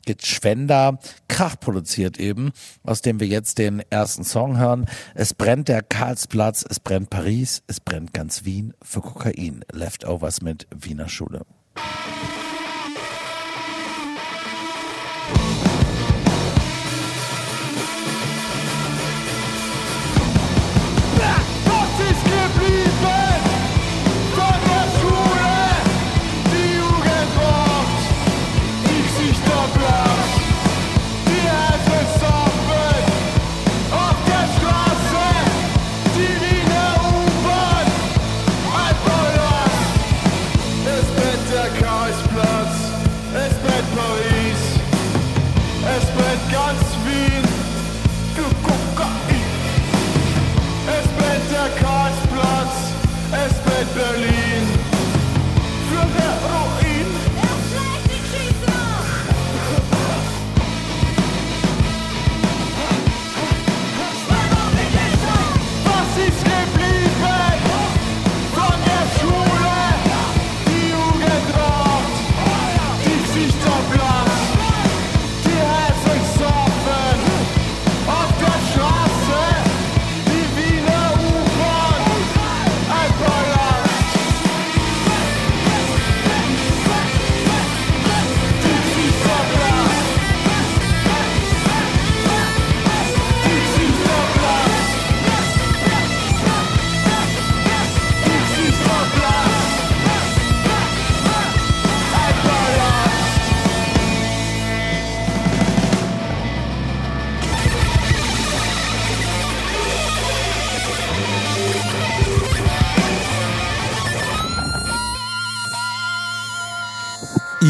Gitschwender 0.07 0.99
Krach 1.29 1.61
produziert 1.61 2.19
eben, 2.19 2.53
aus 2.83 3.03
dem 3.03 3.21
wir 3.21 3.27
jetzt 3.27 3.59
den 3.59 3.83
ersten 3.91 4.25
Song 4.25 4.57
hören. 4.57 4.87
Es 5.15 5.35
brennt 5.35 5.69
der 5.69 5.83
Karlsplatz, 5.83 6.65
es 6.67 6.81
brennt 6.81 7.11
Paris, 7.11 7.63
es 7.67 7.81
brennt 7.81 8.15
ganz 8.15 8.47
Wien 8.47 8.73
für 8.83 9.03
Kokain. 9.03 9.65
Leftovers 9.71 10.41
mit 10.41 10.67
Wiener 10.75 11.11
Schule. 11.11 11.45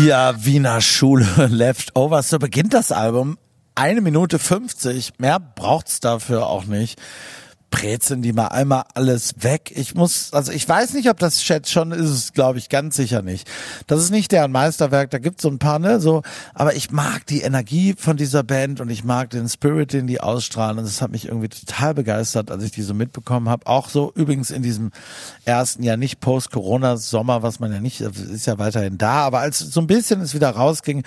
Ja, 0.06 0.44
Wiener 0.44 0.80
Schule 0.82 1.26
Leftovers. 1.50 2.30
So 2.30 2.38
beginnt 2.38 2.74
das 2.74 2.92
Album. 2.92 3.38
Eine 3.74 4.00
Minute 4.00 4.38
50. 4.38 5.14
Mehr 5.18 5.40
braucht's 5.40 5.98
dafür 5.98 6.46
auch 6.46 6.64
nicht. 6.66 7.02
Brezeln 7.70 8.22
die 8.22 8.32
mal 8.32 8.48
einmal 8.48 8.84
alles 8.94 9.34
weg. 9.40 9.72
Ich 9.74 9.94
muss, 9.94 10.32
also 10.32 10.52
ich 10.52 10.68
weiß 10.68 10.94
nicht, 10.94 11.10
ob 11.10 11.18
das 11.18 11.40
Chat 11.40 11.68
schon 11.68 11.92
ist, 11.92 12.08
es 12.08 12.32
glaube 12.32 12.58
ich 12.58 12.68
ganz 12.68 12.96
sicher 12.96 13.22
nicht. 13.22 13.48
Das 13.86 14.00
ist 14.00 14.10
nicht 14.10 14.32
deren 14.32 14.52
Meisterwerk, 14.52 15.10
da 15.10 15.18
gibt's 15.18 15.42
so 15.42 15.48
ein 15.48 15.58
paar, 15.58 15.78
ne, 15.78 16.00
so, 16.00 16.22
aber 16.54 16.74
ich 16.74 16.90
mag 16.90 17.26
die 17.26 17.42
Energie 17.42 17.94
von 17.98 18.16
dieser 18.16 18.42
Band 18.42 18.80
und 18.80 18.88
ich 18.90 19.04
mag 19.04 19.30
den 19.30 19.48
Spirit, 19.48 19.92
den 19.92 20.06
die 20.06 20.20
ausstrahlen 20.20 20.78
und 20.78 20.84
das 20.84 21.02
hat 21.02 21.10
mich 21.10 21.26
irgendwie 21.26 21.48
total 21.48 21.94
begeistert, 21.94 22.50
als 22.50 22.62
ich 22.62 22.70
die 22.70 22.82
so 22.82 22.94
mitbekommen 22.94 23.48
habe. 23.48 23.66
Auch 23.66 23.88
so 23.88 24.12
übrigens 24.14 24.50
in 24.50 24.62
diesem 24.62 24.92
ersten 25.44 25.82
Jahr 25.82 25.96
nicht 25.96 26.20
Post-Corona-Sommer, 26.20 27.42
was 27.42 27.60
man 27.60 27.72
ja 27.72 27.80
nicht, 27.80 28.00
ist 28.00 28.46
ja 28.46 28.58
weiterhin 28.58 28.96
da, 28.96 29.26
aber 29.26 29.40
als 29.40 29.58
so 29.58 29.80
ein 29.80 29.86
bisschen 29.86 30.20
es 30.20 30.34
wieder 30.34 30.50
rausging, 30.50 31.02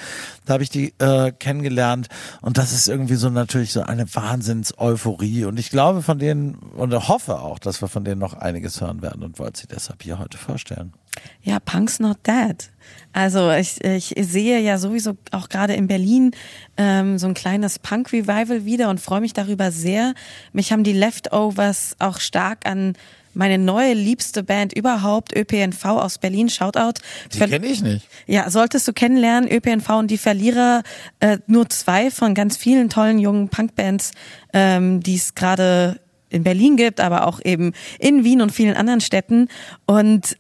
da 0.46 0.54
habe 0.54 0.64
ich 0.64 0.70
die 0.70 0.94
äh, 1.00 1.32
kennengelernt 1.32 2.10
und 2.42 2.58
das 2.58 2.74
ist 2.74 2.90
irgendwie 2.90 3.16
so 3.16 3.30
natürlich 3.30 3.72
so 3.72 3.82
eine 3.82 4.14
Wahnsinns-Euphorie 4.14 5.46
und 5.46 5.58
ich 5.58 5.70
glaube 5.70 6.02
von 6.02 6.20
denen 6.20 6.49
und 6.76 7.08
hoffe 7.08 7.40
auch, 7.40 7.60
dass 7.60 7.82
wir 7.82 7.88
von 7.88 8.04
denen 8.04 8.20
noch 8.20 8.34
einiges 8.34 8.82
hören 8.82 9.02
werden 9.02 9.24
und 9.24 9.40
wollte 9.40 9.62
sie 9.62 9.68
deshalb 9.68 10.04
hier 10.04 10.20
heute 10.20 10.38
vorstellen. 10.38 10.94
Ja, 11.42 11.60
Punk's 11.60 12.00
not 12.00 12.18
dead. 12.26 12.70
Also 13.12 13.52
ich, 13.52 13.84
ich 13.84 14.14
sehe 14.18 14.60
ja 14.60 14.78
sowieso 14.78 15.18
auch 15.32 15.50
gerade 15.50 15.74
in 15.74 15.88
Berlin 15.88 16.32
ähm, 16.78 17.18
so 17.18 17.28
ein 17.28 17.34
kleines 17.34 17.80
Punk-Revival 17.80 18.66
wieder 18.66 18.90
und 18.90 19.00
freue 19.00 19.22
mich 19.22 19.34
darüber 19.34 19.72
sehr. 19.72 20.14
Mich 20.54 20.72
haben 20.72 20.84
die 20.84 20.94
Leftovers 20.94 21.96
auch 22.00 22.20
stark 22.20 22.66
an 22.66 22.94
meine 23.34 23.58
neue 23.58 23.94
liebste 23.94 24.44
Band 24.44 24.74
überhaupt, 24.74 25.36
ÖPNV 25.36 25.86
aus 25.86 26.18
Berlin, 26.18 26.50
Shoutout. 26.50 27.00
Die 27.32 27.40
kenne 27.40 27.68
ich 27.68 27.82
nicht. 27.82 28.08
Ja, 28.28 28.50
solltest 28.50 28.88
du 28.88 28.94
kennenlernen, 28.94 29.50
ÖPNV 29.50 29.90
und 29.92 30.12
die 30.12 30.18
Verlierer, 30.18 30.84
äh, 31.20 31.38
nur 31.48 31.70
zwei 31.70 32.12
von 32.12 32.34
ganz 32.34 32.58
vielen 32.58 32.90
tollen 32.90 33.20
jungen 33.20 33.50
Punkbands, 33.50 34.12
ähm, 34.54 35.02
die 35.02 35.16
es 35.16 35.36
gerade 35.36 36.00
in 36.30 36.44
Berlin 36.44 36.78
gibt, 36.78 37.00
aber 37.00 37.28
auch 37.28 37.40
eben 37.44 37.74
in 38.00 38.24
Wien 38.24 38.42
und 38.42 38.52
vielen 38.52 38.76
anderen 38.76 39.02
Städten. 39.02 39.48
Und 39.86 40.38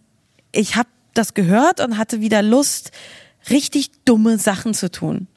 ich 0.51 0.75
habe 0.75 0.89
das 1.13 1.33
gehört 1.33 1.79
und 1.79 1.97
hatte 1.97 2.21
wieder 2.21 2.41
Lust, 2.41 2.91
richtig 3.49 3.91
dumme 4.05 4.37
Sachen 4.37 4.73
zu 4.73 4.91
tun. 4.91 5.27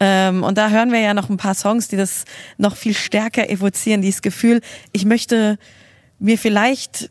Ähm, 0.00 0.42
und 0.42 0.58
da 0.58 0.70
hören 0.70 0.92
wir 0.92 1.00
ja 1.00 1.14
noch 1.14 1.28
ein 1.28 1.36
paar 1.36 1.54
Songs, 1.54 1.88
die 1.88 1.96
das 1.96 2.24
noch 2.56 2.76
viel 2.76 2.94
stärker 2.94 3.50
evozieren, 3.50 4.00
dieses 4.00 4.22
Gefühl, 4.22 4.60
ich 4.92 5.04
möchte 5.04 5.58
mir 6.18 6.38
vielleicht 6.38 7.10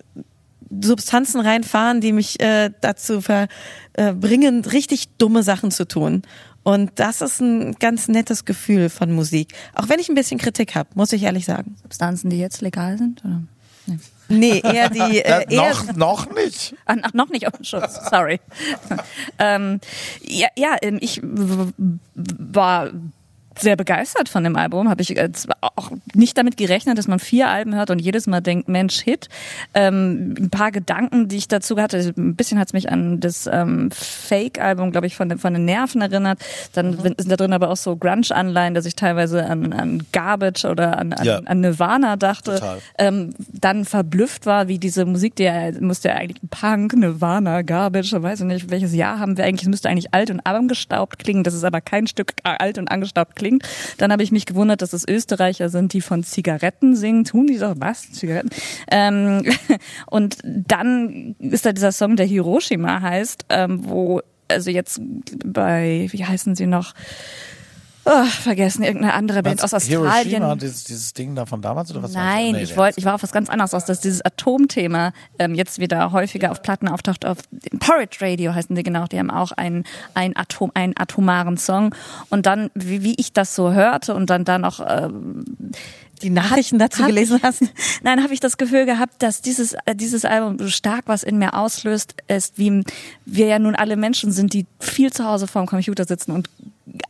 Substanzen 0.82 1.42
reinfahren, 1.42 2.02
die 2.02 2.12
mich 2.12 2.40
äh, 2.40 2.72
dazu 2.82 3.22
verbringen, 3.22 4.66
richtig 4.66 5.08
dumme 5.18 5.44
Sachen 5.44 5.72
zu 5.72 5.88
tun. 5.88 6.24
Und 6.68 6.92
das 6.96 7.22
ist 7.22 7.40
ein 7.40 7.76
ganz 7.76 8.10
nettes 8.10 8.44
Gefühl 8.44 8.90
von 8.90 9.14
Musik. 9.14 9.54
Auch 9.74 9.88
wenn 9.88 10.02
ich 10.02 10.10
ein 10.10 10.16
bisschen 10.16 10.38
Kritik 10.38 10.76
habe, 10.76 10.90
muss 10.96 11.14
ich 11.14 11.24
ehrlich 11.24 11.46
sagen. 11.46 11.78
Substanzen, 11.82 12.30
die 12.30 12.40
jetzt 12.40 12.60
legal 12.60 12.98
sind? 12.98 13.24
Oder? 13.24 13.42
Nee. 13.86 14.00
Nee, 14.28 14.60
eher 14.60 14.90
die. 14.90 15.00
Äh, 15.24 15.46
eher 15.48 15.70
noch, 15.70 15.96
noch 15.96 16.36
nicht. 16.36 16.76
Ach, 16.86 17.14
noch 17.14 17.30
nicht, 17.30 17.48
oh, 17.48 17.58
Schutz, 17.62 18.02
sorry. 18.10 18.42
ähm, 19.40 19.80
ja, 20.22 20.50
ja, 20.58 20.76
ähm, 20.82 20.98
ich 21.00 21.22
war 21.24 22.92
sehr 23.60 23.76
begeistert 23.76 24.30
von 24.30 24.44
dem 24.44 24.56
Album. 24.56 24.90
Habe 24.90 25.02
ich 25.02 25.18
äh, 25.18 25.30
auch 25.76 25.92
nicht 26.14 26.38
damit 26.38 26.58
gerechnet, 26.58 26.98
dass 26.98 27.08
man 27.08 27.20
vier 27.20 27.48
Alben 27.50 27.76
hört 27.76 27.90
und 27.90 28.00
jedes 28.00 28.28
Mal 28.28 28.42
denkt, 28.42 28.68
Mensch, 28.70 29.00
Hit. 29.02 29.30
Ähm, 29.74 30.36
ein 30.40 30.50
paar 30.50 30.72
Gedanken, 30.72 31.28
die 31.28 31.38
ich 31.38 31.48
dazu 31.48 31.78
hatte. 31.78 32.14
Ein 32.18 32.36
bisschen 32.36 32.60
hat 32.60 32.68
es 32.68 32.74
mich 32.74 32.92
an 32.92 33.20
das 33.20 33.48
ähm, 33.52 33.90
Fake-Album, 33.92 34.92
glaube 34.92 35.08
ich, 35.08 35.16
von, 35.16 35.30
den- 35.30 35.38
von 35.38 35.54
den 35.54 35.66
Nerven 35.66 36.02
erinnert. 36.02 36.40
Dann 36.74 36.98
sind 37.00 37.32
da 37.32 37.36
drin 37.36 37.54
aber 37.54 37.70
auch 37.70 37.78
so 37.78 37.96
Grunge-Anleihen, 37.96 38.74
dass 38.74 38.86
ich 38.86 38.96
teilweise 38.96 39.46
an, 39.46 39.74
an 39.74 40.04
Garbage 40.12 40.66
oder 40.66 40.98
an, 40.98 41.14
an, 41.14 41.26
Ja. 41.26 41.40
an 41.46 41.62
Nirvana 41.62 42.16
dachte. 42.16 42.60
Ähm, 42.98 43.34
dann 43.54 43.86
verblüfft 43.86 44.46
war, 44.46 44.68
wie 44.68 44.80
diese 44.80 45.06
Musik, 45.06 45.36
die 45.36 45.44
ja, 45.44 45.72
musste 45.80 46.10
ja 46.10 46.16
eigentlich 46.16 46.42
Punk, 46.50 46.94
Nirvana, 46.94 47.62
Garbage, 47.62 48.14
weiß 48.14 48.42
ich 48.42 48.46
nicht, 48.46 48.70
welches 48.72 48.94
Jahr 48.94 49.20
haben 49.20 49.38
wir 49.38 49.46
eigentlich, 49.46 49.64
es 49.64 49.70
müsste 49.70 49.90
eigentlich 49.90 50.14
alt 50.14 50.30
und 50.30 50.40
angestaubt 50.46 51.20
klingen, 51.20 51.44
das 51.44 51.54
ist 51.54 51.64
aber 51.64 51.82
kein 51.82 52.08
Stück 52.08 52.34
alt 52.44 52.78
und 52.78 52.90
angestaubt 52.90 53.36
klingt. 53.48 53.64
Dann 53.98 54.12
habe 54.12 54.24
ich 54.24 54.32
mich 54.32 54.46
gewundert, 54.46 54.82
dass 54.82 54.94
es 54.94 55.08
Österreicher 55.08 55.70
sind, 55.70 55.94
die 55.94 56.02
von 56.02 56.24
Zigaretten 56.24 56.96
singen. 56.96 57.24
Tun 57.24 57.48
die 57.48 57.58
doch 57.58 57.76
was? 57.78 58.12
Zigaretten? 58.12 58.50
Ähm, 58.92 59.44
und 60.08 60.38
dann 60.44 61.36
ist 61.40 61.66
da 61.66 61.74
dieser 61.74 61.92
Song, 61.92 62.16
der 62.16 62.26
Hiroshima 62.26 63.02
heißt, 63.02 63.46
ähm, 63.50 63.82
wo 63.88 64.22
also 64.50 64.72
jetzt 64.72 65.02
bei, 65.46 66.08
wie 66.12 66.24
heißen 66.24 66.56
sie 66.56 66.68
noch? 66.68 66.94
Oh, 68.10 68.24
vergessen, 68.24 68.84
irgendeine 68.84 69.14
andere 69.14 69.44
Band 69.44 69.62
aus 69.62 69.74
Australien. 69.74 70.26
Hiroshima, 70.26 70.56
dieses, 70.56 70.86
dieses 70.86 71.14
Ding 71.14 71.36
da 71.36 71.46
von 71.46 71.62
damals 71.62 71.92
oder 71.92 72.04
was? 72.04 72.14
Nein, 72.14 72.54
Nee, 72.54 72.64
ich 72.64 72.78
wollte, 72.78 73.00
ich 73.00 73.06
war 73.06 73.16
auf 73.16 73.24
was 73.24 73.34
ganz 73.34 73.50
anderes 73.50 73.74
aus, 73.74 73.84
dass 73.84 74.00
dieses 74.00 74.22
Atomthema 74.22 75.12
ähm, 75.40 75.54
jetzt 75.56 75.80
wieder 75.80 76.14
häufiger 76.14 76.52
auf 76.52 76.62
Platten 76.62 76.88
auftaucht. 76.88 77.26
Auf 77.26 77.40
Porridge 77.80 78.20
Radio 78.22 78.54
heißen 78.54 78.74
die 78.76 78.84
genau, 78.84 79.08
die 79.08 79.20
haben 79.20 79.30
auch 79.30 79.52
einen, 79.52 79.84
einen 80.14 80.38
Atom, 80.38 80.72
einen 80.74 80.94
atomaren 80.98 81.58
Song. 81.58 81.94
Und 82.30 82.46
dann, 82.46 82.72
wie, 82.76 83.04
wie 83.04 83.16
ich 83.18 83.34
das 83.34 83.54
so 83.54 83.74
hörte 83.74 84.16
und 84.16 84.30
dann 84.30 84.46
da 84.46 84.58
noch 84.58 84.80
ähm, 84.88 85.44
die 86.22 86.30
Nachrichten 86.30 86.80
dazu 86.80 87.02
hab 87.02 87.08
gelesen 87.08 87.40
hast? 87.44 87.64
Nein, 88.04 88.24
habe 88.24 88.34
ich 88.34 88.40
das 88.40 88.58
Gefühl 88.58 88.86
gehabt, 88.86 89.22
dass 89.22 89.42
dieses 89.42 89.74
äh, 89.86 89.96
dieses 89.96 90.24
Album 90.24 90.58
so 90.60 90.70
stark 90.70 91.04
was 91.08 91.24
in 91.24 91.38
mir 91.38 91.56
auslöst, 91.56 92.16
ist 92.30 92.58
wie 92.58 92.84
wir 93.26 93.48
ja 93.48 93.60
nun 93.60 93.76
alle 93.76 93.98
Menschen 93.98 94.32
sind, 94.32 94.54
die 94.54 94.66
viel 94.80 95.12
zu 95.12 95.26
Hause 95.26 95.48
vorm 95.48 95.66
Computer 95.66 96.06
sitzen 96.06 96.32
und 96.32 96.50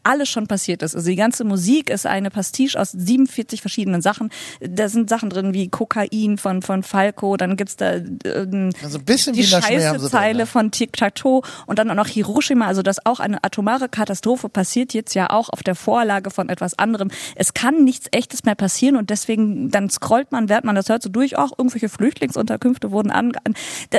alles 0.03 0.29
schon 0.29 0.47
passiert 0.47 0.81
ist. 0.81 0.95
Also 0.95 1.09
die 1.09 1.15
ganze 1.15 1.43
Musik 1.43 1.89
ist 1.89 2.05
eine 2.05 2.29
Pastiche 2.29 2.79
aus 2.79 2.91
47 2.91 3.61
verschiedenen 3.61 4.01
Sachen. 4.01 4.29
Da 4.61 4.89
sind 4.89 5.09
Sachen 5.09 5.29
drin 5.29 5.53
wie 5.53 5.69
Kokain 5.69 6.37
von 6.37 6.61
von 6.61 6.83
Falco, 6.83 7.37
dann 7.37 7.57
gibt's 7.57 7.75
da 7.75 7.95
ähm, 7.95 8.71
Also 8.83 8.99
ein 8.99 9.05
bisschen 9.05 9.33
die 9.33 9.43
drin, 9.43 9.61
Scheiße-Zeile 9.61 10.39
ne? 10.39 10.45
von 10.45 10.71
Tic-Tac-Toe 10.71 11.41
und 11.65 11.79
dann 11.79 11.89
auch 11.91 11.95
noch 11.95 12.07
Hiroshima, 12.07 12.67
also 12.67 12.81
dass 12.81 13.05
auch 13.05 13.19
eine 13.19 13.43
atomare 13.43 13.89
Katastrophe 13.89 14.49
passiert 14.49 14.93
jetzt 14.93 15.13
ja 15.13 15.29
auch 15.29 15.49
auf 15.49 15.63
der 15.63 15.75
Vorlage 15.75 16.29
von 16.31 16.49
etwas 16.49 16.77
anderem. 16.77 17.09
Es 17.35 17.53
kann 17.53 17.83
nichts 17.83 18.07
Echtes 18.11 18.43
mehr 18.43 18.55
passieren 18.55 18.95
und 18.95 19.09
deswegen, 19.09 19.71
dann 19.71 19.89
scrollt 19.89 20.31
man, 20.31 20.49
während 20.49 20.65
man 20.65 20.75
das 20.75 20.89
hört, 20.89 21.03
so 21.03 21.09
durch, 21.09 21.37
auch 21.37 21.51
irgendwelche 21.57 21.89
Flüchtlingsunterkünfte 21.89 22.91
wurden 22.91 23.11
an, 23.11 23.33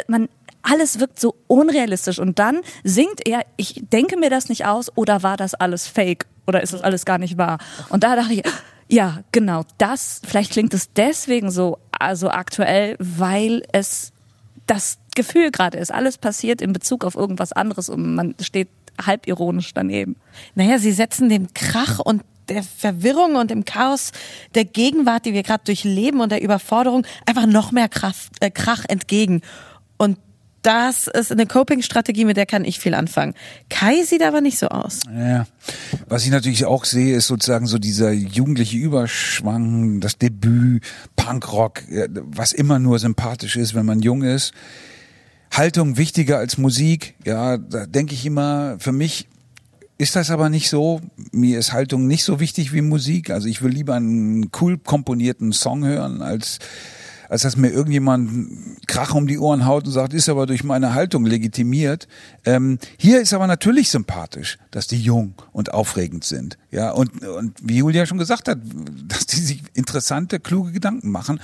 man 0.09 0.29
alles 0.63 1.01
wirkt 1.01 1.21
so 1.21 1.35
unrealistisch 1.47 2.19
und 2.19 2.39
dann 2.39 2.61
singt 2.85 3.27
er, 3.27 3.45
ich 3.57 3.83
denke 3.93 4.17
mir 4.17 4.31
das 4.31 4.49
nicht 4.49 4.67
aus 4.67 4.91
oder 4.97 5.23
war 5.23 5.37
das 5.37 5.55
alles 5.55 5.87
fake 5.87 6.27
oder 6.47 6.63
ist 6.63 6.73
das 6.73 6.83
alles 6.83 7.05
gar 7.05 7.19
nicht 7.19 7.39
wahr? 7.39 7.59
Und 7.89 8.05
da 8.05 8.17
dachte 8.17 8.35
ich, 8.35 8.43
ja, 8.89 9.23
genau, 9.33 9.65
das, 9.77 10.21
vielleicht 10.27 10.53
klingt 10.53 10.75
es 10.75 10.93
deswegen 10.93 11.51
so 11.51 11.79
also 11.93 12.31
aktuell, 12.31 12.97
weil 12.99 13.63
es 13.73 14.13
das 14.67 14.99
Gefühl 15.15 15.51
gerade 15.51 15.79
ist. 15.79 15.93
Alles 15.93 16.19
passiert 16.19 16.63
in 16.63 16.73
Bezug 16.73 17.05
auf 17.05 17.15
irgendwas 17.15 17.53
anderes 17.53 17.89
und 17.89 18.15
man 18.15 18.35
steht 18.41 18.69
halb 19.05 19.27
ironisch 19.27 19.75
daneben. 19.75 20.17
Naja, 20.55 20.79
sie 20.79 20.93
setzen 20.93 21.29
dem 21.29 21.53
Krach 21.55 21.99
und 21.99 22.23
der 22.49 22.63
Verwirrung 22.63 23.37
und 23.37 23.51
dem 23.51 23.65
Chaos 23.65 24.13
der 24.55 24.65
Gegenwart, 24.65 25.27
die 25.27 25.35
wir 25.35 25.43
gerade 25.43 25.65
durchleben 25.65 26.21
und 26.21 26.33
der 26.33 26.43
Überforderung, 26.43 27.07
einfach 27.27 27.47
noch 27.47 27.73
mehr 27.73 27.89
Kraft, 27.89 28.33
äh, 28.41 28.51
Krach 28.51 28.85
entgegen. 28.89 29.43
Und 29.99 30.19
das 30.63 31.07
ist 31.07 31.33
eine 31.33 31.47
Coping-Strategie, 31.47 32.25
mit 32.25 32.37
der 32.37 32.47
kann 32.47 32.65
ich 32.65 32.79
viel 32.79 32.95
anfangen. 32.95 33.35
Kai 33.71 34.03
sieht 34.03 34.23
aber 34.23 34.41
nicht 34.41 34.59
so 34.59 34.69
aus. 34.69 35.01
Ja. 35.07 35.47
Was 36.09 36.25
ich 36.25 36.31
natürlich 36.31 36.65
auch 36.65 36.85
sehe, 36.85 37.17
ist 37.17 37.27
sozusagen 37.27 37.67
so 37.67 37.79
dieser 37.79 38.13
jugendliche 38.13 38.77
Überschwang, 38.77 40.01
das 40.01 40.19
Debüt, 40.19 40.85
Punkrock, 41.17 41.83
was 42.25 42.53
immer 42.53 42.79
nur 42.79 42.99
sympathisch 42.99 43.57
ist, 43.57 43.75
wenn 43.75 43.87
man 43.87 44.01
jung 44.01 44.23
ist. 44.23 44.53
Haltung 45.53 45.97
wichtiger 45.97 46.39
als 46.39 46.59
Musik, 46.59 47.15
ja, 47.25 47.57
da 47.57 47.87
denke 47.87 48.15
ich 48.15 48.27
immer, 48.27 48.77
für 48.79 48.93
mich 48.93 49.29
ist 49.99 50.15
das 50.15 50.31
aber 50.31 50.49
nicht 50.49 50.69
so. 50.69 51.01
Mir 51.33 51.59
ist 51.59 51.73
Haltung 51.73 52.07
nicht 52.07 52.23
so 52.23 52.39
wichtig 52.39 52.73
wie 52.73 52.83
Musik. 52.83 53.31
Also 53.31 53.49
ich 53.49 53.63
will 53.63 53.73
lieber 53.73 53.95
einen 53.95 54.51
cool 54.61 54.79
komponierten 54.79 55.53
Song 55.53 55.85
hören, 55.85 56.23
als 56.23 56.61
als 57.29 57.43
dass 57.43 57.57
mir 57.57 57.71
irgendjemand 57.71 58.87
Krach 58.87 59.15
um 59.15 59.27
die 59.27 59.39
Ohren 59.39 59.67
haut 59.67 59.87
und 59.87 59.93
sagt, 59.93 60.15
ist 60.15 60.29
aber 60.29 60.47
durch 60.47 60.65
meine 60.65 60.95
Haltung 60.95 61.27
legitimiert. 61.27 62.09
Ähm, 62.45 62.79
hier 62.97 63.21
ist 63.21 63.35
aber 63.35 63.47
natürlich 63.47 63.91
sympathisch, 63.91 64.59
dass 64.71 64.87
die 64.87 65.01
jung 65.01 65.35
und 65.53 65.73
aufregend 65.73 66.25
sind. 66.25 66.59
Ja, 66.71 66.91
und, 66.91 67.23
und 67.27 67.57
wie 67.63 67.79
Julia 67.79 68.07
schon 68.07 68.19
gesagt 68.19 68.49
hat, 68.49 68.59
dass 69.09 69.27
die 69.27 69.41
sich 69.41 69.63
interessante, 69.75 70.41
kluge 70.41 70.73
Gedanken 70.73 71.11
machen. 71.11 71.41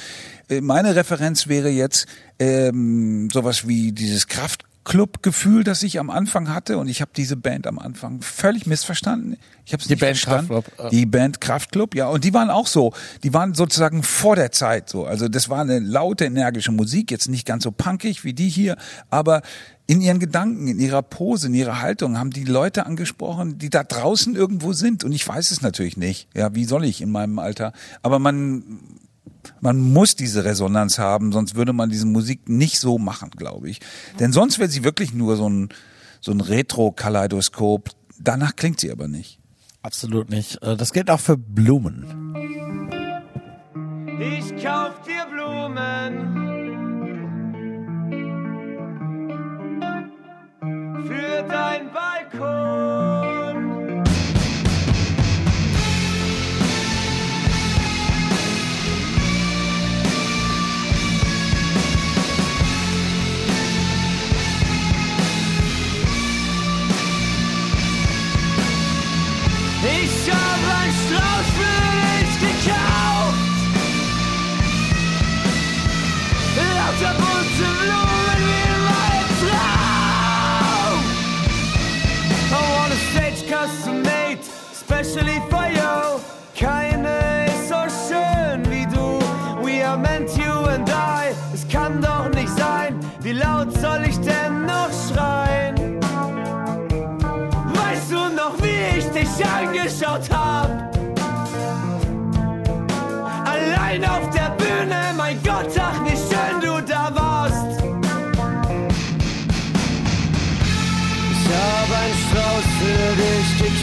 Äh, 0.48 0.60
meine 0.60 0.96
Referenz 0.96 1.48
wäre 1.48 1.68
jetzt 1.68 2.06
ähm, 2.38 3.28
sowas 3.30 3.68
wie 3.68 3.92
dieses 3.92 4.26
Kraft 4.26 4.64
Club-Gefühl, 4.84 5.64
das 5.64 5.82
ich 5.82 5.98
am 5.98 6.10
Anfang 6.10 6.52
hatte 6.52 6.78
und 6.78 6.88
ich 6.88 7.00
habe 7.00 7.10
diese 7.16 7.36
Band 7.36 7.66
am 7.66 7.78
Anfang 7.78 8.20
völlig 8.20 8.66
missverstanden. 8.66 9.38
Ich 9.64 9.72
habe 9.72 9.82
es 9.82 9.88
nicht 9.88 10.00
Band 10.00 10.18
verstanden. 10.18 10.48
Kraftklub, 10.48 10.78
ja. 10.78 10.90
Die 10.90 11.06
Band 11.06 11.40
Kraftklub, 11.40 11.94
ja, 11.94 12.08
und 12.08 12.24
die 12.24 12.34
waren 12.34 12.50
auch 12.50 12.66
so. 12.66 12.92
Die 13.22 13.32
waren 13.32 13.54
sozusagen 13.54 14.02
vor 14.02 14.36
der 14.36 14.52
Zeit 14.52 14.90
so. 14.90 15.06
Also 15.06 15.28
das 15.28 15.48
war 15.48 15.62
eine 15.62 15.78
laute, 15.78 16.26
energische 16.26 16.70
Musik, 16.70 17.10
jetzt 17.10 17.28
nicht 17.28 17.46
ganz 17.46 17.64
so 17.64 17.70
punkig 17.70 18.24
wie 18.24 18.34
die 18.34 18.48
hier, 18.48 18.76
aber 19.08 19.42
in 19.86 20.00
ihren 20.00 20.18
Gedanken, 20.18 20.68
in 20.68 20.78
ihrer 20.80 21.02
Pose, 21.02 21.46
in 21.48 21.54
ihrer 21.54 21.82
Haltung 21.82 22.18
haben 22.18 22.30
die 22.30 22.44
Leute 22.44 22.86
angesprochen, 22.86 23.58
die 23.58 23.70
da 23.70 23.84
draußen 23.84 24.34
irgendwo 24.34 24.72
sind. 24.72 25.04
Und 25.04 25.12
ich 25.12 25.26
weiß 25.26 25.50
es 25.50 25.60
natürlich 25.60 25.96
nicht. 25.98 26.28
Ja, 26.34 26.54
wie 26.54 26.64
soll 26.64 26.84
ich 26.84 27.02
in 27.02 27.10
meinem 27.10 27.38
Alter? 27.38 27.72
Aber 28.02 28.18
man 28.18 28.80
man 29.60 29.78
muss 29.80 30.16
diese 30.16 30.44
Resonanz 30.44 30.98
haben, 30.98 31.32
sonst 31.32 31.54
würde 31.54 31.72
man 31.72 31.90
diese 31.90 32.06
Musik 32.06 32.48
nicht 32.48 32.78
so 32.78 32.98
machen, 32.98 33.30
glaube 33.30 33.68
ich. 33.70 33.80
Denn 34.20 34.32
sonst 34.32 34.58
wäre 34.58 34.68
sie 34.70 34.84
wirklich 34.84 35.12
nur 35.14 35.36
so 35.36 35.48
ein, 35.48 35.68
so 36.20 36.32
ein 36.32 36.40
Retro-Kaleidoskop. 36.40 37.90
Danach 38.18 38.56
klingt 38.56 38.80
sie 38.80 38.90
aber 38.92 39.08
nicht. 39.08 39.38
Absolut 39.82 40.30
nicht. 40.30 40.62
Äh, 40.62 40.76
Das 40.76 40.92
gilt 40.92 41.10
auch 41.10 41.20
für 41.20 41.36
Blumen. 41.36 42.34
Ich 44.18 44.62
kauf 44.62 44.94
dir 45.02 45.26
Blumen 45.30 46.44
für 51.06 51.42
dein 51.48 51.90
Balkon. 51.92 53.23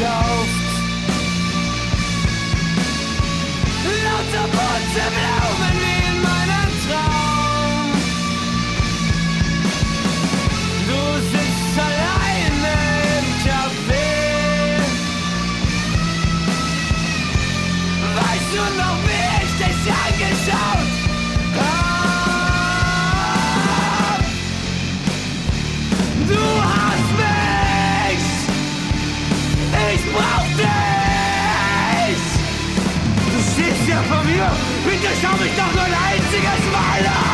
Dich 0.02 0.51
bitte 34.86 35.08
schau 35.22 35.36
mich 35.38 35.52
doch 35.56 35.74
nur 35.74 35.84
ein 35.84 35.94
einziges 35.94 36.72
Mal 36.72 37.06
an. 37.06 37.31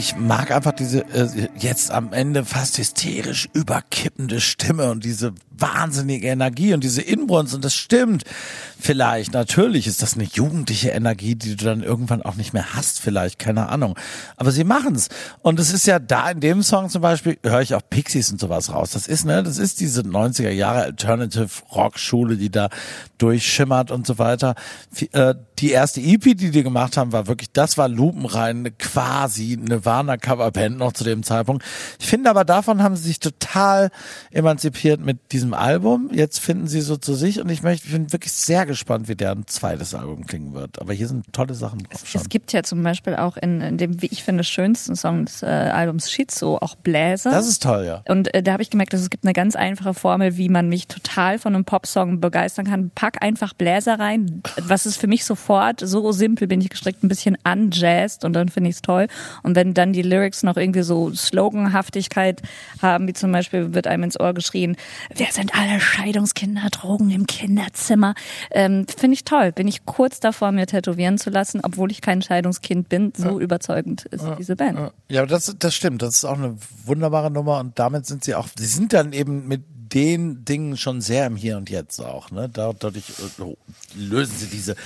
Ich 0.00 0.16
mag 0.16 0.50
einfach 0.50 0.72
diese 0.72 1.00
äh, 1.12 1.48
jetzt 1.58 1.90
am 1.90 2.14
Ende 2.14 2.46
fast 2.46 2.78
hysterisch 2.78 3.50
überkippende 3.52 4.40
Stimme 4.40 4.90
und 4.90 5.04
diese 5.04 5.34
wahnsinnige 5.60 6.28
Energie 6.28 6.74
und 6.74 6.84
diese 6.84 7.02
Inbrunst 7.02 7.54
und 7.54 7.64
das 7.64 7.74
stimmt. 7.74 8.24
Vielleicht, 8.78 9.34
natürlich 9.34 9.86
ist 9.86 10.00
das 10.02 10.14
eine 10.14 10.24
jugendliche 10.24 10.90
Energie, 10.90 11.34
die 11.34 11.56
du 11.56 11.64
dann 11.64 11.82
irgendwann 11.82 12.22
auch 12.22 12.36
nicht 12.36 12.54
mehr 12.54 12.74
hast, 12.74 13.00
vielleicht, 13.00 13.38
keine 13.38 13.68
Ahnung. 13.68 13.98
Aber 14.36 14.52
sie 14.52 14.64
machen's. 14.64 15.08
Und 15.42 15.60
es 15.60 15.72
ist 15.72 15.86
ja 15.86 15.98
da 15.98 16.30
in 16.30 16.40
dem 16.40 16.62
Song 16.62 16.88
zum 16.88 17.02
Beispiel, 17.02 17.38
höre 17.44 17.60
ich 17.60 17.74
auch 17.74 17.82
Pixies 17.88 18.32
und 18.32 18.40
sowas 18.40 18.72
raus. 18.72 18.92
Das 18.92 19.06
ist, 19.06 19.26
ne, 19.26 19.42
das 19.42 19.58
ist 19.58 19.80
diese 19.80 20.00
90er 20.00 20.50
Jahre 20.50 20.82
Alternative 20.82 21.48
Rock 21.72 21.98
Schule, 21.98 22.36
die 22.36 22.50
da 22.50 22.70
durchschimmert 23.18 23.90
und 23.90 24.06
so 24.06 24.18
weiter. 24.18 24.54
Äh, 25.12 25.34
Die 25.58 25.72
erste 25.72 26.00
EP, 26.00 26.22
die 26.22 26.50
die 26.50 26.62
gemacht 26.62 26.96
haben, 26.96 27.12
war 27.12 27.26
wirklich, 27.26 27.52
das 27.52 27.76
war 27.76 27.86
lupenrein 27.86 28.70
quasi 28.78 29.58
Nirvana 29.60 30.16
Coverband 30.16 30.78
noch 30.78 30.94
zu 30.94 31.04
dem 31.04 31.22
Zeitpunkt. 31.22 31.62
Ich 31.98 32.06
finde 32.06 32.30
aber 32.30 32.46
davon 32.46 32.82
haben 32.82 32.96
sie 32.96 33.08
sich 33.08 33.20
total 33.20 33.90
emanzipiert 34.30 35.00
mit 35.00 35.32
diesem 35.32 35.49
Album. 35.54 36.10
Jetzt 36.12 36.40
finden 36.40 36.68
sie 36.68 36.80
so 36.80 36.96
zu 36.96 37.14
sich 37.14 37.40
und 37.40 37.48
ich 37.50 37.62
möchte, 37.62 37.86
ich 37.86 37.92
bin 37.92 38.12
wirklich 38.12 38.32
sehr 38.32 38.66
gespannt, 38.66 39.08
wie 39.08 39.14
deren 39.14 39.46
zweites 39.46 39.94
Album 39.94 40.26
klingen 40.26 40.54
wird. 40.54 40.80
Aber 40.80 40.92
hier 40.92 41.08
sind 41.08 41.32
tolle 41.32 41.54
Sachen 41.54 41.80
drauf 41.80 42.06
schon. 42.06 42.20
Es 42.20 42.28
gibt 42.28 42.52
ja 42.52 42.62
zum 42.62 42.82
Beispiel 42.82 43.16
auch 43.16 43.36
in, 43.36 43.60
in 43.60 43.78
dem, 43.78 44.02
wie 44.02 44.06
ich 44.06 44.22
finde, 44.22 44.44
schönsten 44.44 44.96
Song 44.96 45.24
des 45.26 45.42
äh, 45.42 45.46
Albums 45.46 46.10
Schizo 46.10 46.58
auch 46.58 46.74
Bläser. 46.76 47.30
Das 47.30 47.48
ist 47.48 47.62
toll, 47.62 47.84
ja. 47.84 48.02
Und 48.08 48.32
äh, 48.34 48.42
da 48.42 48.52
habe 48.52 48.62
ich 48.62 48.70
gemerkt, 48.70 48.92
dass 48.92 49.00
es 49.00 49.10
gibt 49.10 49.24
eine 49.24 49.32
ganz 49.32 49.56
einfache 49.56 49.94
Formel, 49.94 50.36
wie 50.36 50.48
man 50.48 50.68
mich 50.68 50.86
total 50.86 51.38
von 51.38 51.54
einem 51.54 51.64
Popsong 51.64 52.20
begeistern 52.20 52.66
kann. 52.66 52.90
Pack 52.94 53.22
einfach 53.22 53.54
Bläser 53.54 53.98
rein. 53.98 54.42
Was 54.60 54.86
ist 54.86 54.96
für 54.96 55.06
mich 55.06 55.24
sofort, 55.24 55.80
so 55.80 56.12
simpel 56.12 56.46
bin 56.46 56.60
ich 56.60 56.70
gestrickt, 56.70 57.02
ein 57.02 57.08
bisschen 57.08 57.36
unjazzed 57.44 58.24
und 58.24 58.32
dann 58.32 58.48
finde 58.48 58.70
ich 58.70 58.76
es 58.76 58.82
toll. 58.82 59.06
Und 59.42 59.54
wenn 59.56 59.74
dann 59.74 59.92
die 59.92 60.02
Lyrics 60.02 60.42
noch 60.42 60.56
irgendwie 60.56 60.82
so 60.82 61.12
Sloganhaftigkeit 61.12 62.42
haben, 62.82 63.06
wie 63.06 63.12
zum 63.12 63.32
Beispiel 63.32 63.74
wird 63.74 63.86
einem 63.86 64.04
ins 64.04 64.18
Ohr 64.18 64.34
geschrien, 64.34 64.76
wer 65.14 65.30
sind 65.40 65.54
alle 65.54 65.80
Scheidungskinder, 65.80 66.68
Drogen 66.70 67.10
im 67.10 67.26
Kinderzimmer. 67.26 68.14
Ähm, 68.50 68.86
Finde 68.94 69.14
ich 69.14 69.24
toll. 69.24 69.52
Bin 69.52 69.66
ich 69.66 69.84
kurz 69.86 70.20
davor, 70.20 70.52
mir 70.52 70.66
tätowieren 70.66 71.18
zu 71.18 71.30
lassen, 71.30 71.60
obwohl 71.62 71.90
ich 71.90 72.00
kein 72.00 72.22
Scheidungskind 72.22 72.88
bin. 72.88 73.12
So 73.16 73.40
überzeugend 73.40 74.04
ist 74.06 74.24
diese 74.38 74.56
Band. 74.56 74.92
Ja, 75.08 75.24
das, 75.26 75.54
das 75.58 75.74
stimmt. 75.74 76.02
Das 76.02 76.16
ist 76.16 76.24
auch 76.24 76.36
eine 76.36 76.56
wunderbare 76.84 77.30
Nummer 77.30 77.58
und 77.58 77.78
damit 77.78 78.06
sind 78.06 78.24
sie 78.24 78.34
auch, 78.34 78.48
sie 78.56 78.66
sind 78.66 78.92
dann 78.92 79.12
eben 79.12 79.48
mit 79.48 79.62
den 79.92 80.44
Dingen 80.44 80.76
schon 80.76 81.00
sehr 81.00 81.26
im 81.26 81.36
Hier 81.36 81.56
und 81.56 81.68
Jetzt 81.70 82.00
auch. 82.00 82.30
Ne? 82.30 82.48
Da- 82.48 82.72
Dadurch 82.78 83.04
äh, 83.08 83.44
lösen 83.96 84.34
sie 84.38 84.46
diese 84.46 84.76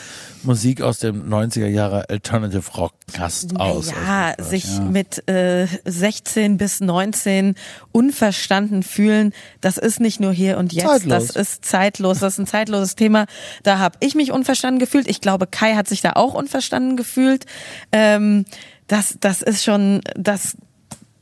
Musik 0.43 0.81
aus 0.83 0.99
dem 0.99 1.29
90er 1.29 1.67
Jahre 1.67 2.09
Alternative 2.09 2.71
Rock 2.77 2.93
Cast 3.13 3.59
aus. 3.61 3.91
Ja, 3.91 4.35
Also, 4.39 4.51
sich 4.51 4.67
ja. 4.67 4.81
mit 4.81 5.29
äh, 5.29 5.67
16 5.85 6.57
bis 6.57 6.81
19 6.81 7.55
unverstanden 7.93 8.83
fühlen, 8.83 9.33
das 9.61 9.77
ist 9.79 10.01
nicht 10.01 10.21
nur 10.21 10.33
hier 10.33 10.59
und 10.59 10.73
jetzt, 10.73 10.87
Zeitlos. 10.87 11.27
das 11.29 11.37
ist 11.37 11.65
zeitlos, 11.65 12.19
das 12.21 12.35
ist 12.35 12.39
ein 12.41 12.47
zeitloses 12.47 12.97
Thema. 12.97 13.27
Da 13.63 13.79
habe 13.79 13.97
ich 14.01 14.15
mich 14.15 14.33
unverstanden 14.33 14.79
gefühlt. 14.79 15.09
Ich 15.09 15.21
glaube, 15.21 15.47
Kai 15.47 15.75
hat 15.75 15.89
sich 15.89 16.01
da 16.03 16.13
auch 16.15 16.35
unverstanden 16.35 16.97
gefühlt. 16.97 17.47
Ähm, 17.93 18.45
das, 18.87 19.17
das 19.21 19.41
ist 19.41 19.65
schon, 19.65 20.03
das 20.15 20.57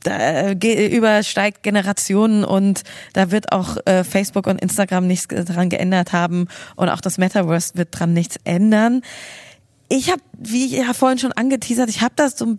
da, 0.03 0.53
ge- 0.53 0.95
übersteigt 0.95 1.63
Generationen 1.63 2.43
und 2.43 2.83
da 3.13 3.31
wird 3.31 3.51
auch 3.51 3.77
äh, 3.85 4.03
Facebook 4.03 4.47
und 4.47 4.61
Instagram 4.61 5.07
nichts 5.07 5.27
dran 5.27 5.69
geändert 5.69 6.13
haben 6.13 6.47
und 6.75 6.89
auch 6.89 7.01
das 7.01 7.17
Metaverse 7.17 7.75
wird 7.75 7.89
dran 7.91 8.13
nichts 8.13 8.37
ändern. 8.43 9.01
Ich 9.89 10.09
habe, 10.09 10.21
wie 10.37 10.75
ja 10.75 10.93
vorhin 10.93 11.19
schon 11.19 11.33
angeteasert, 11.33 11.89
ich 11.89 12.01
habe 12.01 12.13
das 12.15 12.37
so 12.37 12.57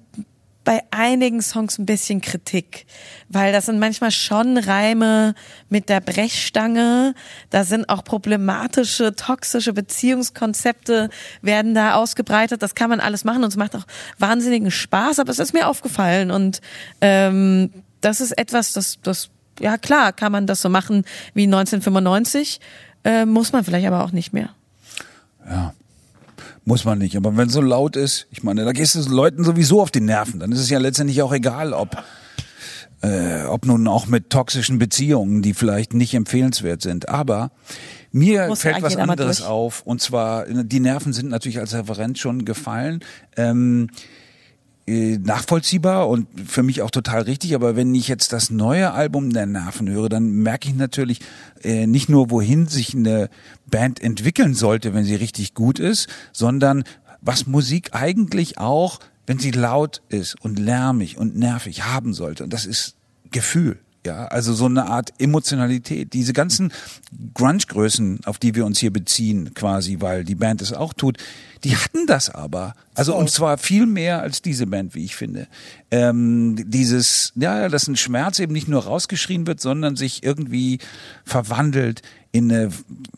bei 0.64 0.82
einigen 0.90 1.42
Songs 1.42 1.78
ein 1.78 1.86
bisschen 1.86 2.20
Kritik, 2.20 2.86
weil 3.28 3.52
das 3.52 3.66
sind 3.66 3.78
manchmal 3.78 4.10
schon 4.10 4.56
Reime 4.56 5.34
mit 5.68 5.88
der 5.88 6.00
Brechstange, 6.00 7.14
da 7.50 7.64
sind 7.64 7.88
auch 7.88 8.02
problematische, 8.02 9.14
toxische 9.14 9.72
Beziehungskonzepte 9.72 11.10
werden 11.42 11.74
da 11.74 11.94
ausgebreitet, 11.94 12.62
das 12.62 12.74
kann 12.74 12.90
man 12.90 13.00
alles 13.00 13.24
machen 13.24 13.44
und 13.44 13.50
es 13.50 13.56
macht 13.56 13.76
auch 13.76 13.86
wahnsinnigen 14.18 14.70
Spaß, 14.70 15.18
aber 15.18 15.30
es 15.30 15.38
ist 15.38 15.52
mir 15.52 15.68
aufgefallen 15.68 16.30
und 16.30 16.60
ähm, 17.00 17.70
das 18.00 18.20
ist 18.20 18.32
etwas, 18.32 18.72
das, 18.72 18.98
das, 19.02 19.30
ja 19.60 19.76
klar, 19.78 20.12
kann 20.12 20.32
man 20.32 20.46
das 20.46 20.62
so 20.62 20.68
machen 20.68 21.04
wie 21.34 21.44
1995, 21.44 22.60
äh, 23.04 23.26
muss 23.26 23.52
man 23.52 23.64
vielleicht 23.64 23.86
aber 23.86 24.02
auch 24.02 24.12
nicht 24.12 24.32
mehr. 24.32 24.50
Muss 26.64 26.84
man 26.84 26.98
nicht. 26.98 27.16
Aber 27.16 27.36
wenn 27.36 27.48
es 27.48 27.54
so 27.54 27.60
laut 27.60 27.96
ist, 27.96 28.26
ich 28.30 28.42
meine, 28.42 28.64
da 28.64 28.72
gehst 28.72 28.94
du 28.94 29.00
Leuten 29.10 29.44
sowieso 29.44 29.82
auf 29.82 29.90
die 29.90 30.00
Nerven. 30.00 30.40
Dann 30.40 30.50
ist 30.52 30.60
es 30.60 30.70
ja 30.70 30.78
letztendlich 30.78 31.20
auch 31.22 31.32
egal, 31.32 31.74
ob, 31.74 32.02
äh, 33.02 33.44
ob 33.44 33.66
nun 33.66 33.86
auch 33.86 34.06
mit 34.06 34.30
toxischen 34.30 34.78
Beziehungen, 34.78 35.42
die 35.42 35.52
vielleicht 35.52 35.92
nicht 35.92 36.14
empfehlenswert 36.14 36.80
sind. 36.80 37.08
Aber 37.08 37.50
mir 38.12 38.46
Muss 38.46 38.62
fällt 38.62 38.80
was 38.82 38.96
anderes 38.96 39.42
auf. 39.42 39.82
Und 39.82 40.00
zwar, 40.00 40.46
die 40.46 40.80
Nerven 40.80 41.12
sind 41.12 41.28
natürlich 41.28 41.58
als 41.58 41.74
Referent 41.74 42.18
schon 42.18 42.46
gefallen. 42.46 43.00
Ähm, 43.36 43.88
äh, 43.90 43.96
nachvollziehbar 44.86 46.08
und 46.08 46.26
für 46.46 46.62
mich 46.62 46.82
auch 46.82 46.90
total 46.90 47.22
richtig. 47.22 47.54
Aber 47.54 47.76
wenn 47.76 47.94
ich 47.94 48.08
jetzt 48.08 48.32
das 48.32 48.50
neue 48.50 48.92
Album 48.92 49.32
der 49.32 49.46
Nerven 49.46 49.88
höre, 49.88 50.08
dann 50.08 50.30
merke 50.30 50.68
ich 50.68 50.74
natürlich 50.74 51.20
äh, 51.62 51.86
nicht 51.86 52.08
nur, 52.08 52.30
wohin 52.30 52.66
sich 52.66 52.94
eine 52.94 53.30
Band 53.66 54.02
entwickeln 54.02 54.54
sollte, 54.54 54.94
wenn 54.94 55.04
sie 55.04 55.14
richtig 55.14 55.54
gut 55.54 55.78
ist, 55.78 56.08
sondern 56.32 56.84
was 57.22 57.46
Musik 57.46 57.90
eigentlich 57.92 58.58
auch, 58.58 59.00
wenn 59.26 59.38
sie 59.38 59.52
laut 59.52 60.02
ist 60.10 60.38
und 60.42 60.58
lärmig 60.58 61.16
und 61.16 61.36
nervig 61.36 61.84
haben 61.84 62.12
sollte. 62.12 62.44
Und 62.44 62.52
das 62.52 62.66
ist 62.66 62.96
Gefühl. 63.30 63.78
Ja, 64.06 64.26
also 64.26 64.52
so 64.52 64.66
eine 64.66 64.86
Art 64.86 65.14
Emotionalität. 65.18 66.12
Diese 66.12 66.34
ganzen 66.34 66.72
Grunge-Größen, 67.32 68.20
auf 68.26 68.38
die 68.38 68.54
wir 68.54 68.66
uns 68.66 68.78
hier 68.78 68.92
beziehen, 68.92 69.54
quasi, 69.54 69.96
weil 70.00 70.24
die 70.24 70.34
Band 70.34 70.60
es 70.60 70.74
auch 70.74 70.92
tut, 70.92 71.16
die 71.64 71.74
hatten 71.74 72.06
das 72.06 72.28
aber. 72.28 72.74
Also 72.94 73.16
und 73.16 73.30
zwar 73.30 73.56
viel 73.56 73.86
mehr 73.86 74.20
als 74.20 74.42
diese 74.42 74.66
Band, 74.66 74.94
wie 74.94 75.04
ich 75.04 75.16
finde. 75.16 75.48
Ähm, 75.90 76.70
dieses, 76.70 77.32
ja, 77.34 77.70
dass 77.70 77.88
ein 77.88 77.96
Schmerz 77.96 78.38
eben 78.38 78.52
nicht 78.52 78.68
nur 78.68 78.84
rausgeschrien 78.84 79.46
wird, 79.46 79.60
sondern 79.60 79.96
sich 79.96 80.22
irgendwie 80.22 80.80
verwandelt 81.24 82.02
in 82.30 82.52
eine, 82.52 82.70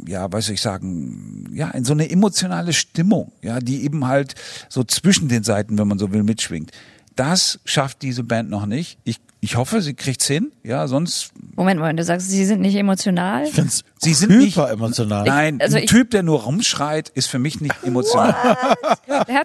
ja, 0.07 0.31
was 0.31 0.47
soll 0.47 0.55
ich 0.55 0.61
sagen, 0.61 1.51
ja, 1.53 1.71
in 1.71 1.85
so 1.85 1.95
eine 1.95 2.09
emotionale 2.11 2.73
Stimmung, 2.73 3.33
ja, 3.43 3.59
die 3.59 3.83
eben 3.83 4.07
halt 4.07 4.35
so 4.69 4.85
zwischen 4.85 5.29
den 5.29 5.43
Seiten, 5.43 5.79
wenn 5.79 5.89
man 5.89 5.99
so 5.99 6.13
will, 6.13 6.23
mitschwingt. 6.23 6.71
Das 7.17 7.59
schafft 7.65 8.03
diese 8.03 8.23
Band 8.23 8.51
noch 8.51 8.67
nicht. 8.67 8.99
Ich, 9.05 9.19
ich 9.41 9.57
hoffe, 9.57 9.81
sie 9.83 9.95
kriegt's 9.95 10.27
hin. 10.27 10.51
Ja, 10.65 10.89
sonst. 10.89 11.31
Moment, 11.55 11.79
Moment, 11.79 11.99
du 11.99 12.05
sagst, 12.05 12.29
sie 12.31 12.45
sind 12.45 12.61
nicht 12.61 12.75
emotional? 12.77 13.45
Ich 13.45 13.53
find's 13.53 13.85
Sie 13.99 14.13
sind 14.15 14.37
nicht 14.39 14.57
emotional. 14.59 15.25
Nein, 15.25 15.59
also 15.61 15.77
ein 15.79 15.85
ich- 15.85 15.91
Typ, 15.91 16.11
der 16.11 16.23
nur 16.23 16.43
rumschreit, 16.43 17.09
ist 17.09 17.29
für 17.29 17.39
mich 17.39 17.61
nicht 17.61 17.75
emotional. 17.83 18.35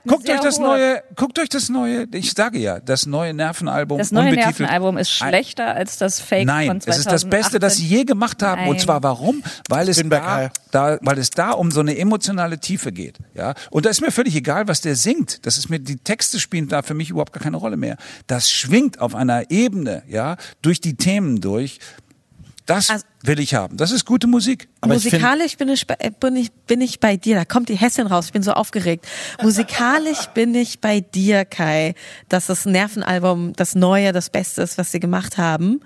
Guckt 0.08 0.30
euch 0.30 0.40
das 0.42 0.60
hohe- 0.60 0.64
neue, 0.64 1.04
guckt 1.16 1.40
euch 1.40 1.50
das 1.50 1.70
neue, 1.70 2.06
ich 2.14 2.32
sage 2.34 2.60
ja, 2.60 2.80
das 2.80 3.06
neue 3.06 3.34
Nervenalbum. 3.34 3.98
Das 3.98 4.12
neue. 4.12 4.34
Nervenalbum 4.34 4.98
ist 4.98 5.10
schlechter 5.12 5.74
als 5.74 5.98
das 5.98 6.20
Fake 6.20 6.46
Nein, 6.46 6.68
von 6.68 6.78
es 6.78 6.84
2018. 6.86 7.00
ist 7.16 7.24
das 7.24 7.30
Beste, 7.30 7.60
das 7.60 7.78
sie 7.78 7.86
je 7.88 8.04
gemacht 8.04 8.44
haben. 8.44 8.64
Und 8.64 8.76
Nein. 8.76 8.80
zwar 8.80 9.04
warum? 9.04 9.42
Weil 9.70 9.88
es 9.90 10.02
da, 10.10 10.52
da, 10.72 10.98
weil 11.02 11.18
es 11.18 11.30
da 11.30 11.52
um 11.52 11.72
so 11.72 11.80
eine 11.80 11.98
emotionale 11.98 12.60
Tiefe 12.60 12.92
geht. 12.92 13.18
Ja, 13.34 13.54
und 13.70 13.86
da 13.86 13.90
ist 13.90 14.02
mir 14.02 14.12
völlig 14.12 14.36
egal, 14.36 14.68
was 14.68 14.82
der 14.82 14.96
singt. 14.96 15.46
Das 15.46 15.58
ist 15.58 15.70
mir 15.70 15.80
die 15.80 15.98
Texte 15.98 16.40
spielen 16.40 16.68
da 16.68 16.82
für 16.82 16.94
mich 16.94 17.10
überhaupt 17.10 17.34
gar 17.34 17.42
keine 17.42 17.58
Rolle 17.58 17.78
mehr. 17.78 17.98
Das 18.28 18.52
schwingt 18.52 19.00
auf 19.00 19.16
einer 19.16 19.50
Ebene, 19.50 19.81
ja, 20.08 20.38
durch 20.62 20.82
die 20.82 20.96
Themen 20.96 21.42
durch. 21.42 21.80
Das 22.68 22.90
Also 22.92 23.06
will 23.24 23.40
ich 23.40 23.54
haben. 23.56 23.76
Das 23.76 23.92
ist 23.92 24.06
gute 24.06 24.28
Musik. 24.28 24.70
Musikalisch 24.86 25.58
bin 25.58 25.68
ich, 25.70 25.86
bei- 25.88 25.96
äh, 26.00 26.12
bin, 26.12 26.36
ich, 26.36 26.52
bin 26.52 26.80
ich 26.80 27.00
bei 27.00 27.18
dir. 27.18 27.36
Da 27.36 27.44
kommt 27.44 27.70
die 27.70 27.76
Hessin 27.76 28.08
raus. 28.08 28.28
Ich 28.28 28.32
bin 28.34 28.44
so 28.44 28.54
aufgeregt. 28.54 29.06
Musikalisch 29.42 30.28
bin 30.34 30.54
ich 30.56 30.80
bei 30.80 31.02
dir, 31.02 31.44
Kai, 31.44 31.96
dass 32.30 32.46
das 32.46 32.66
Nervenalbum 32.66 33.54
das 33.54 33.76
Neue, 33.76 34.14
das 34.14 34.30
Beste 34.30 34.62
ist, 34.62 34.78
was 34.78 34.92
sie 34.92 35.00
gemacht 35.00 35.38
haben. 35.38 35.82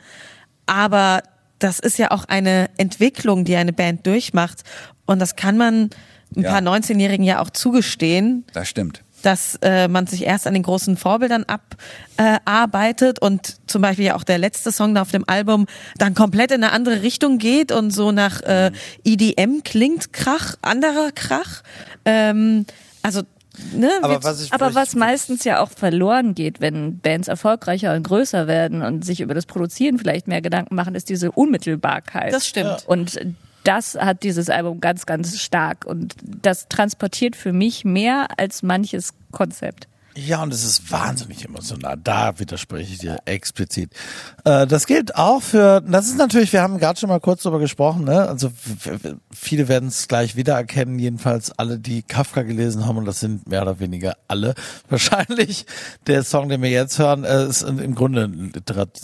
Aber 0.65 1.23
das 1.59 1.79
ist 1.79 1.97
ja 1.97 2.11
auch 2.11 2.25
eine 2.25 2.69
Entwicklung, 2.77 3.45
die 3.45 3.55
eine 3.55 3.73
Band 3.73 4.05
durchmacht. 4.05 4.63
Und 5.05 5.19
das 5.19 5.35
kann 5.37 5.57
man 5.57 5.89
ein 6.35 6.41
Ja. 6.43 6.51
paar 6.51 6.61
19-Jährigen 6.61 7.23
ja 7.23 7.39
auch 7.39 7.49
zugestehen 7.49 8.43
Das 8.53 8.67
stimmt. 8.67 9.01
Dass 9.25 9.57
äh, 9.61 9.87
man 9.87 10.05
sich 10.05 10.23
erst 10.23 10.45
an 10.45 10.53
den 10.53 10.63
großen 10.63 10.97
Vorbildern 10.97 11.45
abarbeitet 12.17 13.19
und 13.19 13.55
zum 13.67 13.81
Beispiel 13.81 14.05
ja 14.05 14.15
auch 14.15 14.23
der 14.23 14.37
letzte 14.37 14.71
Song 14.71 14.93
da 14.93 15.01
auf 15.01 15.11
dem 15.11 15.27
Album 15.27 15.65
dann 15.97 16.13
komplett 16.13 16.51
in 16.51 16.63
eine 16.63 16.71
andere 16.71 17.01
Richtung 17.01 17.39
geht 17.39 17.71
und 17.71 17.91
so 17.91 18.11
nach 18.11 18.41
äh, 18.41 18.71
EDM 19.03 19.63
klingt, 19.63 20.13
Krach, 20.13 20.55
anderer 20.61 21.11
Krach. 21.13 21.63
Ähm, 22.05 22.65
also, 23.01 23.23
ne? 23.73 23.89
Aber 24.03 24.23
was 24.23 24.43
ich, 24.43 24.53
Aber 24.53 24.75
was 24.75 24.95
meistens 24.95 25.43
ja 25.43 25.59
auch 25.59 25.71
verloren 25.71 26.35
geht, 26.35 26.61
wenn 26.61 26.99
Bands 26.99 27.27
erfolgreicher 27.27 27.95
und 27.95 28.03
größer 28.03 28.47
werden 28.47 28.83
und 28.83 29.03
sich 29.03 29.21
über 29.21 29.33
das 29.33 29.47
Produzieren 29.47 29.97
vielleicht 29.97 30.27
mehr 30.27 30.41
Gedanken 30.41 30.75
machen, 30.75 30.93
ist 30.93 31.09
diese 31.09 31.31
Unmittelbarkeit. 31.31 32.31
Das 32.31 32.47
stimmt. 32.47 32.83
Und 32.85 33.19
das 33.65 33.95
hat 33.95 34.23
dieses 34.23 34.49
Album 34.49 34.79
ganz, 34.79 35.05
ganz 35.05 35.39
stark. 35.39 35.85
Und 35.85 36.15
das 36.23 36.69
transportiert 36.69 37.35
für 37.35 37.51
mich 37.51 37.83
mehr 37.83 38.27
als 38.37 38.63
manches 38.63 39.13
Konzept. 39.31 39.87
Ja, 40.17 40.41
und 40.43 40.53
es 40.53 40.63
ist 40.63 40.91
wahnsinnig 40.91 41.43
emotional. 41.43 41.97
Da 42.01 42.39
widerspreche 42.39 42.93
ich 42.93 42.99
dir 42.99 43.19
explizit. 43.25 43.91
Äh, 44.45 44.65
das 44.65 44.87
gilt 44.87 45.15
auch 45.15 45.41
für, 45.41 45.81
das 45.81 46.07
ist 46.07 46.17
natürlich, 46.17 46.53
wir 46.53 46.61
haben 46.61 46.77
gerade 46.77 46.97
schon 46.97 47.09
mal 47.09 47.19
kurz 47.19 47.43
drüber 47.43 47.59
gesprochen, 47.59 48.05
ne? 48.05 48.25
Also 48.29 48.49
viele 49.33 49.67
werden 49.67 49.89
es 49.89 50.07
gleich 50.07 50.37
wiedererkennen, 50.37 50.99
jedenfalls 50.99 51.51
alle, 51.51 51.79
die 51.79 52.01
Kafka 52.01 52.43
gelesen 52.43 52.85
haben, 52.85 52.97
und 52.97 53.05
das 53.05 53.19
sind 53.19 53.49
mehr 53.49 53.61
oder 53.63 53.81
weniger 53.81 54.15
alle. 54.29 54.55
Wahrscheinlich 54.89 55.65
der 56.07 56.23
Song, 56.23 56.47
den 56.47 56.61
wir 56.61 56.69
jetzt 56.69 56.97
hören, 56.97 57.25
äh, 57.25 57.45
ist 57.45 57.63
im 57.63 57.93
Grunde 57.93 58.23
ein 58.23 58.51
Literat 58.53 59.01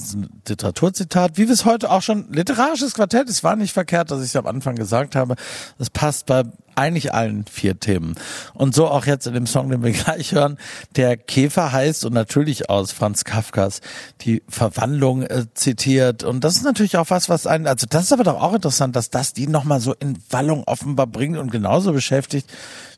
Literaturzitat, 0.47 1.37
wie 1.37 1.47
wir 1.47 1.53
es 1.53 1.65
heute 1.65 1.91
auch 1.91 2.01
schon, 2.01 2.31
literarisches 2.31 2.93
Quartett, 2.93 3.29
es 3.29 3.43
war 3.43 3.57
nicht 3.57 3.73
verkehrt, 3.73 4.11
dass 4.11 4.19
ich 4.19 4.29
es 4.29 4.35
am 4.37 4.47
Anfang 4.47 4.75
gesagt 4.75 5.17
habe. 5.17 5.35
Das 5.77 5.89
passt 5.89 6.25
bei 6.25 6.43
eigentlich 6.81 7.13
allen 7.13 7.45
vier 7.45 7.79
Themen. 7.79 8.15
Und 8.53 8.75
so 8.75 8.87
auch 8.87 9.05
jetzt 9.05 9.27
in 9.27 9.33
dem 9.33 9.47
Song, 9.47 9.69
den 9.69 9.83
wir 9.83 9.91
gleich 10.03 10.33
hören, 10.33 10.57
der 10.95 11.15
Käfer 11.15 11.71
heißt 11.71 12.05
und 12.05 12.13
natürlich 12.13 12.69
aus 12.69 12.91
Franz 12.91 13.23
Kafkas 13.23 13.81
die 14.21 14.43
Verwandlung 14.49 15.23
äh, 15.23 15.45
zitiert. 15.53 16.23
Und 16.23 16.43
das 16.43 16.55
ist 16.55 16.63
natürlich 16.63 16.97
auch 16.97 17.09
was, 17.09 17.29
was 17.29 17.47
einen, 17.47 17.67
also 17.67 17.85
das 17.89 18.03
ist 18.03 18.13
aber 18.13 18.23
doch 18.23 18.41
auch 18.41 18.53
interessant, 18.53 18.95
dass 18.95 19.09
das 19.09 19.33
die 19.33 19.47
nochmal 19.47 19.79
so 19.79 19.93
in 19.93 20.17
Wallung 20.29 20.63
offenbar 20.65 21.07
bringt 21.07 21.37
und 21.37 21.51
genauso 21.51 21.93
beschäftigt 21.93 22.49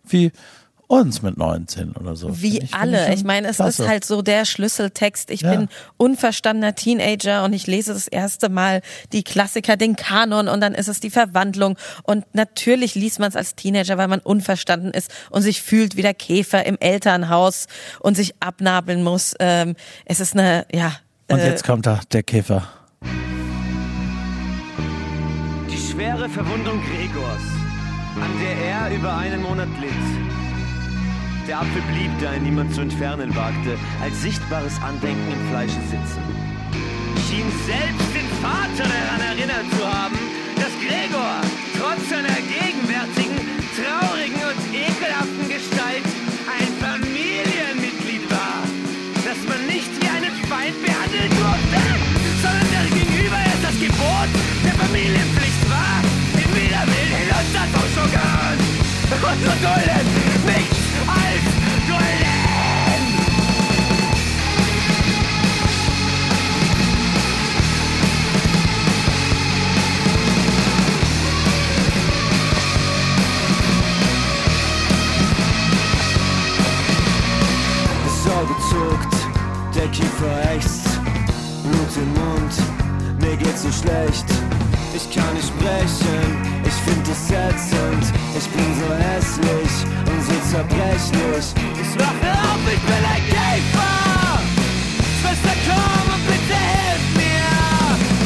wie 0.07 0.31
uns 0.87 1.21
mit 1.21 1.37
19 1.37 1.93
oder 1.93 2.15
so. 2.15 2.41
Wie 2.41 2.59
ich- 2.59 2.73
alle. 2.73 3.13
Ich 3.13 3.23
meine, 3.23 3.47
es 3.47 3.55
klasse. 3.55 3.83
ist 3.83 3.89
halt 3.89 4.05
so 4.05 4.21
der 4.21 4.45
Schlüsseltext. 4.45 5.31
Ich 5.31 5.41
Ja. 5.41 5.51
bin 5.55 5.69
unverstandener 5.97 6.75
Teenager 6.75 7.43
und 7.45 7.53
ich 7.53 7.65
lese 7.67 7.93
das 7.93 8.07
erste 8.07 8.49
Mal 8.49 8.81
die 9.11 9.23
Klassiker, 9.23 9.75
den 9.77 9.95
Kanon 9.95 10.47
und 10.47 10.61
dann 10.61 10.75
ist 10.75 10.87
es 10.89 10.99
die 10.99 11.09
Verwandlung. 11.09 11.77
Und 12.03 12.25
natürlich 12.33 12.95
liest 12.95 13.19
man 13.19 13.29
es 13.29 13.35
als 13.35 13.55
Teenager, 13.55 13.97
weil 13.97 14.07
man 14.07 14.19
unverstanden 14.19 14.91
ist 14.91 15.09
und 15.31 15.41
sich 15.41 15.61
fühlt 15.61 15.95
wie 15.97 16.01
der 16.03 16.13
Käfer 16.13 16.65
im 16.65 16.77
Elternhaus 16.79 17.67
und 17.99 18.15
sich 18.15 18.35
abnabeln 18.41 19.03
muss. 19.03 19.33
Ähm, 19.39 19.75
es 20.05 20.19
ist 20.19 20.33
eine, 20.33 20.65
ja. 20.71 20.93
Und 21.31 21.39
äh, 21.39 21.49
jetzt 21.49 21.63
kommt 21.63 21.85
da 21.85 22.01
der 22.11 22.21
Käfer. 22.23 22.67
Die 25.71 25.77
schwere 25.91 26.29
Verwundung 26.29 26.79
Gregors, 26.83 27.41
an 28.21 28.31
der 28.39 28.65
er 28.91 28.95
über 28.95 29.15
einen 29.17 29.41
Monat 29.41 29.69
litt. 29.79 30.22
Der 31.47 31.59
Apfel 31.59 31.81
blieb, 31.91 32.11
da 32.21 32.33
ihn 32.33 32.43
niemand 32.43 32.73
zu 32.73 32.81
entfernen 32.81 33.35
wagte, 33.35 33.77
als 34.01 34.21
sichtbares 34.21 34.79
Andenken 34.81 35.27
im 35.27 35.49
Fleische 35.49 35.81
sitzen. 35.91 36.23
Schien 37.27 37.51
selbst 37.67 38.09
den 38.15 38.29
Vater 38.39 38.87
daran 38.87 39.21
erinnert 39.27 39.67
zu 39.75 39.83
haben, 39.83 40.15
dass 40.55 40.71
Gregor 40.79 41.43
trotz 41.75 42.07
seiner 42.07 42.39
gegenwärtigen, 42.47 43.43
traurigen 43.75 44.39
und 44.39 44.61
ekelhaften 44.71 45.45
Gestalt 45.51 46.07
ein 46.47 46.69
Familienmitglied 46.79 48.23
war, 48.31 48.63
das 49.27 49.39
man 49.43 49.67
nicht 49.67 49.91
wie 49.99 50.07
einen 50.07 50.35
Feind 50.47 50.79
behandeln 50.79 51.31
durfte, 51.35 51.79
sondern 52.39 52.67
der 52.71 52.87
gegenüber 52.87 53.39
erst 53.43 53.63
das 53.67 53.77
Gebot 53.83 54.29
der 54.63 54.75
Familienpflicht 54.79 55.63
war, 55.67 55.99
den 56.39 56.49
Widerwillen 56.55 57.13
gehören. 58.15 58.59
Und 59.23 59.39
so 59.43 59.51
dulden 59.61 60.32
Kiefer 79.93 80.55
ächzt, 80.55 80.99
Blut 81.61 81.93
im 81.97 82.09
Mund, 82.17 82.53
mir 83.21 83.37
geht's 83.37 83.61
so 83.61 83.71
schlecht. 83.71 84.25
Ich 84.95 85.05
kann 85.13 85.31
nicht 85.35 85.47
sprechen, 85.47 86.25
ich 86.65 86.73
find 86.81 87.07
es 87.07 87.29
ätzend. 87.29 88.03
Ich 88.35 88.47
bin 88.49 88.69
so 88.73 88.89
hässlich 88.89 89.73
und 90.09 90.21
so 90.25 90.33
zerbrechlich. 90.49 91.45
Ich 91.77 91.93
wache 91.99 92.29
auf, 92.41 92.61
ich 92.65 92.81
bin 92.89 93.03
ein 93.05 93.23
Käfer! 93.29 94.41
Schwester, 95.21 95.55
komm 95.67 96.13
und 96.15 96.25
bitte 96.25 96.57
hilf 96.57 97.05
mir! 97.13 97.53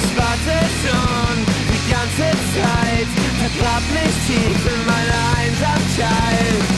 Ich 0.03 0.11
warte 0.15 0.55
schon 0.79 1.35
die 1.67 1.83
ganze 1.91 2.31
Zeit, 2.55 3.09
vergrab 3.43 3.83
mich 3.91 4.15
tief 4.25 4.61
in 4.71 4.81
meiner 4.87 5.21
Einsamkeit. 5.35 6.76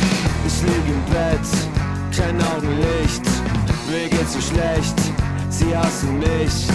So 4.39 4.53
schlecht, 4.53 4.95
sie 5.49 5.75
hassen 5.75 6.19
mich. 6.19 6.67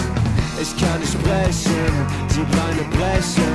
Ich 0.61 0.71
kann 0.77 0.99
nicht 0.99 1.13
sprechen, 1.13 1.91
die 2.31 2.45
Beine 2.55 2.83
brechen. 2.91 3.53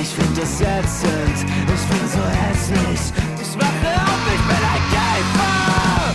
Ich 0.00 0.08
find 0.08 0.38
es 0.38 0.60
ätzend, 0.60 1.38
ich 1.38 1.84
bin 1.90 2.04
so 2.08 2.22
hässlich. 2.42 3.02
Ich 3.40 3.54
wache 3.58 3.90
auf, 4.02 4.22
ich 4.34 4.44
bin 4.50 4.62
ein 4.74 4.84
Käfer. 4.92 6.14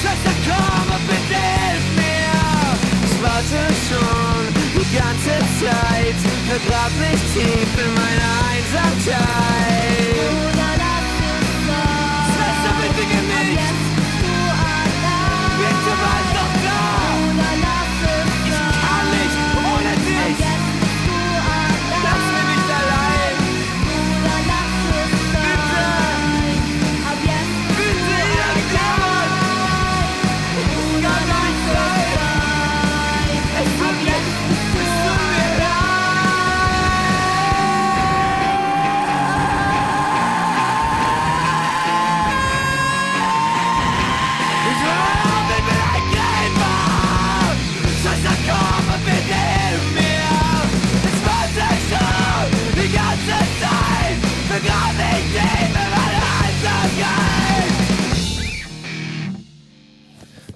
Schwester, 0.00 0.34
komm 0.46 0.88
und 0.94 1.04
bitte 1.08 1.40
hilf 1.56 1.86
mir. 1.96 2.38
Ich 3.06 3.16
warte 3.22 3.60
schon 3.88 4.42
die 4.74 4.88
ganze 4.96 5.34
Zeit, 5.60 6.18
vergrab 6.48 6.92
mich 6.98 7.22
tief 7.32 7.72
in 7.84 7.90
meiner 7.94 8.32
Einsamkeit. 8.50 9.42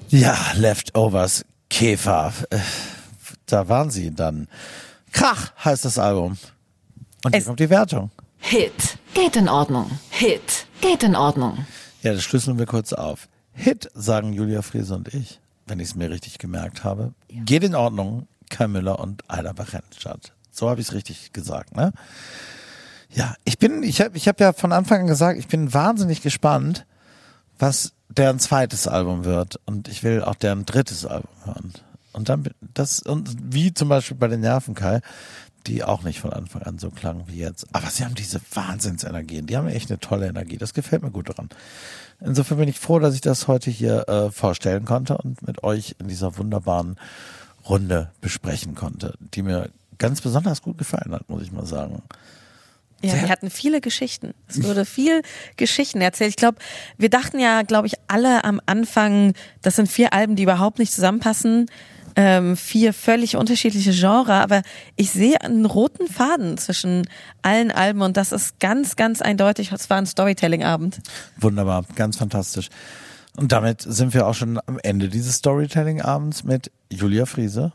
Ja, 0.09 0.37
Leftovers, 0.55 1.45
Käfer. 1.71 2.33
Äh, 2.51 2.59
Da 3.47 3.69
waren 3.69 3.91
sie 3.91 4.13
dann. 4.13 4.49
Krach 5.13 5.53
heißt 5.65 5.85
das 5.85 5.99
Album. 5.99 6.37
Und 7.25 7.33
hier 7.33 7.39
Es- 7.41 7.45
kommt 7.47 7.61
die 7.61 7.71
Wertung. 7.71 8.11
Hit. 8.39 8.99
Geht 9.15 9.37
in 9.37 9.49
Ordnung. 9.49 9.91
Hit. 10.11 10.67
Geht 10.81 11.03
in 11.05 11.15
Ordnung. 11.17 11.65
Ja, 12.03 12.13
das 12.13 12.23
schlüsseln 12.25 12.59
wir 12.59 12.67
kurz 12.67 12.93
auf. 12.93 13.29
Hit, 13.53 13.89
sagen 13.95 14.33
Julia 14.33 14.63
Friese 14.63 14.95
und 14.95 15.13
ich, 15.15 15.41
wenn 15.67 15.81
ich 15.81 15.89
es 15.91 15.95
mir 15.95 16.11
richtig 16.11 16.39
gemerkt 16.39 16.85
habe. 16.85 17.15
Geht 17.29 17.65
in 17.65 17.75
Ordnung, 17.75 18.27
Kai 18.51 18.67
Müller 18.69 18.99
und 18.99 19.23
Aida 19.31 19.53
Bachenstadt. 19.53 20.33
So 20.51 20.69
habe 20.69 20.81
ich 20.81 20.89
es 20.89 20.93
richtig 20.95 21.33
gesagt, 21.33 21.75
ne? 21.77 21.93
Ja, 23.11 23.35
ich 23.45 23.59
bin, 23.59 23.83
ich 23.83 24.01
habe 24.01 24.17
ich 24.17 24.29
hab 24.29 24.41
ja 24.41 24.53
von 24.53 24.73
Anfang 24.73 25.03
an 25.03 25.07
gesagt, 25.07 25.39
ich 25.39 25.49
bin 25.49 25.73
wahnsinnig 25.73 26.21
gespannt, 26.21 26.85
was 27.59 27.93
deren 28.17 28.39
zweites 28.39 28.89
Album 28.89 29.25
wird. 29.25 29.61
Und 29.65 29.89
ich 29.89 30.03
will 30.03 30.23
auch 30.23 30.35
deren 30.35 30.67
drittes 30.67 31.05
Album 31.07 31.31
hören. 31.45 31.73
Und 32.13 32.29
dann, 32.29 32.49
das, 32.75 33.01
und 33.01 33.37
wie 33.43 33.75
zum 33.75 33.89
Beispiel 33.89 34.17
bei 34.17 34.29
den 34.29 34.41
Nervenkai, 34.41 35.01
die 35.67 35.85
auch 35.85 36.03
nicht 36.03 36.21
von 36.21 36.33
Anfang 36.33 36.63
an 36.63 36.79
so 36.79 36.91
klangen 36.91 37.25
wie 37.27 37.39
jetzt. 37.39 37.67
Aber 37.73 37.91
sie 37.91 38.05
haben 38.05 38.15
diese 38.15 38.41
Wahnsinnsenergien. 38.53 39.47
Die 39.47 39.57
haben 39.57 39.69
echt 39.69 39.91
eine 39.91 39.99
tolle 39.99 40.29
Energie. 40.29 40.57
Das 40.57 40.75
gefällt 40.75 41.03
mir 41.03 41.11
gut 41.11 41.37
dran. 41.37 41.49
Insofern 42.21 42.59
bin 42.59 42.69
ich 42.69 42.79
froh, 42.79 42.99
dass 42.99 43.15
ich 43.15 43.21
das 43.21 43.49
heute 43.49 43.71
hier 43.71 44.09
äh, 44.09 44.31
vorstellen 44.31 44.85
konnte 44.85 45.19
und 45.19 45.47
mit 45.47 45.65
euch 45.65 45.97
in 45.99 46.09
dieser 46.09 46.39
wunderbaren 46.39 46.97
Runde 47.69 48.11
besprechen 48.21 48.75
konnte, 48.75 49.15
die 49.35 49.43
mir 49.43 49.71
ganz 49.99 50.21
besonders 50.21 50.63
gut 50.63 50.79
gefallen 50.79 51.13
hat, 51.13 51.29
muss 51.29 51.43
ich 51.43 51.53
mal 51.53 51.67
sagen. 51.67 52.03
Ja, 53.03 53.13
wir 53.15 53.29
hatten 53.29 53.51
viele 53.51 53.81
Geschichten. 53.81 54.33
Es 54.49 54.63
wurde 54.63 54.85
viel 54.85 55.23
Geschichten 55.57 56.01
erzählt. 56.01 56.31
Ich 56.31 56.37
glaube, 56.37 56.59
wir 56.97 57.11
dachten 57.11 57.39
ja, 57.39 57.63
glaube 57.63 57.87
ich, 57.87 57.95
alle 58.09 58.45
am 58.45 58.61
Anfang, 58.67 59.35
das 59.63 59.77
sind 59.77 59.89
vier 59.91 60.13
Alben, 60.13 60.35
die 60.35 60.45
überhaupt 60.45 60.79
nicht 60.79 60.93
zusammenpassen. 60.93 61.67
Ähm, 62.19 62.57
vier 62.57 62.95
völlig 62.95 63.37
unterschiedliche 63.37 63.91
Genre, 63.91 64.33
aber 64.33 64.63
ich 64.97 65.11
sehe 65.11 65.39
einen 65.43 65.67
roten 65.67 66.07
Faden 66.07 66.57
zwischen 66.57 67.07
allen 67.43 67.71
Alben 67.71 68.01
und 68.01 68.17
das 68.17 68.33
ist 68.33 68.59
ganz, 68.59 68.97
ganz 68.97 69.21
eindeutig. 69.21 69.71
Es 69.71 69.91
war 69.91 69.99
ein 69.99 70.07
Storytelling-Abend. 70.07 71.01
Wunderbar, 71.39 71.85
ganz 71.95 72.17
fantastisch. 72.17 72.71
Und 73.37 73.53
damit 73.53 73.83
sind 73.83 74.15
wir 74.15 74.27
auch 74.27 74.35
schon 74.35 74.59
am 74.65 74.79
Ende 74.83 75.11
dieses 75.11 75.37
Storytelling-Abends 75.37 76.45
mit 76.45 76.73
Julia 76.91 77.27
Friese, 77.27 77.73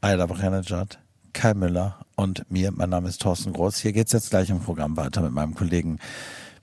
Aida 0.00 0.26
Brennerjad, 0.26 1.00
Kai 1.34 1.52
Müller 1.52 1.98
und 2.16 2.50
mir. 2.50 2.72
Mein 2.72 2.88
Name 2.88 3.08
ist 3.08 3.20
Thorsten 3.20 3.52
Groß. 3.52 3.78
Hier 3.78 3.92
geht's 3.92 4.12
jetzt 4.12 4.30
gleich 4.30 4.48
im 4.48 4.60
Programm 4.60 4.96
weiter 4.96 5.20
mit 5.20 5.32
meinem 5.32 5.54
Kollegen 5.54 5.98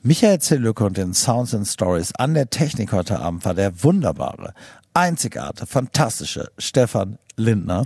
Michael 0.02 0.40
Zellücke 0.40 0.84
und 0.84 0.98
den 0.98 1.14
Sounds 1.14 1.54
and 1.54 1.68
Stories. 1.68 2.16
An 2.16 2.34
der 2.34 2.50
Technik 2.50 2.92
heute 2.92 3.20
Abend 3.20 3.46
war 3.46 3.54
der 3.54 3.84
wunderbare, 3.84 4.56
einzigartige, 4.96 5.68
fantastische 5.68 6.50
Stefan 6.58 7.20
Lindner. 7.36 7.86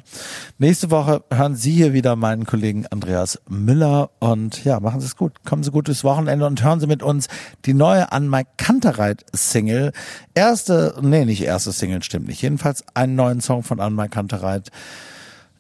Nächste 0.58 0.92
Woche 0.92 1.24
hören 1.32 1.56
Sie 1.56 1.72
hier 1.72 1.92
wieder 1.92 2.16
meinen 2.16 2.46
Kollegen 2.46 2.86
Andreas 2.88 3.42
Müller 3.50 4.12
und 4.20 4.64
ja, 4.64 4.80
machen 4.80 5.02
Sie 5.02 5.08
es 5.08 5.18
gut. 5.18 5.44
Kommen 5.44 5.64
Sie 5.64 5.72
gut 5.72 5.88
durchs 5.88 6.04
Wochenende 6.04 6.46
und 6.46 6.64
hören 6.64 6.80
Sie 6.80 6.88
mit 6.88 7.04
uns 7.04 7.28
die 7.66 7.74
neue 7.74 8.12
An 8.12 8.30
Mike 8.30 8.52
Kantereit 8.58 9.26
Single. 9.34 9.92
Erste, 10.36 10.96
nee, 11.02 11.26
nicht 11.26 11.42
erste 11.42 11.72
Single, 11.72 12.04
stimmt 12.04 12.28
nicht. 12.28 12.42
Jedenfalls 12.42 12.84
einen 12.94 13.16
neuen 13.16 13.42
Song 13.42 13.64
von 13.64 13.80
An 13.80 13.96
Mike 13.96 14.12
Kantereit 14.12 14.70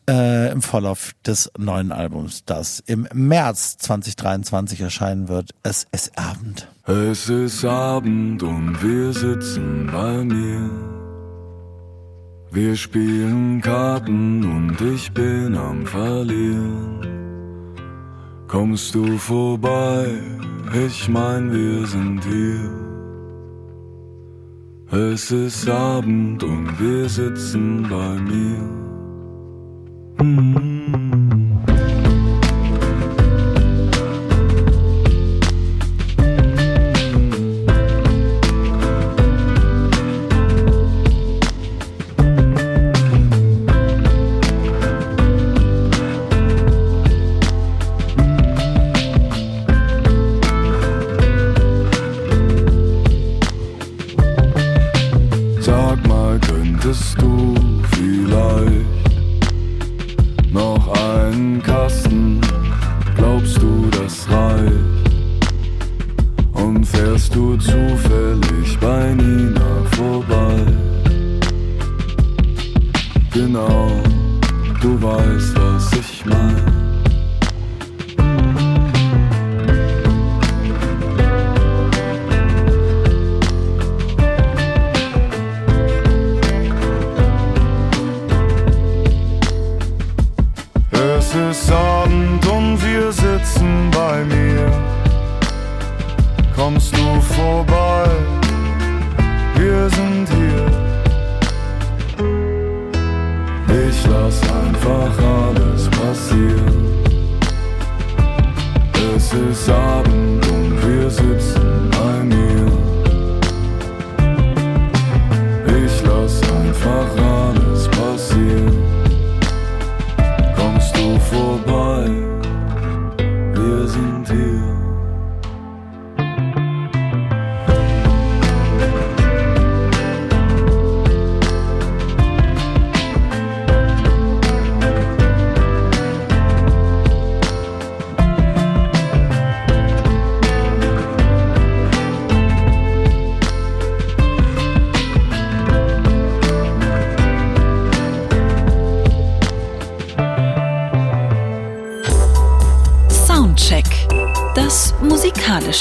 äh, 0.09 0.51
im 0.51 0.61
Vorlauf 0.61 1.13
des 1.25 1.51
neuen 1.57 1.91
Albums, 1.91 2.43
das 2.45 2.79
im 2.85 3.07
März 3.13 3.77
2023 3.77 4.81
erscheinen 4.81 5.27
wird. 5.27 5.51
Es 5.63 5.87
ist 5.91 6.17
Abend. 6.17 6.67
Es 6.85 7.29
ist 7.29 7.65
Abend 7.65 8.43
und 8.43 8.81
wir 8.83 9.13
sitzen 9.13 9.89
bei 9.91 10.23
mir. 10.23 10.69
Wir 12.51 12.75
spielen 12.75 13.61
Karten 13.61 14.43
und 14.43 14.79
ich 14.79 15.11
bin 15.11 15.55
am 15.55 15.85
Verlieren. 15.85 17.01
Kommst 18.47 18.95
du 18.95 19.17
vorbei? 19.17 20.07
Ich 20.87 21.09
mein, 21.09 21.51
wir 21.51 21.85
sind 21.87 22.23
hier. 22.23 22.85
Es 24.91 25.31
ist 25.31 25.67
Abend 25.67 26.43
und 26.43 26.79
wir 26.79 27.09
sitzen 27.09 27.83
bei 27.89 28.13
mir. 28.21 28.84
Mm-hmm. 30.17 31.34